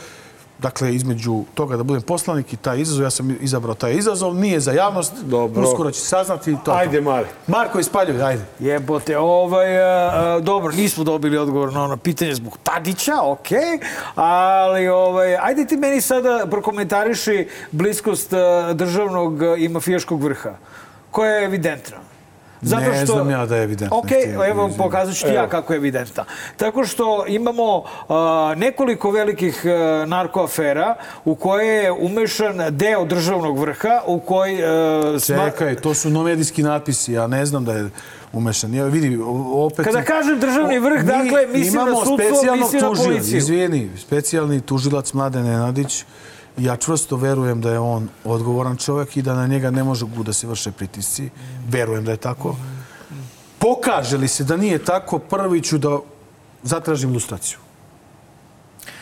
Dakle, 0.60 0.96
između 0.96 1.44
toga 1.54 1.78
da 1.78 1.84
budem 1.84 2.02
poslanik 2.02 2.54
i 2.54 2.58
taj 2.58 2.82
izazov, 2.82 3.04
ja 3.04 3.10
sam 3.10 3.38
izabrao 3.42 3.76
taj 3.76 3.94
izazov, 3.96 4.34
nije 4.36 4.60
za 4.60 4.72
javnost, 4.72 5.14
Dobro. 5.24 5.64
uskoro 5.64 5.92
će 5.92 6.00
saznati 6.00 6.58
to. 6.66 6.72
Ajde. 6.72 7.02
Mare. 7.02 7.28
Marko, 7.48 7.80
ispaljuj, 7.80 8.24
ajde. 8.24 8.44
Jebote, 8.60 9.18
ovaj, 9.18 9.80
a, 9.82 10.12
a, 10.14 10.40
dobro, 10.40 10.74
nismo 10.74 11.04
dobili 11.04 11.38
odgovor 11.38 11.74
na 11.74 11.84
ono 11.84 11.98
pitanje 11.98 12.36
zbog 12.36 12.58
Tadića, 12.64 13.22
okej, 13.24 13.80
ali 14.16 14.88
ovaj, 14.88 15.38
ajde 15.38 15.66
ti 15.66 15.78
meni 15.78 16.02
sada 16.02 16.44
prokomentariši 16.52 17.48
bliskost 17.72 18.34
a, 18.34 18.74
državnog 18.74 19.40
i 19.58 19.70
mafijaškog 19.70 20.24
vrha, 20.24 20.58
koja 21.12 21.32
je 21.32 21.46
evidentna. 21.46 22.09
Ne 22.62 23.06
znam 23.06 23.30
ja 23.30 23.46
da 23.46 23.56
je 23.56 23.64
evidentna, 23.64 23.98
Ok, 23.98 24.08
ti- 24.08 24.16
evo 24.46 24.70
pokazat 24.70 25.16
ću 25.16 25.26
ti 25.26 25.34
ja 25.34 25.50
kako 25.50 25.74
je 25.74 25.78
evidentna. 25.78 26.26
Tako 26.58 26.86
što 26.86 27.26
imamo 27.28 27.84
a, 28.10 28.54
nekoliko 28.58 29.12
velikih 29.12 29.62
a, 29.66 29.70
narkoafera 30.06 30.96
u 31.26 31.36
koje 31.36 31.68
je 31.76 31.92
umešan 31.92 32.40
deo 32.70 33.06
državnog 33.06 33.60
vrha 33.60 34.02
u 34.06 34.20
koji... 34.20 34.64
a, 34.64 34.68
sma- 35.16 35.46
Čekaj, 35.46 35.76
to 35.76 35.94
su 35.94 36.10
nomedijski 36.10 36.64
natpisi, 36.64 37.14
ja 37.14 37.28
ne 37.28 37.46
znam 37.46 37.66
da 37.66 37.74
je 37.74 37.90
umešan. 38.34 38.74
Ja 38.74 38.86
vidi, 38.86 39.18
o- 39.18 39.66
opet... 39.66 39.86
Kada 39.86 40.02
kažem 40.02 40.40
državni 40.40 40.80
vrh, 40.80 41.00
Mi 41.00 41.06
dakle, 41.06 41.48
mislim 41.48 41.86
na 41.86 41.96
sudstvo, 41.96 42.18
specijalnog 42.18 42.60
mislim 42.60 42.82
na 42.82 42.88
tužioca, 42.88 43.04
policiju. 43.06 43.38
Izvini, 43.38 43.90
specijalni 43.98 44.62
tužilac 44.62 45.14
Mladen 45.14 45.44
Nenadić, 45.44 46.04
ja 46.58 46.78
čvrsto 46.78 47.18
verujem 47.18 47.62
da 47.62 47.72
je 47.72 47.80
on 47.80 48.10
odgovoran 48.24 48.78
čovjek 48.78 49.18
i 49.18 49.22
da 49.22 49.34
na 49.34 49.48
njega 49.48 49.72
ne 49.72 49.84
može 49.84 50.06
da 50.26 50.34
se 50.34 50.48
vrše 50.48 50.72
pritisci. 50.72 51.30
Verujem 51.70 52.06
da 52.06 52.12
je 52.12 52.18
tako. 52.18 52.56
Pokaže 53.60 54.18
li 54.18 54.28
se 54.28 54.44
da 54.44 54.58
nije 54.58 54.84
tako, 54.86 55.20
prvi 55.20 55.62
ću 55.62 55.78
da 55.78 56.00
zatražim 56.64 57.14
lustraciju. 57.14 57.58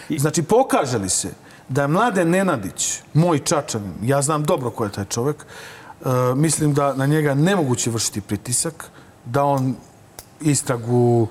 Znači, 0.09 0.43
pokaže 0.43 0.97
li 0.97 1.09
se 1.09 1.31
da 1.69 1.81
je 1.81 1.87
Mladen 1.87 2.29
Nenadić, 2.29 3.01
moj 3.13 3.39
čačanin, 3.39 3.93
ja 4.03 4.21
znam 4.21 4.43
dobro 4.43 4.69
ko 4.69 4.83
je 4.83 4.91
taj 4.91 5.05
čovek, 5.05 5.45
e, 5.45 6.09
mislim 6.35 6.73
da 6.73 6.93
na 6.93 7.05
njega 7.05 7.33
nemoguće 7.33 7.89
vršiti 7.89 8.21
pritisak, 8.21 8.89
da 9.25 9.43
on 9.43 9.75
istragu 10.41 11.27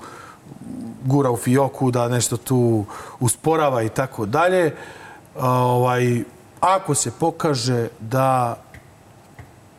gura 1.05 1.31
u 1.31 1.37
fioku, 1.37 1.91
da 1.91 2.07
nešto 2.07 2.37
tu 2.37 2.85
usporava 3.19 3.83
i 3.83 3.89
tako 3.89 4.25
dalje. 4.25 4.75
Ovaj, 5.39 6.23
ako 6.59 6.95
se 6.95 7.11
pokaže 7.11 7.87
da, 8.01 8.57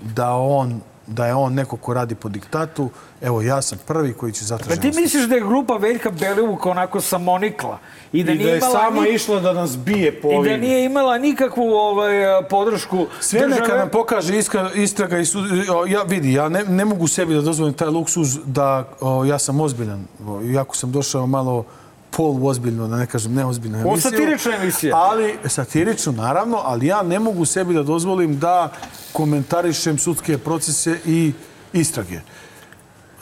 da 0.00 0.32
on 0.32 0.80
da 1.06 1.26
je 1.26 1.34
on 1.34 1.54
neko 1.54 1.76
ko 1.76 1.94
radi 1.94 2.14
po 2.14 2.28
diktatu, 2.28 2.90
evo 3.20 3.42
ja 3.42 3.62
sam 3.62 3.78
prvi 3.80 4.12
koji 4.12 4.32
će 4.32 4.40
Pa 4.40 4.44
zatražiti. 4.46 4.90
ti 4.90 5.00
misliš 5.00 5.24
da 5.24 5.34
je 5.34 5.40
grupa 5.40 5.74
Veljka 5.74 6.10
Belivuka 6.10 6.70
onako 6.70 7.00
samonikla 7.00 7.78
i 8.12 8.24
da 8.24 8.32
I 8.32 8.34
da 8.34 8.38
nije 8.38 8.50
je 8.50 8.56
imala 8.58 8.72
sama 8.74 9.00
ni- 9.02 9.08
išla 9.10 9.40
da 9.40 9.52
nas 9.52 9.78
bije 9.78 10.20
po 10.20 10.28
i 10.28 10.32
da 10.32 10.38
ovim. 10.38 10.60
nije 10.60 10.84
imala 10.84 11.18
nikakvu 11.18 11.62
ovaj, 11.64 12.12
podršku 12.50 13.06
Sve 13.20 13.48
neka 13.48 13.76
nam 13.76 13.88
pokaže 13.88 14.38
iskra, 14.38 14.70
istraga 14.74 15.18
i 15.18 15.24
sud, 15.24 15.44
ja 15.88 16.02
vidi, 16.02 16.32
ja 16.32 16.48
ne, 16.48 16.64
ne 16.64 16.84
mogu 16.84 17.06
sebi 17.06 17.34
da 17.34 17.40
dozvolim 17.40 17.74
taj 17.74 17.88
luksuz 17.88 18.38
da 18.44 18.88
o, 19.00 19.24
ja 19.24 19.38
sam 19.38 19.60
ozbiljan. 19.60 20.04
O, 20.26 20.42
iako 20.42 20.76
sam 20.76 20.92
došao 20.92 21.26
malo 21.26 21.64
pol 22.10 22.46
ozbiljno, 22.46 22.88
da 22.88 22.96
ne 22.96 23.06
kažem 23.06 23.34
neozbiljno 23.34 23.78
Ovo 23.78 23.88
emisiju. 23.88 24.10
satirična 24.10 24.54
emisija. 24.54 24.96
Ali, 24.96 25.38
satirično, 25.46 26.12
naravno, 26.12 26.56
ali 26.58 26.86
ja 26.86 27.02
ne 27.02 27.18
mogu 27.18 27.44
sebi 27.44 27.74
da 27.74 27.82
dozvolim 27.82 28.38
da 28.38 28.72
komentarišem 29.12 29.98
sudske 29.98 30.38
procese 30.38 30.98
i 31.06 31.32
istrage. 31.72 32.20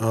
Uh, 0.00 0.06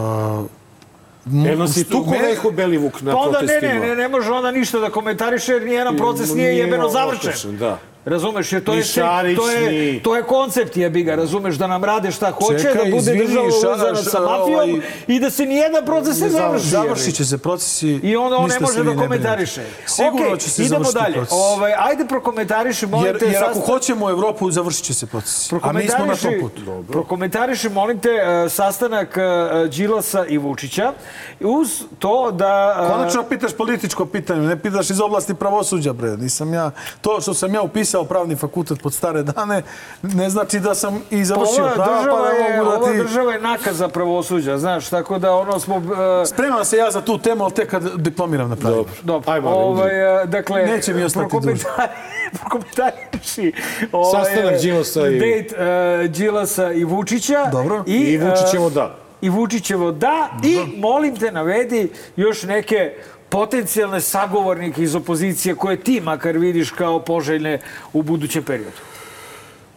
nas 1.25 1.77
je 1.77 1.83
što- 1.83 1.91
tu 1.93 2.05
me- 2.05 2.19
Veljko 2.19 2.51
Belivuk 2.51 3.01
na 3.01 3.11
Pa 3.11 3.17
onda 3.17 3.31
ne, 3.31 3.47
protestima? 3.47 3.73
ne, 3.75 3.79
ne, 3.81 3.95
ne 3.95 4.09
može 4.09 4.31
onda 4.31 4.51
ništa 4.51 4.79
da 4.79 4.89
komentariše 4.89 5.51
jer 5.51 5.63
nijedan 5.63 5.97
proces 5.97 6.33
nije 6.33 6.57
jebeno 6.57 6.89
završen. 6.89 7.57
Da. 7.57 7.79
Razumeš, 8.05 8.51
jer 8.51 8.63
to 8.63 8.73
je, 8.73 8.83
Šarić, 8.83 9.37
to 9.37 9.49
je, 9.49 10.03
to 10.03 10.15
je 10.15 10.23
koncept 10.23 10.77
jebi 10.77 11.03
ga, 11.03 11.15
razumeš, 11.15 11.55
da 11.55 11.67
nam 11.67 11.83
rade 11.83 12.11
šta 12.11 12.31
hoće, 12.31 12.59
Čekaj, 12.59 12.73
da 12.75 12.81
bude 12.81 12.97
izvini, 12.97 13.25
država 13.25 13.47
uzana 13.47 13.95
sa 13.95 14.19
mafijom 14.19 14.59
ovaj- 14.59 14.81
i 15.07 15.19
da 15.19 15.29
se 15.29 15.45
nijedan 15.45 15.85
proces 15.85 16.19
ne 16.19 16.29
završi. 16.29 16.67
Završit 16.67 17.15
će 17.15 17.25
se 17.25 17.37
procesi. 17.37 17.87
I 17.89 18.15
onda 18.15 18.37
on 18.37 18.49
ne 18.49 18.59
može 18.61 18.83
da 18.83 18.95
komentariše. 18.95 19.61
Sigurno 19.85 20.27
Okej, 20.27 20.37
će 20.37 20.49
se 20.49 20.63
idemo 20.63 20.83
završiti 20.83 21.03
dalje. 21.03 21.13
proces. 21.15 21.33
Ovaj, 21.33 21.73
ajde 21.79 22.05
prokomentariši, 22.05 22.87
molim 22.87 23.05
Jer, 23.05 23.19
te, 23.19 23.25
jer 23.25 23.43
ako 23.43 23.53
sastav- 23.53 23.65
hoćemo 23.65 24.09
Evropu, 24.09 24.51
završit 24.51 24.83
će 24.83 24.93
se 24.93 25.05
proces. 25.05 25.53
A 25.53 25.73
mi 25.73 25.87
smo 25.87 26.05
na 26.05 26.15
tom 26.15 26.33
putu. 26.41 26.61
Prokomentariši, 26.89 27.69
molim 27.69 27.99
te, 27.99 28.09
e, 28.09 28.49
sastanak 28.49 29.17
e, 29.17 29.21
Đilasa 29.67 30.25
i 30.25 30.37
Vučića 30.37 30.93
uz 31.39 31.69
to 31.99 32.31
da... 32.31 32.75
e, 32.79 32.91
Konačno 32.91 33.23
pitaš 33.23 33.53
političko 33.53 34.05
pitanje, 34.05 34.41
ne 34.41 34.59
pitaš 34.59 34.89
iz 34.89 34.99
oblasti 34.99 35.33
pravosuđa, 35.33 35.93
bre. 35.93 36.17
Nisam 36.17 36.53
ja, 36.53 36.71
to 37.01 37.21
što 37.21 37.33
sam 37.33 37.53
ja 37.53 37.61
upisao 37.61 37.94
pravni 38.03 38.35
fakultet 38.35 38.81
pod 38.81 38.93
stare 38.93 39.23
dane, 39.23 39.61
ne 40.03 40.29
znači 40.29 40.59
da 40.59 40.75
sam 40.75 41.01
i 41.09 41.25
završio 41.25 41.63
ova 41.63 41.73
prava, 41.73 42.03
pa 42.03 42.49
ne 42.49 42.57
mogu 42.57 42.69
da 42.71 42.77
ova 42.77 42.91
ti... 42.91 42.97
država 42.97 43.33
je 43.33 43.39
nakaza 43.41 43.87
pravosuđa, 43.87 44.57
znaš, 44.57 44.89
tako 44.89 45.19
da 45.19 45.33
ono 45.33 45.59
smo... 45.59 45.75
e, 45.75 46.25
Spreman 46.25 46.65
se 46.65 46.77
ja 46.77 46.91
za 46.91 47.01
tu 47.01 47.17
temu, 47.17 47.43
ali 47.43 47.53
tek 47.53 47.69
kad 47.69 47.95
diplomiram 47.95 48.49
na 48.49 48.55
pravi. 48.55 48.75
Dobro. 48.75 48.93
Dobro, 49.03 49.31
Ajmo, 49.33 49.49
ovaj, 49.49 50.23
e, 50.23 50.25
dakle, 50.25 50.65
Neće 50.65 50.93
mi 50.93 51.03
ostati 51.03 51.25
prokomentari- 51.25 51.87
prokomentariši 52.39 53.53
ovaj, 53.91 54.25
Sastanak 54.25 54.61
Đilasa 54.61 55.07
i- 55.07 55.19
date 55.19 55.55
uh, 56.03 56.09
Đilasa 56.11 56.71
i 56.71 56.83
Vučića. 56.83 57.45
Dobro. 57.51 57.83
I 57.87 58.17
Vučićevo 58.17 58.67
e, 58.67 58.71
da. 58.71 58.95
I 59.21 59.29
Vučićevo 59.29 59.91
da. 59.91 60.29
I 60.43 60.79
molim 60.79 61.15
te 61.15 61.31
navedi 61.31 61.89
još 62.15 62.43
neke 62.43 62.93
potencijalne 63.35 64.01
sagovornike 64.01 64.83
iz 64.83 64.95
opozicije 64.95 65.55
koje 65.55 65.77
ti 65.77 66.01
makar 66.01 66.37
vidiš 66.37 66.71
kao 66.71 66.99
poželjne 67.01 67.59
u 67.93 68.03
budućem 68.03 68.43
periodu. 68.43 68.77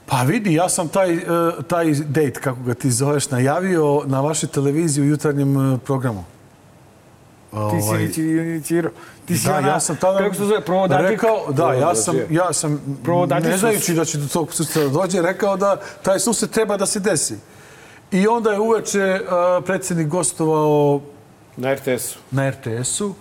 Pa 0.06 0.22
vidi, 0.22 0.54
ja 0.54 0.68
sam 0.68 0.88
taj, 0.88 1.12
e, 1.12 1.20
taj 1.68 1.84
date, 1.92 2.32
kako 2.32 2.60
ga 2.62 2.74
ti 2.74 2.90
zoveš, 2.90 3.30
najavio 3.30 4.02
na 4.06 4.20
vašoj 4.20 4.48
televiziji 4.48 5.02
u 5.02 5.08
jutarnjem 5.08 5.74
e, 5.74 5.78
programu. 5.78 6.24
Ti 7.50 7.56
si 7.82 7.88
Ovaj, 7.88 8.00
inici- 8.00 8.20
inicirao. 8.20 8.92
Ti 9.26 9.38
si 9.38 9.46
Da, 9.46 9.56
ona, 9.56 9.68
ja 9.68 9.80
sam 9.80 9.96
tada 9.96 10.18
kako 10.18 10.34
se 10.34 10.44
zove, 10.44 10.60
provodatik? 10.60 11.10
rekao, 11.10 11.52
da, 11.52 11.72
ja 11.74 11.94
sam, 11.94 12.16
ja 12.30 12.52
sam 12.52 12.98
Provodači 13.04 13.46
ne 13.46 13.58
znajući 13.58 13.94
da 13.94 14.04
će 14.04 14.18
do 14.18 14.28
tog 14.28 14.52
susreta 14.52 14.80
da 14.82 14.92
dođe, 14.92 15.22
rekao 15.22 15.56
da 15.56 15.76
taj 16.02 16.18
susret 16.20 16.50
treba 16.50 16.76
da 16.76 16.86
se 16.86 17.00
desi. 17.00 17.34
I 18.12 18.26
onda 18.28 18.50
je 18.50 18.60
uveče 18.60 19.20
uh, 19.20 19.28
predsjednik 19.64 20.08
gostovao 20.08 21.00
Na 21.56 21.74
RTS-u. 21.74 22.18
na 22.30 22.50
RTS-u. 22.50 23.14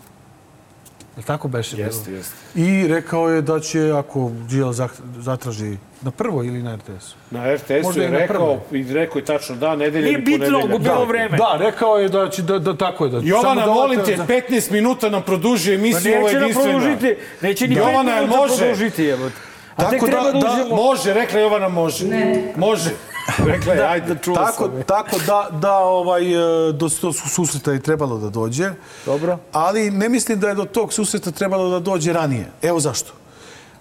Je 1.17 1.23
tako 1.23 1.47
beše? 1.47 1.77
Jeste, 1.77 2.11
jeste. 2.11 2.35
I 2.55 2.87
rekao 2.87 3.29
je 3.29 3.41
da 3.41 3.59
će, 3.59 3.91
ako 3.91 4.31
Đila 4.41 4.73
zatraži 5.17 5.71
na 6.01 6.11
prvo 6.11 6.43
ili 6.43 6.63
na 6.63 6.75
RTS-u. 6.75 7.15
Na 7.31 7.53
RTS-u 7.53 8.01
je 8.01 8.07
rekao, 8.09 8.59
i 8.71 8.83
rekao 8.85 9.19
je 9.19 9.25
tačno 9.25 9.55
da, 9.55 9.75
nedelja 9.75 10.01
Nije 10.01 10.13
ili 10.13 10.21
bitno, 10.21 10.45
ponedeljak. 10.45 10.71
gubilo 10.71 10.95
Da. 10.95 11.03
vreme. 11.03 11.37
Da, 11.37 11.55
rekao 11.59 11.97
je 11.97 12.09
da 12.09 12.29
će, 12.29 12.41
da, 12.41 12.59
da 12.59 12.77
tako 12.77 13.05
je. 13.05 13.11
Da, 13.11 13.19
Jovana, 13.19 13.49
samo 13.55 13.61
da 13.63 13.73
molim 13.73 13.99
te, 14.01 14.17
15 14.17 14.71
minuta 14.71 15.09
nam 15.09 15.21
produžuje 15.21 15.77
Pa 15.77 15.79
emisiju, 15.79 16.13
ovo 16.13 16.27
je 16.27 16.33
neće 16.33 16.35
nam 16.35 16.43
jedinstvena. 16.43 16.79
produžiti, 16.79 17.15
neće 17.41 17.67
ni 17.67 17.75
Jovana, 17.75 18.11
jel 18.11 18.21
minuta 18.21 18.37
može? 18.39 18.55
produžiti, 18.57 19.03
jebote. 19.03 19.35
Tako 19.77 19.91
da- 19.91 20.11
treba 20.11 20.31
da, 20.31 20.39
da-. 20.39 20.75
Može, 20.75 21.13
rekla 21.13 21.39
je 21.39 21.43
Jovana, 21.43 21.69
može. 21.69 22.05
Ne. 22.07 22.53
Može. 22.57 22.89
Rekla 23.51 23.73
je, 23.73 23.87
ajde. 23.87 24.15
čula 24.23 24.45
tako, 24.45 24.63
sam 24.63 24.83
tako 24.87 25.17
da, 25.25 25.57
da 25.59 25.77
ovaj, 25.77 26.33
e, 26.33 26.73
do 26.73 26.89
tog 26.89 27.15
susreta 27.15 27.71
je 27.71 27.79
trebalo 27.79 28.17
da 28.17 28.29
dođe. 28.29 28.71
Dobro. 29.05 29.37
Ali 29.51 29.91
ne 29.91 30.09
mislim 30.09 30.39
da 30.39 30.49
je 30.49 30.55
do 30.55 30.65
tog 30.65 30.93
susreta 30.93 31.31
trebalo 31.31 31.69
da 31.69 31.79
dođe 31.79 32.13
ranije. 32.13 32.51
Evo 32.61 32.79
zašto. 32.79 33.11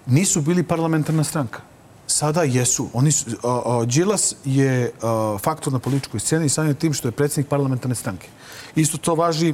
Nisu 0.05 0.41
bili 0.41 0.63
parlamentarna 0.63 1.23
stranka. 1.23 1.59
Sada 2.07 2.43
jesu. 2.43 2.89
Oni 2.93 3.11
su, 3.11 3.25
a, 3.43 3.61
a, 3.65 3.85
Đilas 3.85 4.35
je 4.45 4.91
a, 5.01 5.37
faktor 5.41 5.73
na 5.73 5.79
političkoj 5.79 6.19
sceni 6.19 6.45
i 6.45 6.49
samim 6.49 6.75
tim 6.75 6.93
što 6.93 7.07
je 7.07 7.11
predsjednik 7.11 7.49
parlamentarne 7.49 7.95
stranke. 7.95 8.27
Isto 8.75 8.97
to 8.97 9.15
važi 9.15 9.53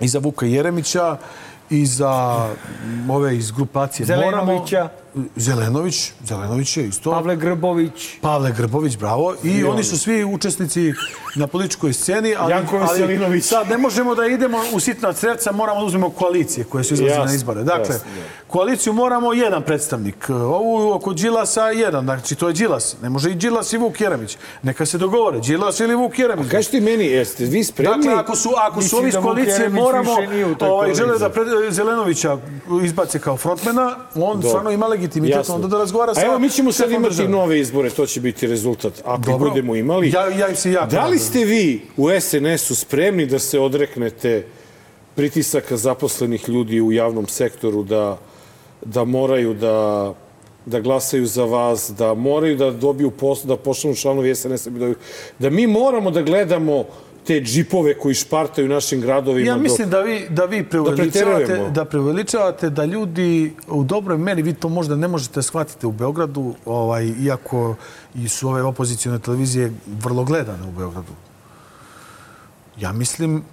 i 0.00 0.08
za 0.08 0.18
Vuka 0.18 0.46
Jeremića 0.46 1.16
i 1.70 1.86
za 1.86 2.46
ove 3.10 3.36
iz 3.36 3.50
grupacije 3.50 4.06
Zelenovića. 4.06 4.76
Moramo. 4.76 4.90
Zelenović. 5.36 6.12
Zelenović 6.24 6.76
je 6.76 6.88
isto. 6.88 7.10
Pavle 7.10 7.36
Grbović. 7.36 8.18
Pavle 8.20 8.52
Grbović, 8.56 8.96
bravo. 8.96 9.34
I, 9.44 9.64
oni 9.64 9.84
su 9.84 9.98
svi 9.98 10.24
učesnici 10.24 10.92
na 11.34 11.46
političkoj 11.46 11.92
sceni. 11.92 12.34
Ali, 12.38 12.52
Janko 12.52 12.78
Veselinović. 12.78 13.44
Sad 13.44 13.68
ne 13.70 13.78
možemo 13.78 14.14
da 14.14 14.26
idemo 14.26 14.58
u 14.72 14.80
sitna 14.80 15.12
crevca, 15.12 15.52
moramo 15.52 15.80
da 15.80 15.86
uzmemo 15.86 16.10
koalicije 16.10 16.64
koje 16.64 16.84
su 16.84 16.94
Jasno, 16.94 17.24
na 17.24 17.34
izbore. 17.34 17.62
Dakle, 17.62 17.94
da. 17.94 18.00
koaliciju 18.46 18.92
moramo 18.92 19.32
jedan 19.32 19.62
predstavnik. 19.62 20.30
Ovu 20.30 20.92
oko 20.92 21.12
Đilasa 21.12 21.66
jedan. 21.66 22.04
Znači, 22.04 22.34
to 22.34 22.48
je 22.48 22.54
Đilas. 22.54 22.96
Ne 23.02 23.10
može 23.10 23.30
i 23.30 23.34
Đilas 23.34 23.72
i 23.72 23.78
Vuk 23.78 24.00
Jeremić. 24.00 24.36
Neka 24.62 24.86
se 24.86 24.98
dogovore. 24.98 25.40
Đilas 25.40 25.80
ili 25.80 25.94
Vuk 25.94 26.18
Jeremić. 26.18 26.50
Kaži 26.50 26.70
ti 26.70 26.80
meni, 26.80 27.04
jeste 27.06 27.44
vi 27.44 27.64
spremni? 27.64 27.96
Dakle, 27.96 28.20
ako 28.20 28.36
su, 28.36 28.50
ako 28.56 28.82
su 28.82 28.96
ovi 28.96 29.08
iz 29.08 29.14
da 29.14 29.20
Vuk 29.20 29.26
koalicije, 29.26 29.68
moramo, 29.68 30.16
ovaj, 30.60 30.94
žele 30.94 31.18
da 31.18 31.28
pred, 31.28 31.46
Zelenovića 31.70 32.38
izbace 32.84 33.18
kao 33.18 33.36
frontmena, 33.36 33.96
on 34.14 34.42
stvarno 34.42 34.70
ima 34.70 34.86
legitimitet 35.00 35.36
Jasno. 35.36 35.54
onda 35.54 35.68
da 35.68 35.78
razgovara 35.78 36.14
sa 36.14 36.20
A 36.20 36.24
evo, 36.24 36.38
mi 36.38 36.50
ćemo 36.50 36.72
sad 36.72 36.90
imati 36.90 37.04
države. 37.06 37.28
nove 37.28 37.60
izbore, 37.60 37.90
to 37.90 38.06
će 38.06 38.20
biti 38.20 38.46
rezultat. 38.46 38.92
Ako 39.04 39.22
Dobro. 39.22 39.48
budemo 39.50 39.76
imali. 39.76 40.10
Ja- 40.10 40.28
ja 40.30 40.48
im 40.48 40.56
se 40.56 40.72
jako 40.72 40.86
Da 40.86 41.06
li 41.06 41.18
ste 41.18 41.44
vi 41.44 41.82
u 41.96 42.08
SNS-u 42.10 42.74
spremni 42.74 43.26
da 43.26 43.38
se 43.38 43.60
odreknete 43.60 44.46
pritisaka 45.14 45.76
zaposlenih 45.76 46.48
ljudi 46.48 46.80
u 46.80 46.92
javnom 46.92 47.26
sektoru 47.26 47.82
da, 47.82 48.18
da 48.82 49.04
moraju 49.04 49.54
da 49.54 50.14
da 50.66 50.80
glasaju 50.80 51.26
za 51.26 51.44
vas, 51.44 51.90
da 51.90 52.14
moraju 52.14 52.56
da 52.56 52.70
dobiju 52.70 53.10
posao, 53.10 53.46
da 53.46 53.56
pošalju 53.56 53.94
članovi 53.94 54.34
SNS-a, 54.34 54.70
da 54.70 54.92
da 55.38 55.50
mi 55.50 55.66
moramo 55.66 56.10
da 56.10 56.22
gledamo 56.22 56.84
te 57.30 57.40
džipove 57.40 57.94
koji 57.98 58.14
špartaju 58.14 58.68
našim 58.68 59.00
gradovima. 59.00 59.46
Ja 59.48 59.56
mislim 59.56 59.90
da 59.90 60.00
vi, 60.00 60.26
da 60.30 60.44
vi 60.44 60.64
preuveličavate, 60.64 61.10
preterujemo. 61.10 61.70
da 61.70 61.84
preuveličavate 61.84 62.70
da 62.70 62.84
ljudi 62.84 63.54
u 63.68 63.84
dobroj 63.84 64.18
meri, 64.18 64.42
vi 64.42 64.54
to 64.54 64.68
možda 64.68 64.96
ne 64.96 65.08
možete 65.08 65.42
shvatiti 65.42 65.86
u 65.86 65.92
Beogradu, 65.92 66.54
ovaj, 66.66 67.06
iako 67.06 67.76
i 68.14 68.28
su 68.28 68.48
ove 68.48 68.62
opozicijone 68.62 69.18
televizije 69.18 69.72
vrlo 69.86 70.24
gledane 70.24 70.68
u 70.68 70.72
Beogradu. 70.72 71.12
Ja 72.80 72.92
mislim, 72.92 73.44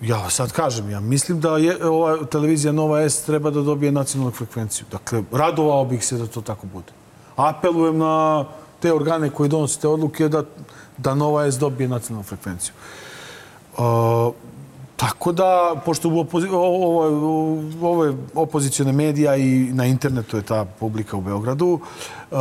ja 0.00 0.30
sad 0.30 0.52
kažem, 0.52 0.90
ja 0.90 1.00
mislim 1.00 1.40
da 1.40 1.56
je 1.56 1.86
ova 1.86 2.24
televizija 2.24 2.72
Nova 2.72 3.00
S 3.08 3.22
treba 3.22 3.50
da 3.50 3.62
dobije 3.62 3.92
nacionalnu 3.92 4.32
frekvenciju. 4.32 4.86
Dakle, 4.90 5.22
radovao 5.32 5.84
bih 5.84 6.04
se 6.04 6.16
da 6.16 6.26
to 6.26 6.40
tako 6.40 6.66
bude. 6.66 6.92
Apelujem 7.36 7.98
na 7.98 8.44
te 8.80 8.92
organe 8.92 9.30
koji 9.30 9.48
donose 9.48 9.80
te 9.80 9.88
odluke 9.88 10.28
da, 10.28 10.44
da 10.98 11.14
Nova 11.14 11.46
S 11.46 11.58
dobije 11.58 11.88
nacionalnu 11.88 12.22
frekvenciju. 12.22 12.72
Uh, 13.78 14.34
tako 14.96 15.32
da, 15.32 15.74
pošto 15.84 16.08
u 16.08 16.18
opozi 16.18 16.48
ovo, 16.48 17.06
ovo 17.82 18.04
je 18.04 18.16
opozicijone 18.34 18.92
medija 18.92 19.36
i 19.36 19.70
na 19.72 19.86
internetu 19.86 20.36
je 20.36 20.42
ta 20.42 20.64
publika 20.64 21.16
u 21.16 21.20
Beogradu, 21.20 21.80
uh, 22.30 22.38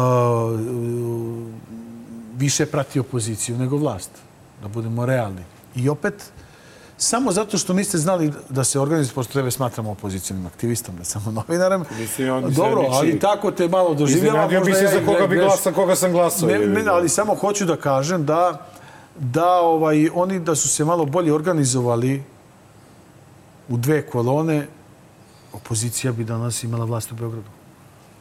više 2.37 2.65
prati 2.65 2.99
opoziciju 2.99 3.57
nego 3.57 3.77
vlast. 3.77 4.11
Da 4.61 4.67
budemo 4.67 5.05
realni. 5.05 5.43
I 5.75 5.89
opet, 5.89 6.31
samo 6.97 7.31
zato 7.31 7.57
što 7.57 7.73
niste 7.73 7.97
znali 7.97 8.33
da 8.49 8.63
se 8.63 8.79
organizuje, 8.79 9.13
pošto 9.13 9.33
tebe 9.33 9.51
smatramo 9.51 9.91
opozicijnim 9.91 10.45
aktivistom, 10.45 10.95
ne 10.95 11.05
samo 11.05 11.31
novinarem. 11.31 11.83
Mislim, 11.91 12.27
Dobro, 12.45 12.85
ali 12.89 13.19
tako 13.19 13.51
te 13.51 13.67
malo 13.67 13.93
doživljava. 13.93 14.27
Iznenadio 14.27 14.61
bi 14.61 14.73
se 14.73 14.87
za 14.89 15.05
koga 15.05 15.27
bi 15.27 15.35
glasao, 15.37 15.73
koga 15.73 15.95
sam 15.95 16.11
glasao. 16.11 16.49
Ne, 16.49 16.59
ne, 16.59 16.83
ali 16.87 17.09
samo 17.09 17.35
hoću 17.35 17.65
da 17.65 17.75
kažem 17.77 18.25
da 18.25 18.65
da 19.15 19.51
ovaj 19.51 20.09
oni 20.13 20.39
da 20.39 20.55
su 20.55 20.69
se 20.69 20.85
malo 20.85 21.05
bolje 21.05 21.33
organizovali 21.33 22.23
u 23.69 23.77
dve 23.77 24.01
kolone 24.03 24.67
opozicija 25.53 26.11
bi 26.11 26.23
danas 26.23 26.63
imala 26.63 26.85
vlast 26.85 27.11
u 27.11 27.15
Beogradu. 27.15 27.47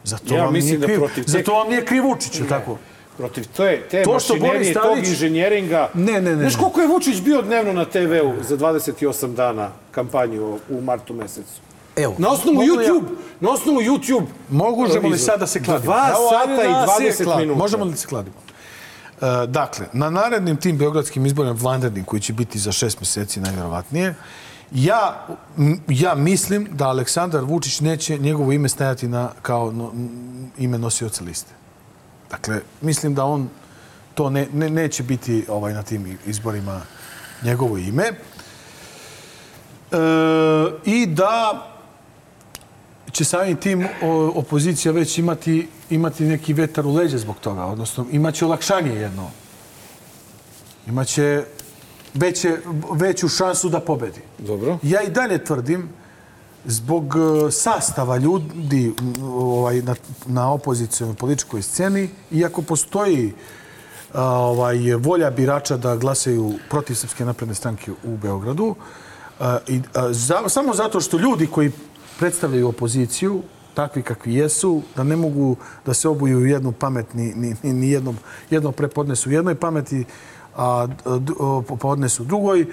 Zato 0.03 0.35
Ja 0.35 0.43
vam 0.43 0.53
mislim 0.53 0.69
nije 0.69 0.79
da 0.79 0.85
kriv. 0.87 0.99
protiv 0.99 1.25
te- 1.25 1.31
Zato 1.31 1.53
vam 1.53 1.69
nije 1.69 1.85
kriv 1.85 2.03
Vučić, 2.03 2.41
tako? 2.49 2.77
Protiv 3.17 3.45
te, 3.47 3.81
te 3.91 4.03
To 4.03 4.13
mašinerije, 4.13 4.51
Boris 4.53 4.73
tog 4.73 4.97
inženjeringa. 4.99 5.89
Ne, 5.93 6.13
ne, 6.13 6.21
ne, 6.21 6.35
Znaš 6.35 6.55
koliko 6.55 6.81
je 6.81 6.87
Vučić 6.87 7.21
bio 7.21 7.41
dnevno 7.41 7.73
na 7.73 7.85
TV-u 7.85 8.43
za 8.43 8.57
28 8.57 9.33
dana 9.35 9.69
kampanju 9.91 10.59
u 10.69 10.81
martu 10.81 11.13
mesecu? 11.13 11.61
Evo, 11.95 12.15
Na 12.17 12.29
osnovu 12.29 12.55
mogu 12.55 12.81
ja- 12.81 12.87
YouTube, 12.89 13.03
na 13.39 13.49
osnovu 13.49 13.79
YouTube. 13.79 14.25
Možemo 14.49 15.07
li 15.07 15.15
Izvor. 15.15 15.25
sad 15.25 15.39
da 15.39 15.47
se 15.47 15.63
kladimo? 15.63 15.85
Dva 15.85 16.07
sata 16.31 16.63
i 16.63 16.67
da 16.67 16.87
se 16.89 17.03
20 17.03 17.23
kladimo. 17.23 17.39
minuta. 17.39 17.57
Možemo 17.57 17.85
li 17.85 17.91
da 17.91 17.97
se 17.97 18.07
kladimo? 18.07 18.35
E, 19.21 19.47
dakle, 19.47 19.85
na 19.93 20.09
narednim 20.09 20.57
tim 20.57 20.77
beogradskim 20.77 21.25
izborima 21.25 21.55
vanrednim 21.61 22.03
koji 22.05 22.19
će 22.19 22.33
biti 22.33 22.59
za 22.59 22.71
šest 22.71 22.99
meseci 22.99 23.39
najvjerovatnije, 23.39 24.15
ja, 24.71 25.27
ja 25.87 26.15
mislim 26.15 26.67
da 26.71 26.87
Aleksandar 26.87 27.43
Vučić 27.43 27.79
neće 27.79 28.17
njegovo 28.17 28.51
ime 28.51 28.69
stajati 28.69 29.07
na, 29.07 29.29
kao 29.41 29.71
no, 29.71 29.91
ime 30.57 30.77
nosioca 30.77 31.23
liste. 31.23 31.51
Dakle, 32.29 32.61
mislim 32.81 33.15
da 33.15 33.25
on 33.25 33.49
to 34.15 34.29
ne, 34.29 34.47
ne, 34.53 34.69
neće 34.69 35.03
biti 35.03 35.45
ovaj 35.49 35.73
na 35.73 35.83
tim 35.83 36.17
izborima 36.25 36.81
njegovo 37.43 37.77
ime. 37.77 38.03
E, 38.03 38.15
I 40.85 41.05
da 41.05 41.67
će 43.11 43.25
samim 43.25 43.57
tim 43.57 43.87
opozicija 44.35 44.91
već 44.91 45.17
imati, 45.17 45.67
imati 45.89 46.23
neki 46.23 46.53
vetar 46.53 46.85
u 46.85 46.93
leđe 46.93 47.17
zbog 47.17 47.35
toga, 47.39 47.65
odnosno 47.65 48.05
imaće 48.11 48.45
olakšanje 48.45 48.95
jedno. 48.95 49.31
Imaće 50.87 51.43
veće, 52.13 52.57
veću 52.91 53.29
šansu 53.29 53.69
da 53.69 53.79
pobedi. 53.79 54.21
Dobro. 54.37 54.77
Ja 54.83 55.01
i 55.01 55.09
dalje 55.09 55.43
tvrdim, 55.43 55.89
zbog 56.67 57.15
e, 57.15 57.51
sastava 57.51 58.17
ljudi 58.17 58.93
ovaj, 59.23 59.81
na, 59.81 59.95
na 60.25 60.51
opozicijalnoj 60.51 61.15
političkoj 61.15 61.61
sceni, 61.61 62.09
iako 62.31 62.61
postoji 62.61 63.33
a, 64.13 64.23
ovaj, 64.23 64.77
volja 64.93 65.29
birača 65.31 65.77
da 65.77 65.95
glasaju 65.95 66.53
protiv 66.69 66.95
Srpske 66.95 67.25
napredne 67.25 67.55
stranke 67.55 67.91
u 68.03 68.17
Beogradu, 68.17 68.75
a, 69.39 69.57
i, 69.67 69.81
a, 69.95 70.13
za, 70.13 70.49
samo 70.49 70.73
zato 70.73 71.01
što 71.01 71.17
ljudi 71.17 71.47
koji 71.47 71.71
predstavljaju 72.19 72.67
opoziciju, 72.67 73.41
takvi 73.73 74.01
kakvi 74.01 74.33
jesu, 74.35 74.81
da 74.95 75.03
ne 75.03 75.15
mogu 75.15 75.55
da 75.85 75.93
se 75.93 76.07
obuju 76.07 76.37
u 76.37 76.45
jednu 76.45 76.71
pamet, 76.71 77.13
ni, 77.13 77.33
ni, 77.35 77.73
ni, 77.73 77.89
jednom, 77.89 78.17
jedno 78.49 78.71
prepodnesu 78.71 79.29
u 79.29 79.33
jednoj 79.33 79.55
pameti, 79.55 80.05
a 80.57 80.87
popodnesu 81.67 82.23
u 82.23 82.25
drugoj, 82.25 82.61
a, 82.61 82.65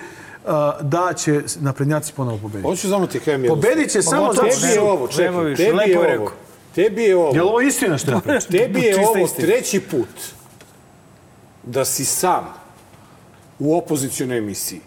da 0.81 1.13
će 1.17 1.41
naprednjaci 1.61 2.13
ponovo 2.13 2.39
pobediti. 2.39 2.69
Hoću 2.69 2.89
samo 2.89 3.07
ti 3.07 3.21
kajem 3.21 3.45
jednu 3.45 3.57
Pobedit 3.57 3.91
će 3.91 4.03
samo 4.03 4.33
zato 4.35 4.47
Tebi 4.51 4.73
je 4.73 4.81
ovo, 4.81 5.09
čekaj, 5.09 5.55
tebi 5.57 5.91
je 5.91 6.19
ovo. 6.19 6.33
Tebi 6.75 7.03
je 7.03 7.17
ovo. 7.17 7.35
Je 7.35 7.43
li 7.43 7.49
ovo 7.49 7.61
istina 7.61 7.99
što 7.99 8.11
ja 8.11 8.19
pričam? 8.21 8.51
Tebi 8.59 8.81
je 8.81 8.97
ovo 8.99 9.25
istina. 9.25 9.47
treći 9.49 9.81
put 9.81 10.09
da 11.63 11.85
si 11.85 12.05
sam 12.05 12.45
u 13.59 13.77
opozicijonoj 13.77 14.39
emisiji. 14.39 14.81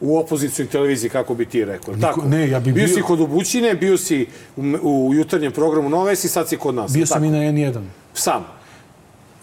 U 0.00 0.18
opozicijonoj 0.18 0.70
televiziji, 0.70 1.10
kako 1.10 1.34
bi 1.34 1.46
ti 1.46 1.64
rekao. 1.64 1.94
Niko- 1.94 2.00
Tako. 2.00 2.22
ne, 2.22 2.48
ja 2.48 2.60
bi 2.60 2.72
bio... 2.72 2.84
bio- 2.86 2.94
si 2.94 3.02
kod 3.02 3.20
Ubućine, 3.20 3.74
bio 3.74 3.98
si 3.98 4.26
u, 4.56 4.62
u 4.82 5.14
jutarnjem 5.14 5.52
programu 5.52 5.88
Nove 5.88 6.12
i 6.12 6.16
sad 6.16 6.48
si 6.48 6.56
kod 6.56 6.74
nas. 6.74 6.92
Bio 6.92 7.06
sam 7.06 7.14
Tako. 7.14 7.24
i 7.24 7.30
na 7.30 7.38
N1. 7.38 7.82
Sam. 8.14 8.44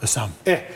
Sam. 0.04 0.36
E, 0.46 0.68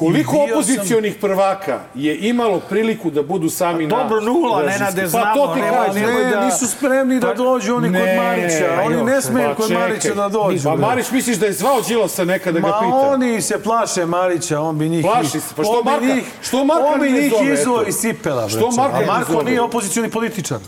koliko 0.00 0.36
I 0.36 0.38
bio 0.38 0.54
opozicijonih 0.54 1.14
prvaka 1.16 1.80
je 1.94 2.18
imalo 2.20 2.60
priliku 2.60 3.10
da 3.10 3.22
budu 3.22 3.50
sami 3.50 3.86
na... 3.86 3.96
Dobro, 3.96 4.20
nula, 4.22 4.60
režimskim? 4.60 4.86
Nenade, 4.86 5.02
Pa 5.02 5.08
znamo, 5.08 5.34
to 5.36 5.54
ti 5.54 5.60
kažem. 5.62 6.02
Ne, 6.04 6.24
da- 6.26 6.44
nisu 6.44 6.66
spremni 6.68 7.20
da 7.20 7.26
Pa- 7.26 7.34
dođu 7.34 7.74
oni 7.74 7.88
kod 7.88 7.92
Ne, 7.94 8.16
Marića. 8.18 8.82
Oni 8.84 9.02
ne 9.02 9.12
još, 9.12 9.24
smeju 9.24 9.48
pa 9.48 9.54
kod 9.54 9.68
čekaj. 9.68 9.82
Marića 9.82 10.14
da 10.14 10.28
dođu. 10.28 10.62
Pa. 10.64 10.76
Marić 10.76 11.10
misliš 11.10 11.36
da 11.36 11.46
je 11.46 11.52
zvao 11.52 11.80
Đilasa 11.80 12.24
nekada 12.24 12.52
da 12.52 12.60
ga 12.60 12.68
Ma 12.68 12.80
pita? 12.80 12.96
oni 13.08 13.42
se 13.42 13.58
plaše 13.60 14.06
Marića, 14.06 14.60
on 14.60 14.78
bi 14.78 14.88
njih... 14.88 15.04
Plaši 15.04 15.40
se, 15.40 15.54
pa 15.56 15.62
što 15.64 15.82
Marka- 15.84 16.06
njih- 16.06 16.24
što 16.42 16.64
Marka 16.64 16.84
On 16.84 17.00
bi 17.00 17.06
ne 17.06 17.20
njih 17.20 17.32
izvao 17.52 17.84
iz 17.84 17.94
cipela. 17.96 18.48
Što 18.48 18.70
Marka 18.70 18.96
A 18.96 19.00
ne 19.00 19.06
Marko 19.06 19.42
nije 19.42 19.60
opozicioni 19.62 20.10
političar. 20.10 20.58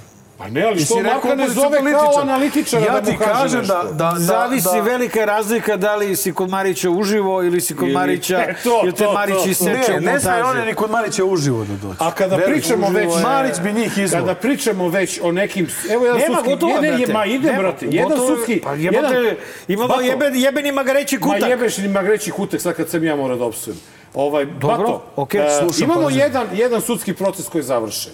Pa 0.42 0.48
ne, 0.48 0.62
ali 0.62 0.80
što 0.80 0.94
Marka 0.96 1.34
ne 1.34 1.48
zove 1.48 1.92
kao 1.92 2.20
analitičara 2.20 2.86
ja 2.86 2.92
da 2.92 3.00
ti 3.02 3.12
mu 3.12 3.18
kaže 3.18 3.32
kažem 3.32 3.58
nešto? 3.58 3.74
da, 3.74 3.82
da, 3.84 4.10
da, 4.10 4.18
Zavisi 4.18 4.68
da, 4.68 4.80
velika 4.80 5.20
je 5.20 5.26
razlika 5.26 5.76
da 5.76 5.96
li 5.96 6.16
si 6.16 6.32
kod 6.32 6.50
Marića 6.50 6.90
uživo 6.90 7.42
ili 7.42 7.60
si 7.60 7.76
kod 7.76 7.84
Ili- 7.84 7.94
Marića 7.94 8.38
E, 8.48 8.54
to, 8.64 8.80
ili 8.82 8.92
te 8.92 9.04
to, 9.04 9.12
Marić 9.12 9.34
to, 9.34 9.42
to. 9.42 9.48
iseče 9.50 9.68
Ne, 9.92 10.00
ne 10.02 10.20
sme 10.20 10.32
montaži. 10.32 10.42
oni 10.50 10.66
ni 10.66 10.74
kod 10.74 10.90
Marića 10.90 11.24
uživo 11.24 11.64
da 11.64 11.76
dođe. 11.78 11.96
A 11.98 12.10
kada 12.10 12.36
Veruj, 12.36 12.52
pričamo 12.52 12.88
već... 12.88 13.16
je- 13.16 13.22
Marić 13.22 13.60
bi 13.60 13.72
njih 13.72 13.98
izvao. 13.98 14.20
Kada 14.20 14.34
pričamo 14.34 14.88
već 14.88 15.20
o 15.22 15.32
nekim... 15.32 15.68
Evo 15.90 16.04
jedan 16.04 16.20
Nema 16.20 16.34
sudski... 16.34 16.50
gotovo, 16.50 16.72
jedan, 16.74 16.84
je, 16.90 16.96
brate. 16.96 17.12
ma 17.12 17.24
ide, 17.26 17.46
Nema, 17.46 17.58
brate. 17.58 17.86
Jedan 17.86 18.08
gotovo 18.08 18.28
sudski... 18.28 18.60
Pa 18.60 18.74
jebote, 18.74 19.36
imamo 19.68 19.88
Bato, 19.88 20.00
jebe, 20.00 20.30
jebenima 20.34 20.82
ga 20.82 20.92
reći 20.92 21.18
Ma 21.18 21.22
kutak. 21.24 21.48
jebeš 21.48 21.78
ni 21.78 21.88
magreći 21.88 22.30
kutek, 22.30 22.60
sad 22.60 22.74
kad 22.74 22.88
sam 22.88 23.04
ja 23.04 23.16
morao 23.16 23.36
da 23.36 23.44
opsujem. 23.44 23.78
Ovaj, 24.14 24.46
Bato, 24.46 25.02
okej, 25.16 25.40
e, 25.40 25.50
slušam 25.60 25.84
imamo 25.84 26.10
jedan, 26.10 26.46
jedan 26.52 26.80
sudski 26.80 27.12
proces 27.14 27.48
koji 27.48 27.60
je 27.60 27.64
završen. 27.64 28.12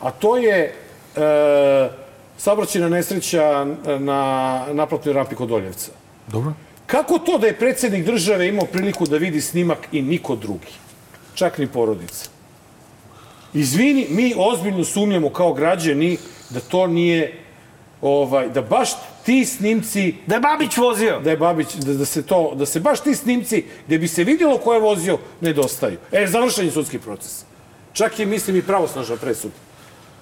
A 0.00 0.10
to 0.10 0.36
je 0.36 0.74
e, 1.16 1.90
saobraćajna 2.38 2.88
nesreća 2.88 3.66
na 3.98 4.64
naplatnoj 4.72 5.14
rampi 5.14 5.34
kod 5.34 5.52
Oljevca. 5.52 5.90
Dobro. 6.28 6.52
Kako 6.86 7.18
to 7.18 7.38
da 7.38 7.46
je 7.46 7.58
predsjednik 7.58 8.04
države 8.04 8.48
imao 8.48 8.66
priliku 8.66 9.06
da 9.06 9.16
vidi 9.16 9.40
snimak 9.40 9.78
i 9.92 10.02
niko 10.02 10.36
drugi? 10.36 10.72
Čak 11.34 11.58
ni 11.58 11.66
porodica. 11.66 12.30
Izvini, 13.54 14.06
mi 14.10 14.34
ozbiljno 14.36 14.84
sumnjamo 14.84 15.30
kao 15.30 15.52
građani 15.52 16.16
da 16.50 16.60
to 16.60 16.86
nije 16.86 17.42
ovaj 18.00 18.48
da 18.48 18.62
baš 18.62 18.90
ti 19.24 19.44
snimci 19.44 20.14
Da 20.26 20.34
je 20.34 20.40
Babić 20.40 20.76
vozio. 20.76 21.20
da 21.20 21.30
je 21.30 21.36
Babić 21.36 21.74
da, 21.74 21.94
da 21.94 22.04
se 22.04 22.22
to 22.22 22.54
da 22.54 22.66
se 22.66 22.80
baš 22.80 23.00
ti 23.00 23.14
snimci 23.14 23.64
gde 23.86 23.98
bi 23.98 24.08
se 24.08 24.24
vidjelo 24.24 24.58
ko 24.58 24.74
je 24.74 24.80
vozio 24.80 25.18
nedostaju. 25.40 25.98
E 26.12 26.26
završen 26.26 26.64
je 26.64 26.70
sudski 26.70 26.98
proces. 26.98 27.44
Čak 27.92 28.18
je 28.18 28.26
mislim 28.26 28.56
i 28.56 28.62
pravosnažna 28.62 29.16
presuda. 29.16 29.54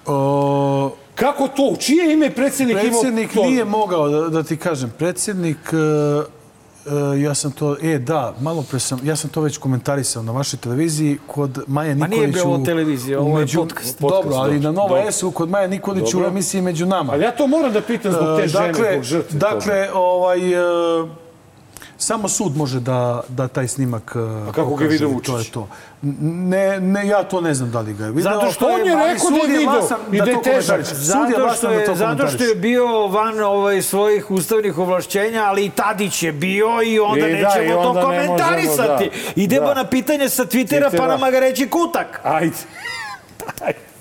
O, 0.07 0.91
Kako 1.15 1.47
to? 1.47 1.63
U 1.63 1.77
čije 1.77 2.13
ime 2.13 2.29
predsjednik 2.31 2.77
imao 2.77 2.89
Predsjednik 2.91 3.33
to? 3.33 3.43
nije 3.43 3.65
mogao, 3.65 4.09
da, 4.09 4.29
da 4.29 4.43
ti 4.43 4.57
kažem. 4.57 4.89
Predsjednik, 4.89 5.57
e, 5.73 5.77
e, 7.15 7.21
ja 7.21 7.33
sam 7.35 7.51
to, 7.51 7.75
e 7.83 7.97
da, 7.99 8.33
malo 8.39 8.61
pre 8.61 8.79
sam, 8.79 8.99
ja 9.03 9.15
sam 9.15 9.29
to 9.29 9.41
već 9.41 9.57
komentarisao 9.57 10.23
na 10.23 10.31
vašoj 10.31 10.59
televiziji 10.59 11.17
kod 11.27 11.59
Maje 11.67 11.95
Ma 11.95 12.07
Nikolić. 12.07 12.33
nije 12.35 12.45
u- 12.47 12.63
televizija, 12.65 13.19
ovo 13.19 13.29
je 13.29 13.35
među- 13.37 13.59
podcast. 13.59 14.01
Dobro, 14.01 14.15
Podcast, 14.17 14.37
ali 14.37 14.59
na 14.59 14.71
Nova. 14.71 15.11
S-u 15.11 15.31
kod 15.31 15.49
Maje 15.49 15.67
Nikolić 15.67 16.13
u 16.13 16.19
emisiji 16.19 16.61
Među 16.61 16.85
nama. 16.85 17.13
Ali 17.13 17.23
ja 17.23 17.31
to 17.31 17.47
moram 17.47 17.73
da 17.73 17.81
pitam 17.81 18.11
zbog 18.11 18.37
te 18.37 18.43
E, 18.43 18.47
žene, 18.47 18.67
dakle, 18.67 18.91
zbog 18.91 19.03
žrtve. 19.03 19.39
toga. 19.39 19.53
Dakle, 19.55 19.89
ovaj, 19.93 20.53
e, 20.53 21.05
samo 21.97 22.29
sud 22.29 22.57
može 22.57 22.79
da, 22.79 23.21
da 23.27 23.47
taj 23.47 23.67
snimak 23.67 24.15
A 24.15 24.51
kako 24.55 24.75
ga 24.75 24.83
je 24.83 24.89
video 24.89 25.07
To 25.09 25.31
je 25.31 25.37
Vučić? 25.37 25.51
to. 25.51 25.67
Ne, 26.01 26.79
ne, 26.79 27.07
ja 27.07 27.23
to 27.23 27.41
ne 27.41 27.53
znam 27.53 27.71
da 27.71 27.79
li 27.81 27.93
ga 27.93 28.05
je 28.05 28.11
video. 28.11 28.33
Zato 28.33 28.51
što 28.51 28.65
on 28.65 28.79
je 28.79 28.95
rekao 28.95 29.29
da 29.29 29.37
je 29.37 29.47
video 29.49 29.87
i 30.11 30.17
da 30.17 30.25
je 30.25 30.33
to 30.33 30.41
težak. 30.41 30.81
Zato 30.83 31.27
što 31.49 31.67
da 31.67 31.73
je, 31.73 31.85
to 31.85 31.95
zato 31.95 32.15
što 32.17 32.17
komentariše. 32.17 32.43
je 32.43 32.55
bio 32.55 33.07
van 33.07 33.39
ovaj, 33.41 33.81
svojih 33.81 34.31
ustavnih 34.31 34.77
ovlašćenja, 34.77 35.43
ali 35.43 35.65
i 35.65 35.69
Tadić 35.69 36.23
je 36.23 36.31
bio 36.31 36.67
i 36.83 36.99
onda 36.99 37.19
I 37.19 37.31
da, 37.31 37.37
i 37.37 37.41
nećemo 37.43 37.73
to 37.73 37.89
onda 37.89 38.01
ne 38.01 38.07
možemo, 38.07 38.27
komentarisati. 38.27 39.05
da. 39.05 39.31
Idemo 39.35 39.67
Da. 39.67 39.73
na 39.73 39.83
pitanje 39.85 40.29
sa 40.29 40.45
Twittera, 40.45 40.97
pa 40.97 41.07
nama 41.07 41.31
ga 41.31 41.39
reći 41.39 41.67
kutak. 41.67 42.19
Ajde. 42.23 42.55
Ajde. 43.61 43.79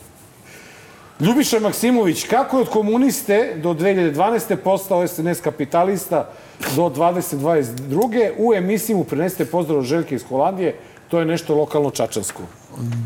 Ljubiša 1.20 1.60
Maksimović, 1.60 2.24
kako 2.24 2.56
je 2.56 2.62
od 2.62 2.68
komuniste 2.68 3.54
do 3.56 3.68
2012. 3.70 4.56
postao 4.56 5.06
SNS 5.08 5.40
kapitalista 5.40 6.28
do 6.76 6.82
2022. 6.82 8.30
U 8.38 8.54
emisiji 8.54 8.96
mu 8.96 9.04
prenesete 9.04 9.44
pozdrav 9.44 9.78
od 9.78 9.84
Željke 9.84 10.14
iz 10.14 10.22
Holandije. 10.28 10.78
To 11.08 11.18
je 11.18 11.24
nešto 11.24 11.54
lokalno 11.54 11.90
čačansko. 11.90 12.42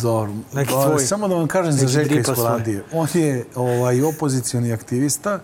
Dobro. 0.00 0.32
Neki 0.52 0.70
Dobro, 0.70 0.88
tvoj. 0.88 1.04
Samo 1.04 1.28
da 1.28 1.34
vam 1.34 1.46
kažem 1.46 1.72
za 1.72 1.82
Neki 1.82 1.92
Željka 1.92 2.32
iz. 2.32 2.36
Holandije. 2.36 2.82
On 2.92 3.08
je 3.14 3.44
ovaj, 3.54 4.02
opozicioni 4.02 4.72
aktivista 4.72 5.40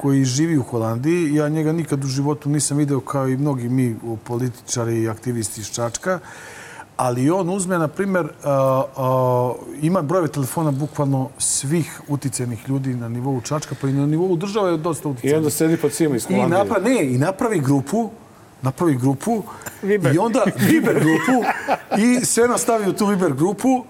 koji 0.00 0.24
živi 0.24 0.58
u 0.58 0.62
Holandiji. 0.62 1.34
Ja 1.34 1.48
njega 1.48 1.72
nikad 1.72 2.04
u 2.04 2.08
životu 2.08 2.48
nisam 2.48 2.76
video 2.76 3.00
kao 3.00 3.28
i 3.28 3.36
mnogi 3.36 3.68
mi 3.68 3.96
političari 4.24 5.02
i 5.02 5.08
aktivisti 5.08 5.60
iz 5.60 5.70
Čačka. 5.70 6.18
Ali 6.96 7.30
on 7.30 7.50
uzme, 7.50 7.78
na 7.78 7.88
primjer, 7.88 8.28
a, 8.44 8.82
a, 8.96 9.52
ima 9.82 10.02
brojeve 10.02 10.28
telefona 10.28 10.70
bukvalno 10.70 11.28
svih 11.38 12.00
uticajnih 12.08 12.68
ljudi 12.68 12.94
na 12.94 13.08
nivou 13.08 13.40
Čačka, 13.40 13.74
pa 13.80 13.88
i 13.88 13.92
na 13.92 14.06
nivou 14.06 14.36
države 14.36 14.70
je 14.70 14.76
dosta 14.76 15.08
I 15.08 15.12
uticajnih. 15.12 15.36
onda 15.36 15.50
sedi 15.50 15.76
pod 15.76 15.92
svima 15.92 16.16
iz 16.16 16.26
I 16.30 16.46
napravi, 16.46 16.94
ne, 16.94 17.12
i 17.12 17.18
napravi 17.18 17.60
grupu, 17.60 18.10
napravi 18.62 18.94
grupu 18.96 19.42
Viber. 19.82 20.14
i 20.14 20.18
onda 20.18 20.44
Viber 20.68 20.94
grupu 20.94 21.44
i 21.98 22.24
sve 22.24 22.48
nastavi 22.48 22.88
u 22.88 22.92
tu 22.92 23.06
Viber 23.06 23.32
grupu 23.32 23.84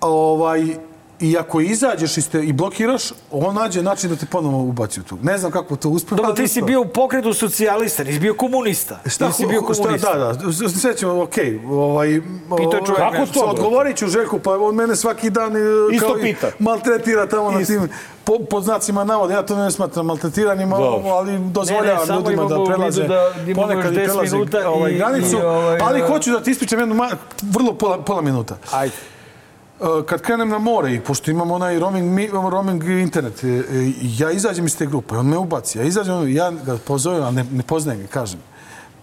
ovaj, 0.00 0.76
I 1.20 1.36
ako 1.38 1.60
izađeš 1.60 2.16
iz 2.16 2.30
te, 2.30 2.44
i 2.44 2.52
blokiraš, 2.52 3.02
on 3.30 3.54
nađe 3.54 3.82
način 3.82 4.10
da 4.10 4.16
te 4.16 4.26
ponovo 4.26 4.62
ubaci 4.62 5.00
u 5.00 5.02
tu. 5.02 5.18
Ne 5.22 5.38
znam 5.38 5.52
kako 5.52 5.76
to 5.76 5.88
uspeva. 5.88 6.16
Dobro, 6.16 6.32
ti 6.32 6.48
si 6.48 6.62
bio 6.62 6.80
u 6.80 6.88
pokretu 6.88 7.34
socijalista, 7.34 8.04
nisi 8.04 8.18
bio 8.20 8.34
komunista. 8.34 8.98
Šta, 9.06 9.28
ti 9.28 9.34
si 9.34 9.46
bio 9.46 9.62
šta, 9.62 9.82
komunista. 9.82 10.14
da, 10.18 10.32
da, 10.32 10.68
sve 10.68 10.96
ćemo, 10.96 11.22
okej. 11.22 11.60
Ovaj, 11.66 12.20
Pitao 12.56 12.78
je 12.78 12.86
čovjek 12.86 12.96
Kako 12.96 13.16
nešto. 13.18 13.40
to? 13.40 13.46
Odgovorit 13.46 13.96
ću 13.96 14.06
Željku, 14.06 14.38
pa 14.38 14.58
on 14.58 14.74
mene 14.74 14.96
svaki 14.96 15.30
dan 15.30 15.56
e, 15.56 15.60
Isto 15.92 16.06
kao 16.06 16.16
pita. 16.22 16.50
maltretira 16.58 17.26
tamo 17.26 17.50
na 17.50 17.60
Isto. 17.60 17.72
tim 17.72 17.88
po, 18.24 18.38
pod 18.50 18.64
znacima 18.64 19.04
navoda. 19.04 19.34
Ja 19.34 19.42
to 19.42 19.56
ne 19.56 19.70
smatram 19.70 20.06
maltretiranjem, 20.06 20.70
Dobro. 20.70 21.10
ali 21.10 21.38
dozvoljavam 21.38 22.08
Ne, 22.08 22.14
ne, 22.14 22.20
ljudima 22.20 22.44
da 22.44 22.64
prelaze 22.64 23.02
da 23.02 23.32
ponekad 23.54 23.92
i 23.92 23.96
još 23.96 24.06
10 24.06 24.10
prelaze 24.10 24.68
ovaj, 24.68 24.92
granicu. 24.92 25.36
i, 25.36 25.40
ovaj, 25.42 25.78
ali 25.82 26.00
da. 26.00 26.06
hoću 26.06 26.30
da 26.30 26.42
ti 26.42 26.50
ispričam 26.50 26.80
jednu 26.80 26.96
vrlo 27.42 27.74
pola, 27.74 27.98
pola 27.98 28.20
minuta. 28.20 28.56
Ajde. 28.72 28.94
Uh, 29.80 30.04
kad 30.04 30.22
krenem 30.22 30.48
na 30.48 30.58
more 30.58 30.94
i 30.94 31.00
pošto 31.00 31.30
imam 31.30 31.50
onaj 31.50 31.78
roaming, 31.78 32.12
mi- 32.12 32.28
roaming 32.50 32.84
internet, 32.84 33.44
e, 33.44 33.48
e, 33.48 33.62
ja 34.02 34.30
izađem 34.30 34.66
iz 34.66 34.76
te 34.78 34.86
grupe, 34.86 35.16
on 35.16 35.26
me 35.26 35.38
ubaci, 35.38 35.78
ja 35.78 35.84
izađem, 35.84 36.34
ja 36.36 36.50
ga 36.50 36.78
pozovem, 36.86 37.22
ali 37.22 37.34
ne, 37.34 37.44
ne 37.52 37.62
poznajem 37.62 38.00
ga, 38.00 38.06
kažem, 38.06 38.40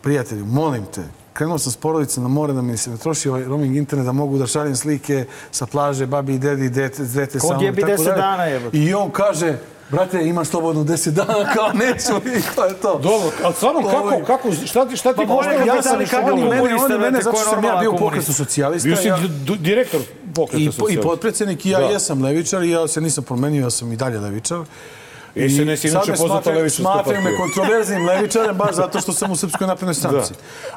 prijatelju, 0.02 0.46
molim 0.46 0.86
te, 0.86 1.02
krenuo 1.34 1.58
sam 1.58 1.72
s 1.72 1.78
porodicom 1.78 2.24
na 2.24 2.30
more 2.30 2.54
da 2.54 2.62
mi 2.62 2.78
se 2.78 2.90
ne 2.90 2.98
troši 2.98 3.30
ovaj 3.30 3.44
roaming 3.44 3.76
internet, 3.76 4.06
da 4.06 4.12
mogu 4.12 4.38
da 4.38 4.48
šaljem 4.48 4.76
slike 4.76 5.26
sa 5.52 5.66
plaže, 5.66 6.06
babi 6.06 6.34
i 6.34 6.40
dedi, 6.40 6.70
dete, 6.70 7.04
dete 7.04 7.40
sa 7.40 7.48
mnom, 7.48 7.76
tako 7.76 7.88
10 7.92 7.98
dalje. 8.06 8.18
dana, 8.18 8.44
jebote. 8.44 8.78
I 8.78 8.94
on 8.94 9.12
kaže, 9.12 9.58
brate, 9.90 10.22
imaš 10.22 10.48
slobodno 10.48 10.84
10 10.84 11.10
dana, 11.10 11.34
kao 11.56 11.70
neću, 11.70 12.28
i 12.30 12.56
to 12.56 12.66
je 12.66 12.74
to. 12.74 12.94
Dobro, 12.94 13.32
ali 13.44 13.54
stvarno, 13.54 13.82
kako, 13.84 13.98
Ovaj, 14.00 14.24
kako, 14.24 14.52
šta 14.66 14.86
ti, 14.86 14.98
šta 14.98 15.14
ti 15.14 15.22
Pa 15.28 15.52
ja 15.66 15.82
sam, 15.82 16.06
kako 16.08 16.32
oni 16.32 16.44
mene, 16.44 16.62
oni 16.76 16.98
mene, 16.98 17.22
zato 17.22 17.38
što 17.38 17.50
sam 17.50 17.64
ja 17.64 17.76
bio 17.76 17.92
u 17.92 17.98
pokretu 17.98 18.34
socijalista. 18.34 18.88
Bio 18.88 18.96
si 18.98 19.08
ja- 19.08 19.20
direktor 19.60 20.02
pokreta 20.36 20.58
I, 20.58 20.66
po, 20.66 20.70
I 20.70 20.74
socijalista. 20.74 21.02
potpredsednik 21.04 21.66
i 21.66 21.70
ja 21.70 21.80
Da. 21.80 21.86
jesam 21.86 22.22
levičar 22.22 22.64
i 22.64 22.70
ja 22.70 22.88
se 22.88 23.02
nisam 23.02 23.24
promenio, 23.24 23.62
ja 23.62 23.70
sam 23.70 23.92
i 23.92 23.96
dalje 23.96 24.20
levičar. 24.20 24.60
I 25.36 25.50
SNS 25.50 25.60
je 25.60 25.78
sad 25.78 25.92
inače 25.92 26.12
me 26.12 26.18
poznata 26.18 26.50
levičarska 26.52 26.82
Smatraju 26.84 27.18
me 27.18 27.24
partija. 27.24 27.38
kontroverznim 27.40 28.06
levičarem 28.06 28.58
baš 28.58 28.76
zato 28.76 29.02
što 29.02 29.14
sam 29.14 29.32
u 29.32 29.36
Srpskoj 29.36 29.68
naprednoj 29.68 29.94
stranci. 29.94 30.34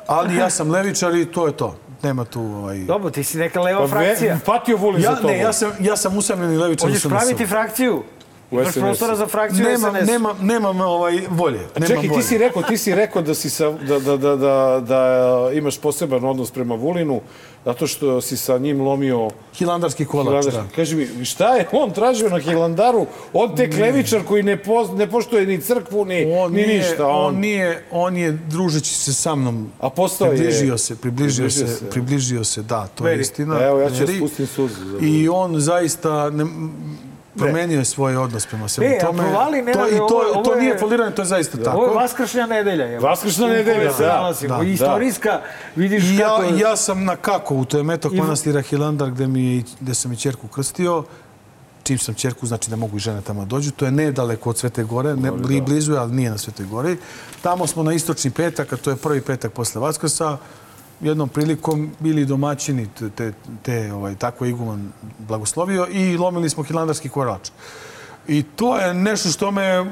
Ali 0.06 0.36
ja 0.36 0.50
sam 0.50 0.70
levičar 0.70 1.14
i 1.14 1.24
to 1.26 1.46
je 1.46 1.52
to. 1.52 1.76
Nema 2.02 2.24
tu 2.24 2.40
ovaj... 2.42 2.78
Dobro, 2.78 3.10
ti 3.10 3.24
si 3.24 3.38
neka 3.38 3.60
leva 3.60 3.80
Pa 3.80 3.88
frakcija. 3.88 4.34
ve- 4.34 4.40
patio 4.40 4.76
Vulin 4.76 5.02
za 5.02 5.08
Ja, 5.08 5.16
tobom. 5.16 5.30
ne, 5.30 5.38
ja 5.38 5.52
sam, 5.52 5.70
ja 5.80 5.96
sam 5.96 6.16
usamljeni 6.16 6.56
levičar. 6.56 6.88
Hoćeš 6.88 7.02
praviti 7.04 7.46
frakciju? 7.46 8.02
U 8.48 8.54
Imaš 8.54 8.66
SNS-u. 8.66 8.80
prostora 8.80 9.16
za 9.16 9.26
frakciju 9.26 9.64
Nemam, 9.64 9.92
SNS. 9.92 10.06
nemam, 10.06 10.36
nemam 10.42 10.80
ovaj, 10.80 11.20
volje. 11.30 11.58
Nemam 11.58 11.86
Čekaj, 11.86 12.02
ti 12.02 12.08
volje. 12.08 12.22
si 12.22 12.38
rekao, 12.38 12.62
ti 12.62 12.76
si 12.76 12.94
rekao 12.94 13.22
da 13.22 13.34
si 13.34 13.50
sa, 13.50 13.70
da, 13.72 13.98
da, 14.00 14.16
da, 14.16 14.36
da, 14.36 14.82
da 14.82 15.00
imaš 15.52 15.78
poseban 15.78 16.24
odnos 16.24 16.50
prema 16.50 16.74
Vulinu, 16.74 17.20
zato 17.64 17.86
što 17.86 18.20
si 18.20 18.36
sa 18.36 18.58
njim 18.58 18.80
lomio 18.80 19.28
Hilandarski 19.54 20.04
kolač, 20.04 20.44
da. 20.44 20.50
Hilandar. 20.50 20.76
Kaži 20.76 20.96
mi, 20.96 21.24
šta 21.24 21.48
je 21.48 21.68
on 21.72 21.90
tražio 21.90 22.28
na 22.28 22.38
Hilandaru? 22.38 23.06
On 23.32 23.56
tek 23.56 23.74
levičar 23.74 24.22
koji 24.22 24.42
ne, 24.42 24.56
poz, 24.58 24.90
ne 24.90 25.06
poštuje 25.08 25.46
ni 25.46 25.60
crkvu, 25.60 26.04
ni, 26.04 26.32
On 26.32 26.52
ni 26.52 26.56
nije, 26.58 26.78
ništa. 26.78 27.06
on, 27.06 27.24
On, 27.26 27.34
nije, 27.36 27.84
on 27.90 28.16
je 28.16 28.32
družeći 28.32 28.94
se 28.94 29.14
sa 29.14 29.34
mnom 29.34 29.70
A 29.80 29.90
postao 29.90 30.26
je- 30.26 30.32
približio 30.32 30.78
se, 30.78 30.96
približio, 30.96 31.36
približio 31.36 31.66
se, 31.66 31.76
se. 31.76 31.90
približio 31.90 32.44
se, 32.44 32.62
da, 32.62 32.86
to 32.88 33.04
je 33.04 33.10
Veri. 33.10 33.20
istina. 33.20 33.62
Evo, 33.62 33.80
ja 33.80 33.90
ću 33.90 34.00
da 34.00 34.12
spustim 34.14 34.46
suzu. 34.46 34.98
I 35.02 35.28
on 35.28 35.60
zaista 35.60 36.30
ne, 36.30 36.44
promenio 37.38 37.78
je 37.78 37.84
svoj 37.86 38.16
odnos 38.16 38.46
prema 38.46 38.68
svemu 38.68 38.90
E, 38.90 38.98
tome. 38.98 39.22
provali, 39.22 39.58
to, 39.58 39.64
Nenade, 39.64 39.90
I 39.90 39.98
to, 39.98 40.04
ovo 40.26 40.42
to 40.44 40.54
nije 40.54 40.68
je- 40.68 40.78
foliranje, 40.78 41.10
to 41.10 41.22
je 41.22 41.26
zaista 41.26 41.58
tako. 41.58 41.76
Ovo 41.76 41.86
je 41.86 41.94
Vaskršnja 41.94 42.46
nedelja. 42.46 42.84
Je. 42.86 43.00
Vaskršnja 43.00 43.46
nedelja, 43.48 43.92
se 43.92 44.02
da, 44.02 44.32
da, 44.48 44.62
I 44.62 44.72
Istorijska, 44.72 45.40
vidiš 45.76 46.04
I 46.04 46.16
ja, 46.16 46.28
kako... 46.28 46.42
je- 46.42 46.58
ja 46.58 46.76
sam 46.76 47.04
na 47.04 47.16
Kakovu, 47.16 47.64
to 47.64 47.76
je 47.76 47.82
metok 47.82 48.12
I- 48.12 48.16
manastira 48.16 48.60
Hilandar 48.60 49.10
gde, 49.10 49.26
mi, 49.26 49.56
je- 49.56 49.62
gde 49.80 49.94
sam 49.94 50.12
i 50.12 50.16
čerku 50.16 50.48
krstio. 50.48 51.04
Čim 51.82 51.98
sam 51.98 52.14
čerku, 52.14 52.46
znači 52.46 52.70
da 52.70 52.76
mogu 52.76 52.96
i 52.96 53.00
žene 53.00 53.20
tamo 53.20 53.40
da 53.40 53.46
dođu. 53.46 53.70
To 53.70 53.84
je 53.84 53.90
nedaleko 53.90 54.50
od 54.50 54.58
Svete 54.58 54.84
Gore, 54.84 55.16
ne, 55.16 55.30
bli, 55.32 55.60
blizu 55.60 55.92
je, 55.92 55.98
ali 55.98 56.12
nije 56.12 56.30
na 56.30 56.38
Svetoj 56.38 56.66
Gori. 56.66 56.96
Tamo 57.42 57.66
smo 57.66 57.82
na 57.82 57.92
istočni 57.92 58.30
petak, 58.30 58.72
a 58.72 58.76
to 58.76 58.90
je 58.90 58.96
prvi 58.96 59.20
petak 59.20 59.52
posle 59.52 59.80
Vaskrsa. 59.80 60.36
Jednom 61.00 61.28
prilikom 61.28 61.90
bili 62.00 62.24
domaćini 62.24 62.88
te, 62.98 63.10
te, 63.10 63.32
te 63.62 63.92
ovaj, 63.92 64.14
tako 64.14 64.44
je 64.44 64.50
iguman 64.50 64.92
blagoslovio 65.18 65.86
i 65.90 66.16
lomili 66.16 66.50
smo 66.50 66.62
hilandarski 66.62 67.08
korač. 67.08 67.50
I 68.28 68.42
to 68.42 68.78
je 68.78 68.94
nešto 68.94 69.28
što 69.28 69.50
me 69.50 69.84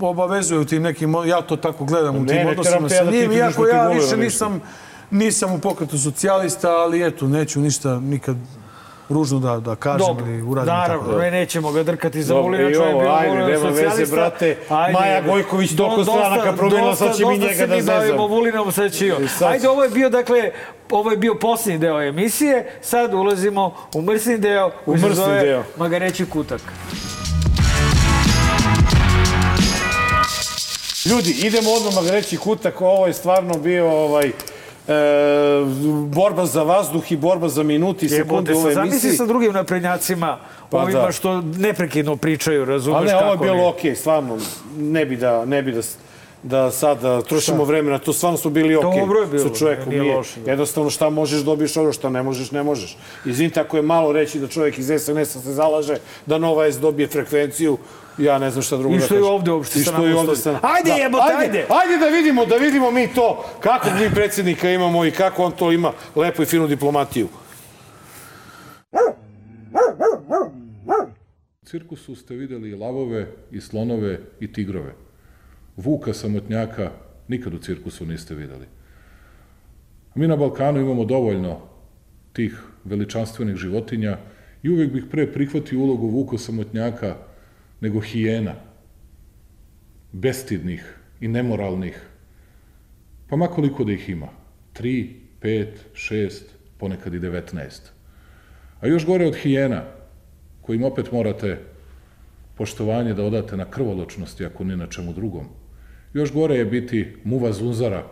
obavezuje 0.00 0.60
u 0.60 0.64
tim 0.64 0.82
nekim, 0.82 1.14
ja 1.26 1.42
to 1.42 1.56
tako 1.56 1.84
gledam 1.84 2.16
u 2.16 2.20
Ne, 2.20 2.26
tim 2.26 2.36
ne 2.36 2.50
odnosima 2.50 2.88
sa 2.88 3.04
da 3.04 3.10
njim, 3.10 3.32
iako 3.32 3.64
da 3.64 3.70
ja 3.70 3.88
više 3.88 4.16
nisam, 4.16 4.60
nisam 5.10 5.52
u 5.52 5.58
pokretu 5.58 5.98
socijalista, 5.98 6.70
ali 6.70 7.06
eto, 7.06 7.28
neću 7.28 7.60
ništa 7.60 8.00
nikad 8.00 8.36
ružno 9.08 9.38
da, 9.38 9.60
da 9.60 9.76
kažem 9.76 10.06
Dobro, 10.06 10.26
ili 10.26 10.42
uradim. 10.42 10.68
naravno, 10.68 11.04
tako. 11.04 11.18
ne, 11.18 11.30
nećemo 11.30 11.72
ga 11.72 11.82
drkati 11.82 12.22
za 12.22 12.34
Vulina, 12.34 12.72
čovjek 12.72 12.94
ovo, 12.94 13.00
bio 13.00 13.12
ajde, 13.12 13.34
nema 13.34 13.68
veze, 13.68 14.06
brate. 14.06 14.56
Maja 14.92 15.20
Gojković 15.22 15.70
toliko 15.72 15.96
dosta- 15.96 16.12
stranaka 16.12 16.52
promenila, 16.52 16.96
sad 16.96 17.16
će 17.16 17.24
mi 17.24 17.30
dosta 17.30 17.44
njega 17.44 17.56
se 17.56 17.66
da 17.66 17.76
mi 17.76 17.82
bavimo 17.82 18.02
zezam. 18.12 18.26
Vulinom, 18.28 18.72
sad 18.72 18.92
će 18.92 19.06
i 19.06 19.12
on. 19.12 19.28
Ajde, 19.42 19.68
ovo 19.68 19.84
je 19.84 19.90
bio, 19.90 20.10
dakle, 20.10 20.50
ovo 20.90 21.10
je 21.10 21.16
bio 21.16 21.34
posljednji 21.34 21.78
deo 21.78 22.02
emisije, 22.02 22.72
sad 22.82 23.14
ulazimo 23.14 23.74
u 23.94 24.02
mrsni 24.02 24.38
deo, 24.38 24.70
U 24.86 24.92
se 24.92 24.98
mrsni 24.98 25.14
zove 25.16 25.40
deo. 25.40 25.62
Magareći 25.76 26.26
kutak. 26.26 26.60
Ljudi, 31.06 31.30
idemo 31.32 31.70
odmah 31.70 32.08
reći 32.08 32.36
kutak, 32.36 32.80
ovo 32.80 33.06
je 33.06 33.12
stvarno 33.12 33.54
bio 33.54 33.90
ovaj, 33.90 34.32
e, 34.88 34.92
borba 36.06 36.46
za 36.46 36.62
vazduh 36.62 37.12
i 37.12 37.16
borba 37.16 37.48
za 37.48 37.62
minuti 37.62 38.06
i 38.06 38.08
sekunde 38.08 38.54
u 38.54 38.56
ovoj 38.56 38.64
sad 38.64 38.74
zamisli 38.74 38.94
emisiji. 38.98 39.16
sa 39.16 39.26
drugim 39.26 39.52
naprednjacima, 39.52 40.38
Pa 40.70 40.78
ovima 40.78 41.00
da. 41.00 41.12
što 41.12 41.40
neprekidno 41.40 42.16
pričaju, 42.16 42.64
razumeš 42.64 42.96
Ali 42.96 43.06
ne, 43.06 43.12
kako 43.12 43.24
ovo 43.24 43.32
je 43.34 43.50
bilo 43.50 43.68
okej, 43.68 43.96
stvarno, 43.96 44.38
ne 44.76 45.06
bi 45.06 45.16
da, 45.16 45.44
ne 45.44 45.62
bi 45.62 45.72
da, 45.72 45.80
da 46.42 46.70
sad 46.70 47.00
da 47.00 47.22
trošimo 47.22 47.64
vremena, 47.64 47.98
to 47.98 48.12
stvarno 48.12 48.38
su 48.38 48.50
bili 48.50 48.76
okej 48.76 49.00
Dobro 49.00 49.20
je 49.20 49.26
bilo, 49.26 49.42
sa 49.44 49.54
čovekom. 49.54 49.88
nije 49.88 50.02
Nije, 50.02 50.16
loše, 50.16 50.40
da. 50.40 50.50
jednostavno 50.50 50.90
šta 50.90 51.10
možeš 51.10 51.40
dobiješ 51.40 51.76
ovo, 51.76 51.92
šta 51.92 52.10
ne 52.10 52.22
možeš, 52.22 52.50
ne 52.50 52.62
možeš. 52.62 52.96
Izvinite, 53.24 53.60
ako 53.60 53.76
je 53.76 53.82
malo 53.82 54.12
reći 54.12 54.40
da 54.40 54.48
čovjek 54.48 54.78
iz 54.78 54.86
SNS-a 54.98 55.40
se 55.40 55.52
zalaže 55.52 55.96
da 56.26 56.38
Nova 56.38 56.66
S 56.66 56.80
dobije 56.80 57.08
frekvenciju, 57.08 57.78
ja 58.18 58.38
ne 58.38 58.50
znam 58.50 58.62
šta 58.62 58.76
drugo 58.76 58.94
I 58.94 58.98
da 58.98 59.04
što 59.04 59.14
je 59.14 59.20
kažem. 59.20 59.34
ovde 59.34 59.50
uopšte 59.50 59.78
I 59.78 59.82
sa 59.82 59.90
što 59.90 59.92
nama 59.92 60.08
je 60.08 60.16
ovde 60.16 60.36
sa 60.36 60.60
Ajde, 60.62 60.90
jebote, 60.90 61.34
ajde! 61.38 61.66
Ajde 61.68 61.96
da 62.04 62.06
vidimo, 62.16 62.46
da 62.46 62.56
vidimo 62.56 62.90
mi 62.90 63.08
to, 63.14 63.44
kako 63.60 63.88
mi 64.00 64.10
predsjednika 64.14 64.70
imamo 64.70 65.04
i 65.04 65.10
kako 65.10 65.44
on 65.44 65.52
to 65.52 65.72
ima 65.72 65.92
lepu 66.16 66.42
i 66.42 66.46
finu 66.46 66.66
diplomatiju. 66.66 67.28
U 71.62 71.66
cirkusu 71.66 72.14
ste 72.14 72.34
videli 72.34 72.70
i 72.70 72.74
lavove, 72.74 73.26
i 73.50 73.60
slonove, 73.60 74.20
i 74.40 74.52
tigrove. 74.52 74.94
Vuka 75.76 76.14
samotnjaka 76.14 76.90
nikad 77.28 77.54
u 77.54 77.58
cirkusu 77.58 78.06
niste 78.06 78.34
videli. 78.34 78.66
Mi 80.14 80.28
na 80.28 80.36
Balkanu 80.36 80.80
imamo 80.80 81.04
dovoljno 81.04 81.60
tih 82.32 82.62
veličanstvenih 82.84 83.56
životinja 83.56 84.18
i 84.62 84.70
uvek 84.70 84.92
bih 84.92 85.04
pre 85.10 85.32
prihvatio 85.32 85.78
ulogu 85.78 86.08
Vuka 86.08 86.38
samotnjaka 86.38 87.16
nego 87.80 88.00
hijena. 88.00 88.54
Bestidnih 90.12 90.98
i 91.20 91.28
nemoralnih. 91.28 92.08
Pa 93.28 93.36
makoliko 93.36 93.84
da 93.84 93.92
ih 93.92 94.08
ima. 94.08 94.28
Tri, 94.72 95.16
pet, 95.40 95.84
šest, 95.94 96.54
ponekad 96.78 97.14
i 97.14 97.18
devetnaest. 97.18 97.92
A 98.80 98.86
još 98.86 99.06
gore 99.06 99.26
od 99.26 99.36
hijena, 99.36 99.84
kojim 100.62 100.84
opet 100.84 101.12
morate 101.12 101.58
poštovanje 102.54 103.14
da 103.14 103.24
odate 103.24 103.56
na 103.56 103.70
krvoločnosti, 103.70 104.44
ako 104.44 104.64
ni 104.64 104.76
na 104.76 104.86
čemu 104.86 105.12
drugom. 105.12 105.46
Još 106.14 106.32
gore 106.32 106.54
je 106.54 106.64
biti 106.64 107.16
muva 107.24 107.52
zunzara, 107.52 108.06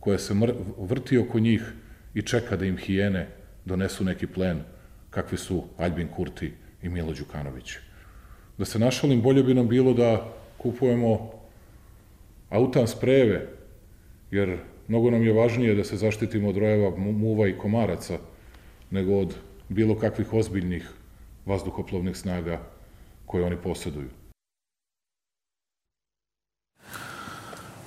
koja 0.00 0.18
se 0.18 0.34
vrti 0.78 1.18
oko 1.18 1.38
njih 1.38 1.72
i 2.14 2.22
čeka 2.22 2.56
da 2.56 2.64
im 2.64 2.76
hijene 2.76 3.28
donesu 3.64 4.04
neki 4.04 4.26
plen, 4.26 4.60
kakvi 5.10 5.38
su 5.38 5.64
Albin 5.78 6.08
Kurti 6.08 6.52
i 6.82 6.88
Milo 6.88 7.12
Đukanović. 7.12 7.76
Da 8.58 8.64
se 8.64 8.78
našalim, 8.78 9.22
bolje 9.22 9.42
bi 9.42 9.54
nam 9.54 9.68
bilo 9.68 9.92
da 9.92 10.32
kupujemo 10.58 11.30
autan 12.50 12.88
sprejeve, 12.88 13.48
jer 14.30 14.58
mnogo 14.88 15.10
nam 15.10 15.22
je 15.22 15.32
važnije 15.32 15.74
da 15.74 15.84
se 15.84 15.96
zaštitimo 15.96 16.48
od 16.48 16.56
rojeva 16.56 16.90
mu- 16.96 17.12
muva 17.12 17.48
i 17.48 17.58
komaraca, 17.58 18.18
nego 18.90 19.18
od 19.18 19.34
bilo 19.68 19.98
kakvih 19.98 20.32
ozbiljnih 20.32 20.88
vazduhoplovnih 21.46 22.16
snaga 22.16 22.60
koje 23.26 23.44
oni 23.44 23.56
posjeduju. 23.56 24.08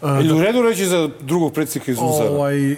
Ili 0.03 0.33
u 0.33 0.41
redu 0.41 0.61
reći 0.61 0.85
za 0.85 1.09
drugog 1.21 1.53
predsjednika 1.53 1.91
iz 1.91 1.97
Uzara? 1.97 2.29
Ovaj, 2.29 2.71
e, 2.71 2.77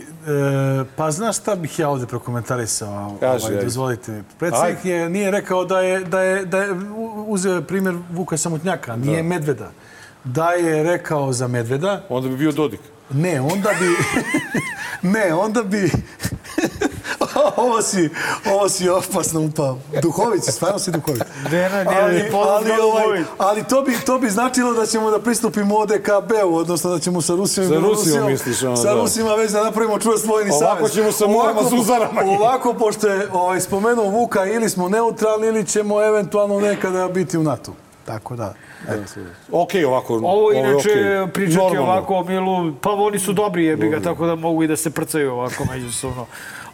pa 0.95 1.11
znaš 1.11 1.37
šta 1.37 1.55
bih 1.55 1.79
ja 1.79 1.89
ovde 1.89 2.05
prokomentarisao? 2.05 3.17
Kaži, 3.19 3.45
ovaj, 3.45 3.63
dozvolite. 3.63 4.23
Predsjednik 4.39 4.85
je, 4.85 5.09
nije 5.09 5.31
rekao 5.31 5.65
da 5.65 5.81
je, 5.81 5.99
da 5.99 6.21
je, 6.21 6.45
da 6.45 6.61
je 6.61 6.73
uzeo 7.29 7.61
primjer 7.61 7.95
Vuka 8.11 8.37
Samotnjaka, 8.37 8.95
nije 8.95 9.23
Medveda. 9.23 9.71
Da 10.23 10.49
je 10.51 10.83
rekao 10.83 11.33
za 11.33 11.47
Medveda, 11.47 12.03
Onda 12.09 12.29
bi 12.29 12.37
bio 12.37 12.51
Dodik. 12.51 12.79
ne, 13.13 13.41
onda 13.41 13.69
bi... 13.79 13.85
ne, 15.13 15.33
onda 15.33 15.63
bi... 15.63 15.91
ovo 17.63 17.81
si, 17.81 18.09
ovo 18.45 18.69
si 18.69 18.89
opasno 18.89 19.41
upao. 19.41 19.77
Duhović, 20.01 20.43
stvarno 20.43 20.79
si 20.79 20.91
ne, 21.51 21.69
ali, 22.01 22.29
ali, 22.33 22.71
ovaj, 22.81 23.23
ali 23.37 23.63
to, 23.63 23.81
bi, 23.81 23.97
to 24.05 24.19
bi 24.19 24.29
značilo 24.29 24.73
da 24.73 24.85
ćemo 24.85 25.11
da 25.11 25.19
pristupimo 25.19 25.75
ODKB-u, 25.77 26.55
odnosno 26.55 26.91
da 26.91 26.99
ćemo 26.99 27.21
sa 27.21 27.33
Rusijom 27.33 27.65
i 27.65 27.69
Sa 27.69 27.73
Belorusijom, 27.73 28.17
Rusijom 28.17 28.31
misliš, 28.31 28.63
ono, 28.63 28.75
sa 28.75 28.93
da. 28.93 29.01
Rusima 29.01 29.35
već 29.35 29.51
da 29.51 29.63
napravimo 29.63 29.99
čvrst 29.99 30.25
vojni 30.25 30.51
savez. 30.51 30.63
Ovako 30.63 30.89
ćemo 30.89 31.11
sa 31.11 31.27
Murama 31.27 31.63
Zuzarama. 31.69 32.21
Ovako, 32.39 32.73
pošto 32.73 33.07
je 33.07 33.27
ovaj, 33.33 33.61
spomenuo 33.61 34.09
Vuka, 34.09 34.45
ili 34.45 34.69
smo 34.69 34.89
neutralni, 34.89 35.47
ili 35.47 35.65
ćemo 35.65 36.03
eventualno 36.03 36.59
nekada 36.59 37.07
biti 37.07 37.37
u 37.37 37.43
NATO. 37.43 37.73
Tako 38.05 38.35
da, 38.35 38.53
eto. 38.87 39.19
Ok, 39.51 39.69
ovako. 39.87 40.13
Ovo 40.13 40.51
inače 40.51 40.89
okej. 40.89 41.33
pričati 41.33 41.57
Normalno. 41.57 41.91
ovako 41.91 42.15
o 42.15 42.23
Milu, 42.23 42.73
pa 42.81 42.91
oni 42.91 43.19
su 43.19 43.33
dobri 43.33 43.65
jebi 43.65 43.89
ga, 43.89 44.01
tako 44.01 44.25
da 44.25 44.35
mogu 44.35 44.63
i 44.63 44.67
da 44.67 44.75
se 44.75 44.89
prcaju 44.89 45.31
ovako 45.31 45.65
međusobno. 45.71 46.25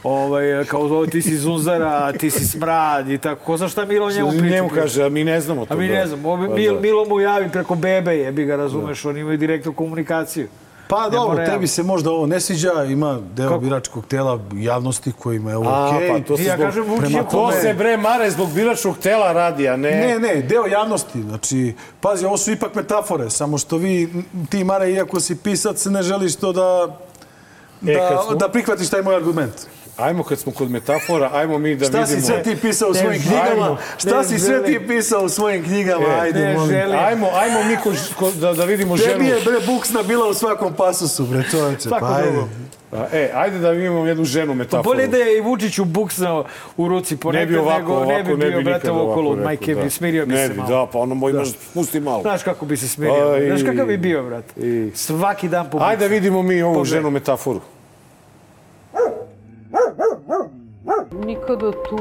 Ovaj, 0.06 0.66
kao 0.66 0.82
ovo, 0.82 1.06
ti 1.06 1.22
si 1.22 1.38
Zunzara, 1.38 2.14
ti 2.14 2.32
si 2.32 2.46
Smrad 2.46 3.10
i 3.10 3.18
tako. 3.18 3.42
Ko 3.44 3.58
zna 3.58 3.70
šta 3.70 3.86
Milo 3.86 4.12
njemu 4.12 4.30
priča? 4.32 4.46
Njemu 4.46 4.70
kaže, 4.72 5.04
a 5.04 5.10
mi 5.10 5.24
ne 5.24 5.42
znamo 5.42 5.66
to. 5.66 5.74
A 5.74 5.78
mi 5.78 5.88
da. 5.88 5.94
ne 5.94 6.08
znam, 6.08 6.26
ovo, 6.26 6.48
Pa 6.48 6.54
Mil, 6.54 6.74
da. 6.74 6.80
Milo 6.80 7.06
mu 7.06 7.20
javi 7.20 7.50
preko 7.50 7.76
bebe, 7.76 8.14
jebi 8.14 8.46
ga, 8.46 8.56
razumeš, 8.56 9.06
oni 9.06 9.20
imaju 9.20 9.38
direktnu 9.38 9.74
komunikaciju. 9.74 10.48
Pa 10.88 11.04
Ne 11.04 11.10
dobro, 11.10 11.46
tebi 11.46 11.68
se 11.68 11.84
možda 11.84 12.12
ovo 12.12 12.26
ne 12.26 12.40
sviđa, 12.40 12.84
ima 12.84 13.20
deo 13.34 13.50
Kako? 13.50 13.60
biračkog 13.60 14.06
tela 14.06 14.40
javnosti 14.54 15.12
kojima 15.14 15.50
je 15.50 15.58
ovo 15.58 15.70
A, 15.70 15.90
okej. 15.90 16.10
pa 16.10 16.20
to 16.20 16.38
se 16.38 16.44
Ja 16.44 16.54
zbog... 16.54 16.66
kažem, 16.66 16.84
prema 17.00 17.20
To 17.20 17.30
tome- 17.32 17.54
se 17.54 17.74
bre 17.74 17.98
mare 17.98 18.32
zbog 18.32 18.50
biračkog 18.52 18.98
tela 18.98 19.32
radi, 19.34 19.68
a 19.68 19.76
ne... 19.76 19.92
Ne, 19.92 20.20
ne, 20.20 20.42
deo 20.42 20.66
javnosti. 20.66 21.22
Znači, 21.22 21.74
pazi, 22.02 22.26
ovo 22.26 22.38
su 22.38 22.52
ipak 22.52 22.76
metafore, 22.76 23.30
samo 23.30 23.58
što 23.58 23.78
vi, 23.78 24.14
ti 24.50 24.64
Mare, 24.64 24.92
iako 24.92 25.20
si 25.20 25.36
pisac, 25.38 25.86
ne 25.86 26.04
želiš 26.04 26.36
to 26.36 26.52
da, 26.54 26.98
E, 27.84 27.94
da, 27.94 28.22
smo- 28.22 28.36
da 28.36 28.50
prihvatiš 28.50 28.90
taj 28.90 29.02
moj 29.02 29.16
argument. 29.16 29.54
Ajmo 29.98 30.24
kad 30.24 30.40
smo 30.40 30.52
kod 30.52 30.72
metafora, 30.72 31.30
ajmo 31.34 31.58
mi 31.58 31.76
da 31.76 31.86
Šta 31.86 32.06
si 32.06 32.16
vidimo... 32.16 32.28
sve 32.28 32.44
ti 32.46 32.56
pisao 32.58 32.90
u 32.90 32.94
Ne 32.94 33.00
svojim 33.00 33.22
knjigama? 33.22 33.78
Šta 33.98 34.18
Ne 34.18 34.24
si 34.24 34.40
sve 34.40 34.64
ti 34.64 34.80
pisao 34.80 35.24
u 35.24 35.30
svojim 35.30 35.64
knjigama? 35.64 36.06
E, 36.08 36.20
Ajde, 36.20 36.40
ne 36.40 36.54
molim. 36.54 36.70
želim. 36.70 37.00
Ajmo, 37.00 37.28
ajmo 37.34 37.64
mi 37.64 37.78
ko, 37.78 37.90
ko, 38.16 38.32
da, 38.32 38.54
da 38.54 38.66
vidimo 38.66 38.98
ženu. 38.98 39.12
Tebi 39.12 39.26
je, 39.26 39.36
bre, 39.36 39.60
buksna 39.66 40.04
bila 40.04 40.28
u 40.28 40.34
svakom 40.34 40.74
pasusu, 40.74 41.26
bre, 41.26 41.44
čoveče. 41.52 41.82
Svako 41.82 42.06
Pa, 42.06 42.16
ajde. 42.16 42.32
drugo. 42.32 42.48
A, 42.92 43.06
E, 43.14 43.32
ajde 43.36 43.60
da 43.60 43.70
vidimo 43.72 44.06
jednu 44.06 44.26
ženu 44.26 44.54
metaforu. 44.54 44.84
Bolje 44.86 45.08
da 45.08 45.18
je 45.18 45.38
i 45.38 45.42
Vučiću 45.42 45.86
buksnao 45.86 46.46
u 46.78 46.88
ruci 46.88 47.18
ponekad, 47.18 47.42
ne 47.42 47.54
bi 47.54 47.58
ovako, 47.58 47.80
nego 47.80 47.94
ovako, 47.94 48.06
ne 48.08 48.24
bi 48.26 48.36
bio, 48.36 48.48
nikad 48.48 48.64
brate, 48.64 48.92
ovako 48.92 49.12
okolo, 49.12 49.30
rekao, 49.32 49.46
majke 49.46 49.76
da. 49.76 49.82
bi, 49.84 49.90
smirio 49.90 50.26
bi 50.26 50.34
ne 50.34 50.48
se 50.48 50.54
bi, 50.54 50.60
malo. 50.60 50.70
Da, 50.70 50.92
pa 50.92 51.00
ono 51.00 51.16
moj 51.16 51.32
imaš, 51.32 51.50
spusti 51.50 52.00
malo. 52.00 52.22
Znaš 52.22 52.44
kako 52.44 52.66
bi 52.66 52.78
se 52.78 52.88
smirio, 52.88 53.30
Aj. 53.30 53.46
znaš 53.48 53.64
kakav 53.64 53.86
bi 53.86 53.98
bio, 53.98 54.24
brate. 54.24 54.54
I- 54.60 54.92
Svaki 54.96 55.48
dan 55.50 55.70
po 55.70 55.78
Ajde 55.82 56.00
da 56.00 56.08
vidimo 56.08 56.42
mi 56.42 56.62
ovu 56.62 56.86
ženu 56.86 57.10
metaforu. 57.10 57.62
Nikada 61.24 61.72
tu 61.72 62.00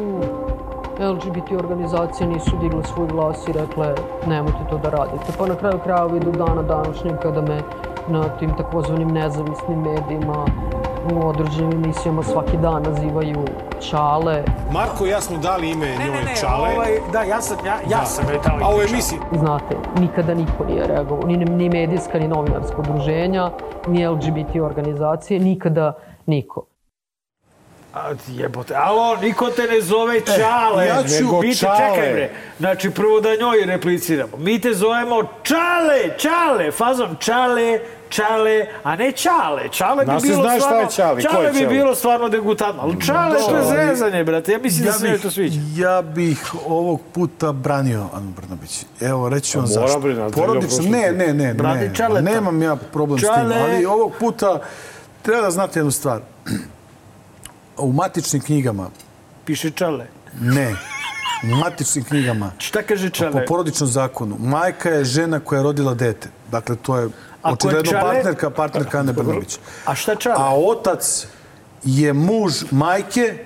LGBT 0.98 1.52
organizacije 1.64 2.26
nisu 2.26 2.56
digle 2.60 2.84
svoj 2.84 3.06
glas 3.08 3.48
i 3.48 3.52
rekle 3.52 3.94
nemojte 4.26 4.58
to 4.70 4.78
da 4.78 4.90
radite. 4.90 5.32
Pa 5.38 5.46
na 5.46 5.54
kraju 5.54 5.78
krajeva 5.84 6.16
i 6.16 6.20
do 6.20 6.30
dana 6.30 6.62
današnjeg 6.62 7.14
kada 7.22 7.40
me 7.40 7.62
na 8.08 8.28
tim 8.38 8.56
takozvanim 8.56 9.08
nezavisnim 9.08 9.78
medijima 9.80 10.46
u 11.12 11.28
određenim 11.28 11.84
emisijama 11.84 12.22
svaki 12.22 12.56
dan 12.56 12.82
nazivaju 12.82 13.44
čale. 13.90 14.42
Marko 14.72 15.06
i 15.06 15.08
ja 15.08 15.20
smo 15.20 15.38
dali 15.38 15.70
ime 15.70 15.86
Ne, 15.86 15.98
ne, 15.98 16.04
njoj 16.04 16.24
ne, 16.24 16.36
Čale. 16.40 16.74
ovaj, 16.74 16.98
da, 17.12 17.22
ja 17.22 17.40
sam, 17.40 17.56
ja, 17.66 17.76
ja 17.90 18.04
sam 18.04 18.24
je 18.28 18.40
dao 18.44 18.70
A 18.70 18.76
u 18.76 18.80
ime 18.80 18.90
emisiji 18.90 19.18
Znate, 19.32 19.76
nikada 20.00 20.34
niko 20.34 20.64
nije 20.68 20.86
reagovao, 20.86 21.26
ni, 21.26 21.36
ni 21.36 21.68
medijska, 21.68 22.18
ni 22.18 22.28
novinarska 22.28 22.76
udruženja, 22.78 23.50
ni 23.86 24.06
LGBT 24.06 24.56
organizacije, 24.62 25.40
nikada 25.40 25.92
niko. 26.26 26.64
A, 27.94 28.00
jebote, 28.28 28.74
alo, 28.76 29.16
niko 29.16 29.46
te 29.46 29.62
ne 29.64 29.80
zove 29.80 30.20
Čale. 30.22 30.86
ja 30.86 31.02
ću- 31.04 31.14
Nego 31.16 31.40
Mi 31.40 31.50
te, 31.50 31.56
Čale. 31.56 31.76
čekaj 31.78 32.12
bre, 32.12 32.30
znači 32.58 32.90
prvo 32.90 33.20
da 33.20 33.28
njoj 33.30 33.64
repliciramo. 33.66 34.36
Mi 34.38 34.60
te 34.60 34.74
zovemo 34.74 35.22
Čale, 35.42 36.18
Čale, 36.18 36.70
fazom 36.72 37.16
Čale, 37.16 37.78
Čale, 38.08 38.66
a 38.82 38.96
ne 38.96 39.12
Čale. 39.12 39.68
Čale 39.70 40.04
bi 40.04 40.12
Nas 40.12 40.22
se 40.22 40.28
bilo 40.28 40.42
zna 40.42 40.50
šta 40.50 40.60
stvarno... 40.60 40.80
je 40.80 40.90
Čale, 40.90 41.22
ko 41.24 41.42
je 41.42 41.52
bi 41.52 41.58
Čale? 41.58 41.68
bilo 41.68 41.94
stvarno 41.94 42.28
degutantno. 42.28 42.82
Ali 42.82 43.00
Čale, 43.02 43.38
to 43.38 43.56
je 43.56 43.62
Čale. 43.64 43.86
zezanje, 43.86 44.24
brate. 44.24 44.52
Ja 44.52 44.58
mislim 44.58 44.84
da 44.84 44.90
Ja 44.90 44.94
se 44.94 45.06
joj 45.06 45.12
bih, 45.12 45.22
to 45.22 45.30
sviđa. 45.30 45.60
ja 45.76 46.02
bih 46.04 46.38
ovog 46.66 47.00
puta 47.12 47.52
branio 47.52 48.06
Anu 48.12 48.30
Brnabić. 48.32 48.84
Evo, 49.00 49.28
reći 49.28 49.50
ću 49.50 49.58
vam 49.58 49.68
mora, 49.70 49.86
zašto. 49.88 50.00
Porodično, 50.32 50.84
ne, 50.84 51.12
ne, 51.12 51.34
ne, 51.34 51.54
Brani 51.54 51.90
ne. 52.10 52.22
Nemam 52.22 52.62
ja 52.62 52.76
problem 52.76 53.18
s 53.18 53.22
Čale. 53.22 53.36
tim, 53.44 53.62
ali 53.62 53.84
ovog 53.86 54.12
puta 54.20 54.60
treba 55.22 55.40
da 55.42 55.50
znate 55.50 55.78
jednu 55.78 55.90
stvar. 55.92 56.20
U 57.76 57.92
matičnim 57.92 58.42
knjigama, 58.42 58.90
Piše 59.44 59.70
Čale. 59.70 60.06
ne, 60.34 60.76
u 61.44 61.56
matičnim 61.56 62.04
knjigama, 62.04 62.52
Šta 62.58 62.82
kaže 62.82 63.10
po 63.10 63.16
Čale? 63.16 63.46
porodičnom 63.46 63.88
zakonu, 63.88 64.36
majka 64.38 64.90
je 64.90 65.04
žena 65.04 65.40
koja 65.40 65.58
je 65.58 65.62
rodila 65.62 65.94
dete. 65.94 66.28
Dakle, 66.50 66.76
to 66.76 66.96
je 66.96 67.08
očigledno 67.42 67.92
Čale- 67.92 68.02
partnerka, 68.04 68.50
partnerka 68.50 68.98
Ane 68.98 69.12
Brnabić. 69.12 69.58
A 69.84 69.94
šta 69.94 70.14
Čale? 70.14 70.36
A 70.38 70.54
otac 70.56 71.26
je 71.84 72.12
muž 72.12 72.52
majke, 72.70 73.44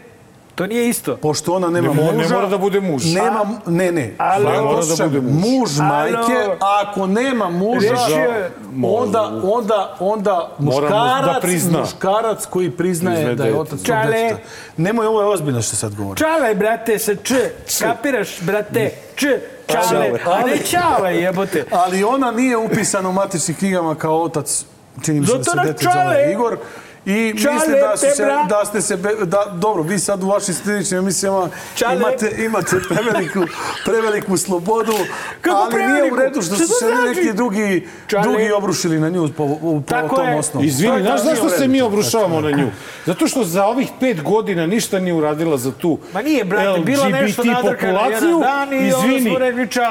To 0.59 0.67
nije 0.67 0.89
isto. 0.89 1.17
pošto 1.17 1.53
ona 1.53 1.69
nema 1.69 1.89
Ne 1.89 1.95
mo- 1.95 2.07
ne 2.07 2.13
muža... 2.15 2.35
mora 2.35 2.47
da 2.49 2.59
bude 2.59 2.81
muž. 2.81 3.05
Nema, 3.07 3.47
ne, 3.67 3.93
ne. 3.93 4.15
Alo. 4.19 4.45
Samo 4.45 4.51
Ne 4.51 4.61
mora 4.63 4.81
da 4.89 5.07
bude 5.09 5.21
muž. 5.23 5.33
muž 5.35 5.81
Alo. 5.81 5.89
majke, 5.89 6.35
a 6.61 6.83
ako 6.83 7.07
nema 7.07 7.51
muža, 7.51 7.87
je- 7.87 8.51
onda, 8.85 9.31
onda, 9.45 9.97
onda 10.01 10.31
da 10.31 10.49
muškarac, 10.59 11.43
prizna. 11.43 11.81
muškarac 11.81 12.47
koji 12.47 12.71
priznaje 12.71 13.17
Priznaje 13.17 13.37
da 13.37 13.45
je 13.45 13.55
otac 13.55 13.83
Čale. 13.83 14.07
deteta. 14.13 14.41
Nemoj, 14.77 15.07
ovo 15.07 15.21
je 15.21 15.29
ozbiljno 15.29 15.63
što 15.63 15.77
sad 15.77 15.95
govorim. 15.95 16.17
Čale, 16.17 16.55
brate, 16.55 16.99
sa 16.99 17.15
č. 17.15 17.35
Kapiraš, 17.81 18.41
brate? 18.41 18.91
Č. 19.17 19.27
Čale. 19.67 19.83
Čale. 19.85 20.11
A 20.27 20.47
ne 20.47 20.59
Čale, 20.61 21.17
jebote. 21.17 21.65
Ali 21.73 22.05
ona 22.05 22.31
nije 22.31 22.57
upisana 22.57 23.09
u 23.09 23.13
matičnim 23.13 23.57
knjigama 23.57 23.95
kao 23.95 24.23
otac, 24.23 24.65
čini 25.03 25.21
mi 25.21 25.27
se 25.27 25.33
da 25.35 25.45
se 25.45 25.51
dete 25.65 25.85
zove 25.85 26.33
Igor. 26.33 26.59
I 27.09 27.35
Čale, 27.35 27.55
mislim 27.55 27.77
da, 27.81 27.97
su 27.97 28.07
se, 28.07 28.25
da 28.49 28.65
ste 28.65 28.81
se, 28.81 28.97
be- 28.97 29.25
da, 29.25 29.45
dobro, 29.55 29.83
vi 29.83 29.99
sad 29.99 30.23
u 30.23 30.29
vašim 30.29 30.55
sljedećim 30.55 30.99
emisijama 30.99 31.49
Čale. 31.75 31.97
imate, 31.97 32.35
imate 32.39 32.77
preveliku, 32.89 33.41
preveliku 33.85 34.37
slobodu, 34.37 34.93
Kako 35.41 35.57
ali 35.59 35.75
nije 35.77 35.85
u 35.85 35.91
preveliku? 35.91 36.17
redu 36.17 36.43
što 36.43 36.55
Šta 36.55 36.67
su 36.67 36.73
se 36.75 36.87
znači? 36.87 37.17
neki 37.17 37.33
drugi, 37.33 37.89
Čale. 38.07 38.23
drugi 38.23 38.53
obrušili 38.53 39.01
na 39.01 39.09
nju 39.09 39.29
po, 39.29 39.49
po, 39.49 39.57
po 39.57 39.83
Tako 39.87 40.17
tom 40.17 40.29
je. 40.29 40.37
osnovu. 40.37 40.67
Izvini, 40.67 41.01
znaš 41.01 41.11
tako 41.15 41.25
zašto 41.25 41.49
se 41.51 41.69
mi 41.69 41.81
obrušavamo 41.83 42.41
na 42.41 42.51
nju? 42.51 42.71
Zato 43.07 43.27
što 43.27 43.45
za 43.45 43.67
ovih 43.67 43.89
pet 44.01 44.23
godina 44.23 44.67
ništa 44.67 44.99
nije 44.99 45.15
uradila 45.15 45.57
za 45.57 45.73
tu 45.73 45.99
Ma 46.13 46.23
nije, 46.23 46.45
brate, 46.45 46.81
bilo 46.81 47.05
LGBT 47.05 47.13
nešto 47.13 47.45
nadrkano 47.45 47.73
populaciju. 47.95 48.29
jedan 48.29 48.41
dan 48.41 48.73
i 48.75 48.89
Izvini, 48.89 49.37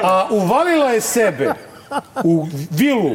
a 0.02 0.26
uvalila 0.30 0.86
je 0.86 1.00
sebe 1.00 1.54
u 2.24 2.46
vilu 2.70 3.10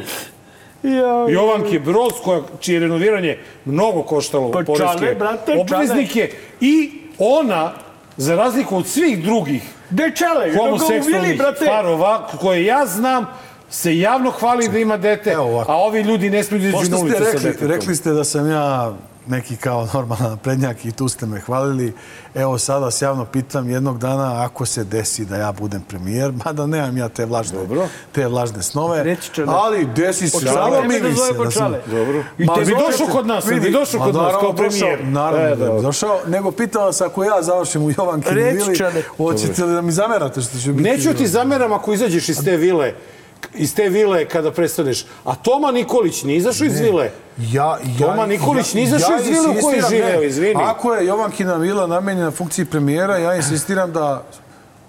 Jovanke 1.29 1.79
Broz, 1.79 2.13
koja, 2.23 2.41
čije 2.59 2.79
renoviranje 2.79 3.37
mnogo 3.65 4.03
koštalo 4.03 4.51
Pa 4.51 4.63
poreske 4.65 5.15
brate, 5.19 5.57
obveznike 5.59 6.31
i 6.61 6.91
ona, 7.17 7.73
za 8.17 8.35
razliku 8.35 8.77
od 8.77 8.87
svih 8.87 9.23
drugih 9.23 9.63
De 9.89 10.11
Čale, 10.15 10.47
nego 10.47 10.59
u 10.59 10.65
Vili, 10.65 10.77
homoseksualnih 10.77 11.37
brate. 11.37 11.65
parova, 11.65 12.27
koje 12.39 12.65
ja 12.65 12.85
znam, 12.85 13.25
se 13.69 13.97
javno 13.97 14.31
hvali 14.31 14.67
da 14.67 14.77
ima 14.79 14.97
dete, 14.97 15.33
a 15.67 15.75
ovi 15.77 16.01
ljudi 16.01 16.29
ne 16.29 16.43
smiju 16.43 16.61
da 16.61 16.67
izađu 16.67 16.91
na 16.91 16.97
ulicu 16.97 17.15
ste 17.15 17.25
sa 17.25 17.31
rekli, 17.31 17.51
detetom. 17.51 17.67
rekli 17.67 17.95
ste 17.95 18.11
da 18.11 18.23
sam 18.23 18.51
ja 18.51 18.93
neki 19.27 19.55
kao 19.55 19.87
normalan 19.93 20.37
prednjak 20.37 20.85
i 20.85 20.91
tu 20.91 21.07
ste 21.07 21.25
me 21.25 21.39
hvalili. 21.39 21.93
Evo 22.35 22.57
sad 22.57 22.81
vas 22.81 23.01
javno 23.01 23.25
pitam 23.25 23.69
jednog 23.69 23.97
dana 23.99 24.45
ako 24.45 24.65
se 24.65 24.83
desi 24.83 25.25
da 25.25 25.35
ja 25.35 25.51
budem 25.51 25.81
premijer, 25.81 26.33
mada 26.45 26.65
nemam 26.65 26.97
ja 26.97 27.09
te 27.09 27.25
vlažne, 27.25 27.57
Dobro. 27.57 27.87
te 28.11 28.27
vlažne 28.27 28.63
snove, 28.63 29.03
Reći 29.03 29.33
će 29.33 29.45
da. 29.45 29.51
ali 29.51 29.87
desi 29.95 30.29
se, 30.29 30.45
da 30.45 30.81
mi 30.87 31.13
zove 31.15 31.51
se. 31.51 31.59
da. 31.59 31.69
Dobro. 31.97 32.23
I 32.37 32.47
te 32.55 32.65
bi 32.65 32.71
došao 32.71 33.07
kod 33.11 33.27
nas, 33.27 33.45
bi 33.45 33.71
došao 33.71 33.99
kod 33.99 34.15
nas 34.15 34.33
kao 34.39 34.53
premijer. 34.53 34.99
Naravno 35.03 35.47
E, 35.47 35.55
da 35.55 35.71
bi 35.75 35.81
došao, 35.81 36.19
nego 36.27 36.51
pitam 36.51 36.83
vas 36.83 37.01
ako 37.01 37.23
ja 37.23 37.41
završim 37.41 37.83
u 37.83 37.91
Jovankinu 37.97 38.35
vili, 38.35 38.77
hoćete 39.17 39.65
li 39.65 39.73
da 39.73 39.81
mi 39.81 39.91
zamerate 39.91 40.41
što 40.41 40.57
ću 40.59 40.73
biti... 40.73 40.89
Neću 40.89 41.13
ti 41.13 41.27
zameram 41.27 41.73
ako 41.73 41.93
izađeš 41.93 42.29
iz 42.29 42.37
te 42.45 42.57
vile, 42.57 42.93
iz 43.55 43.75
te 43.75 43.89
vile 43.89 44.25
kada 44.25 44.51
prestaneš. 44.51 45.05
A 45.25 45.35
Toma 45.35 45.71
Nikolić 45.71 46.23
nije 46.23 46.37
izašao 46.37 46.65
iz 46.65 46.79
vile. 46.79 47.11
Ja, 47.37 47.77
ja, 47.99 48.07
Toma 48.07 48.25
Nikolić 48.25 48.73
nije 48.73 48.83
izašao 48.83 49.17
iz 49.17 49.27
vile 49.27 49.49
u 49.49 49.61
kojoj 49.61 49.81
živeo, 49.89 50.23
izvini. 50.23 50.63
Ako 50.63 50.93
je 50.93 51.05
Jovankina 51.05 51.55
vila 51.55 51.87
namenjena 51.87 52.31
funkciji 52.31 52.65
premijera, 52.65 53.17
ja 53.17 53.35
insistiram 53.35 53.91
da, 53.91 54.23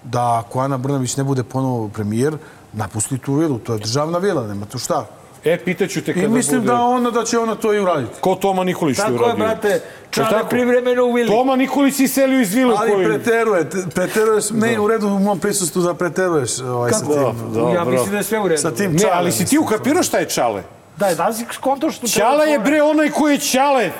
da 0.03 0.43
ako 0.45 0.59
Ana 0.59 0.77
Brnabić 0.77 1.17
ne 1.17 1.23
bude 1.23 1.43
ponovo 1.43 1.87
premijer, 1.87 2.37
napusti 2.73 3.17
tu 3.17 3.33
vilu. 3.33 3.59
To 3.59 3.73
je 3.73 3.79
državna 3.79 4.17
vila, 4.17 4.47
nema 4.47 4.65
tu 4.65 4.79
šta. 4.79 5.05
E, 5.45 5.57
pitaću 5.57 6.01
te 6.01 6.13
kada 6.13 6.25
I 6.25 6.29
mislim 6.29 6.61
bude... 6.61 6.71
da 6.71 6.79
ona 6.79 7.11
da 7.11 7.23
će 7.23 7.39
ona 7.39 7.55
to 7.55 7.73
i 7.73 7.79
uraditi. 7.79 8.13
Ko 8.21 8.35
Toma 8.35 8.63
Nikolić 8.63 8.97
Tako 8.97 9.09
je, 9.09 9.15
uradio. 9.15 9.35
brate, 9.35 9.67
Jel 9.67 9.79
Čale 10.11 10.29
tako? 10.29 10.47
privremeno 10.49 11.05
u 11.05 11.13
Vili. 11.13 11.29
Toma 11.29 11.55
Nikolić 11.55 11.95
si 11.95 12.03
iselio 12.03 12.41
iz 12.41 12.53
vile 12.53 12.75
Ali 12.77 12.91
kojoj... 12.91 13.05
preteruje, 13.05 13.65
preteruješ, 13.95 14.49
ne 14.49 14.79
u 14.79 14.87
redu 14.87 15.07
u 15.07 15.19
mom 15.19 15.39
prisustvu 15.39 15.81
da 15.81 15.93
preteruješ 15.93 16.59
ovaj, 16.59 16.91
sa 16.91 17.05
Dobro, 17.05 17.31
tim. 17.31 17.53
dobro. 17.53 17.73
Ja 17.73 17.83
mislim 17.83 18.11
da 18.11 18.17
je 18.17 18.23
sve 18.23 18.39
u 18.39 18.47
redu. 18.47 18.61
Sa 18.61 18.71
tim 18.71 18.91
Ne, 18.91 18.99
čalem. 18.99 19.17
ali 19.17 19.31
si 19.31 19.45
ti 19.45 19.57
ukapirao 19.57 20.03
šta 20.03 20.17
je 20.17 20.25
Čale? 20.25 20.63
Da, 20.97 21.13
da 21.13 21.33
si 21.33 21.45
skonto 21.51 21.91
što... 21.91 22.07
Čale 22.07 22.47
je 22.47 22.59
bre 22.59 22.81
onaj 22.81 23.09
koji 23.09 23.33
je 23.33 23.39
Čale. 23.39 23.91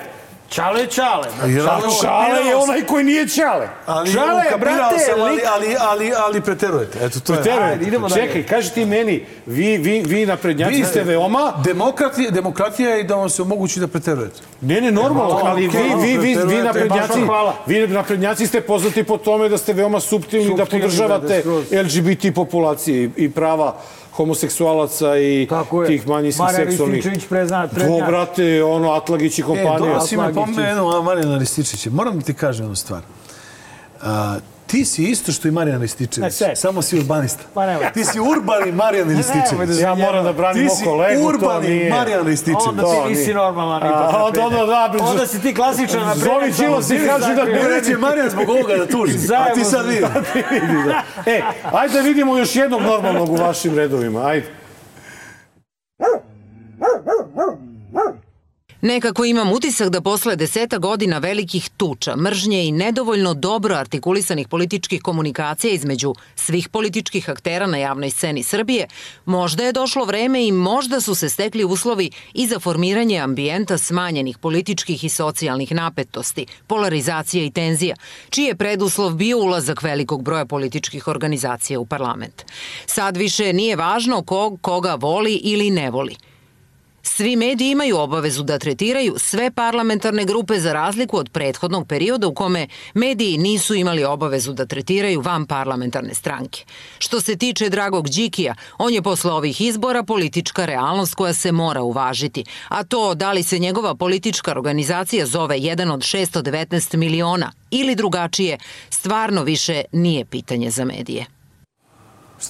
Čale 0.49 0.81
je 0.81 0.87
čale. 0.87 1.27
brate. 1.37 1.51
Jer 1.51 1.69
A 1.69 1.77
ono- 1.83 1.93
Čale 2.01 2.45
je 2.47 2.55
onaj 2.55 2.81
koji 2.81 3.03
nije 3.03 3.27
Čale. 3.27 3.69
Ali, 3.85 4.13
Čale, 4.13 4.43
brate, 4.59 4.99
sam, 4.99 5.21
ali, 5.21 5.41
ali, 5.55 5.75
ali, 5.79 6.11
ali 6.17 6.41
preterujete. 6.41 7.05
Eto, 7.05 7.19
to 7.19 7.33
je. 7.33 7.43
Teruje. 7.43 7.63
Ajde, 7.63 7.85
idemo 7.85 8.07
dalje. 8.07 8.21
Čekaj, 8.21 8.43
kaži 8.43 8.69
ti 8.73 8.85
meni, 8.85 9.25
vi, 9.45 9.77
vi, 9.77 10.03
vi 10.07 10.25
naprednjaci 10.25 10.75
Vi 10.75 10.85
ste 10.85 11.03
veoma... 11.03 11.53
Demokratija, 11.63 12.31
demokratija 12.31 12.89
je 12.89 13.03
da 13.03 13.15
vam 13.15 13.29
se 13.29 13.41
omogući 13.41 13.79
da 13.79 13.87
preterujete. 13.87 14.41
Ne, 14.61 14.81
ne, 14.81 14.91
normalno, 14.91 15.39
ali 15.43 15.67
vi, 15.67 15.67
vi, 15.67 16.17
vi, 16.17 16.17
vi 16.17 16.33
preterujete, 16.33 16.63
naprednjaci, 16.63 17.21
hvala. 17.25 17.55
vi 17.65 17.87
naprednjaci 17.87 18.47
ste 18.47 18.61
poznati 18.61 19.03
po 19.03 19.17
tome 19.17 19.49
da 19.49 19.57
ste 19.57 19.73
veoma 19.73 19.99
suptilni, 19.99 20.55
da 20.57 20.65
podržavate 20.65 21.27
brate, 21.27 21.41
skroz. 21.41 21.63
LGBT 21.71 22.35
populacije 22.35 23.03
i, 23.03 23.09
i 23.17 23.31
prava 23.31 23.75
homoseksualaca 24.15 25.17
i 25.17 25.47
Tako 25.49 25.81
je. 25.81 25.87
tih 25.87 26.07
manjinskih 26.07 26.41
Marijan 26.41 26.65
seksualnih. 26.65 26.95
Rističević 26.95 27.27
prezna- 27.27 27.67
prednjak. 27.67 28.07
brate, 28.07 28.63
ono, 28.63 28.91
Atlagić 28.91 29.37
i 29.37 29.41
E, 29.41 29.45
kompanija. 29.45 29.77
dobro 29.79 30.01
si 30.01 30.17
me 30.17 30.33
pomenuo, 30.35 30.91
a 30.91 31.01
Marijana 31.01 31.37
Rističića. 31.37 31.89
Moram 31.91 32.19
da 32.19 32.25
ti 32.25 32.33
kažem 32.35 32.63
jednu 32.63 32.75
stvar. 32.75 33.01
A, 34.01 34.37
ti 34.75 34.85
si 34.85 35.03
isto 35.03 35.31
što 35.31 35.47
i 35.47 35.51
Marijan 35.51 35.77
Ne, 35.77 35.81
Rističević, 35.81 36.33
sve. 36.33 36.55
samo 36.55 36.81
si 36.81 36.97
urbanista. 36.97 37.43
Ma 37.55 37.65
nemoj. 37.65 37.91
Ti 37.93 38.05
si 38.05 38.19
urbani 38.21 38.71
Marijan 38.73 39.09
Rističević. 39.09 39.69
da 39.69 39.81
ja 39.81 39.95
moram 39.95 40.23
da 40.23 40.33
branim 40.33 40.69
si 40.69 40.83
kolegu, 40.83 41.21
to 41.21 41.27
urbani 41.27 41.69
nije. 41.69 41.89
Marijan 41.89 42.27
Rističević. 42.27 42.67
Onda 42.67 42.81
To 42.81 43.03
ti 43.03 43.09
nisi 43.09 43.33
normalan. 43.33 43.83
A, 43.83 44.25
onda, 44.25 44.41
onda, 44.41 44.57
da, 44.57 44.89
bez- 44.93 45.01
Onda 45.01 45.27
si 45.27 45.41
ti 45.41 45.55
klasičan 45.55 45.99
na 46.01 46.15
Zovi 46.15 46.51
Đilas 46.51 46.89
i 46.89 46.97
kaže 46.99 47.35
da 47.35 47.43
Ne 47.43 47.67
reće 47.69 47.97
Marijan 47.97 48.29
zbog 48.29 48.49
ovoga 48.49 48.75
da 48.75 48.85
tuži. 48.87 49.13
A 49.35 49.53
ti 49.53 49.63
sad 49.63 49.85
vidi. 49.85 50.05
E, 51.27 51.41
ajde 51.71 51.93
da 51.93 51.99
vidimo 51.99 52.37
još 52.37 52.55
jednog 52.55 52.81
normalnog 52.81 53.29
u 53.29 53.35
vašim 53.35 53.75
redovima, 53.75 54.27
ajde. 54.27 54.47
Nekako 58.85 59.25
imam 59.25 59.51
utisak 59.51 59.89
da 59.89 60.01
posle 60.01 60.35
deseta 60.35 60.77
godina 60.77 61.17
velikih 61.17 61.69
tuča, 61.77 62.15
mržnje 62.15 62.65
i 62.65 62.71
nedovoljno 62.71 63.33
dobro 63.33 63.75
artikulisanih 63.75 64.47
političkih 64.47 65.01
komunikacija 65.01 65.73
između 65.73 66.13
svih 66.35 66.69
političkih 66.69 67.29
aktera 67.29 67.67
na 67.67 67.77
javnoj 67.77 68.09
sceni 68.09 68.43
Srbije, 68.43 68.87
možda 69.25 69.63
je 69.63 69.71
došlo 69.71 70.05
vreme 70.05 70.47
i 70.47 70.51
možda 70.51 71.01
su 71.01 71.15
se 71.15 71.29
stekli 71.29 71.63
uslovi 71.63 72.11
i 72.33 72.47
za 72.47 72.59
formiranje 72.59 73.19
ambijenta 73.19 73.77
smanjenih 73.77 74.37
političkih 74.37 75.03
i 75.03 75.09
socijalnih 75.09 75.71
napetosti, 75.71 76.45
polarizacija 76.67 77.43
i 77.43 77.51
tenzija, 77.51 77.95
čiji 78.29 78.45
je 78.45 78.55
preduslov 78.55 79.15
bio 79.15 79.37
ulazak 79.37 79.83
velikog 79.83 80.23
broja 80.23 80.45
političkih 80.45 81.07
organizacija 81.07 81.79
u 81.79 81.85
parlament. 81.85 82.45
Sad 82.85 83.17
više 83.17 83.53
nije 83.53 83.75
važno 83.75 84.23
ko 84.23 84.57
koga 84.61 84.95
voli 84.95 85.33
ili 85.33 85.69
ne 85.71 85.91
voli. 85.91 86.15
Svi 87.07 87.35
mediji 87.35 87.71
imaju 87.71 87.97
obavezu 87.97 88.43
da 88.43 88.59
tretiraju 88.59 89.15
sve 89.17 89.51
parlamentarne 89.51 90.25
grupe 90.25 90.59
za 90.59 90.73
razliku 90.73 91.17
od 91.17 91.29
prethodnog 91.29 91.87
perioda 91.87 92.27
u 92.27 92.33
kome 92.33 92.67
mediji 92.93 93.37
nisu 93.37 93.75
imali 93.75 94.03
obavezu 94.03 94.53
da 94.53 94.65
tretiraju 94.65 95.21
van 95.21 95.45
parlamentarne 95.45 96.13
stranke. 96.13 96.63
Što 96.97 97.21
se 97.21 97.35
tiče 97.35 97.69
Dragog 97.69 98.09
Đikija, 98.09 98.55
on 98.77 98.93
je 98.93 99.01
posle 99.01 99.31
ovih 99.31 99.61
izbora 99.61 100.03
politička 100.03 100.65
realnost 100.65 101.15
koja 101.15 101.33
se 101.33 101.51
mora 101.51 101.81
uvažiti, 101.81 102.45
a 102.67 102.83
to 102.83 103.15
da 103.15 103.31
li 103.31 103.43
se 103.43 103.59
njegova 103.59 103.95
politička 103.95 104.51
organizacija 104.51 105.25
zove 105.25 105.59
jedan 105.59 105.91
od 105.91 105.99
619 105.99 106.97
miliona 106.97 107.51
ili 107.71 107.95
drugačije, 107.95 108.57
stvarno 108.89 109.43
više 109.43 109.83
nije 109.91 110.25
pitanje 110.25 110.69
za 110.69 110.85
medije. 110.85 111.34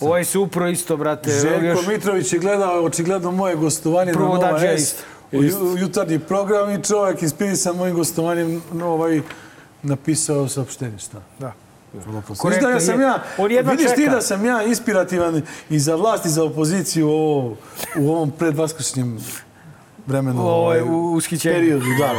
Ovaj 0.01 0.25
se 0.25 0.39
upro 0.39 0.67
isto, 0.67 0.97
brate. 0.97 1.31
Željko 1.31 1.65
još- 1.65 1.87
Mitrović 1.87 2.33
je 2.33 2.39
gledao 2.39 2.83
očigledno 2.83 3.31
moje 3.31 3.55
gostovanje 3.55 4.11
na 4.11 4.17
Prvo 4.17 4.33
Nova 4.35 4.51
dađe 4.51 4.77
S. 4.77 4.95
ju- 5.31 5.77
jutarnji 5.77 6.19
program 6.19 6.71
i 6.71 6.83
čovjek 6.83 7.21
inspirisan 7.21 7.75
mojim 7.75 7.95
gostovanjem 7.95 8.61
no, 8.73 8.87
ovaj, 8.87 9.21
napisao 9.83 10.47
saopštenje. 10.47 10.97
Šta? 10.99 11.21
Da. 11.39 11.53
Korektno. 12.37 12.69
Da 12.69 12.79
sam 12.79 13.01
ja, 13.01 13.23
On 13.37 13.47
vidiš 13.47 13.87
ti 13.87 14.01
čeka. 14.01 14.11
da 14.11 14.21
sam 14.21 14.45
ja 14.45 14.63
inspirativan 14.63 15.41
i 15.69 15.79
za 15.79 15.95
vlast 15.95 16.25
i 16.25 16.29
za 16.29 16.43
opoziciju 16.43 17.09
ovo, 17.09 17.57
u 17.97 18.11
ovom 18.11 18.31
predvaskršnjem 18.31 19.19
vremenu. 20.07 20.41
Ovo 20.41 20.51
ovaj, 20.53 20.77
je 20.77 20.83
u 20.83 21.13
ushićenju. 21.13 21.55
periodu, 21.55 21.85
da. 21.99 22.13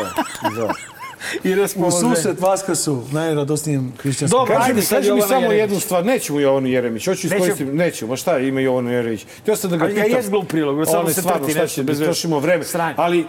da. 0.56 0.72
I 1.44 1.52
U 1.52 1.56
raspoloženje. 1.56 2.14
susret 2.14 2.40
Vaskrsu, 2.40 3.02
najradosnijem 3.12 3.92
hrišćanskom. 3.98 4.38
Dobro, 4.38 4.54
Kaži 4.54 4.70
ajde 4.70 4.86
kaži 4.86 5.12
mi 5.12 5.22
samo 5.22 5.40
Jeremić. 5.40 5.60
jednu 5.60 5.80
stvar. 5.80 6.04
Nećemo 6.06 6.40
Jovanu 6.40 6.68
Jeremić. 6.68 7.06
Hoću 7.06 7.26
iskoristiti. 7.26 7.64
Neću. 7.64 8.06
Ma 8.06 8.16
šta 8.16 8.38
ima 8.38 8.60
Jovanu 8.60 8.90
Jeremić? 8.90 9.26
Htio 9.42 9.56
sam 9.56 9.70
da 9.70 9.76
ga 9.76 9.84
Ali 9.84 9.96
ja 9.96 10.04
pitam. 10.04 10.18
jes 10.18 10.30
glup 10.30 10.48
prilog, 10.48 10.86
samo 10.86 10.98
Ono 10.98 11.08
je 11.08 11.14
se 11.14 11.20
stvarno, 11.20 11.40
trti 11.40 11.52
šta 11.52 11.62
nešto, 11.62 11.74
će, 11.74 11.82
bez 11.82 11.98
trošimo 11.98 12.38
vreme. 12.38 12.64
Sranje. 12.64 12.94
Ali, 12.96 13.20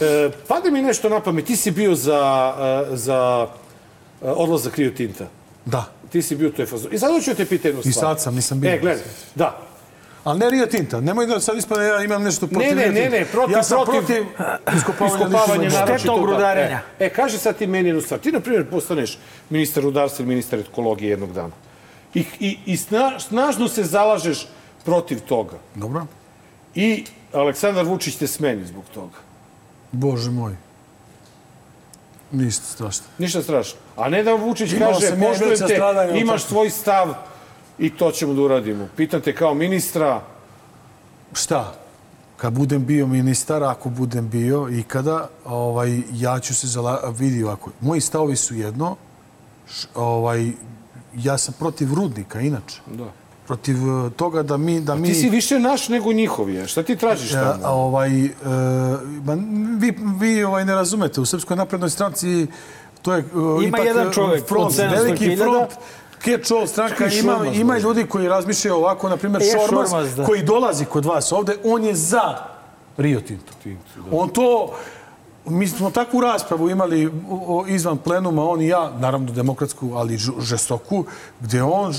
e, 0.00 0.30
pada 0.48 0.70
mi 0.70 0.82
nešto 0.82 1.08
na 1.08 1.20
pamet. 1.20 1.44
Ti 1.44 1.56
si 1.56 1.70
bio 1.70 1.94
za, 1.94 2.54
e, 2.92 2.96
za 2.96 3.46
e, 4.22 4.26
odlazak 4.26 4.78
Rio 4.78 4.90
Tinta. 4.90 5.26
Da. 5.64 5.84
Ti 6.12 6.22
si 6.22 6.36
bio 6.36 6.48
u 6.48 6.52
toj 6.52 6.66
fazu. 6.66 6.88
I 6.92 6.98
sad 6.98 7.12
hoću 7.12 7.30
da 7.30 7.36
te 7.36 7.44
pitam 7.46 7.68
jednu 7.68 7.82
I 7.84 7.92
stvar. 7.92 8.06
sad 8.06 8.20
sam, 8.22 8.34
nisam 8.34 8.60
bio. 8.60 8.70
E, 8.70 8.78
gledaj. 8.78 9.02
Da. 9.34 9.58
Ali 10.24 10.38
ne 10.38 10.50
Rio 10.50 10.66
Tinta. 10.66 11.00
Nemoj 11.00 11.26
da 11.26 11.40
sad 11.40 11.58
ispada 11.58 11.82
ja 11.82 12.04
imam 12.04 12.22
nešto 12.22 12.46
protiv 12.46 12.76
Ne, 12.76 12.86
ne, 12.86 12.92
ne, 12.92 13.10
ne, 13.10 13.24
protiv, 13.24 13.56
ja 13.56 13.62
sam 13.62 13.84
protiv, 13.84 14.02
protiv 14.02 14.24
iskopavanja, 14.76 15.16
iskopavanja 15.16 15.62
ličnog 15.62 15.80
naročito 15.80 15.98
Štetnog 15.98 16.26
da. 16.26 16.32
rudarenja. 16.32 16.80
E, 16.98 17.06
e, 17.06 17.08
kaži 17.08 17.38
sad 17.38 17.56
ti 17.56 17.66
meni 17.66 17.88
jednu 17.88 18.02
stvar. 18.02 18.20
Ti, 18.20 18.32
na 18.32 18.40
primjer, 18.40 18.70
postaneš 18.70 19.18
ministar 19.50 19.82
rudarstva 19.82 20.22
ili 20.22 20.28
ministar 20.28 20.58
ekologije 20.58 21.10
jednog 21.10 21.32
dana. 21.32 21.52
I, 22.14 22.24
i, 22.40 22.58
i 22.66 22.76
sna, 22.76 23.20
snažno 23.20 23.68
se 23.68 23.84
zalažeš 23.84 24.46
protiv 24.84 25.20
toga. 25.20 25.56
Dobro. 25.74 26.06
I 26.74 27.04
Aleksandar 27.32 27.84
Vučić 27.84 28.16
te 28.16 28.26
smeni 28.26 28.66
zbog 28.66 28.84
toga. 28.94 29.18
Bože 29.92 30.30
moj. 30.30 30.56
Ništa 32.32 32.64
strašno. 32.64 33.04
Ništa 33.18 33.42
strašno. 33.42 33.78
A 33.96 34.08
ne 34.08 34.22
da 34.22 34.34
Vučić 34.34 34.72
Imao 34.72 34.92
kaže, 34.92 35.10
poštujem 35.20 35.58
te, 35.68 36.18
imaš 36.18 36.42
toga." 36.42 36.48
svoj 36.48 36.70
stav 36.70 37.14
i 37.78 37.90
to 37.90 38.10
ćemo 38.10 38.34
da 38.34 38.42
uradimo. 38.42 38.88
Pitam 38.96 39.20
te 39.20 39.34
kao 39.34 39.54
ministra, 39.54 40.20
Šta? 41.34 41.74
Kad 42.36 42.52
budem 42.52 42.86
bio 42.86 43.06
ministar, 43.06 43.62
ako 43.64 43.88
budem 43.88 44.28
bio 44.28 44.68
ikada, 44.70 45.28
ovaj, 45.44 46.02
ja 46.12 46.40
ću 46.40 46.54
se 46.54 46.66
zala... 46.66 47.12
Vidi 47.18 47.44
ovako, 47.44 47.70
moji 47.80 48.00
stavovi 48.00 48.36
su 48.36 48.54
jedno, 48.54 48.96
š, 49.68 49.86
ovaj, 49.94 50.52
ja 51.14 51.38
sam 51.38 51.54
protiv 51.58 51.94
rudnika, 51.94 52.40
inače. 52.40 52.80
Da. 52.86 53.12
Protiv 53.46 53.76
eh, 53.76 54.10
toga 54.16 54.42
da 54.42 54.56
mi... 54.56 54.80
Da 54.80 54.94
mi 54.94 55.08
ti 55.08 55.14
si 55.14 55.30
više 55.30 55.58
naš 55.58 55.88
nego 55.88 56.12
njihov 56.12 56.50
je. 56.50 56.66
Šta 56.66 56.82
ti 56.82 56.96
tražiš 56.96 57.32
Ja, 57.32 57.52
tamo? 57.52 57.74
ovaj, 57.74 58.24
e, 58.24 58.30
ma, 59.24 59.36
vi, 59.78 59.94
vi 60.18 60.44
ovaj, 60.44 60.64
ne 60.64 60.74
razumete, 60.74 61.20
u 61.20 61.26
Srpskoj 61.26 61.56
naprednoj 61.56 61.90
stranci 61.90 62.46
to 63.02 63.14
je 63.14 63.18
e, 63.18 63.24
Ima 63.34 63.68
ipak 63.68 63.84
jedan 63.84 64.08
e, 64.08 64.12
čovjek 64.12 64.48
front, 64.48 64.66
od 64.66 64.72
700.000. 64.72 64.90
veliki 64.90 65.36
front, 65.36 65.70
Catch-all 66.24 66.66
stranka, 66.66 67.06
ima, 67.06 67.32
Šormaz, 67.32 67.58
ima 67.58 67.78
ljudi 67.78 68.06
koji 68.06 68.28
razmišljaju 68.28 68.76
ovako, 68.76 69.08
na 69.08 69.16
primjer 69.16 69.42
E, 69.42 69.46
Šormaz, 69.46 69.90
Šormaz, 69.90 70.16
da. 70.16 70.24
koji 70.24 70.42
dolazi 70.42 70.84
kod 70.84 71.04
vas 71.04 71.32
ovde, 71.32 71.56
on 71.64 71.84
je 71.84 71.94
za 71.94 72.36
Rio 72.96 73.20
Tinto. 73.20 73.52
On 74.12 74.28
to, 74.28 74.74
mi 75.44 75.68
smo 75.68 75.90
takvu 75.90 76.20
raspravu 76.20 76.70
imali 76.70 77.12
izvan 77.68 77.98
plenuma, 77.98 78.48
on 78.48 78.60
i 78.60 78.68
ja, 78.68 78.92
naravno 78.98 79.32
demokratsku, 79.32 79.90
ali 79.94 80.18
žestoku, 80.40 81.04
gdje 81.40 81.62
on 81.62 81.94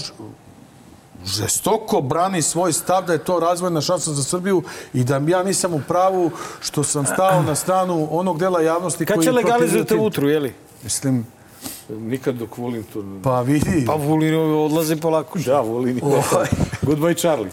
žestoko 1.26 2.02
brani 2.02 2.42
svoj 2.42 2.74
stav 2.74 3.06
da 3.06 3.14
je 3.14 3.24
to 3.24 3.40
razvojna 3.40 3.82
šansa 3.82 4.14
za 4.14 4.24
Srbiju 4.24 4.64
i 4.94 5.04
da 5.04 5.22
ja 5.28 5.44
nisam 5.44 5.74
u 5.74 5.82
pravu 5.88 6.32
što 6.62 6.84
sam 6.84 7.06
stao 7.06 7.44
na 7.44 7.56
stranu 7.56 8.08
onog 8.12 8.40
dela 8.40 8.62
javnosti 8.62 9.06
Kad 9.06 9.16
koji 9.16 9.26
će 9.26 9.30
je 9.30 9.34
protiv 9.34 9.52
legalizujete 9.52 9.96
utru, 9.96 10.30
jeli? 10.30 10.54
Mislim, 10.84 11.26
Nikad 11.90 12.36
dok 12.36 12.58
volim 12.58 12.84
to... 12.84 13.04
pa 13.24 13.42
vidi, 13.42 13.84
Pa 13.88 13.94
Vulin 13.96 14.36
odlazi 14.36 14.96
polako. 14.96 15.40
Da, 15.40 15.60
volim. 15.62 16.00
Ovaj. 16.04 16.48
Goodbye 16.82 17.14
Charlie. 17.16 17.52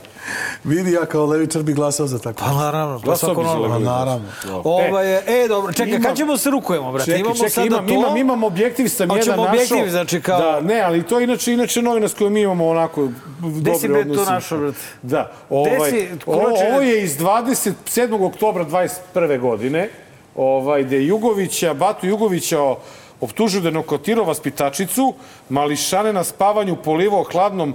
vidi 0.65 0.93
ja 0.93 1.07
kao 1.07 1.27
levičar 1.27 1.63
bi 1.63 1.73
glasao 1.73 2.07
za 2.07 2.19
tako. 2.19 2.39
Pa 2.41 2.53
naravno, 2.53 2.99
pa 2.99 3.05
Glasao 3.05 3.29
bi 3.31 3.35
za 3.37 3.43
normalno. 3.43 3.63
legalizaciju. 3.69 3.97
naravno. 3.97 4.29
Da. 4.45 4.57
Ovaj, 4.65 5.15
e, 5.45 5.49
dobro, 5.49 5.73
čekaj, 5.73 5.89
imam- 5.89 6.03
kad 6.03 6.17
ćemo 6.17 6.37
se 6.37 6.51
rukujemo, 6.51 6.93
brate? 6.93 7.05
Čekaj, 7.05 7.21
imamo 7.21 7.35
čekaj, 7.35 7.51
sada 7.51 7.67
imam, 7.67 7.87
to. 7.87 7.95
imam, 7.95 8.17
imam 8.17 8.45
objektiv 8.45 8.89
sam 8.89 9.09
jedan 9.11 9.39
objektiv, 9.41 9.77
našao. 9.77 9.91
znači 9.91 10.21
kao- 10.21 10.41
Da, 10.41 10.61
ne, 10.63 10.81
ali 10.81 11.03
to 11.03 11.19
je 11.19 11.25
inače, 11.25 11.53
inače 11.53 11.83
novina 11.83 12.09
s 12.09 12.15
kojom 12.15 12.33
mi 12.33 12.41
imamo 12.41 12.69
onako 12.69 13.09
dobre 13.41 13.75
si, 13.75 13.89
bre, 13.89 13.95
to 13.97 14.11
odnose. 14.11 14.31
našao, 14.31 14.59
brate? 14.59 14.79
Da. 15.03 15.33
Ovaj, 15.51 15.91
si, 15.91 16.09
ovo, 16.27 16.41
ovo 16.71 16.81
je 16.81 17.05
iz 17.05 17.19
27. 17.19 17.75
oktobra 18.23 18.65
21. 18.65 19.39
godine, 19.39 19.89
ovaj, 20.37 20.85
gde 20.85 20.97
je 20.97 21.07
Jugovića, 21.07 21.75
Batu 21.75 22.07
Jugovića 22.07 22.61
o- 22.61 22.79
optužio 23.21 23.61
da 23.61 23.69
je 23.69 23.73
nokotirao 23.73 24.25
vaspitačicu, 24.25 25.15
mališane 25.49 26.13
na 26.13 26.25
spavanju 26.25 26.77
polivao 26.77 27.23
hladnom 27.23 27.75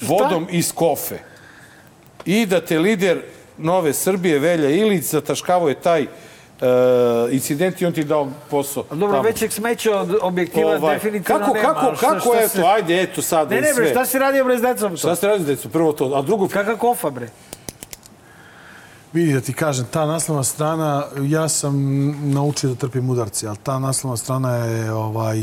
vodom 0.00 0.46
iz 0.50 0.72
kofe. 0.72 1.18
I 2.24 2.46
da 2.46 2.60
te 2.60 2.78
lider 2.78 3.22
Nove 3.58 3.92
Srbije, 3.92 4.38
Velja 4.38 4.70
Ilić, 4.70 5.04
zataškavao 5.04 5.68
je 5.68 5.74
taj 5.74 6.02
uh, 6.02 6.08
incident 7.30 7.80
i 7.80 7.86
on 7.86 7.92
ti 7.92 8.04
dao 8.04 8.28
posao. 8.50 8.84
Dobro, 8.90 9.08
tamo. 9.08 9.22
većeg 9.22 9.52
smeća 9.52 10.00
od 10.00 10.16
objektiva 10.22 10.70
Ovaj, 10.72 10.94
definitivno 10.94 11.38
kako, 11.40 11.54
nema. 11.54 11.68
Kako, 11.74 11.96
šta- 11.96 12.06
kako, 12.08 12.20
šta 12.20 12.38
eto, 12.38 12.48
se- 12.48 12.62
ajde, 12.66 13.02
eto 13.02 13.22
sad 13.22 13.50
Ne, 13.50 13.56
je 13.56 13.62
ne, 13.62 13.68
bre, 13.68 13.84
sve. 13.84 13.90
šta 13.90 14.04
si 14.06 14.18
radio 14.18 14.44
bre 14.44 14.58
s 14.58 14.62
decom? 14.62 14.96
Šta 14.96 15.16
ste 15.16 15.26
radili, 15.26 15.46
decu? 15.46 15.68
Prvo 15.68 15.92
to, 15.92 16.12
a 16.14 16.22
drugo... 16.22 16.48
Kakva 16.48 16.76
kofa, 16.76 17.10
bre? 17.10 17.28
Vidi 19.12 19.32
da 19.32 19.40
ti 19.40 19.52
kažem, 19.52 19.86
ta 19.90 20.06
naslovna 20.06 20.44
strana, 20.44 21.04
ja 21.28 21.48
sam 21.48 21.74
naučio 22.32 22.70
da 22.70 22.76
trpim 22.76 23.10
udarce, 23.10 23.48
ali 23.48 23.56
ta 23.62 23.78
naslovna 23.78 24.16
strana 24.16 24.54
je, 24.54 24.92
ovaj, 24.92 25.38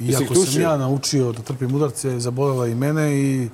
iako 0.00 0.34
sam 0.34 0.62
ja 0.62 0.76
naučio 0.76 1.32
da 1.32 1.42
trpim 1.42 1.74
udarce, 1.74 2.08
je 2.08 2.20
zabolela 2.20 2.66
i 2.66 2.74
mene 2.74 3.20
i 3.20 3.48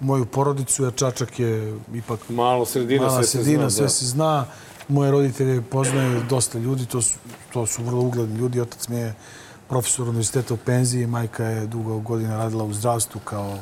moju 0.00 0.26
porodicu, 0.26 0.84
jer 0.84 0.94
Čačak 0.94 1.40
je 1.40 1.78
ipak 1.94 2.28
Malo 2.28 2.66
sredina, 2.66 3.06
mala 3.06 3.14
sve 3.14 3.24
se 3.24 3.30
sredina, 3.30 3.62
zna. 3.62 3.70
sve 3.70 3.84
da. 3.84 3.88
se 3.88 4.06
zna. 4.06 4.46
Moje 4.88 5.10
roditelje 5.10 5.62
poznaje 5.62 6.20
dosta 6.28 6.58
ljudi, 6.58 6.86
to 6.86 7.02
su, 7.02 7.18
to 7.52 7.66
su 7.66 7.82
vrlo 7.82 8.00
ugledni 8.00 8.38
ljudi. 8.38 8.60
Otac 8.60 8.88
mi 8.88 8.96
je 8.96 9.14
profesor 9.68 10.08
univerziteta 10.08 10.54
u 10.54 10.56
penziji, 10.56 11.06
majka 11.06 11.44
je 11.44 11.66
dugo 11.66 11.98
godina 11.98 12.36
radila 12.36 12.64
u 12.64 12.72
zdravstvu 12.72 13.20
kao 13.24 13.50
A 13.50 13.60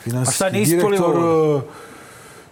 šta 0.00 0.02
finansijski 0.02 0.44
nisi 0.52 0.76
direktor. 0.76 1.62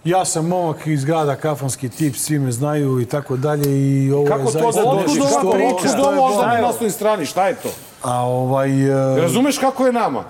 Ja 0.04 0.24
sam 0.24 0.46
momak 0.46 0.86
iz 0.86 1.04
grada, 1.04 1.36
kafanski 1.36 1.88
tip, 1.88 2.16
svi 2.16 2.38
me 2.38 2.52
znaju 2.52 3.00
i 3.00 3.06
tako 3.06 3.36
dalje. 3.36 3.70
I 3.98 4.12
ovo 4.12 4.26
Kako 4.26 4.40
je 4.40 4.44
to 4.44 4.50
zaista 4.52 4.82
da 4.82 4.88
Otkud 4.88 5.06
dođeš? 5.06 5.22
ova 5.22 5.30
Kako 5.32 5.50
priča? 5.50 5.88
Što 5.88 6.02
ovo 6.02 6.16
bolno. 6.18 6.42
na 6.44 6.58
naslovnoj 6.58 6.90
strani? 6.90 7.26
Šta 7.26 7.48
je 7.48 7.54
to? 7.54 7.68
A 8.02 8.20
ovaj, 8.20 8.70
e, 9.16 9.20
Razumeš 9.20 9.58
kako 9.58 9.86
je 9.86 9.92
nama? 9.92 10.24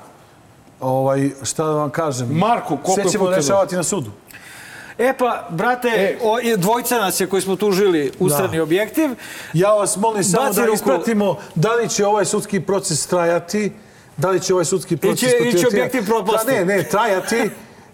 ovaj, 0.80 1.30
šta 1.42 1.64
da 1.64 1.70
vam 1.72 1.90
kažem? 1.90 2.28
Marko, 2.28 2.68
koliko 2.68 2.92
Sve 2.92 3.02
je 3.02 3.10
ćemo 3.10 3.24
puta- 3.24 3.36
rešavati 3.36 3.76
na 3.76 3.82
sudu. 3.82 4.10
E 4.98 5.12
pa, 5.14 5.46
brate, 5.50 5.88
E. 5.88 6.18
o, 6.22 6.56
dvojca 6.56 6.96
nas 6.96 7.20
je 7.20 7.26
koji 7.26 7.42
smo 7.42 7.56
tužili 7.56 8.12
ustrani 8.18 8.56
Da. 8.56 8.62
objektiv. 8.62 9.10
Ja 9.52 9.70
vas 9.70 9.96
molim 9.96 10.24
samo 10.24 10.52
da 10.52 10.62
ruku. 10.62 10.74
ispratimo 10.74 11.36
da 11.54 11.72
li 11.72 11.88
će 11.88 12.06
ovaj 12.06 12.24
sudski 12.24 12.60
proces 12.60 13.06
trajati, 13.06 13.72
da 14.16 14.30
li 14.30 14.40
će 14.40 14.52
ovaj 14.52 14.64
sudski 14.64 14.96
proces 14.96 15.20
će- 15.20 15.36
ili 15.38 15.52
će 15.52 15.58
trajati. 15.58 15.66
objektiv 15.70 16.06
propasti. 16.06 16.46
Da, 16.48 16.52
ne, 16.54 16.64
ne, 16.66 16.82
trajati. 16.84 17.50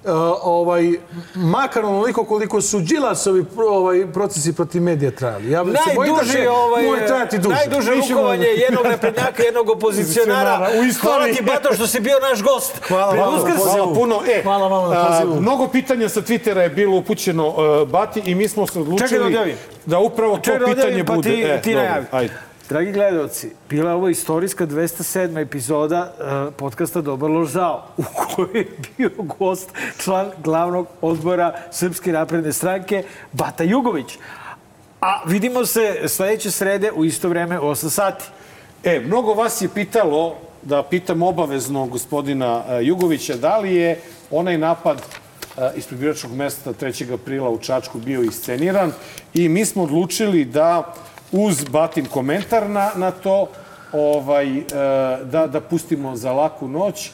Uh, 0.06 0.10
ovaj, 0.42 0.92
makar 1.34 1.84
onoliko 1.84 2.24
koliko 2.24 2.60
su 2.60 2.80
Đilasovi 2.80 3.44
ovaj, 3.58 4.06
procesi 4.06 4.52
protiv 4.52 4.82
medija 4.82 5.10
trajali. 5.10 5.50
Ja 5.50 5.64
se 5.64 5.70
bojim 5.94 6.12
da 6.12 6.16
Najduži, 6.16 6.32
će 6.34 6.50
ovaj, 6.50 6.82
moj 6.84 7.06
trajati 7.06 7.38
duže. 7.38 7.56
najduže 7.56 7.90
rukovanje 7.92 8.46
jednog 8.46 8.86
naprednjaka, 8.86 9.42
jednog 9.42 9.70
opozicionara. 9.70 10.68
U 10.70 10.84
istoriji. 10.84 10.94
Hvala 10.94 11.26
ti, 11.26 11.42
Bato, 11.44 11.74
što 11.74 11.86
si 11.86 12.00
bio 12.00 12.18
naš 12.20 12.42
gost. 12.42 12.80
Hvala 12.88 13.12
Pred 13.12 13.24
Uskrs. 13.28 13.56
pozivu. 13.56 13.74
Hvala 13.74 13.94
puno. 13.94 14.20
E, 14.28 14.42
Hvala 14.42 14.68
vama 14.68 14.88
na 14.90 15.06
pozivu. 15.08 15.40
mnogo 15.40 15.68
pitanja 15.68 16.08
sa 16.08 16.20
Twittera 16.22 16.58
je 16.58 16.68
bilo 16.70 16.96
upućeno 16.96 17.48
uh, 17.48 17.88
Bati 17.88 18.20
i 18.20 18.34
mi 18.34 18.48
smo 18.48 18.66
se 18.66 18.72
Čekaj 18.72 18.84
da 19.18 19.24
odlučili 19.24 19.54
da 19.86 19.98
upravo 19.98 20.36
to 20.36 20.42
Čekaj 20.42 20.58
da 20.58 20.66
pitanje 20.66 20.82
odjavim, 20.82 21.06
pa 21.06 21.14
bude. 21.14 21.30
ti- 21.30 21.42
e, 21.42 21.62
ti 21.62 21.72
dobro, 21.72 21.88
najavi. 21.88 22.06
Ajde. 22.12 22.34
Dragi 22.68 22.92
gledalci, 22.92 23.50
bila 23.70 23.90
je 23.90 23.94
ovo 23.94 24.08
istorijska 24.08 24.66
207. 24.66 25.42
epizoda 25.42 26.12
uh, 26.12 26.54
podcasta 26.54 27.00
Dobar 27.00 27.30
loš 27.30 27.48
zao, 27.48 27.84
u 27.96 28.02
kojoj 28.34 28.58
je 28.58 28.66
bio 28.96 29.10
gost 29.38 29.70
član 29.98 30.30
glavnog 30.44 30.86
odbora 31.00 31.54
Srpske 31.70 32.12
napredne 32.12 32.52
stranke, 32.52 33.04
Bata 33.32 33.64
Jugović. 33.64 34.18
A 35.00 35.22
vidimo 35.26 35.66
se 35.66 36.08
sledeće 36.08 36.50
srede 36.50 36.92
u 36.92 37.04
isto 37.04 37.28
vreme 37.28 37.60
u 37.60 37.62
8 37.62 37.90
sati. 37.90 38.24
E, 38.84 39.00
mnogo 39.00 39.34
vas 39.34 39.62
je 39.62 39.68
pitalo, 39.68 40.36
da 40.62 40.82
pitam 40.82 41.22
obavezno 41.22 41.86
gospodina 41.86 42.64
e, 42.68 42.84
Jugovića, 42.84 43.36
da 43.36 43.58
li 43.58 43.74
je 43.74 44.00
onaj 44.30 44.58
napad 44.58 45.02
e, 45.56 45.70
ispred 45.76 46.00
biračkog 46.00 46.32
mesta 46.32 46.72
3. 46.72 47.14
aprila 47.14 47.50
u 47.50 47.58
Čačku 47.58 47.98
bio 47.98 48.22
isceniran 48.22 48.92
i 49.34 49.48
mi 49.48 49.64
smo 49.64 49.82
odlučili 49.82 50.44
da 50.44 50.94
uz 51.34 51.64
batin 51.64 52.06
komentar 52.06 52.70
na, 52.70 52.90
na 52.96 53.10
to 53.10 53.48
ovaj, 53.92 54.58
e, 54.58 54.62
da, 55.24 55.46
da 55.46 55.60
pustimo 55.60 56.16
za 56.16 56.32
laku 56.32 56.68
noć, 56.68 57.06
e, 57.06 57.10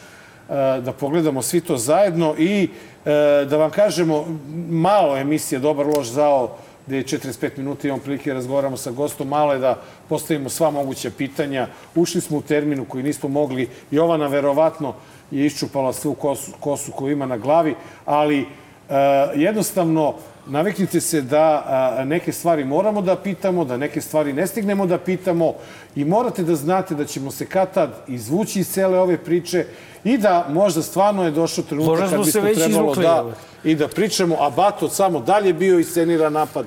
da 0.81 0.93
pogledamo 0.93 1.43
svi 1.43 1.61
to 1.61 1.77
zajedno 1.77 2.35
i 2.39 2.69
e, 3.05 3.45
da 3.45 3.57
vam 3.57 3.71
kažemo 3.71 4.27
malo 4.71 5.17
emisije 5.17 5.59
Dobar 5.59 5.87
loš 5.87 6.07
zao 6.07 6.57
gde 6.87 6.97
je 6.97 7.05
45 7.05 7.51
minuta 7.57 7.89
imamo 7.89 8.03
prilike 8.03 8.35
razgovaramo 8.35 8.77
sa 8.77 8.91
gostom, 8.91 9.29
malo 9.29 9.53
je 9.53 9.59
da 9.59 9.79
postavimo 10.09 10.49
sva 10.49 10.71
moguća 10.71 11.11
pitanja. 11.19 11.69
Ušli 11.95 12.21
smo 12.21 12.39
u 12.39 12.43
terminu 12.43 12.85
koji 12.85 13.05
nismo 13.05 13.29
mogli. 13.29 13.69
Jovana 13.91 14.27
verovatno 14.27 14.95
je 15.31 15.47
iščupala 15.47 15.93
svu 15.93 16.15
kosu, 16.15 16.53
kosu 16.61 16.93
koju 16.93 17.13
ima 17.13 17.27
na 17.27 17.37
glavi, 17.37 17.75
ali 18.05 18.47
jednostavno 19.35 20.15
naviknite 20.47 21.01
se 21.01 21.23
da 21.23 21.65
a, 21.67 22.05
neke 22.05 22.33
stvari 22.33 22.65
moramo 22.65 23.03
da 23.03 23.17
pitamo, 23.17 23.65
da 23.65 23.77
neke 23.77 24.01
stvari 24.01 24.33
ne 24.33 24.47
stignemo 24.47 24.87
da 24.87 24.99
pitamo 24.99 25.55
i 25.97 26.05
morate 26.05 26.43
da 26.43 26.55
znate 26.55 26.95
da 26.95 27.05
ćemo 27.05 27.31
se 27.31 27.47
kad 27.47 27.75
tad 27.75 27.91
izvući 28.09 28.61
iz 28.61 28.69
cele 28.69 28.99
ove 28.99 29.17
priče 29.17 29.67
i 30.05 30.19
da 30.19 30.47
možda 30.49 30.83
stvarno 30.83 31.25
je 31.25 31.31
došao 31.31 31.65
trenutak 31.65 31.89
Možda 31.89 32.17
kad 32.17 32.25
bismo 32.25 32.41
već 32.41 32.59
trebalo 32.59 32.83
izvukli, 32.83 33.03
da 33.03 33.17
evo. 33.19 33.33
i 33.65 33.75
da 33.75 33.89
pričamo, 33.89 34.37
a 34.41 34.51
Bato 34.51 34.89
samo 34.89 35.21
dalje 35.21 35.53
bio 35.53 35.79
isceniran 35.79 36.33
napad. 36.33 36.67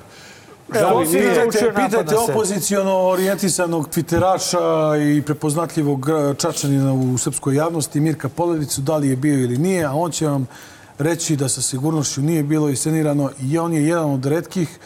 Da 0.68 0.90
nije? 0.90 1.34
naučio 1.34 1.60
Pitajte, 1.60 1.72
pitajte 1.84 2.16
opozicijono 2.16 2.98
orijentisanog 2.98 3.88
twitteraša 3.88 5.18
i 5.18 5.22
prepoznatljivog 5.22 6.08
eh, 6.08 6.34
čačanina 6.34 6.92
u 6.92 7.18
srpskoj 7.18 7.56
javnosti, 7.56 8.00
Mirka 8.00 8.28
Poledicu, 8.28 8.80
da 8.80 8.96
li 8.96 9.08
je 9.08 9.16
bio 9.16 9.38
ili 9.38 9.58
nije, 9.58 9.84
a 9.84 9.92
on 9.92 10.10
će 10.10 10.26
vam 10.26 10.46
reći 10.98 11.36
da 11.36 11.48
sa 11.48 11.62
sigurnošću 11.62 12.22
nije 12.22 12.42
bilo 12.42 12.68
iscenirano 12.68 13.30
i 13.42 13.58
on 13.58 13.72
je 13.72 13.88
jedan 13.88 14.10
od 14.10 14.26
redkih 14.26 14.78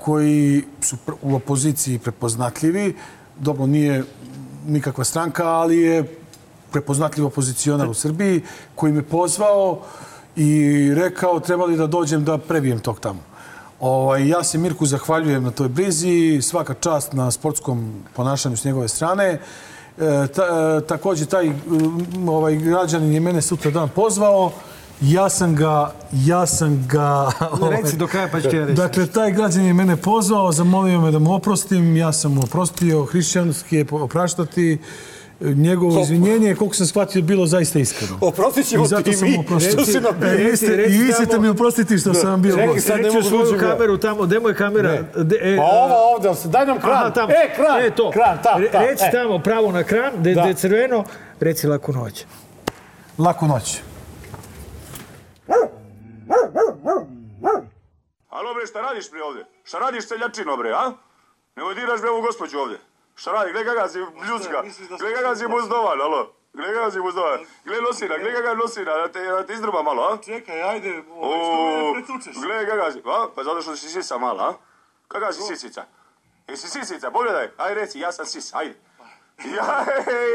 koji 0.00 0.64
su 0.80 0.96
u 1.22 1.34
opoziciji 1.34 1.98
prepoznatljivi. 1.98 2.96
Dobro, 3.40 3.66
nije 3.66 4.04
nikakva 4.66 5.04
stranka, 5.04 5.48
ali 5.48 5.76
je 5.76 6.04
prepoznatljiv 6.70 7.26
opozicionar 7.26 7.88
u 7.88 7.94
Srbiji 7.94 8.42
koji 8.74 8.92
me 8.92 9.02
pozvao 9.02 9.82
i 10.36 10.90
rekao 10.94 11.40
trebali 11.40 11.76
da 11.76 11.86
dođem 11.86 12.24
da 12.24 12.38
prebijem 12.38 12.78
tog 12.78 13.00
tamo. 13.00 13.20
Ovaj, 13.80 14.28
ja 14.28 14.44
se 14.44 14.58
Mirku 14.58 14.86
zahvaljujem 14.86 15.42
na 15.42 15.50
toj 15.50 15.68
brizi, 15.68 16.42
svaka 16.42 16.74
čast 16.74 17.12
na 17.12 17.30
sportskom 17.30 17.92
ponašanju 18.14 18.56
s 18.56 18.64
njegove 18.64 18.88
strane. 18.88 19.24
E, 19.24 19.38
ta, 20.34 20.42
e, 20.82 20.86
takođe, 20.86 21.26
taj 21.26 21.52
ovaj, 22.28 22.56
građanin 22.56 23.12
je 23.12 23.20
mene 23.20 23.42
sutra 23.42 23.70
dan 23.70 23.88
pozvao. 23.88 24.52
Ja 25.02 25.28
sam 25.28 25.54
ga, 25.54 25.90
ja 26.14 26.46
sam 26.46 26.86
ga... 26.88 27.08
ovaj, 27.52 27.76
Reci 27.76 27.96
do 27.96 28.06
kraja 28.06 28.28
pa 28.32 28.40
ću 28.40 28.48
reći. 28.50 28.72
Dakle, 28.72 29.06
taj 29.06 29.32
građanin 29.32 29.66
je 29.66 29.74
mene 29.74 29.96
pozvao, 29.96 30.52
zamolio 30.52 31.00
me 31.00 31.10
da 31.10 31.18
mu 31.18 31.34
oprostim, 31.34 31.96
ja 31.96 32.12
sam 32.12 32.32
mu 32.32 32.42
oprostio, 32.42 33.04
hrišćanski 33.04 33.76
je 33.76 33.86
opraštati. 33.92 34.78
Njegovo 35.40 36.02
izvinjenje, 36.02 36.54
koliko 36.54 36.76
sam 36.76 36.86
shvatio, 36.86 37.22
bilo 37.22 37.46
zaista 37.46 37.78
iskreno. 37.78 38.18
Oprostit 38.20 38.66
ćemo 38.66 38.86
ti 38.86 39.10
mi 39.12 39.60
što 39.62 39.84
si 39.84 40.00
nam 40.00 40.14
E, 40.22 40.56
ste- 40.56 40.76
reci 40.76 40.94
I 40.94 40.98
vi 40.98 41.10
tamo- 41.10 41.24
ćete 41.24 41.38
mi 41.38 41.48
oprostiti 41.48 41.98
što 41.98 42.14
sam 42.14 42.30
vam 42.30 42.42
bio 42.42 42.56
Čekaj, 42.56 42.80
sad 42.80 43.00
ne 43.00 43.10
mogu 43.10 43.22
svoju 43.22 43.52
da 43.52 43.58
kameru 43.60 43.96
tamo, 43.98 44.22
gde 44.22 44.40
mu 44.40 44.48
je 44.48 44.54
kamera? 44.54 45.02
De, 45.14 45.36
e, 45.36 45.56
Pa 45.56 45.62
ovo 45.62 45.94
ovde, 46.14 46.28
daj 46.44 46.66
nam 46.66 46.80
kran. 46.80 46.92
Aha, 46.94 47.10
tamo. 47.10 47.28
E, 47.30 47.54
kran, 47.56 47.80
E, 47.80 47.90
to. 47.90 48.10
kran, 48.10 48.38
ta, 48.42 48.56
Re- 48.58 48.70
ta. 48.70 48.80
Reci 48.80 49.04
e. 49.04 49.10
tamo, 49.12 49.38
pravo 49.38 49.72
na 49.72 49.82
kran, 49.82 50.12
gde 50.18 50.34
Da. 50.34 50.42
da. 50.42 50.48
je 50.48 50.54
crveno, 50.54 51.04
reci 51.40 51.66
laku 51.66 51.92
noć. 51.92 52.24
Laku 53.18 53.46
noć. 53.46 53.78
Alo 58.46 58.54
bre, 58.54 58.66
šta 58.66 58.80
radiš 58.80 59.10
bre 59.10 59.22
ovde? 59.22 59.46
Šta 59.64 59.78
radiš 59.78 60.06
seljačino 60.08 60.56
bre, 60.56 60.70
a? 60.70 60.92
Nemoj 61.56 61.74
diraš 61.74 62.00
bre 62.00 62.10
ovu 62.10 62.22
gospođu 62.22 62.58
ovde. 62.58 62.78
Šta 63.14 63.32
radi? 63.32 63.52
Gle 63.52 63.64
kakav 63.64 63.88
si 63.88 63.98
ljudska. 63.98 64.62
Gle 65.00 65.14
kakav 65.14 65.36
si 65.36 65.46
buzdovan, 65.48 66.00
alo. 66.00 66.32
Gle 66.52 66.74
kakav 66.74 66.90
si 66.90 67.00
buzdovan. 67.00 67.40
Gle 67.64 67.80
nosina, 67.80 68.18
gle 68.18 68.34
kakav 68.34 68.56
nosina, 68.56 68.96
da 68.96 69.08
te, 69.12 69.24
da 69.24 69.46
te 69.46 69.52
izdruba 69.52 69.82
malo, 69.82 70.02
a? 70.02 70.18
Čekaj, 70.24 70.62
ajde, 70.62 71.02
O, 71.10 71.26
ovaj, 71.26 71.40
što 71.44 71.94
me 71.94 72.04
pretučeš? 72.04 72.42
gle 72.42 72.66
kakav 72.66 72.92
si, 72.92 73.02
a? 73.04 73.26
Pa 73.34 73.44
zato 73.44 73.62
što 73.62 73.76
si 73.76 73.88
sisa 73.88 74.18
mala, 74.18 74.48
a? 74.48 74.54
Kakav 75.08 75.32
si 75.32 75.42
sisica? 75.42 75.84
Jesi 76.48 76.68
sisica? 76.68 77.10
Pogledaj, 77.10 77.50
aj 77.56 77.74
reci, 77.74 78.00
ja 78.00 78.12
sam 78.12 78.26
sis, 78.26 78.54
ajde. 78.54 78.74
Ja, 79.44 79.84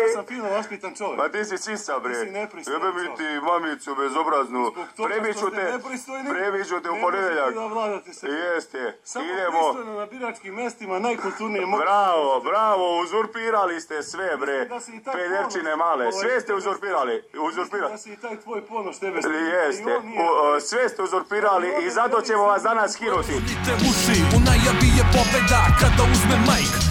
Ja 0.01 0.13
sam 0.13 0.25
fino 0.25 0.49
vaspitan 0.49 0.95
čovjek. 0.95 1.17
Pa 1.17 1.29
ti 1.29 1.45
si 1.45 1.57
sisa, 1.57 1.99
bre. 1.99 2.13
Ti 2.13 2.19
si 2.19 2.31
nepristojan 2.31 2.81
Jebe 2.81 3.01
mi 3.01 3.15
ti 3.17 3.45
mamicu 3.45 3.95
bezobraznu. 3.95 4.71
Zbog 4.73 4.87
toga 4.97 5.09
Premiću 5.09 5.39
što 5.39 5.49
ste 5.49 5.55
te, 5.55 5.71
nepristojni, 5.71 6.29
premiću 6.29 6.81
te 6.81 6.89
u 6.89 6.95
ne 6.95 7.01
ponedeljak. 7.01 7.45
možete 7.45 7.59
da 7.59 7.65
vladate 7.65 8.13
se. 8.13 8.27
Jeste. 8.27 8.99
Samo 9.03 9.25
Idemo. 9.25 9.59
pristojno 9.73 9.99
na 9.99 10.05
biračkim 10.05 10.53
mestima, 10.53 10.99
najkulturnije 10.99 11.65
moguće. 11.65 11.85
Bravo, 11.85 12.39
bravo, 12.39 13.01
uzurpirali 13.01 13.81
ste 13.81 14.03
sve, 14.03 14.37
bre. 14.37 14.65
Da 14.65 14.79
si 14.79 14.95
i 14.95 15.03
taj 15.03 15.13
Pederčine 15.13 15.71
ponos, 15.71 15.77
male, 15.77 16.05
ovaj, 16.07 16.11
sve 16.11 16.41
ste 16.41 16.53
uzurpirali. 16.53 17.23
Uzurpirali. 17.41 17.91
Da 17.91 17.97
si 17.97 18.13
i 18.13 18.17
taj 18.17 18.35
tvoj 18.37 18.65
ponos 18.65 18.99
tebe 18.99 19.21
stiže. 19.21 19.37
Jeste. 19.37 19.97
U, 19.97 20.45
o, 20.45 20.59
sve 20.59 20.89
ste 20.89 21.03
uzurpirali 21.03 21.73
i 21.85 21.89
zato 21.89 22.21
ćemo 22.21 22.43
vas 22.43 22.63
danas 22.63 22.93
skinuti. 22.93 23.33
Te 23.65 23.73
uši, 23.89 24.17
u 24.35 24.39
najavi 24.39 24.89
je 24.97 25.03
pobeda 25.15 25.61
kada 25.79 26.03
uzme 26.11 26.37
majk 26.47 26.90